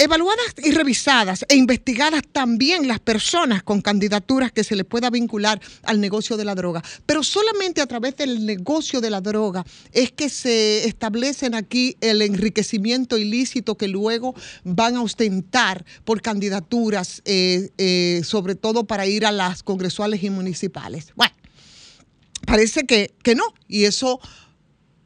Evaluadas 0.03 0.55
y 0.63 0.71
revisadas 0.71 1.45
e 1.47 1.55
investigadas 1.55 2.23
también 2.31 2.87
las 2.87 2.99
personas 2.99 3.61
con 3.61 3.81
candidaturas 3.81 4.51
que 4.51 4.63
se 4.63 4.75
les 4.75 4.83
pueda 4.83 5.11
vincular 5.11 5.61
al 5.83 6.01
negocio 6.01 6.37
de 6.37 6.43
la 6.43 6.55
droga. 6.55 6.81
Pero 7.05 7.21
solamente 7.21 7.81
a 7.81 7.85
través 7.85 8.17
del 8.17 8.47
negocio 8.47 8.99
de 8.99 9.11
la 9.11 9.21
droga 9.21 9.63
es 9.91 10.11
que 10.11 10.29
se 10.29 10.87
establecen 10.87 11.53
aquí 11.53 11.97
el 12.01 12.23
enriquecimiento 12.23 13.15
ilícito 13.15 13.77
que 13.77 13.87
luego 13.87 14.33
van 14.63 14.95
a 14.95 15.03
ostentar 15.03 15.85
por 16.03 16.23
candidaturas, 16.23 17.21
eh, 17.25 17.69
eh, 17.77 18.21
sobre 18.23 18.55
todo 18.55 18.85
para 18.85 19.05
ir 19.05 19.23
a 19.23 19.31
las 19.31 19.61
congresuales 19.61 20.23
y 20.23 20.31
municipales. 20.31 21.09
Bueno, 21.15 21.35
parece 22.47 22.87
que, 22.87 23.13
que 23.21 23.35
no. 23.35 23.43
Y 23.67 23.83
eso 23.83 24.19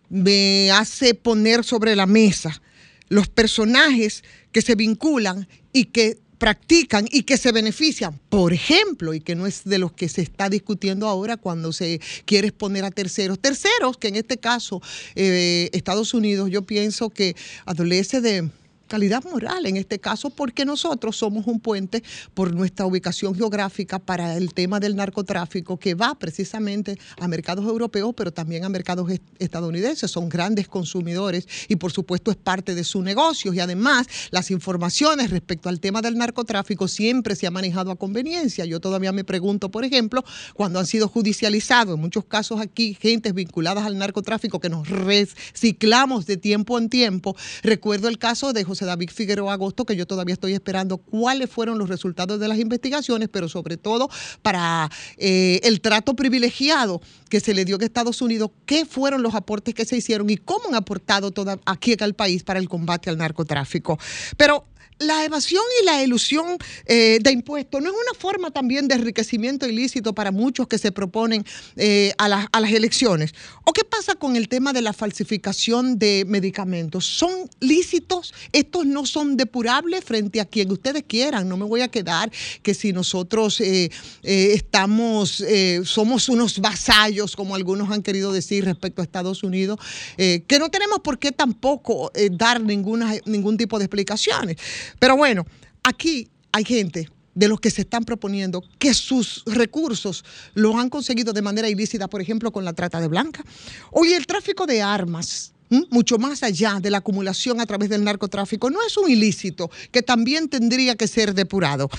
me 0.08 0.72
hace 0.72 1.16
poner 1.16 1.66
sobre 1.66 1.98
la 1.98 2.06
mesa 2.06 2.62
los 3.10 3.28
personajes 3.28 4.24
que 4.56 4.62
se 4.62 4.76
vinculan 4.76 5.50
y 5.74 5.84
que 5.84 6.18
practican 6.38 7.10
y 7.12 7.24
que 7.24 7.36
se 7.36 7.52
benefician, 7.52 8.18
por 8.30 8.54
ejemplo, 8.54 9.14
y 9.14 9.20
que 9.20 9.36
no 9.36 9.48
es 9.48 9.66
de 9.66 9.80
los 9.80 9.92
que 9.92 10.08
se 10.08 10.22
está 10.22 10.48
discutiendo 10.48 11.10
ahora 11.10 11.36
cuando 11.36 11.74
se 11.74 12.00
quiere 12.24 12.48
exponer 12.48 12.86
a 12.86 12.92
terceros. 12.92 13.38
Terceros, 13.38 13.98
que 13.98 14.08
en 14.08 14.16
este 14.16 14.38
caso 14.38 14.82
eh, 15.16 15.70
Estados 15.74 16.14
Unidos 16.14 16.50
yo 16.50 16.62
pienso 16.62 17.10
que 17.10 17.36
adolece 17.66 18.22
de 18.22 18.50
calidad 18.88 19.24
moral 19.24 19.66
en 19.66 19.78
este 19.78 20.00
caso 20.00 20.30
porque 20.30 20.66
nosotros 20.66 21.18
somos 21.18 21.48
un 21.48 21.60
puente 21.60 22.04
por 22.34 22.54
nuestra 22.54 22.86
ubicación 22.86 23.34
geográfica 23.36 24.00
para 24.00 24.36
el 24.38 24.54
tema 24.54 24.80
del 24.80 24.96
narcotráfico 24.96 25.78
que 25.78 25.96
va 25.96 26.16
precisamente 26.16 26.98
a 27.20 27.28
mercados 27.28 27.66
europeos 27.66 28.14
pero 28.16 28.32
también 28.32 28.64
a 28.64 28.70
mercados 28.70 29.10
est- 29.12 29.24
estadounidenses. 29.40 30.12
Son 30.12 30.30
grandes 30.30 30.68
consumidores 30.68 31.48
y 31.68 31.78
por 31.78 31.92
supuesto 31.92 32.30
es 32.30 32.38
parte 32.38 32.76
de 32.76 32.84
su 32.84 33.02
negocio. 33.02 33.54
Y 33.54 33.60
además 33.60 34.08
las 34.32 34.52
informaciones 34.52 35.32
respecto 35.32 35.70
al 35.70 35.80
tema 35.80 36.02
del 36.02 36.18
narcotráfico 36.18 36.88
siempre 36.88 37.36
se 37.36 37.48
ha 37.48 37.52
manejado 37.52 37.92
a 37.92 37.96
conveniencia. 37.96 38.66
Yo 38.66 38.80
todavía 38.80 39.12
me 39.12 39.24
pregunto 39.24 39.70
por 39.72 39.84
ejemplo 39.84 40.24
cuando 40.54 40.80
han 40.80 40.86
sido 40.86 41.08
judicializados 41.08 41.96
en 41.96 42.02
muchos 42.02 42.26
casos 42.26 42.62
aquí 42.62 42.96
gentes 43.02 43.34
vinculadas 43.34 43.86
al 43.86 43.98
narcotráfico 43.98 44.60
que 44.60 44.70
nos 44.70 44.88
reciclamos 44.90 46.26
de 46.26 46.38
tiempo 46.38 46.78
en 46.78 46.90
tiempo. 46.90 47.36
Recuerdo 47.64 48.08
el 48.10 48.18
caso 48.20 48.54
de 48.54 48.64
José 48.64 48.75
David 48.84 49.10
Figueroa 49.12 49.54
Agosto, 49.54 49.86
que 49.86 49.96
yo 49.96 50.06
todavía 50.06 50.34
estoy 50.34 50.54
esperando 50.54 50.98
cuáles 50.98 51.50
fueron 51.50 51.78
los 51.78 51.88
resultados 51.88 52.40
de 52.40 52.48
las 52.50 52.60
investigaciones, 52.60 53.30
pero 53.32 53.48
sobre 53.48 53.78
todo 53.78 54.10
para 54.42 54.90
eh, 55.18 55.62
el 55.64 55.80
trato 55.80 56.16
privilegiado 56.16 57.02
que 57.30 57.40
se 57.40 57.54
le 57.54 57.64
dio 57.64 57.78
a 57.80 57.86
Estados 57.86 58.22
Unidos, 58.22 58.52
qué 58.66 58.86
fueron 58.86 59.22
los 59.22 59.36
aportes 59.36 59.74
que 59.74 59.86
se 59.86 59.96
hicieron 59.96 60.30
y 60.30 60.38
cómo 60.38 60.68
han 60.70 60.76
aportado 60.76 61.32
toda, 61.32 61.60
aquí 61.66 61.96
al 62.00 62.16
país 62.16 62.44
para 62.44 62.60
el 62.60 62.68
combate 62.68 63.10
al 63.10 63.18
narcotráfico. 63.18 63.98
Pero 64.36 64.66
la 65.00 65.26
evasión 65.26 65.64
y 65.82 65.86
la 65.86 66.02
ilusión 66.04 66.58
eh, 66.86 67.20
de 67.22 67.32
impuestos 67.32 67.82
no 67.82 67.90
es 67.90 67.96
una 67.96 68.18
forma 68.18 68.52
también 68.52 68.88
de 68.88 68.96
enriquecimiento 68.96 69.68
ilícito 69.68 70.14
para 70.14 70.32
muchos 70.32 70.68
que 70.68 70.78
se 70.78 70.92
proponen 70.92 71.44
eh, 71.76 72.14
a, 72.18 72.30
las- 72.30 72.48
elecciones. 72.72 73.34
¿O 73.66 73.74
qué 73.74 73.84
pasa 73.84 74.16
con 74.16 74.36
el 74.36 74.48
tema 74.48 74.74
de 74.74 74.82
la 74.82 74.94
falsificación 74.94 76.00
de 76.00 76.24
medicamentos? 76.28 77.06
¿Son 77.06 77.32
lícitos? 77.60 78.34
¿Estos 78.54 78.86
no 78.86 79.06
son 79.06 79.38
depurables 79.38 80.04
frente 80.04 80.40
a 80.40 80.46
quien 80.46 80.72
ustedes 80.72 81.04
quieran? 81.08 81.50
No 81.50 81.58
me 81.58 81.66
voy 81.66 81.82
a 81.82 81.90
quedar 81.90 82.32
que 82.64 82.74
si 82.74 82.94
nosotros 82.94 83.60
eh, 83.62 83.90
estamos, 84.24 85.44
somos 85.84 86.30
unos 86.30 86.60
vasallos, 86.60 87.36
como 87.36 87.56
algunos 87.56 87.92
han 87.92 88.02
querido 88.02 88.32
decir 88.32 88.66
respecto 88.66 89.02
a 89.02 89.06
Estados 89.06 89.44
Unidos, 89.44 89.78
que 90.18 90.58
no 90.60 90.70
tenemos 90.70 91.00
por 91.00 91.20
qué 91.20 91.32
tampoco 91.32 92.12
dar 92.32 92.62
ninguna, 92.62 93.14
ningún 93.26 93.58
tipo 93.58 93.78
de 93.78 93.86
explicaciones. 93.86 94.58
Pero 95.00 95.18
bueno, 95.18 95.46
aquí 95.84 96.30
hay 96.52 96.64
gente 96.64 97.10
de 97.34 97.48
los 97.50 97.60
que 97.60 97.70
se 97.70 97.82
están 97.82 98.06
proponiendo 98.06 98.64
que 98.80 98.94
sus 98.94 99.44
recursos 99.46 100.24
los 100.54 100.76
han 100.76 100.90
conseguido 100.90 101.34
de 101.34 101.42
manera 101.42 101.70
ilícita, 101.70 102.08
por 102.08 102.22
ejemplo, 102.22 102.52
con 102.52 102.66
la 102.66 102.74
trata 102.74 103.02
de 103.02 103.08
blanca. 103.08 103.44
Hoy 103.92 104.14
el 104.14 104.26
tráfico 104.26 104.66
de 104.66 104.82
armas, 104.82 105.54
mucho 105.90 106.18
más 106.18 106.44
allá 106.44 106.80
de 106.82 106.90
la 106.90 107.00
acumulación 107.00 107.60
a 107.60 107.66
través 107.66 107.90
del 107.90 108.04
narcotráfico, 108.04 108.70
no 108.70 108.80
es 108.86 108.96
un 108.98 109.10
ilícito 109.10 109.70
que 109.92 110.02
también 110.02 110.48
tendría 110.48 110.96
que 110.96 111.08
ser 111.08 111.34
depurado. 111.34 111.90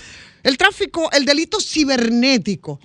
El 0.43 0.57
tráfico, 0.57 1.11
el 1.13 1.27
delito 1.27 1.61
cibernético, 1.61 2.81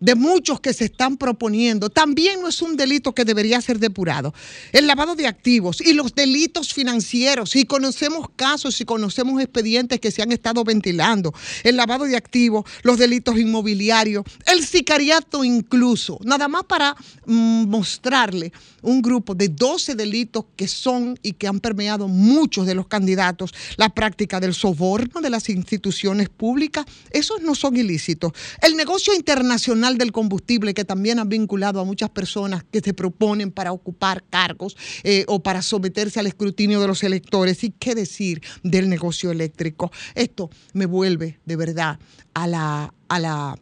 de 0.00 0.14
muchos 0.14 0.60
que 0.60 0.74
se 0.74 0.84
están 0.84 1.16
proponiendo, 1.16 1.88
también 1.88 2.40
no 2.40 2.48
es 2.48 2.60
un 2.60 2.76
delito 2.76 3.14
que 3.14 3.24
debería 3.24 3.60
ser 3.60 3.78
depurado. 3.78 4.34
El 4.72 4.86
lavado 4.86 5.14
de 5.14 5.26
activos 5.26 5.80
y 5.80 5.94
los 5.94 6.14
delitos 6.14 6.72
financieros, 6.74 7.56
y 7.56 7.64
conocemos 7.64 8.28
casos 8.36 8.80
y 8.80 8.84
conocemos 8.84 9.40
expedientes 9.40 10.00
que 10.00 10.10
se 10.10 10.22
han 10.22 10.32
estado 10.32 10.64
ventilando, 10.64 11.32
el 11.64 11.76
lavado 11.76 12.04
de 12.04 12.16
activos, 12.16 12.64
los 12.82 12.98
delitos 12.98 13.38
inmobiliarios, 13.38 14.24
el 14.46 14.64
sicariato 14.64 15.44
incluso, 15.44 16.18
nada 16.24 16.48
más 16.48 16.64
para 16.64 16.94
mm, 17.24 17.66
mostrarle 17.66 18.52
un 18.82 19.02
grupo 19.02 19.34
de 19.34 19.48
12 19.48 19.94
delitos 19.94 20.44
que 20.56 20.68
son 20.68 21.18
y 21.22 21.32
que 21.32 21.48
han 21.48 21.60
permeado 21.60 22.06
muchos 22.06 22.66
de 22.66 22.74
los 22.74 22.86
candidatos, 22.86 23.52
la 23.76 23.88
práctica 23.88 24.40
del 24.40 24.54
soborno 24.54 25.20
de 25.20 25.30
las 25.30 25.48
instituciones 25.48 26.28
públicas, 26.28 26.84
esos 27.10 27.40
no 27.42 27.54
son 27.54 27.76
ilícitos. 27.76 28.32
El 28.62 28.76
negocio 28.76 29.14
internacional 29.14 29.85
del 29.94 30.12
combustible 30.12 30.74
que 30.74 30.84
también 30.84 31.18
ha 31.18 31.24
vinculado 31.24 31.80
a 31.80 31.84
muchas 31.84 32.10
personas 32.10 32.64
que 32.64 32.80
se 32.80 32.92
proponen 32.92 33.50
para 33.52 33.72
ocupar 33.72 34.24
cargos 34.28 34.76
eh, 35.04 35.24
o 35.28 35.42
para 35.42 35.62
someterse 35.62 36.20
al 36.20 36.26
escrutinio 36.26 36.80
de 36.80 36.88
los 36.88 37.02
electores. 37.04 37.62
¿Y 37.64 37.70
qué 37.70 37.94
decir 37.94 38.42
del 38.62 38.88
negocio 38.88 39.30
eléctrico? 39.30 39.92
Esto 40.14 40.50
me 40.72 40.86
vuelve 40.86 41.38
de 41.44 41.56
verdad 41.56 41.98
a 42.34 42.46
la, 42.46 42.92
a 43.08 43.20
la 43.20 43.56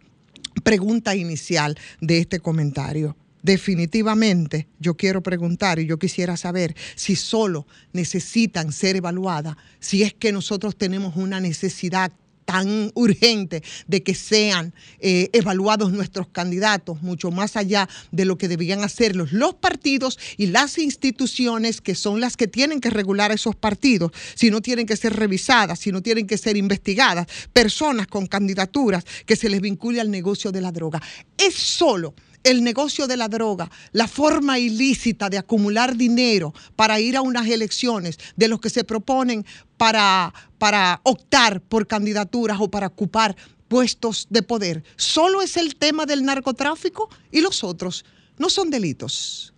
pregunta 0.62 1.14
inicial 1.14 1.76
de 2.00 2.18
este 2.18 2.40
comentario. 2.40 3.16
Definitivamente 3.42 4.68
yo 4.80 4.96
quiero 4.96 5.22
preguntar 5.22 5.78
y 5.78 5.86
yo 5.86 5.98
quisiera 5.98 6.34
saber 6.38 6.74
si 6.94 7.14
solo 7.14 7.66
necesitan 7.92 8.72
ser 8.72 8.96
evaluadas, 8.96 9.56
si 9.80 10.02
es 10.02 10.14
que 10.14 10.32
nosotros 10.32 10.76
tenemos 10.76 11.16
una 11.16 11.40
necesidad 11.40 12.10
tan 12.44 12.90
urgente 12.94 13.62
de 13.86 14.02
que 14.02 14.14
sean 14.14 14.74
eh, 15.00 15.30
evaluados 15.32 15.92
nuestros 15.92 16.28
candidatos, 16.28 17.02
mucho 17.02 17.30
más 17.30 17.56
allá 17.56 17.88
de 18.12 18.24
lo 18.24 18.38
que 18.38 18.48
debían 18.48 18.82
hacerlos 18.82 19.32
los 19.32 19.54
partidos 19.54 20.18
y 20.36 20.46
las 20.46 20.78
instituciones 20.78 21.80
que 21.80 21.94
son 21.94 22.20
las 22.20 22.36
que 22.36 22.46
tienen 22.46 22.80
que 22.80 22.90
regular 22.90 23.32
esos 23.32 23.56
partidos, 23.56 24.12
si 24.34 24.50
no 24.50 24.60
tienen 24.60 24.86
que 24.86 24.96
ser 24.96 25.14
revisadas, 25.14 25.78
si 25.78 25.92
no 25.92 26.02
tienen 26.02 26.26
que 26.26 26.38
ser 26.38 26.56
investigadas, 26.56 27.26
personas 27.52 28.06
con 28.06 28.26
candidaturas 28.26 29.04
que 29.26 29.36
se 29.36 29.48
les 29.48 29.60
vincule 29.60 30.00
al 30.00 30.10
negocio 30.10 30.52
de 30.52 30.60
la 30.60 30.72
droga. 30.72 31.00
Es 31.36 31.54
solo 31.54 32.14
el 32.44 32.62
negocio 32.62 33.06
de 33.06 33.16
la 33.16 33.28
droga, 33.28 33.70
la 33.92 34.06
forma 34.06 34.58
ilícita 34.58 35.28
de 35.28 35.38
acumular 35.38 35.96
dinero 35.96 36.54
para 36.76 37.00
ir 37.00 37.16
a 37.16 37.22
unas 37.22 37.48
elecciones 37.48 38.18
de 38.36 38.48
los 38.48 38.60
que 38.60 38.70
se 38.70 38.84
proponen 38.84 39.44
para, 39.76 40.32
para 40.58 41.00
optar 41.02 41.60
por 41.60 41.86
candidaturas 41.86 42.58
o 42.60 42.70
para 42.70 42.86
ocupar 42.86 43.34
puestos 43.68 44.26
de 44.30 44.42
poder. 44.42 44.84
Solo 44.96 45.42
es 45.42 45.56
el 45.56 45.76
tema 45.76 46.06
del 46.06 46.24
narcotráfico 46.24 47.08
y 47.32 47.40
los 47.40 47.64
otros 47.64 48.04
no 48.38 48.48
son 48.50 48.70
delitos. 48.70 49.52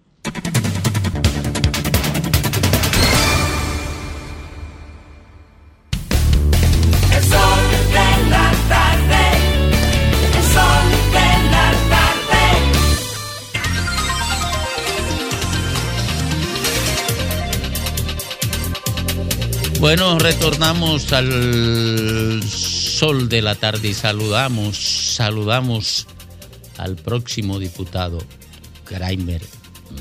Bueno, 19.86 20.18
retornamos 20.18 21.12
al 21.12 22.42
sol 22.42 23.28
de 23.28 23.40
la 23.40 23.54
tarde 23.54 23.86
y 23.86 23.94
saludamos, 23.94 25.14
saludamos 25.14 26.08
al 26.76 26.96
próximo 26.96 27.60
diputado, 27.60 28.18
Graimer 28.90 29.42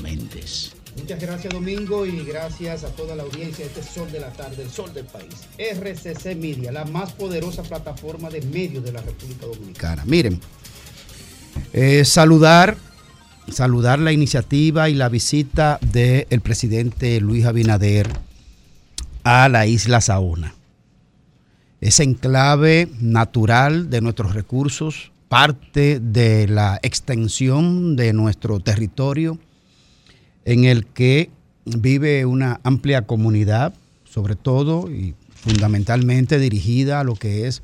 Méndez. 0.02 0.72
Muchas 0.96 1.20
gracias 1.20 1.54
Domingo 1.54 2.04
y 2.04 2.24
gracias 2.24 2.82
a 2.82 2.88
toda 2.88 3.14
la 3.14 3.22
audiencia 3.22 3.64
de 3.64 3.70
este 3.70 3.84
Sol 3.84 4.10
de 4.10 4.18
la 4.18 4.32
Tarde, 4.32 4.64
el 4.64 4.70
Sol 4.70 4.92
del 4.92 5.04
País. 5.04 5.46
RCC 5.56 6.34
Media, 6.34 6.72
la 6.72 6.84
más 6.84 7.12
poderosa 7.12 7.62
plataforma 7.62 8.28
de 8.28 8.42
medios 8.42 8.82
de 8.82 8.90
la 8.90 9.02
República 9.02 9.46
Dominicana. 9.46 10.02
Miren, 10.04 10.40
eh, 11.72 12.04
saludar, 12.04 12.76
saludar 13.52 14.00
la 14.00 14.10
iniciativa 14.10 14.88
y 14.88 14.94
la 14.94 15.08
visita 15.08 15.78
del 15.80 16.40
presidente 16.40 17.20
Luis 17.20 17.44
Abinader 17.44 18.25
a 19.26 19.48
la 19.48 19.66
isla 19.66 20.00
Saona. 20.00 20.54
Ese 21.80 22.04
enclave 22.04 22.88
natural 23.00 23.90
de 23.90 24.00
nuestros 24.00 24.34
recursos, 24.36 25.10
parte 25.28 25.98
de 25.98 26.46
la 26.46 26.78
extensión 26.84 27.96
de 27.96 28.12
nuestro 28.12 28.60
territorio 28.60 29.36
en 30.44 30.64
el 30.64 30.86
que 30.86 31.30
vive 31.64 32.24
una 32.24 32.60
amplia 32.62 33.02
comunidad, 33.02 33.74
sobre 34.04 34.36
todo 34.36 34.88
y 34.92 35.16
fundamentalmente 35.34 36.38
dirigida 36.38 37.00
a 37.00 37.04
lo 37.04 37.16
que 37.16 37.48
es 37.48 37.62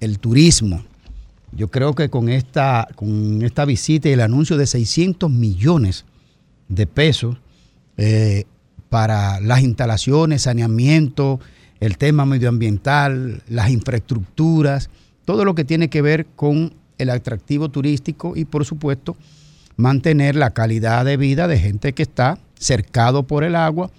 el 0.00 0.18
turismo. 0.18 0.82
Yo 1.52 1.68
creo 1.68 1.94
que 1.94 2.08
con 2.08 2.30
esta, 2.30 2.88
con 2.96 3.42
esta 3.42 3.66
visita 3.66 4.08
y 4.08 4.12
el 4.12 4.22
anuncio 4.22 4.56
de 4.56 4.66
600 4.66 5.30
millones 5.30 6.06
de 6.68 6.86
pesos 6.86 7.36
eh, 7.98 8.46
para 8.88 9.40
las 9.40 9.62
instalaciones, 9.62 10.42
saneamiento, 10.42 11.40
el 11.80 11.98
tema 11.98 12.24
medioambiental, 12.26 13.42
las 13.48 13.70
infraestructuras, 13.70 14.90
todo 15.24 15.44
lo 15.44 15.54
que 15.54 15.64
tiene 15.64 15.88
que 15.88 16.02
ver 16.02 16.26
con 16.36 16.72
el 16.98 17.10
atractivo 17.10 17.68
turístico 17.68 18.34
y 18.36 18.44
por 18.44 18.64
supuesto 18.64 19.16
mantener 19.76 20.36
la 20.36 20.50
calidad 20.52 21.04
de 21.04 21.16
vida 21.18 21.48
de 21.48 21.58
gente 21.58 21.92
que 21.92 22.02
está 22.02 22.38
cercado 22.58 23.24
por 23.24 23.44
el 23.44 23.54
agua, 23.56 23.90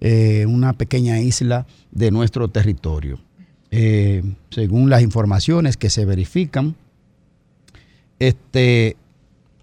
eh, 0.00 0.46
una 0.48 0.72
pequeña 0.72 1.20
isla 1.20 1.66
de 1.92 2.10
nuestro 2.10 2.48
territorio. 2.48 3.20
Eh, 3.70 4.24
según 4.50 4.90
las 4.90 5.02
informaciones 5.02 5.76
que 5.76 5.90
se 5.90 6.04
verifican, 6.04 6.74
este 8.18 8.96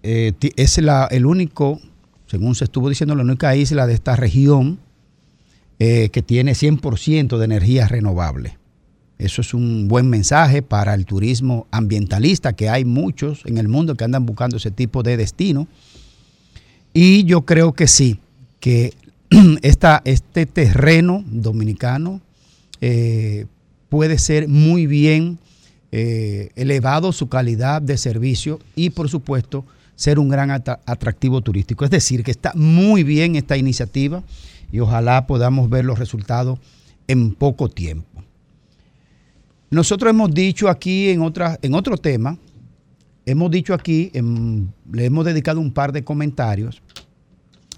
eh, 0.02 0.32
es 0.56 0.78
la- 0.78 1.06
el 1.10 1.26
único, 1.26 1.80
según 2.28 2.54
se 2.54 2.64
estuvo 2.64 2.88
diciendo, 2.88 3.14
la 3.14 3.22
única 3.22 3.56
isla 3.56 3.86
de 3.86 3.94
esta 3.94 4.14
región 4.14 4.78
eh, 5.78 6.10
que 6.10 6.22
tiene 6.22 6.52
100% 6.52 7.38
de 7.38 7.44
energía 7.44 7.88
renovable. 7.88 8.58
Eso 9.18 9.40
es 9.40 9.54
un 9.54 9.88
buen 9.88 10.08
mensaje 10.08 10.62
para 10.62 10.94
el 10.94 11.06
turismo 11.06 11.66
ambientalista, 11.70 12.52
que 12.52 12.68
hay 12.68 12.84
muchos 12.84 13.42
en 13.46 13.58
el 13.58 13.68
mundo 13.68 13.96
que 13.96 14.04
andan 14.04 14.26
buscando 14.26 14.58
ese 14.58 14.70
tipo 14.70 15.02
de 15.02 15.16
destino. 15.16 15.66
Y 16.92 17.24
yo 17.24 17.44
creo 17.44 17.72
que 17.72 17.88
sí, 17.88 18.20
que 18.60 18.92
esta, 19.62 20.02
este 20.04 20.46
terreno 20.46 21.24
dominicano 21.26 22.20
eh, 22.80 23.46
puede 23.88 24.18
ser 24.18 24.48
muy 24.48 24.86
bien 24.86 25.38
eh, 25.90 26.50
elevado 26.54 27.12
su 27.12 27.28
calidad 27.28 27.80
de 27.80 27.96
servicio 27.96 28.60
y 28.76 28.90
por 28.90 29.08
supuesto 29.08 29.64
ser 29.98 30.20
un 30.20 30.28
gran 30.28 30.50
atra- 30.50 30.78
atractivo 30.86 31.40
turístico. 31.40 31.84
Es 31.84 31.90
decir, 31.90 32.22
que 32.22 32.30
está 32.30 32.52
muy 32.54 33.02
bien 33.02 33.34
esta 33.34 33.56
iniciativa 33.56 34.22
y 34.70 34.78
ojalá 34.78 35.26
podamos 35.26 35.68
ver 35.68 35.84
los 35.84 35.98
resultados 35.98 36.60
en 37.08 37.34
poco 37.34 37.68
tiempo. 37.68 38.22
Nosotros 39.70 40.10
hemos 40.10 40.32
dicho 40.32 40.68
aquí 40.68 41.08
en, 41.08 41.20
en 41.62 41.74
otro 41.74 41.96
tema, 41.98 42.38
hemos 43.26 43.50
dicho 43.50 43.74
aquí, 43.74 44.12
le 44.92 45.04
hemos 45.04 45.24
dedicado 45.24 45.58
un 45.58 45.72
par 45.72 45.90
de 45.90 46.04
comentarios 46.04 46.80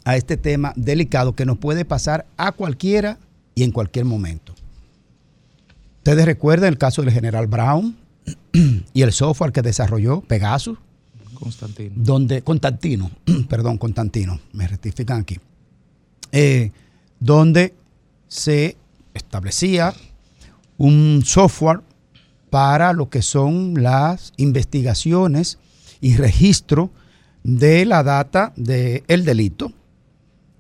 a 0.05 0.16
este 0.16 0.36
tema 0.36 0.74
delicado 0.76 1.34
que 1.34 1.47
nos 1.47 1.56
puede 1.56 1.86
pasar 1.86 2.26
a 2.36 2.52
cualquiera 2.52 3.18
y 3.55 3.62
en 3.62 3.72
cualquier 3.72 4.05
momento. 4.05 4.55
Ustedes 5.98 6.26
recuerdan 6.26 6.68
el 6.68 6.78
caso 6.78 7.01
del 7.02 7.12
general 7.14 7.47
Brown 7.47 7.97
y 8.92 9.01
el 9.02 9.12
software 9.12 9.52
que 9.52 9.62
desarrolló 9.62 10.20
Pegasus, 10.20 10.78
Constantino. 11.40 11.94
donde 11.96 12.42
Constantino, 12.42 13.10
perdón, 13.48 13.78
Constantino, 13.78 14.38
me 14.52 14.66
rectifican 14.68 15.20
aquí, 15.20 15.38
eh, 16.32 16.70
donde 17.18 17.74
se 18.28 18.76
establecía 19.14 19.94
un 20.78 21.22
software 21.24 21.80
para 22.50 22.92
lo 22.92 23.08
que 23.10 23.22
son 23.22 23.82
las 23.82 24.32
investigaciones 24.36 25.58
y 26.00 26.16
registro 26.16 26.90
de 27.42 27.84
la 27.84 28.02
data 28.02 28.52
del 28.56 29.24
delito 29.24 29.72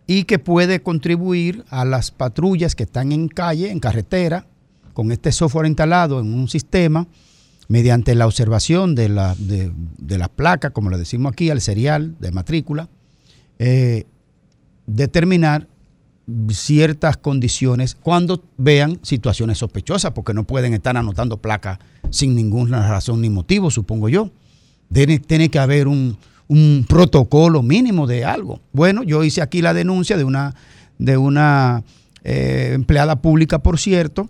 y 0.06 0.24
que 0.24 0.38
puede 0.38 0.82
contribuir 0.82 1.64
a 1.68 1.84
las 1.84 2.10
patrullas 2.10 2.74
que 2.74 2.84
están 2.84 3.12
en 3.12 3.28
calle, 3.28 3.70
en 3.70 3.80
carretera, 3.80 4.46
con 4.92 5.12
este 5.12 5.30
software 5.30 5.66
instalado 5.66 6.20
en 6.20 6.34
un 6.34 6.48
sistema, 6.48 7.06
mediante 7.70 8.16
la 8.16 8.26
observación 8.26 8.96
de 8.96 9.08
la, 9.08 9.36
de, 9.38 9.70
de 9.96 10.18
la 10.18 10.26
placa, 10.26 10.70
como 10.70 10.90
le 10.90 10.98
decimos 10.98 11.30
aquí, 11.30 11.50
al 11.50 11.60
serial 11.60 12.16
de 12.18 12.32
matrícula, 12.32 12.88
eh, 13.60 14.06
determinar 14.86 15.68
ciertas 16.48 17.16
condiciones 17.16 17.94
cuando 17.94 18.42
vean 18.56 18.98
situaciones 19.02 19.58
sospechosas, 19.58 20.10
porque 20.10 20.34
no 20.34 20.42
pueden 20.42 20.74
estar 20.74 20.96
anotando 20.96 21.36
placas 21.36 21.78
sin 22.10 22.34
ninguna 22.34 22.88
razón 22.88 23.20
ni 23.20 23.30
motivo, 23.30 23.70
supongo 23.70 24.08
yo. 24.08 24.30
Tiene, 24.92 25.20
tiene 25.20 25.48
que 25.48 25.60
haber 25.60 25.86
un, 25.86 26.18
un 26.48 26.84
protocolo 26.88 27.62
mínimo 27.62 28.08
de 28.08 28.24
algo. 28.24 28.58
Bueno, 28.72 29.04
yo 29.04 29.22
hice 29.22 29.42
aquí 29.42 29.62
la 29.62 29.74
denuncia 29.74 30.16
de 30.16 30.24
una, 30.24 30.56
de 30.98 31.16
una 31.16 31.84
eh, 32.24 32.72
empleada 32.74 33.22
pública, 33.22 33.60
por 33.60 33.78
cierto, 33.78 34.28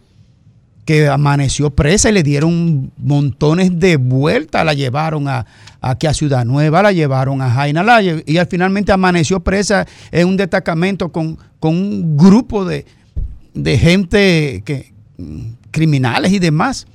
que 0.91 1.07
amaneció 1.07 1.71
presa 1.71 2.09
y 2.09 2.13
le 2.13 2.25
dieron 2.25 2.91
montones 2.97 3.79
de 3.79 3.97
vueltas, 3.97 4.65
la 4.65 4.75
llevaron 4.75 5.29
a, 5.29 5.47
aquí 5.81 6.09
a 6.09 6.15
Ciudad 6.15 6.45
Nueva, 6.45 6.83
la 6.83 6.91
llevaron 6.91 7.41
a 7.43 7.49
Jaina 7.49 7.85
y 8.27 8.37
al 8.39 8.49
finalmente 8.49 8.91
amaneció 8.91 9.39
presa 9.39 9.87
en 10.11 10.27
un 10.27 10.37
destacamento 10.37 11.13
con, 11.13 11.39
con 11.61 11.77
un 11.77 12.17
grupo 12.17 12.65
de, 12.65 12.87
de 13.55 13.79
gente 13.79 14.65
que, 14.65 14.93
mm, 15.17 15.41
criminales 15.71 16.33
y 16.33 16.41
demás. 16.41 16.89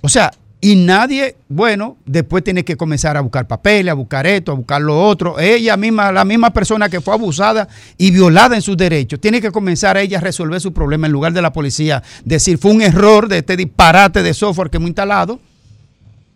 O 0.00 0.08
sea, 0.08 0.30
y 0.60 0.74
nadie, 0.74 1.36
bueno, 1.48 1.98
después 2.06 2.42
tiene 2.42 2.64
que 2.64 2.76
comenzar 2.76 3.16
a 3.16 3.20
buscar 3.20 3.46
papeles, 3.46 3.92
a 3.92 3.94
buscar 3.94 4.26
esto, 4.26 4.52
a 4.52 4.54
buscar 4.54 4.80
lo 4.80 5.06
otro. 5.06 5.38
Ella 5.38 5.76
misma, 5.76 6.10
la 6.10 6.24
misma 6.24 6.50
persona 6.50 6.88
que 6.88 7.00
fue 7.00 7.14
abusada 7.14 7.68
y 7.98 8.10
violada 8.10 8.56
en 8.56 8.62
sus 8.62 8.76
derechos, 8.76 9.20
tiene 9.20 9.40
que 9.40 9.50
comenzar 9.50 9.98
ella 9.98 10.18
a 10.18 10.20
resolver 10.22 10.60
su 10.60 10.72
problema 10.72 11.06
en 11.06 11.12
lugar 11.12 11.34
de 11.34 11.42
la 11.42 11.52
policía. 11.52 12.02
Decir, 12.24 12.56
fue 12.56 12.70
un 12.70 12.80
error 12.80 13.28
de 13.28 13.38
este 13.38 13.56
disparate 13.56 14.22
de 14.22 14.32
software 14.32 14.70
que 14.70 14.78
hemos 14.78 14.88
instalado. 14.88 15.40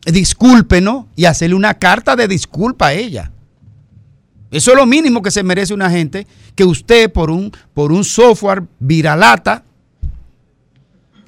Discúlpenos 0.05 1.07
y 1.17 1.25
hacerle 1.25 1.57
una 1.57 1.75
carta 1.75 2.15
de 2.15 2.29
disculpa 2.29 2.89
a 2.89 2.93
ella. 2.93 3.33
Eso 4.51 4.73
es 4.73 4.77
lo 4.77 4.85
mínimo 4.85 5.23
que 5.23 5.31
se 5.31 5.43
merece 5.43 5.73
una 5.73 5.91
gente, 5.91 6.27
que 6.55 6.65
usted 6.65 7.11
por 7.11 7.31
un, 7.31 7.53
por 7.73 7.91
un 7.91 8.05
software 8.05 8.65
viralata, 8.79 9.65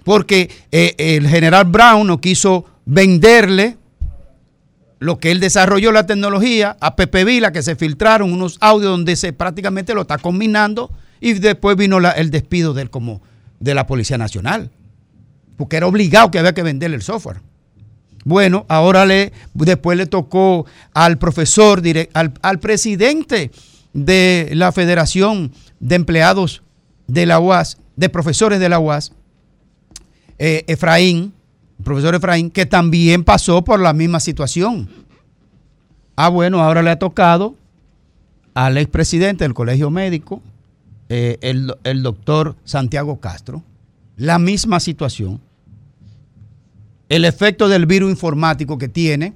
porque 0.05 0.51
eh, 0.73 0.95
el 0.99 1.29
general 1.29 1.65
Brown 1.65 2.07
no 2.07 2.21
quiso 2.21 2.67
venderle 2.85 3.77
lo 4.99 5.19
que 5.19 5.33
él 5.33 5.41
desarrolló 5.41 5.91
la 5.91 6.07
tecnología 6.07 6.77
a 6.81 6.95
Pepe 6.95 7.25
Vila, 7.25 7.53
que 7.53 7.63
se 7.63 7.75
filtraron 7.75 8.33
unos 8.33 8.57
audios 8.61 8.93
donde 8.93 9.17
se 9.17 9.33
prácticamente 9.33 9.95
lo 9.95 10.03
está 10.03 10.19
combinando 10.19 10.91
y 11.21 11.35
después 11.35 11.77
vino 11.77 11.99
el 11.99 12.31
despido 12.31 12.73
de 12.73 12.83
él 12.83 12.91
como 12.91 13.21
de 13.59 13.75
la 13.75 13.87
Policía 13.87 14.19
Nacional, 14.19 14.71
porque 15.57 15.77
era 15.77 15.87
obligado 15.87 16.31
que 16.31 16.39
había 16.39 16.55
que 16.55 16.63
venderle 16.63 16.97
el 16.97 17.03
software. 17.03 17.41
Bueno, 18.25 18.65
ahora 18.69 19.05
le, 19.05 19.33
después 19.55 19.99
le 19.99 20.07
tocó 20.07 20.67
al 20.95 21.19
profesor, 21.19 21.83
al, 22.15 22.33
al 22.41 22.61
presidente 22.61 23.51
de 23.93 24.51
la 24.55 24.71
Federación 24.71 25.53
de 25.81 25.97
Empleados 25.97 26.63
de 27.09 27.27
la 27.27 27.41
UAS, 27.41 27.79
de 27.97 28.09
profesores 28.09 28.61
de 28.61 28.69
la 28.69 28.79
UAS, 28.79 29.13
eh, 30.39 30.65
Efraín, 30.67 31.35
profesor 31.83 32.15
Efraín, 32.15 32.51
que 32.51 32.67
también 32.67 33.25
pasó 33.25 33.63
por 33.63 33.81
la 33.81 33.93
misma 33.93 34.21
situación. 34.21 34.89
Ah, 36.17 36.29
bueno, 36.29 36.61
ahora 36.61 36.83
le 36.83 36.91
ha 36.91 36.99
tocado 36.99 37.57
al 38.55 38.77
expresidente 38.79 39.45
del 39.45 39.55
Colegio 39.55 39.91
Médico, 39.91 40.43
eh, 41.09 41.39
el, 41.41 41.75
el 41.85 42.03
doctor 42.03 42.57
Santiago 42.65 43.21
Castro, 43.21 43.63
la 44.17 44.39
misma 44.39 44.81
situación. 44.81 45.41
El 47.09 47.25
efecto 47.25 47.69
del 47.69 47.87
virus 47.87 48.11
informático 48.11 48.79
que 48.79 48.89
tiene, 48.89 49.35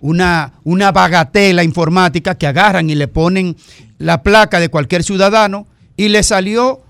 una, 0.00 0.52
una 0.64 0.92
bagatela 0.92 1.64
informática 1.64 2.36
que 2.36 2.46
agarran 2.46 2.90
y 2.90 2.94
le 2.94 3.08
ponen 3.08 3.56
la 3.98 4.22
placa 4.22 4.60
de 4.60 4.68
cualquier 4.68 5.02
ciudadano 5.02 5.66
y 5.96 6.08
le 6.08 6.22
salió 6.22 6.82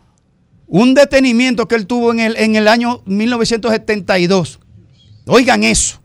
un 0.66 0.94
detenimiento 0.94 1.66
que 1.66 1.74
él 1.76 1.86
tuvo 1.86 2.12
en 2.12 2.20
el, 2.20 2.36
en 2.36 2.56
el 2.56 2.68
año 2.68 3.00
1972. 3.06 4.60
Oigan 5.28 5.62
eso. 5.64 6.00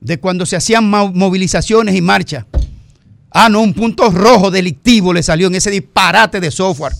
De 0.00 0.18
cuando 0.18 0.46
se 0.46 0.56
hacían 0.56 0.88
mo- 0.88 1.12
movilizaciones 1.12 1.94
y 1.94 2.00
marchas. 2.00 2.44
Ah, 3.30 3.48
no, 3.48 3.60
un 3.60 3.74
punto 3.74 4.10
rojo 4.10 4.50
delictivo 4.50 5.12
le 5.12 5.22
salió 5.22 5.48
en 5.48 5.56
ese 5.56 5.70
disparate 5.70 6.40
de 6.40 6.50
software. 6.50 6.94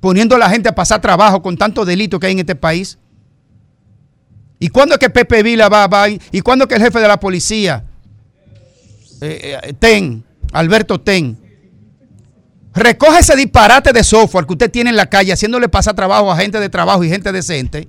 Poniendo 0.00 0.34
a 0.36 0.38
la 0.38 0.50
gente 0.50 0.68
a 0.68 0.74
pasar 0.74 1.00
trabajo 1.00 1.40
con 1.40 1.56
tanto 1.56 1.84
delito 1.84 2.20
que 2.20 2.26
hay 2.26 2.32
en 2.32 2.40
este 2.40 2.54
país. 2.56 2.98
¿Y 4.58 4.68
cuándo 4.68 4.94
es 4.94 4.98
que 4.98 5.10
Pepe 5.10 5.42
Vila 5.42 5.68
va, 5.68 5.86
va 5.86 6.08
¿Y 6.08 6.40
cuándo 6.42 6.64
es 6.64 6.68
que 6.68 6.74
el 6.74 6.82
jefe 6.82 6.98
de 7.00 7.08
la 7.08 7.18
policía, 7.18 7.84
eh, 9.20 9.58
eh, 9.62 9.72
Ten, 9.78 10.24
Alberto 10.52 11.00
Ten, 11.00 11.38
recoge 12.74 13.20
ese 13.20 13.36
disparate 13.36 13.92
de 13.92 14.04
software 14.04 14.46
que 14.46 14.52
usted 14.52 14.70
tiene 14.70 14.90
en 14.90 14.96
la 14.96 15.06
calle 15.06 15.32
haciéndole 15.32 15.68
pasar 15.68 15.94
trabajo 15.94 16.30
a 16.30 16.36
gente 16.36 16.60
de 16.60 16.68
trabajo 16.68 17.02
y 17.04 17.08
gente 17.08 17.30
decente? 17.32 17.88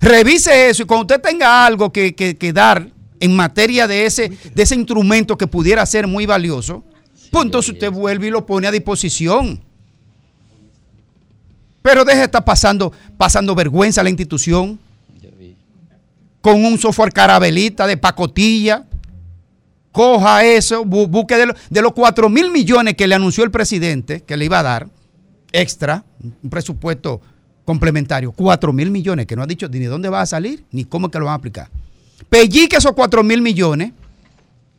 Revise 0.00 0.68
eso 0.70 0.82
y 0.82 0.86
cuando 0.86 1.02
usted 1.02 1.20
tenga 1.20 1.66
algo 1.66 1.92
que, 1.92 2.14
que- 2.14 2.36
que 2.36 2.52
dar 2.52 2.88
en 3.20 3.34
materia 3.34 3.86
de 3.88 4.06
ese, 4.06 4.28
de 4.54 4.62
ese 4.62 4.74
instrumento 4.76 5.36
que 5.36 5.46
pudiera 5.48 5.84
ser 5.86 6.06
muy 6.06 6.24
valioso, 6.24 6.84
pues 7.32 7.44
entonces 7.46 7.72
usted 7.74 7.90
vuelve 7.90 8.28
y 8.28 8.30
lo 8.30 8.46
pone 8.46 8.66
a 8.68 8.70
disposición. 8.70 9.60
Pero 11.82 12.04
deje 12.04 12.18
de 12.18 12.24
estar 12.24 12.44
pasando, 12.44 12.92
pasando 13.16 13.54
vergüenza 13.54 14.00
a 14.00 14.04
la 14.04 14.10
institución 14.10 14.78
con 16.40 16.64
un 16.64 16.78
software 16.78 17.12
carabelita 17.12 17.86
de 17.86 17.96
pacotilla. 17.96 18.84
Coja 19.90 20.44
eso, 20.44 20.84
bu- 20.84 21.08
busque 21.08 21.36
de, 21.36 21.46
lo- 21.46 21.54
de 21.70 21.82
los 21.82 21.92
4 21.92 22.28
mil 22.28 22.50
millones 22.52 22.94
que 22.94 23.06
le 23.08 23.14
anunció 23.14 23.42
el 23.42 23.50
presidente 23.50 24.20
que 24.22 24.36
le 24.36 24.44
iba 24.44 24.60
a 24.60 24.62
dar 24.62 24.88
extra, 25.50 26.04
un 26.22 26.50
presupuesto 26.50 27.20
complementario, 27.68 28.32
4 28.32 28.72
mil 28.72 28.90
millones, 28.90 29.26
que 29.26 29.36
no 29.36 29.42
ha 29.42 29.46
dicho 29.46 29.68
ni 29.68 29.78
de 29.78 29.88
dónde 29.88 30.08
va 30.08 30.22
a 30.22 30.26
salir 30.26 30.64
ni 30.72 30.86
cómo 30.86 31.10
que 31.10 31.18
lo 31.18 31.26
van 31.26 31.32
a 31.32 31.36
aplicar. 31.36 31.68
Pellique 32.30 32.78
esos 32.78 32.92
4 32.92 33.22
mil 33.22 33.42
millones, 33.42 33.92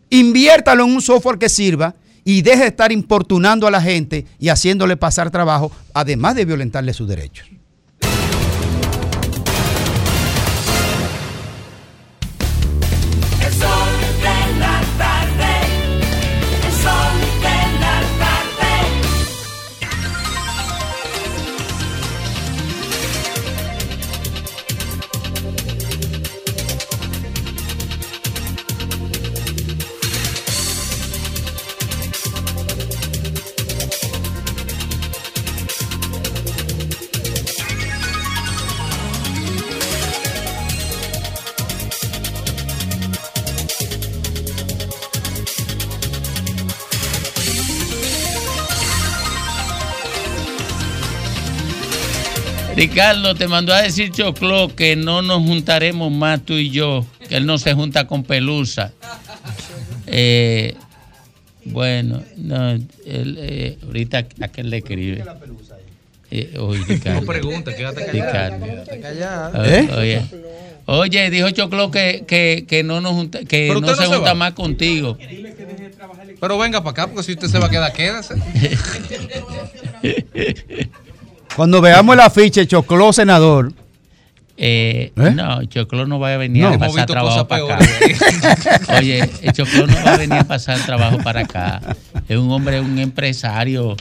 inviértalo 0.09 0.85
en 0.85 0.93
un 0.93 1.01
software 1.03 1.37
que 1.37 1.49
sirva 1.49 1.93
y 2.25 2.41
deje 2.41 2.61
de 2.61 2.67
estar 2.69 2.91
importunando 2.91 3.67
a 3.67 3.71
la 3.71 3.79
gente 3.79 4.25
y 4.39 4.49
haciéndole 4.49 4.97
pasar 4.97 5.29
trabajo, 5.29 5.71
además 5.93 6.33
de 6.33 6.45
violentarle 6.45 6.91
sus 6.95 7.07
derechos. 7.07 7.47
Ricardo 52.79 53.35
te 53.35 53.49
mandó 53.49 53.73
a 53.73 53.81
decir 53.81 54.09
Choclo 54.09 54.73
que 54.73 54.95
no 54.95 55.21
nos 55.21 55.43
juntaremos 55.43 56.09
más 56.13 56.45
tú 56.45 56.53
y 56.53 56.69
yo, 56.69 57.05
que 57.27 57.35
él 57.35 57.45
no 57.45 57.57
se 57.57 57.73
junta 57.73 58.07
con 58.07 58.23
Pelusa. 58.23 58.93
Eh, 60.07 60.75
bueno, 61.65 62.23
no, 62.37 62.71
él, 62.71 62.87
eh, 63.05 63.77
ahorita 63.85 64.25
a 64.39 64.47
qué 64.47 64.63
le 64.63 64.77
escribe. 64.77 65.25
Eh, 66.31 66.55
oye, 66.57 66.81
Ricardo. 66.87 67.19
No 67.19 67.27
pregunte, 67.27 67.75
quédate 67.75 68.05
callado. 68.05 68.25
Ricardo. 68.25 68.65
Quédate 68.65 68.99
callado. 69.01 69.65
¿Eh? 69.65 69.89
oye. 69.97 70.21
Oye, 70.85 71.29
dijo 71.29 71.51
Choclo 71.51 71.91
que, 71.91 72.23
que, 72.25 72.63
que 72.65 72.83
no 72.83 73.01
nos 73.01 73.11
junta, 73.11 73.43
que 73.43 73.67
no 73.67 73.93
se 73.93 74.05
junta 74.05 74.21
va. 74.21 74.35
más 74.35 74.53
contigo. 74.53 75.17
Pero 76.39 76.57
venga 76.57 76.81
para 76.81 76.91
acá, 76.91 77.07
porque 77.07 77.23
si 77.23 77.33
usted 77.33 77.49
se 77.49 77.59
va 77.59 77.65
a 77.65 77.69
quedar, 77.69 77.91
quédese. 77.91 78.35
Cuando 81.59 81.81
veamos 81.81 82.13
el 82.15 82.21
afiche, 82.21 82.65
Chocló 82.65 83.11
senador. 83.11 83.73
Eh, 84.55 85.11
¿Eh? 85.13 85.31
No, 85.35 85.61
Choclo 85.65 86.07
no 86.07 86.17
va 86.17 86.33
a 86.33 86.37
venir 86.37 86.63
No. 86.63 86.69
a 86.69 86.77
pasar 86.77 87.05
trabajo 87.05 87.45
para 87.49 87.75
acá. 87.75 88.97
Oye, 88.97 89.29
el 89.41 89.51
Choclo 89.51 89.85
no 89.85 89.93
va 90.05 90.13
a 90.13 90.17
venir 90.17 90.37
a 90.39 90.43
pasar 90.45 90.79
trabajo 90.85 91.17
para 91.21 91.41
acá. 91.41 91.81
Es 92.29 92.37
un 92.37 92.49
hombre, 92.49 92.79
un 92.79 92.97
empresario 92.97 93.97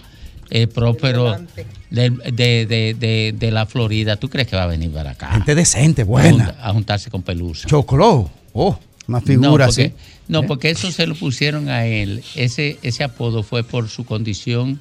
eh, 0.50 0.68
próspero 0.68 1.36
de, 1.90 2.10
de- 2.10 2.66
de- 2.66 2.94
de- 2.96 3.34
de 3.36 3.50
la 3.50 3.66
Florida. 3.66 4.14
¿Tú 4.16 4.28
crees 4.30 4.46
que 4.46 4.54
va 4.54 4.62
a 4.62 4.66
venir 4.68 4.92
para 4.92 5.10
acá? 5.10 5.32
Gente 5.32 5.56
decente, 5.56 6.04
buena. 6.04 6.54
a 6.62 6.72
juntarse 6.72 7.10
con 7.10 7.22
Pelusa. 7.22 7.66
Chocló. 7.66 8.30
Oh, 8.52 8.78
una 9.08 9.18
no, 9.18 9.26
figura 9.26 9.66
porque, 9.66 9.82
así. 9.86 9.92
no, 10.28 10.40
¿Eh? 10.42 10.44
porque 10.46 10.70
eso 10.70 10.92
se 10.92 11.08
lo 11.08 11.16
pusieron 11.16 11.68
a 11.70 11.86
él. 11.86 12.22
Ese, 12.36 12.78
ese 12.84 13.02
apodo 13.02 13.42
fue 13.42 13.64
por 13.64 13.88
su 13.88 14.04
condición 14.04 14.78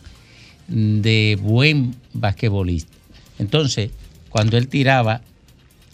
de 0.68 1.38
buen 1.42 1.96
basquetbolista. 2.14 2.92
Entonces, 3.40 3.92
cuando 4.30 4.58
él 4.58 4.68
tiraba, 4.68 5.22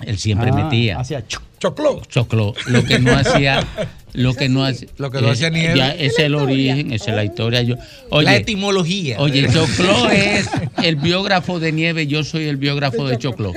él 0.02 0.18
siempre 0.18 0.50
Ah, 0.52 0.56
metía. 0.56 1.00
hacía 1.00 1.24
Choclo. 1.60 2.02
Choclo. 2.10 2.54
Lo 2.68 2.84
que 2.84 3.00
no 3.00 3.16
hacía, 3.16 3.66
lo 4.14 4.34
que 4.36 4.48
no 4.50 4.64
hacía. 4.64 4.88
Lo 4.98 5.10
que 5.12 5.22
no 5.22 5.32
él. 5.32 5.76
ya, 5.76 5.90
Ese 5.92 6.06
es 6.06 6.20
el 6.20 6.36
origen, 6.36 6.92
esa 6.94 7.12
es 7.12 7.16
la 7.16 7.24
historia. 7.26 7.62
Yo, 7.64 7.76
oye, 8.10 8.26
La 8.26 8.36
etimología. 8.36 9.20
Oye, 9.20 9.48
Choclo 9.54 10.10
es 10.12 10.48
el 10.84 10.96
biógrafo 10.98 11.60
de 11.60 11.72
Nieve, 11.72 12.06
yo 12.08 12.24
soy 12.24 12.46
el 12.46 12.58
biógrafo 12.58 13.08
de 13.08 13.18
Choclo. 13.18 13.54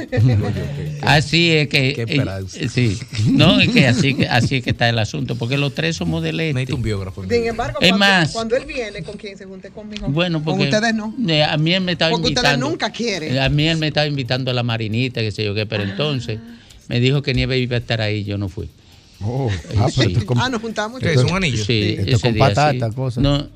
Así 1.02 1.50
es 1.52 1.68
que. 1.68 1.92
Qué 1.94 2.02
eh, 2.02 2.04
esperanza. 2.08 2.58
eh, 2.58 2.68
sí. 2.68 2.98
No, 3.30 3.60
es 3.60 3.68
que 3.70 3.86
así, 3.86 4.16
es 4.56 4.62
que 4.64 4.70
está 4.70 4.88
el 4.88 4.98
asunto, 4.98 5.36
porque 5.36 5.56
los 5.58 5.74
tres 5.74 5.96
somos 5.96 6.22
del 6.22 6.40
este. 6.40 6.54
Necesito 6.54 6.76
un 6.76 6.82
biógrafo. 6.82 7.22
Sin 7.28 7.46
embargo, 7.46 7.78
Es 7.80 7.90
cuando, 7.90 7.98
más. 7.98 8.32
cuando 8.32 8.56
él 8.56 8.64
viene, 8.66 9.02
¿con 9.02 9.16
quién 9.16 9.36
se 9.36 9.44
junte 9.44 9.70
conmigo? 9.70 10.06
Bueno, 10.08 10.42
Con 10.42 10.56
porque. 10.56 10.64
ustedes 10.64 10.94
no. 10.94 11.14
eh, 11.28 11.42
A 11.44 11.56
mí 11.56 11.72
él 11.74 11.82
me 11.82 11.92
estaba 11.92 12.10
Porque 12.12 12.28
ustedes 12.28 12.44
invitando. 12.44 12.68
nunca 12.70 12.90
quieren. 12.90 13.34
eh, 13.34 13.40
A 13.40 13.48
mí 13.48 13.66
él 13.68 13.76
me 13.78 13.88
estaba 13.88 14.06
invitando 14.06 14.50
a 14.50 14.54
la 14.54 14.62
marinita, 14.62 15.20
qué 15.20 15.30
sé 15.30 15.44
yo 15.44 15.54
qué, 15.54 15.66
pero 15.66 15.82
entonces 15.82 16.38
me 16.88 17.00
dijo 17.00 17.22
que 17.22 17.34
Nieve 17.34 17.58
iba 17.58 17.76
a 17.76 17.78
estar 17.80 18.00
ahí, 18.00 18.24
yo 18.24 18.38
no 18.38 18.48
fui. 18.48 18.68
Oh, 19.22 19.51
Eh, 19.51 19.76
ah, 19.78 19.88
sí. 19.90 20.14
Ah, 20.36 20.48
nos 20.51 20.60
juntamos. 20.60 21.01
¿Qué 21.01 21.12
es 21.12 21.22
un 21.24 21.32
anillo? 21.32 21.64
Sí, 21.64 21.97
Esto 21.98 22.20
con 22.20 22.34
día 22.34 22.48
patata, 22.48 22.88
sí. 22.90 22.94
cosas. 22.94 23.22
No, 23.22 23.48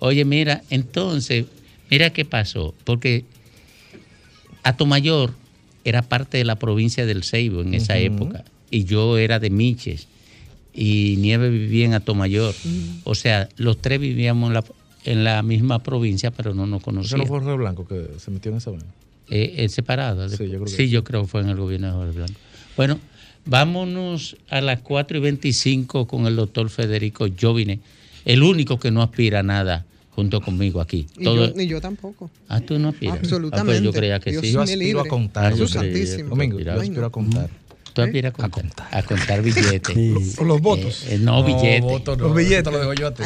oye, 0.00 0.24
mira, 0.24 0.62
entonces, 0.70 1.46
mira 1.90 2.10
qué 2.10 2.24
pasó, 2.24 2.74
porque 2.84 3.24
Atomayor 4.62 5.32
era 5.84 6.02
parte 6.02 6.38
de 6.38 6.44
la 6.44 6.56
provincia 6.56 7.04
del 7.06 7.22
Ceibo 7.24 7.60
en 7.60 7.74
esa 7.74 7.98
época, 7.98 8.44
y 8.70 8.84
yo 8.84 9.18
era 9.18 9.38
de 9.38 9.50
Miches, 9.50 10.08
y 10.72 11.16
Nieve 11.18 11.50
vivía 11.50 11.84
en 11.84 11.94
Atomayor. 11.94 12.54
O 13.04 13.14
sea, 13.14 13.48
los 13.56 13.78
tres 13.80 14.00
vivíamos 14.00 14.48
en 14.48 14.54
la, 14.54 14.64
en 15.04 15.24
la 15.24 15.42
misma 15.42 15.82
provincia, 15.82 16.30
pero 16.30 16.54
no 16.54 16.66
nos 16.66 16.78
¿Eso 16.80 16.84
conocíamos. 16.86 17.26
no 17.26 17.28
fue 17.28 17.40
Jorge 17.40 17.56
Blanco 17.58 17.86
que 17.86 18.06
se 18.18 18.30
metió 18.30 18.50
en 18.50 18.56
esa 18.58 18.70
vaina? 18.70 18.86
Eh, 19.30 19.54
eh, 19.58 19.68
separada. 19.68 20.28
Sí, 20.28 20.36
yo 20.48 20.58
creo 20.60 20.64
que 20.64 20.70
sí. 20.70 20.88
yo 20.88 21.04
creo 21.04 21.22
que 21.22 21.28
fue 21.28 21.42
en 21.42 21.50
el 21.50 21.56
gobierno 21.56 21.86
de 21.88 21.92
Jorge 21.92 22.12
Blanco. 22.12 22.34
Bueno, 22.76 22.98
vámonos 23.46 24.36
a 24.48 24.60
las 24.60 24.80
4 24.80 25.18
y 25.18 25.20
25 25.20 26.06
con 26.06 26.26
el 26.26 26.36
doctor 26.36 26.68
Federico 26.70 27.26
Jovine, 27.40 27.80
el 28.24 28.42
único 28.42 28.78
que 28.78 28.90
no 28.90 29.02
aspira 29.02 29.40
a 29.40 29.42
nada 29.42 29.84
junto 30.14 30.40
conmigo 30.40 30.80
aquí. 30.80 31.06
Y 31.18 31.24
Todo- 31.24 31.48
yo, 31.48 31.54
ni 31.56 31.66
yo 31.66 31.80
tampoco. 31.80 32.30
Ah, 32.48 32.60
tú 32.60 32.78
no 32.78 32.88
aspiras. 32.90 33.18
Absolutamente. 33.18 33.60
Ah, 33.60 33.64
pues 33.64 33.82
yo 33.82 33.92
creía 33.92 34.20
que 34.20 34.30
Dios 34.30 34.42
sí. 34.42 34.52
Yo 34.52 34.62
aspiro 34.62 35.00
a 35.00 35.08
contar. 35.08 35.52
Ah, 35.52 35.56
yo 35.56 35.66
creía 35.66 36.24
Domingo, 36.24 36.60
yo 36.60 36.72
aspiro 36.80 37.06
a 37.06 37.10
contar. 37.10 37.50
Tú 37.92 38.02
aspiras 38.02 38.34
a 38.38 38.48
contar, 38.48 38.88
a 38.90 39.02
contar 39.04 39.40
billetes. 39.40 39.94
Sí. 39.94 40.34
Con 40.36 40.48
los 40.48 40.60
votos. 40.60 41.04
Eh, 41.06 41.14
eh, 41.14 41.18
no, 41.18 41.44
billetes. 41.44 41.80
no, 42.06 42.16
Los 42.16 42.34
billetes. 42.34 42.58
esto 42.58 42.70
lo 42.72 42.78
dejo 42.80 42.94
yo 42.94 43.06
a 43.06 43.14
ti. 43.14 43.22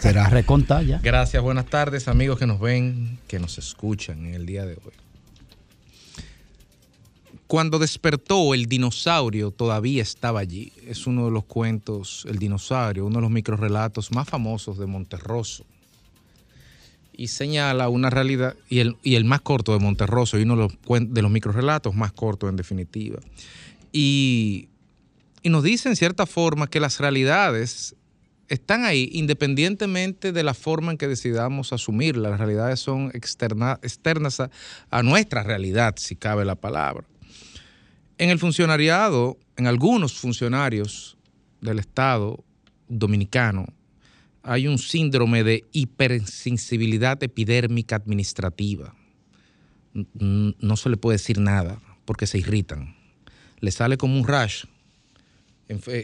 Será 0.00 0.30
recontar 0.30 0.86
ya. 0.86 1.00
Gracias, 1.02 1.42
buenas 1.42 1.66
tardes 1.66 2.08
amigos 2.08 2.38
que 2.38 2.46
nos 2.46 2.60
ven, 2.60 3.18
que 3.28 3.38
nos 3.38 3.58
escuchan 3.58 4.24
en 4.24 4.34
el 4.34 4.46
día 4.46 4.64
de 4.64 4.74
hoy. 4.74 4.92
Cuando 7.46 7.78
despertó 7.78 8.54
el 8.54 8.66
dinosaurio 8.66 9.50
todavía 9.50 10.02
estaba 10.02 10.40
allí. 10.40 10.72
Es 10.86 11.06
uno 11.06 11.26
de 11.26 11.30
los 11.30 11.44
cuentos, 11.44 12.24
el 12.28 12.38
dinosaurio, 12.38 13.04
uno 13.06 13.16
de 13.16 13.22
los 13.22 13.30
microrelatos 13.30 14.12
más 14.12 14.28
famosos 14.28 14.78
de 14.78 14.86
Monterroso. 14.86 15.64
Y 17.16 17.28
señala 17.28 17.88
una 17.88 18.10
realidad, 18.10 18.56
y 18.68 18.80
el, 18.80 18.96
y 19.02 19.14
el 19.14 19.24
más 19.24 19.40
corto 19.40 19.72
de 19.72 19.78
Monterroso, 19.78 20.38
y 20.38 20.42
uno 20.42 20.56
de 20.56 20.68
los, 20.88 21.08
de 21.12 21.22
los 21.22 21.30
microrelatos 21.30 21.94
más 21.94 22.12
cortos 22.12 22.50
en 22.50 22.56
definitiva. 22.56 23.20
Y, 23.92 24.68
y 25.42 25.50
nos 25.50 25.62
dice 25.62 25.88
en 25.88 25.96
cierta 25.96 26.26
forma 26.26 26.66
que 26.66 26.80
las 26.80 26.98
realidades 26.98 27.94
están 28.48 28.84
ahí 28.84 29.08
independientemente 29.12 30.32
de 30.32 30.42
la 30.42 30.54
forma 30.54 30.92
en 30.92 30.98
que 30.98 31.06
decidamos 31.06 31.72
asumirlas. 31.72 32.32
Las 32.32 32.40
realidades 32.40 32.80
son 32.80 33.10
externa- 33.12 33.78
externas 33.82 34.40
a, 34.40 34.50
a 34.90 35.02
nuestra 35.02 35.44
realidad, 35.44 35.94
si 35.98 36.16
cabe 36.16 36.44
la 36.44 36.56
palabra. 36.56 37.06
En 38.18 38.30
el 38.30 38.38
funcionariado, 38.38 39.38
en 39.56 39.66
algunos 39.66 40.14
funcionarios 40.14 41.16
del 41.60 41.78
Estado 41.78 42.44
dominicano, 42.88 43.66
hay 44.42 44.68
un 44.68 44.78
síndrome 44.78 45.42
de 45.42 45.64
hipersensibilidad 45.72 47.22
epidérmica 47.22 47.96
administrativa. 47.96 48.94
No 49.92 50.76
se 50.76 50.90
le 50.90 50.96
puede 50.96 51.16
decir 51.16 51.38
nada 51.38 51.80
porque 52.04 52.26
se 52.26 52.38
irritan. 52.38 52.94
Le 53.60 53.70
sale 53.70 53.96
como 53.96 54.18
un 54.18 54.26
rash 54.26 54.64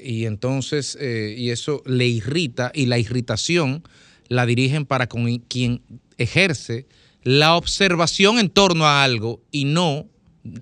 y 0.05 0.25
entonces, 0.25 0.97
eh, 1.01 1.35
y 1.37 1.51
eso 1.51 1.83
le 1.85 2.07
irrita 2.07 2.73
y 2.75 2.87
la 2.87 2.99
irritación 2.99 3.83
la 4.29 4.47
dirigen 4.47 4.87
para 4.87 5.09
con 5.09 5.39
quien 5.39 5.83
ejerce 6.17 6.87
la 7.23 7.57
observación 7.57 8.39
en 8.39 8.49
torno 8.49 8.87
a 8.87 9.05
algo 9.05 9.43
y 9.51 9.65
no 9.65 10.07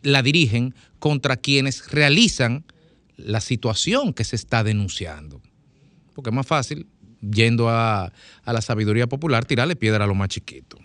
la 0.02 0.22
dirigen 0.22 0.74
contra 0.98 1.36
quienes 1.36 1.90
realizan 1.90 2.64
la 3.16 3.40
situación 3.40 4.12
que 4.14 4.24
se 4.24 4.36
está 4.36 4.64
denunciando. 4.64 5.40
Porque 6.14 6.30
es 6.30 6.36
más 6.36 6.46
fácil, 6.46 6.86
yendo 7.20 7.68
a, 7.68 8.12
a 8.44 8.52
la 8.52 8.60
sabiduría 8.60 9.06
popular, 9.06 9.44
tirarle 9.44 9.76
piedra 9.76 10.04
a 10.04 10.08
lo 10.08 10.14
más 10.14 10.28
chiquito. 10.28 10.78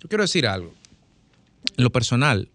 Yo 0.00 0.08
quiero 0.08 0.24
decir 0.24 0.46
algo. 0.46 0.74
En 1.76 1.84
lo 1.84 1.90
personal, 1.90 2.50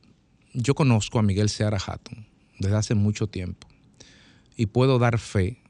yo 0.53 0.75
conozco 0.75 1.19
a 1.19 1.23
Miguel 1.23 1.49
Seara 1.49 1.77
Hatton 1.77 2.25
desde 2.59 2.75
hace 2.75 2.95
mucho 2.95 3.27
tiempo 3.27 3.67
y 4.55 4.67
puedo 4.67 4.99
dar 4.99 5.17
fe 5.17 5.61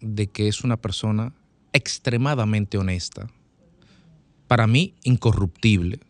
de 0.00 0.28
que 0.28 0.48
es 0.48 0.62
una 0.62 0.76
persona 0.76 1.34
extremadamente 1.72 2.78
honesta, 2.78 3.30
para 4.48 4.66
mí 4.66 4.94
incorruptible, 5.04 6.00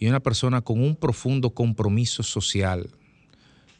y 0.00 0.08
una 0.08 0.20
persona 0.20 0.62
con 0.62 0.82
un 0.82 0.96
profundo 0.96 1.50
compromiso 1.50 2.22
social, 2.22 2.88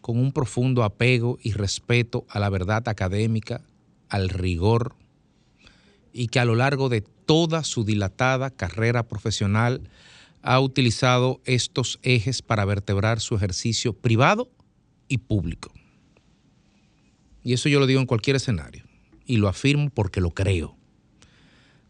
con 0.02 0.18
un 0.18 0.32
profundo 0.32 0.84
apego 0.84 1.38
y 1.42 1.52
respeto 1.52 2.26
a 2.28 2.38
la 2.38 2.50
verdad 2.50 2.86
académica, 2.88 3.62
al 4.10 4.28
rigor, 4.28 4.94
y 6.12 6.28
que 6.28 6.38
a 6.38 6.44
lo 6.44 6.54
largo 6.54 6.90
de 6.90 7.00
toda 7.00 7.64
su 7.64 7.84
dilatada 7.84 8.50
carrera 8.50 9.08
profesional 9.08 9.88
ha 10.42 10.60
utilizado 10.60 11.40
estos 11.46 11.98
ejes 12.02 12.42
para 12.42 12.66
vertebrar 12.66 13.20
su 13.20 13.34
ejercicio 13.34 13.94
privado 13.94 14.50
y 15.08 15.18
público. 15.18 15.72
Y 17.42 17.54
eso 17.54 17.70
yo 17.70 17.80
lo 17.80 17.86
digo 17.86 18.00
en 18.00 18.06
cualquier 18.06 18.36
escenario. 18.36 18.84
Y 19.24 19.38
lo 19.38 19.48
afirmo 19.48 19.88
porque 19.90 20.20
lo 20.20 20.32
creo. 20.32 20.76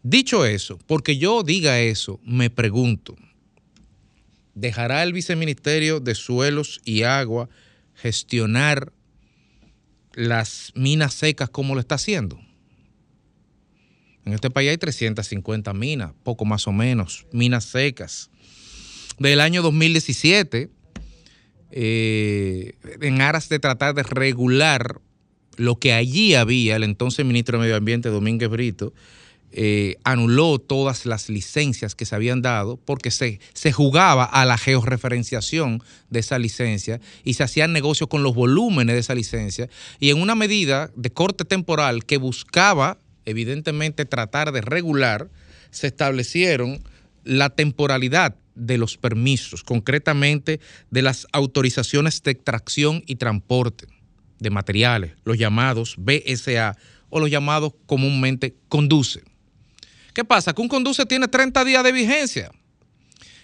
Dicho 0.03 0.45
eso, 0.45 0.77
porque 0.87 1.17
yo 1.17 1.43
diga 1.43 1.79
eso, 1.79 2.19
me 2.23 2.49
pregunto, 2.49 3.15
¿dejará 4.55 5.03
el 5.03 5.13
viceministerio 5.13 5.99
de 5.99 6.15
Suelos 6.15 6.81
y 6.85 7.03
Agua 7.03 7.49
gestionar 7.95 8.91
las 10.13 10.71
minas 10.75 11.13
secas 11.13 11.49
como 11.49 11.73
lo 11.75 11.79
está 11.79 11.95
haciendo? 11.95 12.39
En 14.25 14.33
este 14.33 14.49
país 14.49 14.69
hay 14.69 14.77
350 14.77 15.73
minas, 15.73 16.13
poco 16.23 16.45
más 16.45 16.67
o 16.67 16.71
menos, 16.71 17.25
minas 17.31 17.65
secas. 17.65 18.29
Del 19.17 19.41
año 19.41 19.61
2017, 19.61 20.69
eh, 21.71 22.73
en 23.01 23.21
aras 23.21 23.49
de 23.49 23.59
tratar 23.59 23.95
de 23.95 24.03
regular 24.03 25.01
lo 25.57 25.77
que 25.79 25.93
allí 25.93 26.35
había, 26.35 26.75
el 26.75 26.83
entonces 26.83 27.25
ministro 27.25 27.57
de 27.57 27.63
Medio 27.63 27.75
Ambiente, 27.75 28.09
Domínguez 28.09 28.49
Brito, 28.49 28.93
eh, 29.51 29.97
anuló 30.03 30.59
todas 30.59 31.05
las 31.05 31.29
licencias 31.29 31.95
que 31.95 32.05
se 32.05 32.15
habían 32.15 32.41
dado 32.41 32.77
porque 32.77 33.11
se, 33.11 33.39
se 33.53 33.71
jugaba 33.71 34.23
a 34.23 34.45
la 34.45 34.57
georreferenciación 34.57 35.83
de 36.09 36.19
esa 36.19 36.39
licencia 36.39 37.01
y 37.23 37.33
se 37.33 37.43
hacían 37.43 37.73
negocios 37.73 38.09
con 38.09 38.23
los 38.23 38.33
volúmenes 38.33 38.95
de 38.95 38.99
esa 38.99 39.15
licencia 39.15 39.69
y 39.99 40.09
en 40.09 40.21
una 40.21 40.35
medida 40.35 40.91
de 40.95 41.11
corte 41.11 41.45
temporal 41.45 42.05
que 42.05 42.17
buscaba 42.17 42.97
evidentemente 43.25 44.05
tratar 44.05 44.51
de 44.51 44.61
regular, 44.61 45.29
se 45.69 45.87
establecieron 45.87 46.81
la 47.23 47.49
temporalidad 47.49 48.35
de 48.55 48.77
los 48.77 48.97
permisos, 48.97 49.63
concretamente 49.63 50.59
de 50.89 51.01
las 51.01 51.27
autorizaciones 51.31 52.21
de 52.23 52.31
extracción 52.31 53.03
y 53.05 53.15
transporte 53.15 53.87
de 54.39 54.49
materiales, 54.49 55.13
los 55.23 55.37
llamados 55.37 55.95
BSA 55.97 56.75
o 57.09 57.19
los 57.19 57.29
llamados 57.29 57.73
comúnmente 57.85 58.55
conduce. 58.67 59.21
¿Qué 60.13 60.25
pasa? 60.25 60.53
Que 60.53 60.61
un 60.61 60.67
conduce 60.67 61.05
tiene 61.05 61.27
30 61.27 61.63
días 61.63 61.83
de 61.83 61.91
vigencia. 61.91 62.51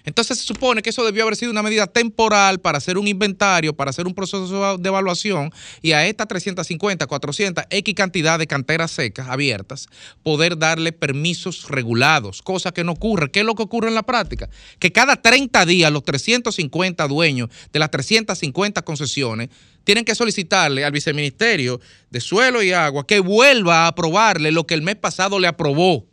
Entonces 0.07 0.37
se 0.37 0.45
supone 0.45 0.81
que 0.81 0.91
eso 0.91 1.03
debió 1.03 1.23
haber 1.23 1.35
sido 1.35 1.51
una 1.51 1.61
medida 1.61 1.85
temporal 1.85 2.61
para 2.61 2.77
hacer 2.77 2.97
un 2.97 3.09
inventario, 3.09 3.75
para 3.75 3.89
hacer 3.89 4.07
un 4.07 4.13
proceso 4.13 4.77
de 4.77 4.87
evaluación 4.87 5.51
y 5.81 5.91
a 5.91 6.07
estas 6.07 6.29
350, 6.29 7.05
400, 7.05 7.65
X 7.69 7.93
cantidad 7.93 8.39
de 8.39 8.47
canteras 8.47 8.91
secas 8.91 9.27
abiertas, 9.27 9.89
poder 10.23 10.57
darle 10.57 10.93
permisos 10.93 11.67
regulados, 11.67 12.41
cosa 12.41 12.71
que 12.71 12.85
no 12.85 12.93
ocurre. 12.93 13.31
¿Qué 13.31 13.41
es 13.41 13.45
lo 13.45 13.55
que 13.55 13.63
ocurre 13.63 13.89
en 13.89 13.95
la 13.95 14.03
práctica? 14.03 14.49
Que 14.79 14.93
cada 14.93 15.21
30 15.21 15.65
días 15.65 15.91
los 15.91 16.05
350 16.05 17.05
dueños 17.09 17.49
de 17.73 17.79
las 17.79 17.91
350 17.91 18.83
concesiones 18.83 19.49
tienen 19.83 20.05
que 20.05 20.15
solicitarle 20.15 20.85
al 20.85 20.93
viceministerio 20.93 21.81
de 22.09 22.21
Suelo 22.21 22.63
y 22.63 22.71
Agua 22.71 23.05
que 23.05 23.19
vuelva 23.19 23.83
a 23.83 23.87
aprobarle 23.87 24.53
lo 24.53 24.65
que 24.65 24.73
el 24.73 24.83
mes 24.83 24.95
pasado 24.95 25.37
le 25.37 25.47
aprobó. 25.47 26.05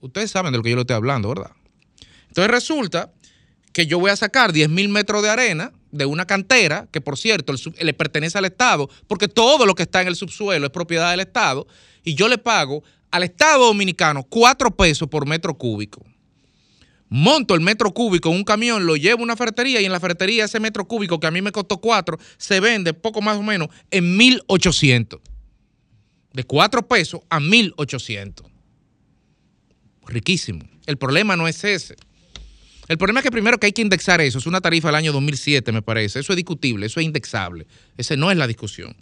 Ustedes 0.00 0.30
saben 0.30 0.52
de 0.52 0.58
lo 0.58 0.64
que 0.64 0.70
yo 0.70 0.76
le 0.76 0.82
estoy 0.82 0.96
hablando, 0.96 1.28
¿verdad? 1.28 1.50
Entonces 2.28 2.50
resulta 2.50 3.12
que 3.72 3.86
yo 3.86 3.98
voy 3.98 4.10
a 4.10 4.16
sacar 4.16 4.52
10 4.52 4.68
mil 4.68 4.88
metros 4.88 5.22
de 5.22 5.30
arena 5.30 5.72
de 5.90 6.06
una 6.06 6.26
cantera, 6.26 6.88
que 6.90 7.00
por 7.00 7.16
cierto 7.16 7.54
le 7.80 7.94
pertenece 7.94 8.38
al 8.38 8.44
Estado, 8.44 8.88
porque 9.06 9.28
todo 9.28 9.66
lo 9.66 9.74
que 9.74 9.84
está 9.84 10.02
en 10.02 10.08
el 10.08 10.16
subsuelo 10.16 10.66
es 10.66 10.72
propiedad 10.72 11.10
del 11.10 11.20
Estado, 11.20 11.66
y 12.04 12.14
yo 12.14 12.28
le 12.28 12.38
pago 12.38 12.82
al 13.10 13.22
Estado 13.22 13.66
Dominicano 13.66 14.22
4 14.22 14.76
pesos 14.76 15.08
por 15.08 15.26
metro 15.26 15.56
cúbico. 15.56 16.04
Monto 17.08 17.54
el 17.54 17.62
metro 17.62 17.92
cúbico 17.94 18.28
en 18.28 18.36
un 18.36 18.44
camión, 18.44 18.84
lo 18.84 18.94
llevo 18.94 19.20
a 19.20 19.24
una 19.24 19.36
ferretería 19.36 19.80
y 19.80 19.86
en 19.86 19.92
la 19.92 20.00
ferretería 20.00 20.44
ese 20.44 20.60
metro 20.60 20.86
cúbico 20.86 21.18
que 21.18 21.26
a 21.26 21.30
mí 21.30 21.40
me 21.40 21.52
costó 21.52 21.78
4 21.78 22.18
se 22.36 22.60
vende 22.60 22.92
poco 22.92 23.22
más 23.22 23.38
o 23.38 23.42
menos 23.42 23.68
en 23.90 24.16
1800. 24.16 25.20
De 26.34 26.44
4 26.44 26.86
pesos 26.86 27.22
a 27.30 27.40
1800 27.40 28.57
riquísimo. 30.08 30.68
El 30.86 30.96
problema 30.96 31.36
no 31.36 31.46
es 31.46 31.62
ese. 31.64 31.96
El 32.88 32.96
problema 32.96 33.20
es 33.20 33.24
que 33.24 33.30
primero 33.30 33.58
que 33.58 33.66
hay 33.66 33.72
que 33.72 33.82
indexar 33.82 34.20
eso, 34.20 34.38
es 34.38 34.46
una 34.46 34.62
tarifa 34.62 34.88
del 34.88 34.94
año 34.94 35.12
2007 35.12 35.72
me 35.72 35.82
parece, 35.82 36.20
eso 36.20 36.32
es 36.32 36.36
discutible, 36.36 36.86
eso 36.86 37.00
es 37.00 37.06
indexable, 37.06 37.66
ese 37.98 38.16
no 38.16 38.30
es 38.30 38.38
la 38.38 38.46
discusión. 38.46 38.96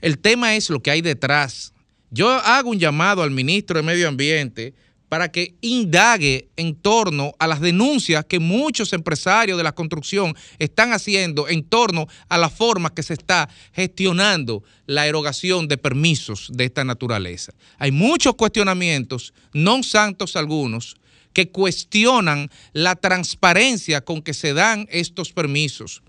El 0.00 0.18
tema 0.18 0.54
es 0.54 0.70
lo 0.70 0.80
que 0.80 0.92
hay 0.92 1.02
detrás. 1.02 1.72
Yo 2.10 2.30
hago 2.30 2.70
un 2.70 2.78
llamado 2.78 3.22
al 3.22 3.32
ministro 3.32 3.76
de 3.76 3.82
Medio 3.82 4.06
Ambiente 4.06 4.74
para 5.14 5.30
que 5.30 5.54
indague 5.60 6.48
en 6.56 6.74
torno 6.74 7.36
a 7.38 7.46
las 7.46 7.60
denuncias 7.60 8.24
que 8.24 8.40
muchos 8.40 8.92
empresarios 8.92 9.56
de 9.56 9.62
la 9.62 9.70
construcción 9.70 10.34
están 10.58 10.92
haciendo 10.92 11.48
en 11.48 11.62
torno 11.62 12.08
a 12.28 12.36
la 12.36 12.50
forma 12.50 12.92
que 12.92 13.04
se 13.04 13.14
está 13.14 13.48
gestionando 13.72 14.64
la 14.86 15.06
erogación 15.06 15.68
de 15.68 15.78
permisos 15.78 16.50
de 16.52 16.64
esta 16.64 16.82
naturaleza. 16.82 17.52
Hay 17.78 17.92
muchos 17.92 18.34
cuestionamientos, 18.34 19.34
no 19.52 19.84
santos 19.84 20.34
algunos, 20.34 20.96
que 21.32 21.48
cuestionan 21.48 22.50
la 22.72 22.96
transparencia 22.96 24.00
con 24.00 24.20
que 24.20 24.34
se 24.34 24.52
dan 24.52 24.88
estos 24.90 25.30
permisos. 25.32 26.02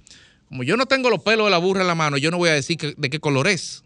Como 0.49 0.64
yo 0.64 0.77
no 0.77 0.88
tengo 0.88 1.11
los 1.11 1.22
pelos 1.22 1.45
de 1.45 1.52
la 1.52 1.60
burra 1.60 1.82
en 1.82 1.88
la 1.90 1.94
mano, 1.94 2.18
yo 2.18 2.32
no 2.32 2.38
voy 2.38 2.49
a 2.49 2.53
decir 2.53 2.95
de 2.98 3.10
qué 3.11 3.19
color 3.19 3.48
es. 3.48 3.84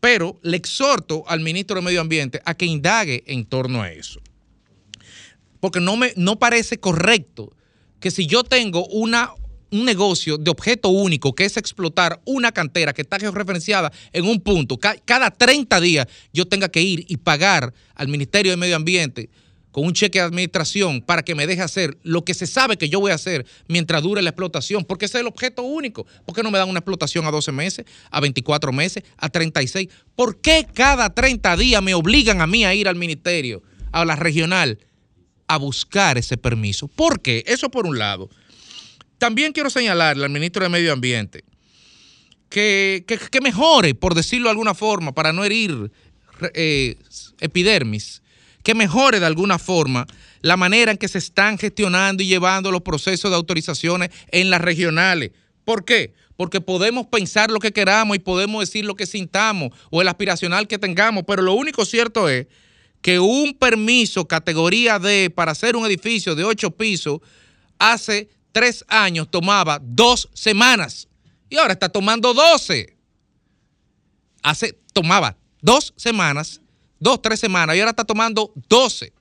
Pero 0.00 0.40
le 0.40 0.56
exhorto 0.56 1.24
al 1.28 1.40
ministro 1.40 1.76
de 1.76 1.82
Medio 1.82 2.00
Ambiente 2.00 2.40
a 2.46 2.54
que 2.54 2.64
indague 2.64 3.22
en 3.26 3.44
torno 3.44 3.82
a 3.82 3.92
eso. 3.92 4.18
Porque 5.60 5.80
no, 5.80 5.96
me, 5.96 6.12
no 6.16 6.38
parece 6.38 6.78
correcto 6.78 7.52
que 8.00 8.10
si 8.10 8.26
yo 8.26 8.42
tengo 8.44 8.86
una, 8.86 9.30
un 9.70 9.84
negocio 9.84 10.38
de 10.38 10.50
objeto 10.50 10.88
único, 10.88 11.34
que 11.34 11.44
es 11.44 11.56
explotar 11.58 12.20
una 12.24 12.50
cantera 12.50 12.92
que 12.94 13.02
está 13.02 13.18
georreferenciada 13.20 13.92
en 14.12 14.24
un 14.24 14.40
punto, 14.40 14.78
ca- 14.78 14.96
cada 15.04 15.30
30 15.30 15.80
días 15.80 16.06
yo 16.32 16.46
tenga 16.46 16.70
que 16.70 16.80
ir 16.80 17.04
y 17.08 17.18
pagar 17.18 17.74
al 17.94 18.08
Ministerio 18.08 18.52
de 18.52 18.56
Medio 18.56 18.76
Ambiente 18.76 19.28
con 19.70 19.84
un 19.86 19.92
cheque 19.92 20.18
de 20.18 20.24
administración 20.24 21.00
para 21.00 21.22
que 21.22 21.36
me 21.36 21.46
deje 21.46 21.62
hacer 21.62 21.96
lo 22.02 22.24
que 22.24 22.34
se 22.34 22.48
sabe 22.48 22.76
que 22.76 22.88
yo 22.88 22.98
voy 22.98 23.12
a 23.12 23.14
hacer 23.14 23.46
mientras 23.68 24.02
dure 24.02 24.20
la 24.20 24.30
explotación, 24.30 24.84
porque 24.84 25.04
ese 25.04 25.18
es 25.18 25.20
el 25.20 25.28
objeto 25.28 25.62
único. 25.62 26.06
¿Por 26.26 26.34
qué 26.34 26.42
no 26.42 26.50
me 26.50 26.58
dan 26.58 26.68
una 26.68 26.80
explotación 26.80 27.24
a 27.26 27.30
12 27.30 27.52
meses, 27.52 27.84
a 28.10 28.18
24 28.18 28.72
meses, 28.72 29.04
a 29.16 29.28
36? 29.28 29.88
¿Por 30.16 30.40
qué 30.40 30.66
cada 30.74 31.14
30 31.14 31.56
días 31.56 31.80
me 31.82 31.94
obligan 31.94 32.40
a 32.40 32.48
mí 32.48 32.64
a 32.64 32.74
ir 32.74 32.88
al 32.88 32.96
ministerio, 32.96 33.62
a 33.92 34.04
la 34.04 34.16
regional, 34.16 34.80
a 35.50 35.58
buscar 35.58 36.16
ese 36.16 36.36
permiso? 36.36 36.86
¿Por 36.86 37.20
qué? 37.20 37.42
Eso 37.46 37.70
por 37.70 37.86
un 37.86 37.98
lado. 37.98 38.30
También 39.18 39.52
quiero 39.52 39.68
señalarle 39.68 40.24
al 40.24 40.30
ministro 40.30 40.62
de 40.62 40.68
Medio 40.68 40.92
Ambiente 40.92 41.44
que, 42.48 43.04
que, 43.06 43.40
mejore, 43.40 43.94
por 43.94 44.14
decirlo 44.14 44.46
de 44.46 44.50
alguna 44.50 44.74
forma, 44.74 45.12
para 45.12 45.32
no 45.32 45.44
herir 45.44 45.90
eh, 46.54 46.96
epidermis, 47.40 48.22
que 48.62 48.74
mejore 48.74 49.20
de 49.20 49.26
alguna 49.26 49.58
forma 49.58 50.06
la 50.42 50.56
manera 50.56 50.92
en 50.92 50.98
que 50.98 51.08
se 51.08 51.18
están 51.18 51.58
gestionando 51.58 52.22
y 52.22 52.26
llevando 52.26 52.70
los 52.70 52.82
procesos 52.82 53.30
de 53.30 53.36
autorizaciones 53.36 54.10
en 54.30 54.50
las 54.50 54.60
regionales. 54.60 55.30
¿Por 55.64 55.84
qué? 55.84 56.14
Porque 56.36 56.60
podemos 56.60 57.06
pensar 57.06 57.50
lo 57.50 57.60
que 57.60 57.72
queramos 57.72 58.16
y 58.16 58.20
podemos 58.20 58.60
decir 58.60 58.84
lo 58.84 58.96
que 58.96 59.06
sintamos 59.06 59.70
o 59.90 60.00
el 60.00 60.08
aspiracional 60.08 60.66
que 60.66 60.78
tengamos, 60.78 61.24
pero 61.26 61.42
lo 61.42 61.54
único 61.54 61.84
cierto 61.84 62.28
es 62.28 62.46
que 63.02 63.18
un 63.18 63.54
permiso 63.54 64.26
categoría 64.26 64.98
D 64.98 65.30
para 65.30 65.52
hacer 65.52 65.76
un 65.76 65.86
edificio 65.86 66.34
de 66.34 66.44
ocho 66.44 66.70
pisos 66.70 67.20
hace 67.78 68.28
tres 68.52 68.84
años 68.88 69.30
tomaba 69.30 69.80
dos 69.82 70.28
semanas 70.34 71.08
y 71.48 71.56
ahora 71.56 71.72
está 71.72 71.88
tomando 71.88 72.32
12. 72.32 72.96
Hace, 74.42 74.78
tomaba 74.92 75.36
dos 75.60 75.92
semanas, 75.96 76.60
dos, 76.98 77.20
tres 77.20 77.40
semanas 77.40 77.76
y 77.76 77.80
ahora 77.80 77.90
está 77.90 78.04
tomando 78.04 78.52
12. 78.68 79.12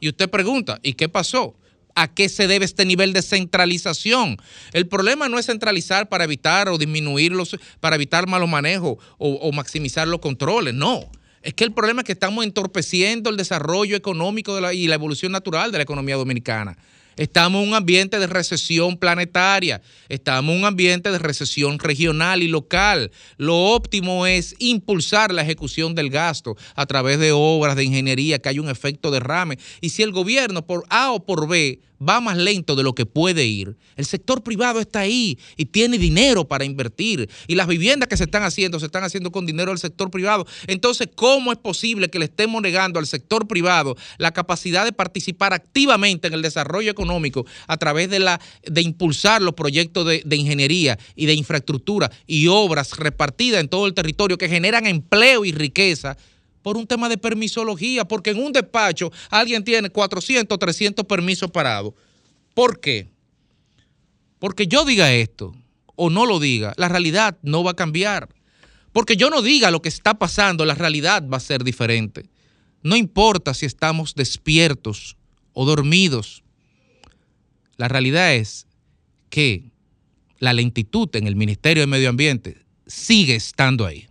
Y 0.00 0.08
usted 0.08 0.30
pregunta, 0.30 0.80
¿y 0.82 0.94
qué 0.94 1.08
pasó? 1.08 1.56
¿A 1.94 2.12
qué 2.12 2.28
se 2.28 2.48
debe 2.48 2.64
este 2.64 2.84
nivel 2.84 3.12
de 3.12 3.22
centralización? 3.22 4.38
El 4.72 4.88
problema 4.88 5.28
no 5.28 5.38
es 5.38 5.46
centralizar 5.46 6.08
para 6.08 6.24
evitar 6.24 6.68
o 6.68 6.78
disminuir 6.78 7.32
los, 7.32 7.56
para 7.80 7.96
evitar 7.96 8.26
malos 8.26 8.48
manejos 8.48 8.98
o, 9.18 9.28
o 9.28 9.52
maximizar 9.52 10.08
los 10.08 10.20
controles, 10.20 10.74
no. 10.74 11.08
Es 11.44 11.52
que 11.52 11.64
el 11.64 11.72
problema 11.72 12.00
es 12.00 12.06
que 12.06 12.12
estamos 12.12 12.42
entorpeciendo 12.42 13.28
el 13.28 13.36
desarrollo 13.36 13.96
económico 13.96 14.58
y 14.72 14.88
la 14.88 14.94
evolución 14.94 15.30
natural 15.30 15.70
de 15.70 15.78
la 15.78 15.82
economía 15.82 16.16
dominicana. 16.16 16.78
Estamos 17.16 17.62
en 17.62 17.68
un 17.68 17.74
ambiente 17.74 18.18
de 18.18 18.26
recesión 18.26 18.96
planetaria, 18.96 19.82
estamos 20.08 20.54
en 20.54 20.60
un 20.60 20.64
ambiente 20.64 21.12
de 21.12 21.18
recesión 21.18 21.78
regional 21.78 22.42
y 22.42 22.48
local. 22.48 23.12
Lo 23.36 23.56
óptimo 23.56 24.26
es 24.26 24.56
impulsar 24.58 25.34
la 25.34 25.42
ejecución 25.42 25.94
del 25.94 26.08
gasto 26.08 26.56
a 26.74 26.86
través 26.86 27.18
de 27.18 27.32
obras 27.32 27.76
de 27.76 27.84
ingeniería, 27.84 28.38
que 28.38 28.48
haya 28.48 28.62
un 28.62 28.70
efecto 28.70 29.10
derrame. 29.10 29.58
Y 29.82 29.90
si 29.90 30.02
el 30.02 30.12
gobierno 30.12 30.66
por 30.66 30.86
A 30.88 31.12
o 31.12 31.26
por 31.26 31.46
B 31.46 31.82
va 32.00 32.20
más 32.20 32.36
lento 32.36 32.76
de 32.76 32.82
lo 32.82 32.94
que 32.94 33.06
puede 33.06 33.44
ir, 33.44 33.76
el 33.96 34.04
sector 34.04 34.42
privado 34.42 34.80
está 34.80 35.00
ahí 35.00 35.38
y 35.56 35.66
tiene 35.66 35.98
dinero 35.98 36.46
para 36.46 36.64
invertir. 36.64 37.28
Y 37.46 37.54
las 37.54 37.66
viviendas 37.66 38.08
que 38.08 38.16
se 38.16 38.24
están 38.24 38.42
haciendo, 38.42 38.80
se 38.80 38.86
están 38.86 39.04
haciendo 39.04 39.30
con 39.30 39.46
dinero 39.46 39.70
del 39.70 39.78
sector 39.78 40.10
privado. 40.10 40.46
Entonces, 40.66 41.08
¿cómo 41.14 41.52
es 41.52 41.58
posible 41.58 42.10
que 42.10 42.18
le 42.18 42.26
estemos 42.26 42.60
negando 42.60 42.98
al 42.98 43.06
sector 43.06 43.46
privado 43.46 43.96
la 44.18 44.32
capacidad 44.32 44.84
de 44.84 44.92
participar 44.92 45.52
activamente 45.52 46.28
en 46.28 46.34
el 46.34 46.42
desarrollo 46.42 46.90
económico 46.90 47.46
a 47.66 47.76
través 47.76 48.10
de, 48.10 48.18
la, 48.18 48.40
de 48.64 48.82
impulsar 48.82 49.42
los 49.42 49.54
proyectos 49.54 50.06
de, 50.06 50.22
de 50.24 50.36
ingeniería 50.36 50.98
y 51.14 51.26
de 51.26 51.34
infraestructura 51.34 52.10
y 52.26 52.48
obras 52.48 52.96
repartidas 52.96 53.60
en 53.60 53.68
todo 53.68 53.86
el 53.86 53.94
territorio 53.94 54.38
que 54.38 54.48
generan 54.48 54.86
empleo 54.86 55.44
y 55.44 55.52
riqueza? 55.52 56.16
Por 56.64 56.78
un 56.78 56.86
tema 56.86 57.10
de 57.10 57.18
permisología, 57.18 58.06
porque 58.06 58.30
en 58.30 58.42
un 58.42 58.50
despacho 58.50 59.12
alguien 59.28 59.62
tiene 59.62 59.90
400, 59.90 60.58
300 60.58 61.04
permisos 61.04 61.50
parados. 61.50 61.92
¿Por 62.54 62.80
qué? 62.80 63.10
Porque 64.38 64.66
yo 64.66 64.86
diga 64.86 65.12
esto 65.12 65.54
o 65.94 66.08
no 66.08 66.24
lo 66.24 66.40
diga, 66.40 66.72
la 66.78 66.88
realidad 66.88 67.36
no 67.42 67.62
va 67.62 67.72
a 67.72 67.76
cambiar. 67.76 68.30
Porque 68.94 69.14
yo 69.14 69.28
no 69.28 69.42
diga 69.42 69.70
lo 69.70 69.82
que 69.82 69.90
está 69.90 70.14
pasando, 70.14 70.64
la 70.64 70.74
realidad 70.74 71.22
va 71.30 71.36
a 71.36 71.40
ser 71.40 71.64
diferente. 71.64 72.30
No 72.82 72.96
importa 72.96 73.52
si 73.52 73.66
estamos 73.66 74.14
despiertos 74.14 75.18
o 75.52 75.66
dormidos. 75.66 76.44
La 77.76 77.88
realidad 77.88 78.34
es 78.36 78.66
que 79.28 79.64
la 80.38 80.54
lentitud 80.54 81.14
en 81.14 81.26
el 81.26 81.36
Ministerio 81.36 81.82
de 81.82 81.88
Medio 81.88 82.08
Ambiente 82.08 82.56
sigue 82.86 83.34
estando 83.34 83.84
ahí. 83.84 84.06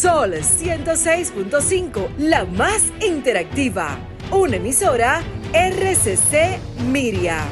Sol 0.00 0.34
106.5, 0.34 2.08
la 2.18 2.44
más 2.44 2.82
interactiva. 3.00 3.98
Una 4.30 4.56
emisora 4.56 5.22
RCC 5.54 6.58
Miria. 6.90 7.44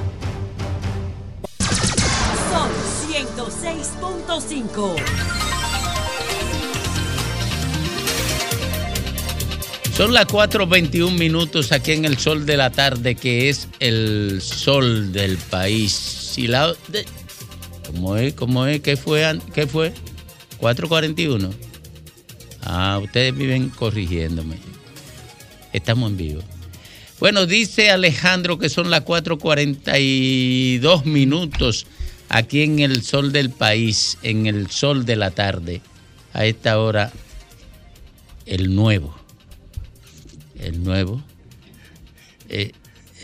Sol 2.50 2.70
106.5. 3.08 4.96
Son 9.96 10.12
las 10.12 10.26
4.21 10.26 11.12
minutos 11.16 11.70
aquí 11.72 11.92
en 11.92 12.04
el 12.04 12.18
sol 12.18 12.44
de 12.44 12.56
la 12.56 12.70
tarde, 12.70 13.14
que 13.14 13.48
es 13.48 13.68
el 13.78 14.40
sol 14.42 15.12
del 15.12 15.38
país. 15.38 16.34
Y 16.36 16.48
la, 16.48 16.74
de- 16.88 17.06
¿Cómo 17.86 18.16
es? 18.16 18.34
¿Cómo 18.34 18.66
es? 18.66 18.80
¿Qué 18.80 18.96
fue? 18.96 19.38
¿Qué 19.54 19.66
fue? 19.68 19.94
4.41. 20.60 21.50
Ah, 22.64 22.98
ustedes 23.02 23.36
viven 23.36 23.68
corrigiéndome. 23.68 24.56
Estamos 25.72 26.10
en 26.10 26.16
vivo. 26.16 26.42
Bueno, 27.20 27.46
dice 27.46 27.90
Alejandro 27.90 28.58
que 28.58 28.68
son 28.68 28.90
las 28.90 29.04
4.42 29.04 31.04
minutos 31.04 31.86
aquí 32.28 32.62
en 32.62 32.80
el 32.80 33.02
sol 33.02 33.32
del 33.32 33.50
país, 33.50 34.18
en 34.22 34.46
el 34.46 34.70
sol 34.70 35.04
de 35.04 35.16
la 35.16 35.30
tarde. 35.30 35.80
A 36.32 36.46
esta 36.46 36.80
hora, 36.80 37.12
el 38.46 38.74
nuevo. 38.74 39.14
El 40.58 40.82
nuevo. 40.82 41.22
Eh, 42.48 42.72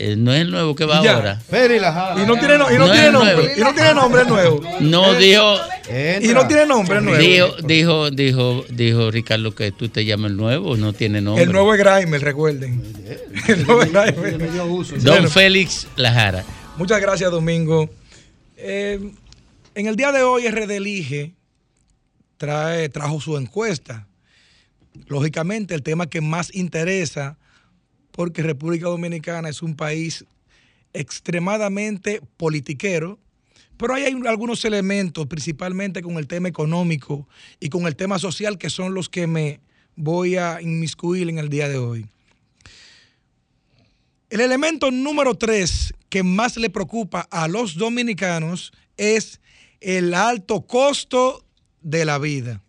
eh, 0.01 0.15
no 0.17 0.33
es 0.33 0.41
el 0.41 0.51
nuevo 0.51 0.75
que 0.75 0.85
va 0.85 1.03
Ya. 1.03 1.15
ahora. 1.15 1.41
Y 1.49 2.25
no 2.25 2.35
tiene, 2.37 2.55
y 2.55 2.57
no 2.57 2.87
No 2.87 2.91
tiene 2.91 3.11
nombre. 3.11 3.33
nuevo. 3.35 3.49
Y 3.57 3.61
no 3.61 3.73
tiene 3.73 3.93
nombre 3.93 4.21
el 4.21 4.27
nuevo. 4.27 4.61
No 4.81 5.13
dijo. 5.15 5.57
Y 6.21 6.27
no 6.29 6.47
tiene 6.47 6.65
nombre 6.65 6.97
el 6.99 7.05
nuevo. 7.05 7.19
Dijo, 7.19 7.55
dijo, 7.63 8.11
dijo, 8.11 8.65
dijo 8.69 9.11
Ricardo 9.11 9.53
que 9.53 9.71
tú 9.71 9.89
te 9.89 10.05
llamas 10.05 10.31
el 10.31 10.37
nuevo, 10.37 10.77
no 10.77 10.93
tiene 10.93 11.21
nombre. 11.21 11.43
El 11.43 11.51
nuevo 11.51 11.73
es 11.73 11.79
Grimer, 11.83 12.21
recuerden. 12.21 12.81
El 13.47 13.65
nuevo 13.65 13.81
es 13.83 13.91
Grimer. 13.91 14.51
Don 15.01 15.29
Félix 15.29 15.87
Lajara. 15.95 16.43
Muchas 16.77 17.01
gracias, 17.01 17.29
Domingo. 17.31 17.89
Eh, 18.57 18.99
en 19.75 19.87
el 19.87 19.95
día 19.95 20.11
de 20.11 20.23
hoy, 20.23 20.47
RD 20.49 20.71
Elige 20.77 21.33
trae, 22.37 22.89
trajo 22.89 23.19
su 23.21 23.37
encuesta. 23.37 24.07
Lógicamente, 25.07 25.73
el 25.75 25.83
tema 25.83 26.07
que 26.07 26.21
más 26.21 26.53
interesa, 26.53 27.37
porque 28.11 28.43
República 28.43 28.87
Dominicana 28.87 29.49
es 29.49 29.61
un 29.61 29.75
país 29.75 30.25
extremadamente 30.93 32.21
politiquero, 32.37 33.17
pero 33.77 33.95
hay 33.95 34.03
algunos 34.27 34.63
elementos, 34.65 35.25
principalmente 35.27 36.01
con 36.01 36.17
el 36.17 36.27
tema 36.27 36.47
económico 36.47 37.27
y 37.59 37.69
con 37.69 37.87
el 37.87 37.95
tema 37.95 38.19
social, 38.19 38.57
que 38.57 38.69
son 38.69 38.93
los 38.93 39.09
que 39.09 39.25
me 39.25 39.59
voy 39.95 40.35
a 40.35 40.61
inmiscuir 40.61 41.29
en 41.29 41.39
el 41.39 41.49
día 41.49 41.67
de 41.67 41.77
hoy. 41.77 42.05
El 44.29 44.41
elemento 44.41 44.91
número 44.91 45.35
tres 45.35 45.93
que 46.09 46.23
más 46.23 46.57
le 46.57 46.69
preocupa 46.69 47.27
a 47.31 47.47
los 47.47 47.75
dominicanos 47.75 48.71
es 48.97 49.41
el 49.79 50.13
alto 50.13 50.61
costo 50.61 51.43
de 51.81 52.05
la 52.05 52.17
vida. 52.17 52.61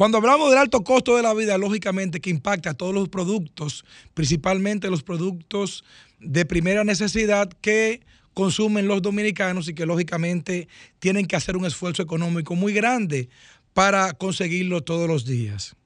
Cuando 0.00 0.16
hablamos 0.16 0.48
del 0.48 0.58
alto 0.58 0.82
costo 0.82 1.18
de 1.18 1.22
la 1.22 1.34
vida, 1.34 1.58
lógicamente 1.58 2.22
que 2.22 2.30
impacta 2.30 2.70
a 2.70 2.74
todos 2.74 2.94
los 2.94 3.10
productos, 3.10 3.84
principalmente 4.14 4.88
los 4.88 5.02
productos 5.02 5.84
de 6.18 6.46
primera 6.46 6.84
necesidad 6.84 7.50
que 7.60 8.00
consumen 8.32 8.88
los 8.88 9.02
dominicanos 9.02 9.68
y 9.68 9.74
que 9.74 9.84
lógicamente 9.84 10.68
tienen 11.00 11.26
que 11.26 11.36
hacer 11.36 11.54
un 11.54 11.66
esfuerzo 11.66 12.02
económico 12.02 12.54
muy 12.54 12.72
grande 12.72 13.28
para 13.74 14.14
conseguirlo 14.14 14.80
todos 14.80 15.06
los 15.06 15.26
días. 15.26 15.76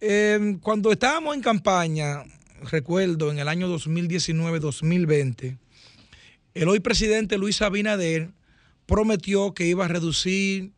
Eh, 0.00 0.56
cuando 0.62 0.90
estábamos 0.90 1.36
en 1.36 1.42
campaña, 1.42 2.24
recuerdo 2.70 3.30
en 3.30 3.38
el 3.38 3.48
año 3.48 3.68
2019-2020, 3.68 5.58
el 6.54 6.68
hoy 6.70 6.80
presidente 6.80 7.36
Luis 7.36 7.60
Abinader 7.60 8.30
prometió 8.86 9.52
que 9.52 9.66
iba 9.66 9.84
a 9.84 9.88
reducir 9.88 10.72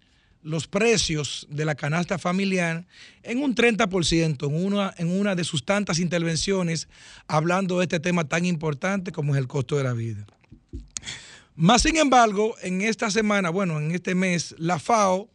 los 0.46 0.68
precios 0.68 1.46
de 1.50 1.64
la 1.64 1.74
canasta 1.74 2.18
familiar 2.18 2.86
en 3.24 3.42
un 3.42 3.54
30% 3.54 4.46
en 4.46 4.64
una, 4.64 4.94
en 4.96 5.10
una 5.10 5.34
de 5.34 5.42
sus 5.42 5.64
tantas 5.64 5.98
intervenciones 5.98 6.88
hablando 7.26 7.78
de 7.78 7.84
este 7.84 7.98
tema 7.98 8.28
tan 8.28 8.46
importante 8.46 9.10
como 9.10 9.34
es 9.34 9.40
el 9.40 9.48
costo 9.48 9.76
de 9.76 9.82
la 9.82 9.92
vida. 9.92 10.24
Más 11.56 11.82
sin 11.82 11.96
embargo, 11.96 12.54
en 12.62 12.82
esta 12.82 13.10
semana, 13.10 13.50
bueno, 13.50 13.80
en 13.80 13.90
este 13.90 14.14
mes, 14.14 14.54
la 14.58 14.78
FAO 14.78 15.28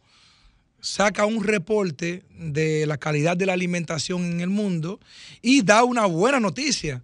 saca 0.80 1.26
un 1.26 1.44
reporte 1.44 2.24
de 2.38 2.86
la 2.86 2.96
calidad 2.96 3.36
de 3.36 3.46
la 3.46 3.52
alimentación 3.52 4.24
en 4.24 4.40
el 4.40 4.48
mundo 4.48 4.98
y 5.42 5.62
da 5.62 5.84
una 5.84 6.06
buena 6.06 6.40
noticia 6.40 7.02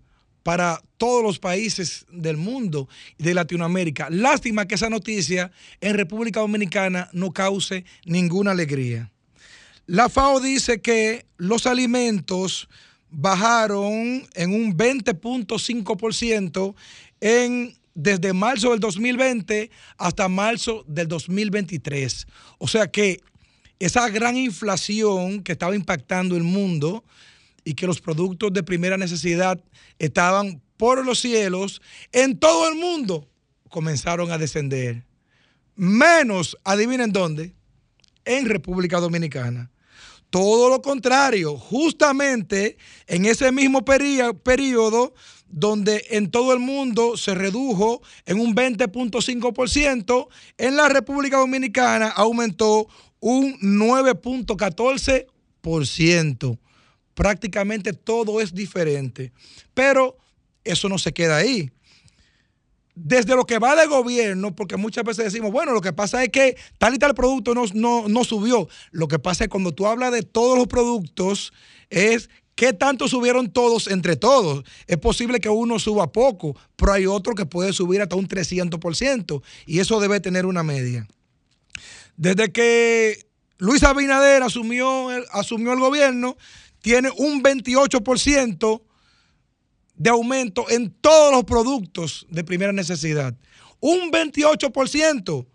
para 0.49 0.81
todos 0.97 1.23
los 1.23 1.39
países 1.39 2.07
del 2.11 2.39
mundo 2.39 2.89
y 3.19 3.23
de 3.23 3.35
Latinoamérica. 3.35 4.09
Lástima 4.09 4.67
que 4.67 4.77
esa 4.77 4.89
noticia 4.89 5.53
en 5.83 5.95
República 5.95 6.41
Dominicana 6.41 7.11
no 7.13 7.35
cause 7.35 7.85
ninguna 8.07 8.53
alegría. 8.53 9.13
La 9.85 10.09
FAO 10.09 10.41
dice 10.41 10.81
que 10.81 11.27
los 11.37 11.67
alimentos 11.67 12.71
bajaron 13.11 14.27
en 14.33 14.55
un 14.55 14.75
20.5% 14.75 16.75
en 17.21 17.77
desde 17.95 18.33
marzo 18.33 18.71
del 18.71 18.81
2020 18.81 19.71
hasta 19.99 20.31
marzo 20.31 20.83
del 20.89 21.09
2023. 21.09 22.27
O 22.57 22.69
sea 22.69 22.91
que 22.91 23.21
esa 23.79 24.09
gran 24.09 24.39
inflación 24.39 25.43
que 25.43 25.53
estaba 25.53 25.77
impactando 25.77 26.39
el 26.39 26.45
mundo 26.45 27.05
y 27.69 27.75
que 27.75 27.87
los 27.87 28.01
productos 28.01 28.51
de 28.55 28.63
primera 28.63 28.97
necesidad 28.97 29.63
estaban 29.99 30.63
por 30.79 31.05
los 31.05 31.21
cielos, 31.21 31.83
en 32.13 32.39
todo 32.39 32.67
el 32.67 32.77
mundo 32.77 33.29
comenzaron 33.69 34.33
a 34.33 34.39
descender. 34.39 35.05
Menos, 35.77 36.57
adivinen 36.65 37.13
dónde, 37.13 37.53
en 38.25 38.47
República 38.47 39.01
Dominicana. 39.01 39.71
Todo 40.31 40.71
lo 40.71 40.81
contrario, 40.81 41.59
justamente 41.59 42.79
en 43.07 43.27
ese 43.27 43.53
mismo 43.53 43.85
periodo 43.85 45.13
donde 45.51 46.07
en 46.09 46.31
todo 46.31 46.55
el 46.55 46.61
mundo 46.61 47.19
se 47.19 47.35
redujo 47.35 48.01
en 48.25 48.41
un 48.41 48.57
20.5%, 48.57 50.29
en 50.57 50.75
la 50.75 50.89
República 50.89 51.37
Dominicana 51.37 52.09
aumentó 52.09 52.89
un 53.21 53.61
9.14%. 53.61 56.59
Prácticamente 57.19 57.93
todo 57.93 58.41
es 58.41 58.55
diferente. 58.55 59.33
Pero 59.75 60.17
eso 60.63 60.89
no 60.89 60.99
se 60.99 61.13
queda 61.13 61.39
ahí 61.39 61.69
desde 62.95 63.35
lo 63.35 63.45
que 63.45 63.59
va 63.59 63.77
de 63.77 63.87
gobierno, 63.87 64.55
porque 64.55 64.77
muchas 64.77 65.05
veces 65.05 65.27
decimos, 65.27 65.53
bueno, 65.53 65.73
lo 65.73 65.81
que 65.81 65.93
pasa 65.93 66.23
es 66.23 66.31
que 66.31 66.57
tal 66.79 66.95
y 66.95 66.99
tal 66.99 67.15
producto 67.15 67.55
no, 67.55 67.65
no, 67.75 68.09
no 68.09 68.25
subió. 68.25 68.69
Lo 68.91 69.09
que 69.09 69.19
pasa 69.19 69.45
es 69.45 69.49
que 69.49 69.51
cuando 69.51 69.73
tú 69.73 69.87
hablas 69.87 70.13
de 70.13 70.23
todos 70.23 70.57
los 70.57 70.67
productos, 70.67 71.53
es 71.91 72.29
qué 72.55 72.73
tanto 72.73 73.09
subieron 73.09 73.53
todos 73.53 73.87
entre 73.89 74.17
todos. 74.17 74.65
Es 74.87 74.99
posible 74.99 75.41
que 75.41 75.49
uno 75.49 75.79
suba 75.79 76.11
poco, 76.11 76.57
pero 76.77 76.93
hay 76.93 77.07
otro 77.07 77.35
que 77.35 77.47
puede 77.47 77.73
subir 77.73 78.03
hasta 78.03 78.17
un 78.17 78.29
300%, 78.29 79.43
y 79.67 79.79
eso 79.79 80.01
debe 80.01 80.21
tener 80.21 80.47
una 80.47 80.63
media. 80.63 81.07
Desde 82.17 82.51
que 82.51 83.29
Luis 83.59 83.83
Abinader 83.83 84.45
asumió 84.45 85.11
el, 85.11 85.25
asumió 85.33 85.73
el 85.73 85.81
gobierno, 85.81 86.37
tiene 86.81 87.11
un 87.17 87.43
28% 87.43 88.83
de 89.95 90.11
aumento 90.11 90.69
en 90.71 90.91
todos 90.91 91.33
los 91.33 91.45
productos 91.45 92.27
de 92.31 92.45
primera 92.45 92.73
necesidad. 92.73 93.37
Un 93.81 94.11
28%. 94.11 95.47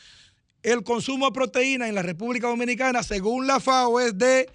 el 0.61 0.83
consumo 0.83 1.27
de 1.27 1.33
proteína 1.33 1.87
en 1.87 1.95
la 1.95 2.01
República 2.01 2.47
Dominicana, 2.47 3.03
según 3.03 3.47
la 3.47 3.59
FAO, 3.59 3.99
es 3.99 4.17
de 4.17 4.49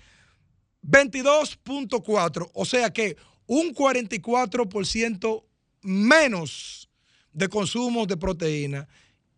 22.4, 0.82 2.50
o 2.54 2.64
sea 2.64 2.92
que 2.92 3.16
un 3.46 3.74
44% 3.74 5.44
menos 5.82 6.88
de 7.32 7.48
consumo 7.48 8.06
de 8.06 8.16
proteína. 8.16 8.88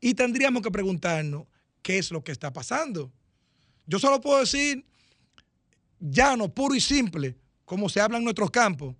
Y 0.00 0.14
tendríamos 0.14 0.62
que 0.62 0.70
preguntarnos 0.70 1.46
qué 1.82 1.98
es 1.98 2.10
lo 2.10 2.22
que 2.24 2.32
está 2.32 2.52
pasando. 2.52 3.12
Yo 3.86 3.98
solo 3.98 4.20
puedo 4.20 4.40
decir, 4.40 4.84
llano, 5.98 6.52
puro 6.52 6.74
y 6.74 6.80
simple, 6.80 7.36
como 7.64 7.88
se 7.88 8.00
habla 8.00 8.18
en 8.18 8.24
nuestros 8.24 8.50
campos. 8.50 8.96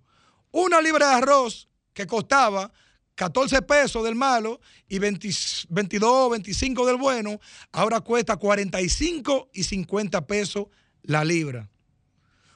Una 0.51 0.81
libra 0.81 1.09
de 1.09 1.15
arroz 1.15 1.67
que 1.93 2.05
costaba 2.07 2.71
14 3.15 3.61
pesos 3.61 4.03
del 4.03 4.15
malo 4.15 4.59
y 4.87 4.99
20 4.99 5.29
22, 5.69 6.31
25 6.31 6.85
del 6.85 6.97
bueno, 6.97 7.39
ahora 7.71 8.01
cuesta 8.01 8.37
45 8.37 9.49
y 9.53 9.63
50 9.63 10.25
pesos 10.27 10.65
la 11.03 11.23
libra. 11.23 11.69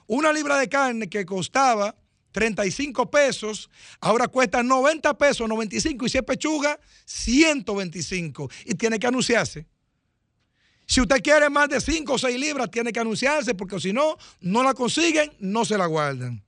Una 0.08 0.32
libra 0.32 0.58
de 0.58 0.70
carne 0.70 1.10
que 1.10 1.26
costaba 1.26 1.96
35 2.32 3.10
pesos, 3.10 3.70
ahora 4.02 4.28
cuesta 4.28 4.62
90 4.62 5.18
pesos, 5.18 5.48
95 5.48 6.06
y 6.06 6.10
si 6.10 6.18
es 6.18 6.24
pechuga, 6.24 6.80
125 7.06 8.50
y 8.66 8.76
tiene 8.76 9.00
que 9.00 9.08
anunciarse. 9.08 9.66
Si 10.86 11.02
usted 11.02 11.24
quiere 11.24 11.50
más 11.50 11.70
de 11.70 11.82
5 11.82 12.14
o 12.14 12.18
6 12.18 12.40
libras, 12.40 12.70
tiene 12.70 12.92
que 12.92 13.00
anunciarse 13.00 13.56
porque 13.56 13.80
si 13.80 13.94
no, 13.94 14.18
no 14.42 14.64
la 14.64 14.74
consiguen, 14.74 15.32
no 15.40 15.66
se 15.66 15.78
la 15.78 15.88
guardan. 15.88 16.45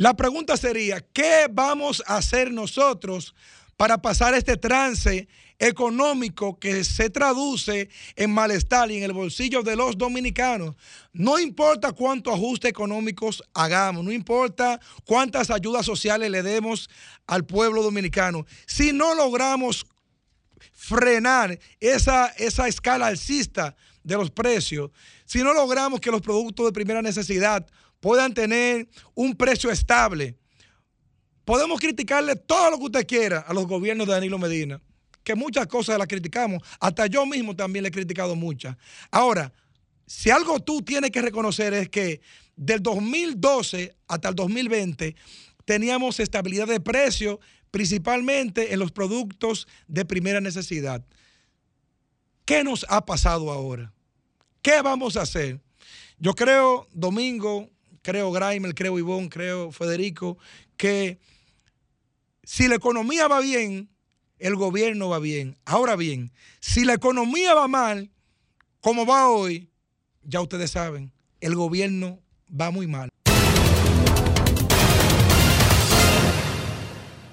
La 0.00 0.14
pregunta 0.14 0.56
sería, 0.56 1.02
¿qué 1.12 1.46
vamos 1.52 2.02
a 2.06 2.16
hacer 2.16 2.50
nosotros 2.50 3.34
para 3.76 4.00
pasar 4.00 4.32
este 4.32 4.56
trance 4.56 5.28
económico 5.58 6.58
que 6.58 6.84
se 6.84 7.10
traduce 7.10 7.90
en 8.16 8.30
malestar 8.30 8.90
y 8.90 8.96
en 8.96 9.02
el 9.02 9.12
bolsillo 9.12 9.62
de 9.62 9.76
los 9.76 9.98
dominicanos? 9.98 10.74
No 11.12 11.38
importa 11.38 11.92
cuántos 11.92 12.32
ajustes 12.32 12.70
económicos 12.70 13.42
hagamos, 13.52 14.02
no 14.02 14.10
importa 14.10 14.80
cuántas 15.04 15.50
ayudas 15.50 15.84
sociales 15.84 16.30
le 16.30 16.42
demos 16.42 16.88
al 17.26 17.44
pueblo 17.44 17.82
dominicano, 17.82 18.46
si 18.64 18.94
no 18.94 19.14
logramos 19.14 19.84
frenar 20.72 21.58
esa, 21.78 22.28
esa 22.38 22.68
escala 22.68 23.08
alcista 23.08 23.76
de 24.02 24.16
los 24.16 24.30
precios, 24.30 24.92
si 25.26 25.42
no 25.42 25.52
logramos 25.52 26.00
que 26.00 26.10
los 26.10 26.22
productos 26.22 26.64
de 26.64 26.72
primera 26.72 27.02
necesidad 27.02 27.66
puedan 28.00 28.34
tener 28.34 28.88
un 29.14 29.36
precio 29.36 29.70
estable, 29.70 30.36
podemos 31.44 31.80
criticarle 31.80 32.36
todo 32.36 32.70
lo 32.70 32.78
que 32.78 32.84
usted 32.84 33.06
quiera 33.06 33.40
a 33.40 33.54
los 33.54 33.66
gobiernos 33.66 34.06
de 34.06 34.14
Danilo 34.14 34.38
Medina, 34.38 34.80
que 35.22 35.34
muchas 35.34 35.66
cosas 35.66 35.98
las 35.98 36.08
criticamos, 36.08 36.62
hasta 36.80 37.06
yo 37.06 37.26
mismo 37.26 37.54
también 37.54 37.82
le 37.82 37.88
he 37.88 37.92
criticado 37.92 38.34
muchas. 38.34 38.76
Ahora, 39.10 39.52
si 40.06 40.30
algo 40.30 40.58
tú 40.60 40.82
tienes 40.82 41.10
que 41.10 41.22
reconocer 41.22 41.72
es 41.74 41.88
que 41.88 42.20
del 42.56 42.82
2012 42.82 43.94
hasta 44.08 44.28
el 44.28 44.34
2020 44.34 45.14
teníamos 45.64 46.18
estabilidad 46.18 46.66
de 46.66 46.80
precio, 46.80 47.38
principalmente 47.70 48.72
en 48.72 48.80
los 48.80 48.90
productos 48.90 49.68
de 49.86 50.04
primera 50.04 50.40
necesidad. 50.40 51.04
¿Qué 52.44 52.64
nos 52.64 52.84
ha 52.88 53.04
pasado 53.04 53.52
ahora? 53.52 53.92
¿Qué 54.62 54.82
vamos 54.82 55.16
a 55.16 55.22
hacer? 55.22 55.60
Yo 56.18 56.34
creo, 56.34 56.88
Domingo, 56.92 57.70
creo 58.02 58.32
Graimel, 58.32 58.74
creo 58.74 58.98
Ivón, 58.98 59.28
creo 59.28 59.72
Federico, 59.72 60.38
que 60.76 61.18
si 62.42 62.68
la 62.68 62.76
economía 62.76 63.28
va 63.28 63.40
bien, 63.40 63.88
el 64.38 64.56
gobierno 64.56 65.08
va 65.08 65.18
bien. 65.18 65.56
Ahora 65.64 65.96
bien, 65.96 66.32
si 66.60 66.84
la 66.84 66.94
economía 66.94 67.54
va 67.54 67.68
mal, 67.68 68.10
como 68.80 69.06
va 69.06 69.28
hoy, 69.28 69.68
ya 70.22 70.40
ustedes 70.40 70.70
saben, 70.70 71.12
el 71.40 71.54
gobierno 71.54 72.20
va 72.48 72.70
muy 72.70 72.86
mal. 72.86 73.10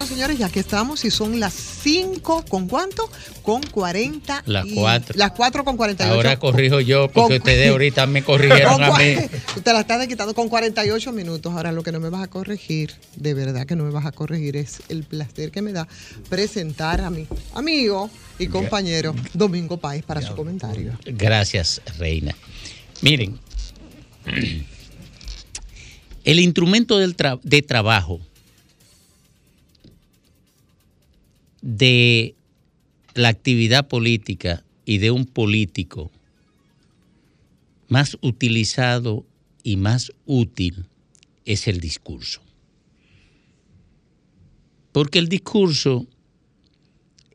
Señores, 0.07 0.37
ya 0.37 0.49
que 0.49 0.59
estamos 0.59 1.03
y 1.05 1.11
son 1.11 1.39
las 1.39 1.53
5 1.53 2.45
con 2.49 2.67
cuánto? 2.67 3.09
Con 3.43 3.61
40. 3.63 4.43
Las 4.45 4.65
y- 4.65 4.75
cuatro. 4.75 5.15
Las 5.17 5.31
4 5.31 5.63
con 5.63 5.77
48. 5.77 6.13
Ahora 6.15 6.37
corrijo 6.39 6.79
yo 6.79 7.07
porque 7.09 7.35
Con- 7.35 7.37
ustedes 7.37 7.69
ahorita 7.69 8.05
me 8.07 8.23
corrigieron 8.23 8.83
a 8.83 8.91
mí. 8.97 9.15
Te 9.63 9.73
la 9.73 9.81
estás 9.81 10.07
quitando 10.07 10.33
con 10.33 10.49
48 10.49 11.11
minutos. 11.11 11.53
Ahora 11.53 11.71
lo 11.71 11.83
que 11.83 11.91
no 11.91 11.99
me 11.99 12.09
vas 12.09 12.23
a 12.23 12.27
corregir, 12.27 12.93
de 13.15 13.33
verdad 13.33 13.65
que 13.65 13.75
no 13.75 13.83
me 13.83 13.91
vas 13.91 14.05
a 14.05 14.11
corregir, 14.11 14.57
es 14.57 14.81
el 14.89 15.03
placer 15.03 15.51
que 15.51 15.61
me 15.61 15.71
da 15.73 15.87
presentar 16.29 17.01
a 17.01 17.09
mi 17.09 17.27
amigo 17.53 18.09
y 18.39 18.47
compañero 18.47 19.15
Domingo 19.33 19.77
Páez 19.77 20.03
para 20.03 20.21
su 20.21 20.35
comentario. 20.35 20.97
Gracias, 21.05 21.81
Reina. 21.97 22.35
Miren, 23.01 23.39
el 26.23 26.39
instrumento 26.39 26.97
del 26.97 27.15
tra- 27.15 27.39
de 27.43 27.61
trabajo 27.61 28.19
de 31.61 32.35
la 33.15 33.29
actividad 33.29 33.87
política 33.87 34.63
y 34.85 34.99
de 34.99 35.11
un 35.11 35.25
político 35.25 36.11
más 37.87 38.17
utilizado 38.21 39.25
y 39.63 39.77
más 39.77 40.11
útil 40.25 40.85
es 41.45 41.67
el 41.67 41.79
discurso. 41.79 42.41
Porque 44.91 45.19
el 45.19 45.29
discurso 45.29 46.07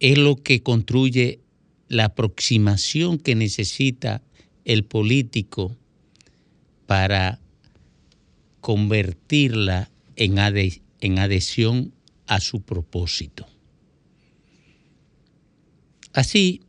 es 0.01 0.19
lo 0.19 0.37
que 0.37 0.63
construye 0.63 1.41
la 1.89 2.07
aproximación 2.07 3.19
que 3.19 3.35
necesita 3.35 4.23
el 4.65 4.85
político 4.85 5.77
para 6.87 7.39
convertirla 8.61 9.91
en, 10.17 10.39
adhesión 10.39 11.93
a 12.27 12.41
su 12.41 12.63
propósito. 12.63 13.47
Así 16.13 16.61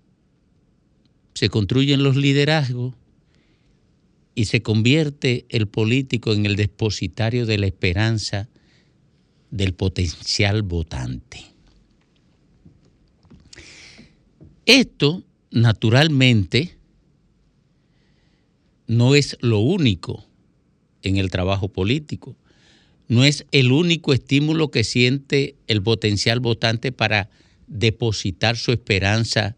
se 1.33 1.49
construyen 1.49 2.03
los 2.03 2.15
liderazgos 2.15 2.95
y 4.35 4.45
se 4.45 4.61
convierte 4.61 5.45
el 5.49 5.67
político 5.67 6.33
en 6.33 6.45
el 6.45 6.55
depositario 6.55 7.45
de 7.45 7.57
la 7.57 7.67
esperanza 7.67 8.49
del 9.51 9.73
potencial 9.73 10.63
votante. 10.63 11.45
Esto, 14.65 15.23
naturalmente, 15.51 16.77
no 18.87 19.15
es 19.15 19.37
lo 19.41 19.59
único 19.59 20.25
en 21.01 21.17
el 21.17 21.29
trabajo 21.29 21.67
político. 21.67 22.35
No 23.07 23.23
es 23.23 23.45
el 23.51 23.71
único 23.71 24.13
estímulo 24.13 24.71
que 24.71 24.83
siente 24.83 25.55
el 25.67 25.83
potencial 25.83 26.39
votante 26.39 26.91
para 26.91 27.29
depositar 27.67 28.57
su 28.57 28.71
esperanza 28.71 29.55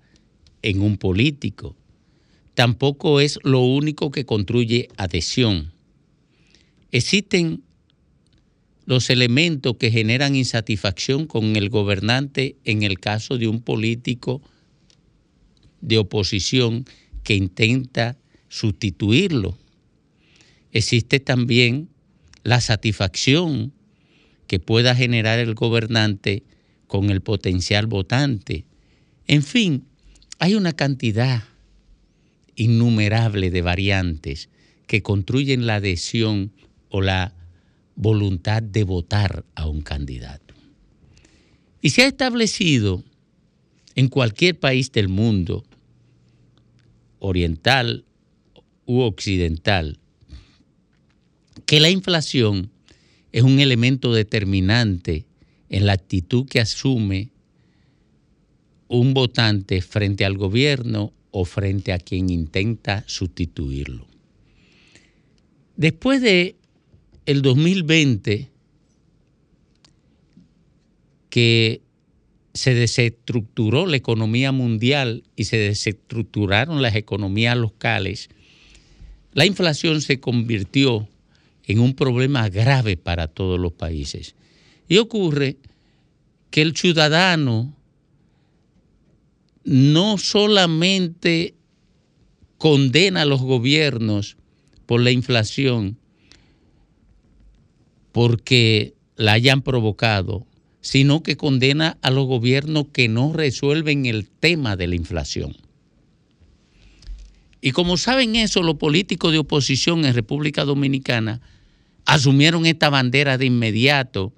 en 0.61 0.81
un 0.81 0.97
político. 0.97 1.75
Tampoco 2.53 3.19
es 3.19 3.39
lo 3.43 3.59
único 3.61 4.11
que 4.11 4.25
construye 4.25 4.87
adhesión. 4.97 5.73
Existen 6.91 7.63
los 8.85 9.09
elementos 9.09 9.77
que 9.77 9.91
generan 9.91 10.35
insatisfacción 10.35 11.27
con 11.27 11.55
el 11.55 11.69
gobernante 11.69 12.55
en 12.63 12.83
el 12.83 12.99
caso 12.99 13.37
de 13.37 13.47
un 13.47 13.61
político 13.61 14.41
de 15.81 15.97
oposición 15.97 16.85
que 17.23 17.35
intenta 17.35 18.17
sustituirlo. 18.47 19.57
Existe 20.71 21.19
también 21.19 21.89
la 22.43 22.61
satisfacción 22.61 23.73
que 24.47 24.59
pueda 24.59 24.95
generar 24.95 25.39
el 25.39 25.55
gobernante 25.55 26.43
con 26.87 27.09
el 27.09 27.21
potencial 27.21 27.87
votante. 27.87 28.65
En 29.27 29.43
fin, 29.43 29.85
hay 30.39 30.55
una 30.55 30.73
cantidad 30.73 31.43
innumerable 32.55 33.51
de 33.51 33.61
variantes 33.61 34.49
que 34.87 35.01
construyen 35.01 35.65
la 35.65 35.75
adhesión 35.75 36.51
o 36.89 37.01
la 37.01 37.33
voluntad 37.95 38.61
de 38.61 38.83
votar 38.83 39.45
a 39.55 39.67
un 39.67 39.81
candidato. 39.81 40.53
Y 41.81 41.91
se 41.91 42.03
ha 42.03 42.07
establecido 42.07 43.03
en 43.95 44.09
cualquier 44.09 44.59
país 44.59 44.91
del 44.91 45.07
mundo, 45.07 45.63
oriental 47.19 48.05
u 48.85 48.99
occidental, 48.99 49.99
que 51.65 51.79
la 51.79 51.89
inflación 51.89 52.69
es 53.31 53.43
un 53.43 53.59
elemento 53.59 54.13
determinante 54.13 55.25
en 55.69 55.85
la 55.85 55.93
actitud 55.93 56.45
que 56.47 56.59
asume 56.59 57.29
un 58.87 59.13
votante 59.13 59.81
frente 59.81 60.25
al 60.25 60.37
gobierno 60.37 61.13
o 61.31 61.45
frente 61.45 61.91
a 61.91 61.99
quien 61.99 62.29
intenta 62.29 63.03
sustituirlo. 63.07 64.07
Después 65.75 66.21
de 66.21 66.55
el 67.25 67.41
2020, 67.41 68.49
que 71.29 71.81
se 72.53 72.73
desestructuró 72.73 73.85
la 73.85 73.97
economía 73.97 74.53
mundial 74.53 75.23
y 75.35 75.45
se 75.45 75.57
desestructuraron 75.57 76.81
las 76.81 76.95
economías 76.95 77.57
locales, 77.57 78.29
la 79.33 79.45
inflación 79.45 80.01
se 80.01 80.21
convirtió 80.21 81.09
en 81.65 81.79
un 81.79 81.95
problema 81.95 82.47
grave 82.47 82.95
para 82.95 83.27
todos 83.27 83.59
los 83.59 83.73
países. 83.73 84.35
Y 84.87 84.97
ocurre 84.97 85.57
que 86.51 86.61
el 86.61 86.75
ciudadano 86.75 87.75
no 89.63 90.17
solamente 90.17 91.55
condena 92.57 93.23
a 93.23 93.25
los 93.25 93.41
gobiernos 93.41 94.37
por 94.85 95.01
la 95.01 95.11
inflación 95.11 95.97
porque 98.11 98.93
la 99.17 99.33
hayan 99.33 99.61
provocado, 99.61 100.45
sino 100.81 101.23
que 101.23 101.35
condena 101.35 101.97
a 102.01 102.11
los 102.11 102.27
gobiernos 102.27 102.85
que 102.93 103.09
no 103.09 103.33
resuelven 103.33 104.05
el 104.05 104.29
tema 104.29 104.77
de 104.77 104.87
la 104.87 104.95
inflación. 104.95 105.57
Y 107.59 107.71
como 107.71 107.97
saben 107.97 108.35
eso, 108.35 108.61
los 108.61 108.75
políticos 108.75 109.31
de 109.31 109.39
oposición 109.39 110.05
en 110.05 110.13
República 110.13 110.63
Dominicana 110.63 111.41
asumieron 112.05 112.67
esta 112.67 112.89
bandera 112.89 113.37
de 113.37 113.47
inmediato 113.47 114.31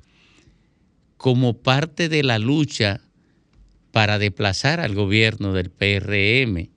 como 1.17 1.57
parte 1.57 2.09
de 2.09 2.23
la 2.23 2.39
lucha 2.39 3.01
para 3.91 4.19
desplazar 4.19 4.79
al 4.79 4.93
gobierno 4.93 5.53
del 5.53 5.71
PRM 5.71 6.69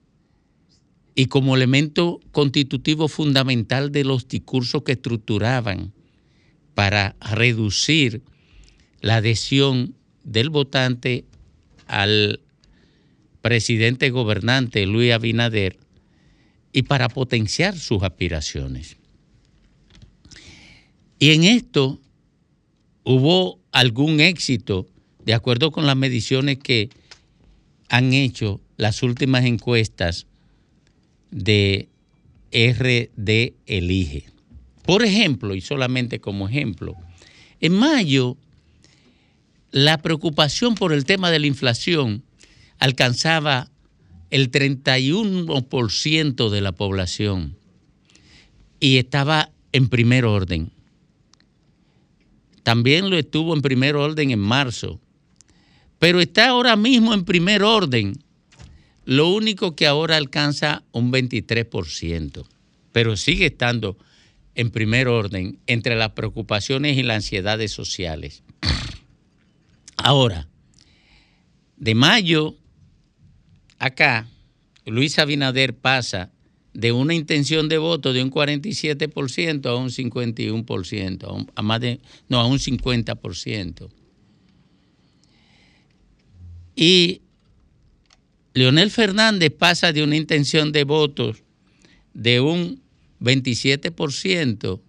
y 1.13 1.25
como 1.27 1.55
elemento 1.55 2.19
constitutivo 2.31 3.07
fundamental 3.07 3.91
de 3.91 4.03
los 4.03 4.27
discursos 4.27 4.83
que 4.83 4.93
estructuraban 4.93 5.93
para 6.73 7.15
reducir 7.19 8.23
la 9.01 9.17
adhesión 9.17 9.95
del 10.23 10.49
votante 10.49 11.25
al 11.87 12.39
presidente 13.41 14.09
gobernante 14.09 14.85
Luis 14.85 15.11
Abinader 15.11 15.77
y 16.73 16.83
para 16.83 17.09
potenciar 17.09 17.77
sus 17.77 18.01
aspiraciones. 18.03 18.97
Y 21.19 21.31
en 21.31 21.43
esto 21.43 21.99
hubo 23.03 23.60
algún 23.71 24.19
éxito, 24.19 24.87
de 25.23 25.33
acuerdo 25.33 25.71
con 25.71 25.85
las 25.85 25.95
mediciones 25.95 26.57
que 26.57 26.89
han 27.89 28.13
hecho 28.13 28.61
las 28.77 29.03
últimas 29.03 29.45
encuestas 29.45 30.27
de 31.29 31.89
RD 32.51 33.53
Elige. 33.65 34.25
Por 34.83 35.03
ejemplo, 35.03 35.55
y 35.55 35.61
solamente 35.61 36.19
como 36.19 36.49
ejemplo, 36.49 36.95
en 37.59 37.73
mayo 37.73 38.37
la 39.71 39.99
preocupación 39.99 40.75
por 40.75 40.91
el 40.91 41.05
tema 41.05 41.31
de 41.31 41.39
la 41.39 41.47
inflación 41.47 42.23
alcanzaba 42.79 43.69
el 44.31 44.51
31% 44.51 46.49
de 46.49 46.61
la 46.61 46.71
población 46.71 47.55
y 48.79 48.97
estaba 48.97 49.51
en 49.71 49.87
primer 49.87 50.25
orden. 50.25 50.71
También 52.71 53.09
lo 53.09 53.17
estuvo 53.17 53.53
en 53.53 53.61
primer 53.61 53.97
orden 53.97 54.31
en 54.31 54.39
marzo, 54.39 55.01
pero 55.99 56.21
está 56.21 56.47
ahora 56.47 56.77
mismo 56.77 57.13
en 57.13 57.25
primer 57.25 57.63
orden. 57.63 58.13
Lo 59.03 59.27
único 59.27 59.75
que 59.75 59.87
ahora 59.87 60.15
alcanza 60.15 60.81
un 60.93 61.11
23%, 61.11 62.45
pero 62.93 63.17
sigue 63.17 63.47
estando 63.47 63.97
en 64.55 64.71
primer 64.71 65.09
orden 65.09 65.59
entre 65.67 65.97
las 65.97 66.11
preocupaciones 66.11 66.97
y 66.97 67.03
las 67.03 67.17
ansiedades 67.17 67.73
sociales. 67.73 68.41
Ahora, 69.97 70.47
de 71.75 71.93
mayo 71.93 72.55
acá, 73.79 74.29
Luis 74.85 75.19
Abinader 75.19 75.75
pasa 75.75 76.31
de 76.73 76.91
una 76.91 77.13
intención 77.13 77.67
de 77.69 77.77
voto 77.77 78.13
de 78.13 78.23
un 78.23 78.31
47% 78.31 79.65
a 79.65 79.75
un 79.75 79.89
51%, 79.89 81.23
a, 81.25 81.31
un- 81.33 81.51
a 81.55 81.61
más 81.61 81.81
de, 81.81 81.99
no, 82.29 82.39
a 82.39 82.45
un 82.45 82.59
50%. 82.59 83.89
Y 86.75 87.21
Leonel 88.53 88.89
Fernández 88.91 89.51
pasa 89.57 89.91
de 89.93 90.03
una 90.03 90.15
intención 90.15 90.71
de 90.71 90.83
votos 90.83 91.43
de 92.13 92.39
un 92.41 92.81
27% 93.21 94.79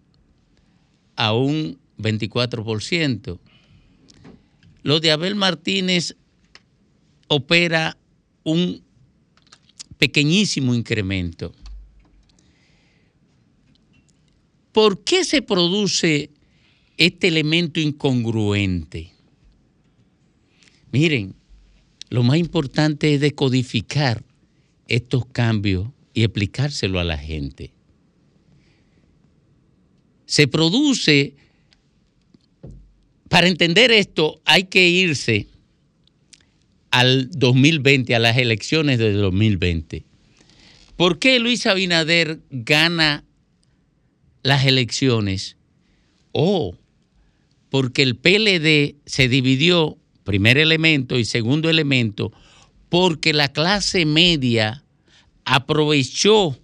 a 1.17 1.33
un 1.35 1.79
24%. 1.99 3.39
Lo 4.83 5.01
de 5.01 5.11
Abel 5.13 5.35
Martínez 5.35 6.17
opera 7.29 7.97
un 8.43 8.83
pequeñísimo 9.99 10.75
incremento. 10.75 11.53
¿Por 14.73 15.05
qué 15.05 15.25
se 15.25 15.43
produce 15.43 16.31
este 16.97 17.29
elemento 17.29 17.79
incongruente? 17.79 19.13
Miren, 20.91 21.35
lo 22.11 22.23
más 22.23 22.39
importante 22.39 23.15
es 23.15 23.21
decodificar 23.21 24.25
estos 24.89 25.25
cambios 25.27 25.89
y 26.15 26.25
explicárselo 26.25 27.01
a 27.01 27.05
la 27.05 27.17
gente. 27.17 27.73
Se 30.27 30.49
produce, 30.49 31.35
para 33.29 33.49
entender 33.49 33.91
esto 33.91 34.41
hay 34.45 34.65
que 34.65 34.89
irse 34.89 35.49
al 36.91 37.31
2020, 37.31 38.15
a 38.15 38.19
las 38.19 38.37
elecciones 38.37 38.99
del 38.99 39.19
2020. 39.19 40.05
¿Por 40.97 41.19
qué 41.19 41.39
Luis 41.39 41.67
Abinader 41.67 42.41
gana 42.51 43.25
las 44.43 44.65
elecciones? 44.67 45.57
Oh, 46.33 46.77
porque 47.71 48.03
el 48.03 48.17
PLD 48.17 48.97
se 49.07 49.29
dividió, 49.29 49.99
primer 50.25 50.59
elemento 50.59 51.19
y 51.19 51.25
segundo 51.25 51.71
elemento, 51.71 52.33
porque 52.89 53.33
la 53.33 53.53
clase 53.53 54.05
media 54.05 54.85
aprovechó 55.45 56.59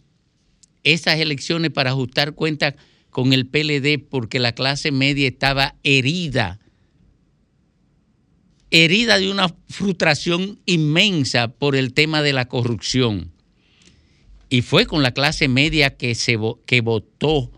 esas 0.84 1.18
elecciones 1.18 1.70
para 1.70 1.90
ajustar 1.90 2.34
cuentas 2.34 2.74
con 3.10 3.32
el 3.32 3.46
PLD 3.46 3.98
porque 4.08 4.38
la 4.38 4.52
clase 4.52 4.92
media 4.92 5.28
estaba 5.28 5.74
herida, 5.82 6.60
herida 8.70 9.18
de 9.18 9.30
una 9.30 9.54
frustración 9.68 10.60
inmensa 10.66 11.48
por 11.48 11.74
el 11.74 11.94
tema 11.94 12.22
de 12.22 12.32
la 12.32 12.48
corrupción. 12.48 13.32
Y 14.50 14.62
fue 14.62 14.86
con 14.86 15.02
la 15.02 15.12
clase 15.12 15.48
media 15.48 15.96
que, 15.96 16.14
se, 16.14 16.38
que 16.64 16.80
votó 16.80 17.50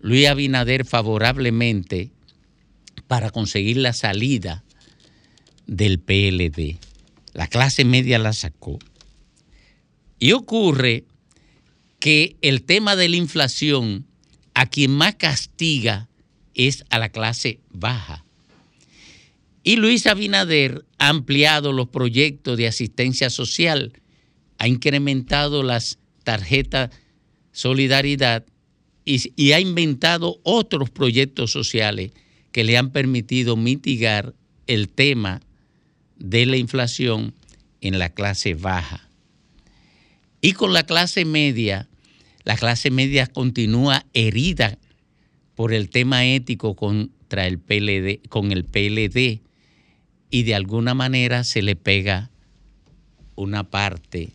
Luis 0.00 0.26
Abinader 0.26 0.84
favorablemente 0.84 2.10
para 3.06 3.30
conseguir 3.30 3.76
la 3.76 3.92
salida 3.92 4.64
del 5.66 6.00
PLD. 6.00 6.78
La 7.32 7.46
clase 7.46 7.84
media 7.84 8.18
la 8.18 8.32
sacó. 8.32 8.78
Y 10.18 10.32
ocurre 10.32 11.04
que 11.98 12.36
el 12.40 12.62
tema 12.62 12.96
de 12.96 13.08
la 13.08 13.16
inflación 13.16 14.06
a 14.54 14.66
quien 14.66 14.90
más 14.90 15.14
castiga 15.16 16.08
es 16.54 16.84
a 16.90 16.98
la 16.98 17.10
clase 17.10 17.60
baja. 17.70 18.24
Y 19.62 19.76
Luis 19.76 20.06
Abinader 20.06 20.84
ha 20.98 21.08
ampliado 21.08 21.72
los 21.72 21.88
proyectos 21.88 22.56
de 22.56 22.66
asistencia 22.66 23.28
social, 23.28 23.92
ha 24.58 24.66
incrementado 24.66 25.62
las 25.62 25.98
tarjetas 26.24 26.90
Solidaridad 27.52 28.44
y, 29.36 29.52
ha 29.52 29.60
inventado 29.60 30.38
otros 30.44 30.90
proyectos 30.90 31.50
sociales 31.50 32.12
que 32.52 32.64
le 32.64 32.76
han 32.76 32.90
permitido 32.90 33.56
mitigar 33.56 34.34
el 34.66 34.88
tema 34.88 35.40
de 36.18 36.46
la 36.46 36.56
inflación 36.56 37.34
en 37.80 37.98
la 37.98 38.10
clase 38.10 38.54
baja. 38.54 39.08
Y 40.40 40.52
con 40.52 40.72
la 40.72 40.84
clase 40.84 41.24
media, 41.24 41.88
la 42.44 42.56
clase 42.56 42.90
media 42.90 43.26
continúa 43.26 44.06
herida 44.14 44.78
por 45.54 45.72
el 45.72 45.90
tema 45.90 46.24
ético 46.24 46.76
contra 46.76 47.46
el 47.46 47.58
PLD, 47.58 48.28
con 48.28 48.52
el 48.52 48.64
PLD 48.64 49.40
y 50.30 50.42
de 50.44 50.54
alguna 50.54 50.94
manera 50.94 51.42
se 51.44 51.62
le 51.62 51.74
pega 51.74 52.30
una 53.34 53.64
parte 53.64 54.30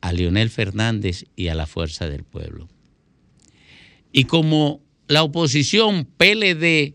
a 0.00 0.12
Leonel 0.12 0.50
Fernández 0.50 1.24
y 1.34 1.48
a 1.48 1.54
la 1.54 1.66
Fuerza 1.66 2.08
del 2.08 2.24
Pueblo. 2.24 2.68
Y 4.16 4.24
como 4.24 4.80
la 5.08 5.24
oposición 5.24 6.06
PLD 6.16 6.94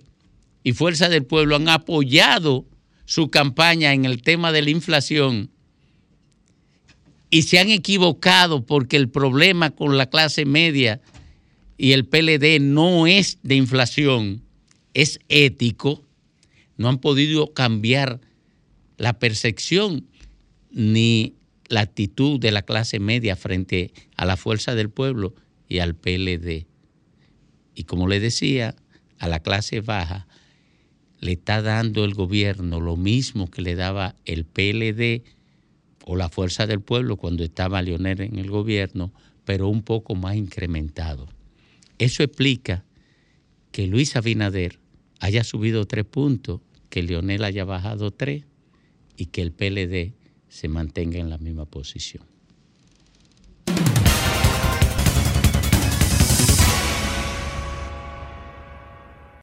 y 0.64 0.72
Fuerza 0.72 1.10
del 1.10 1.26
Pueblo 1.26 1.58
han 1.58 1.68
apoyado 1.68 2.66
su 3.04 3.30
campaña 3.30 3.92
en 3.92 4.06
el 4.06 4.22
tema 4.22 4.54
de 4.54 4.62
la 4.62 4.70
inflación 4.70 5.52
y 7.30 7.42
se 7.42 7.60
han 7.60 7.72
equivocado 7.72 8.66
porque 8.66 8.96
el 8.96 9.10
problema 9.10 9.72
con 9.72 9.98
la 9.98 10.10
clase 10.10 10.46
media 10.46 11.02
y 11.78 11.92
el 11.92 12.06
PLD 12.06 12.62
no 12.62 13.06
es 13.06 13.38
de 13.44 13.56
inflación, 13.56 14.42
es 14.94 15.20
ético, 15.28 16.02
no 16.78 16.88
han 16.88 17.00
podido 17.00 17.54
cambiar 17.54 18.22
la 18.98 19.20
percepción 19.20 20.08
ni 20.72 21.34
la 21.68 21.82
actitud 21.82 22.40
de 22.40 22.54
la 22.54 22.62
clase 22.62 23.02
media 23.02 23.36
frente 23.36 23.92
a 24.16 24.24
la 24.24 24.38
fuerza 24.38 24.74
del 24.74 24.90
pueblo 24.90 25.36
y 25.68 25.80
al 25.80 25.96
PLD. 25.96 26.69
Y 27.80 27.86
como 27.86 28.10
le 28.10 28.20
decía, 28.20 28.76
a 29.20 29.30
la 29.30 29.40
clase 29.40 29.80
baja 29.80 30.28
le 31.22 31.32
está 31.32 31.62
dando 31.62 32.04
el 32.04 32.14
gobierno 32.14 32.82
lo 32.82 32.98
mismo 32.98 33.50
que 33.50 33.62
le 33.62 33.76
daba 33.76 34.16
el 34.26 34.44
PLD 34.44 35.24
o 36.04 36.18
la 36.18 36.28
fuerza 36.28 36.68
del 36.68 36.82
pueblo 36.82 37.16
cuando 37.16 37.46
estaba 37.46 37.82
Leonel 37.82 38.20
en 38.20 38.38
el 38.38 38.50
gobierno, 38.50 39.14
pero 39.46 39.70
un 39.70 39.82
poco 39.82 40.16
más 40.16 40.36
incrementado. 40.36 41.30
Eso 42.00 42.22
explica 42.22 42.84
que 43.72 43.88
Luis 43.88 44.18
Abinader 44.18 44.78
haya 45.22 45.46
subido 45.46 45.86
tres 45.86 46.04
puntos, 46.04 46.60
que 46.90 47.02
Leonel 47.02 47.46
haya 47.46 47.64
bajado 47.64 48.12
tres 48.12 48.44
y 49.16 49.28
que 49.28 49.42
el 49.42 49.54
PLD 49.54 50.16
se 50.50 50.68
mantenga 50.68 51.18
en 51.18 51.30
la 51.30 51.38
misma 51.38 51.64
posición. 51.64 52.26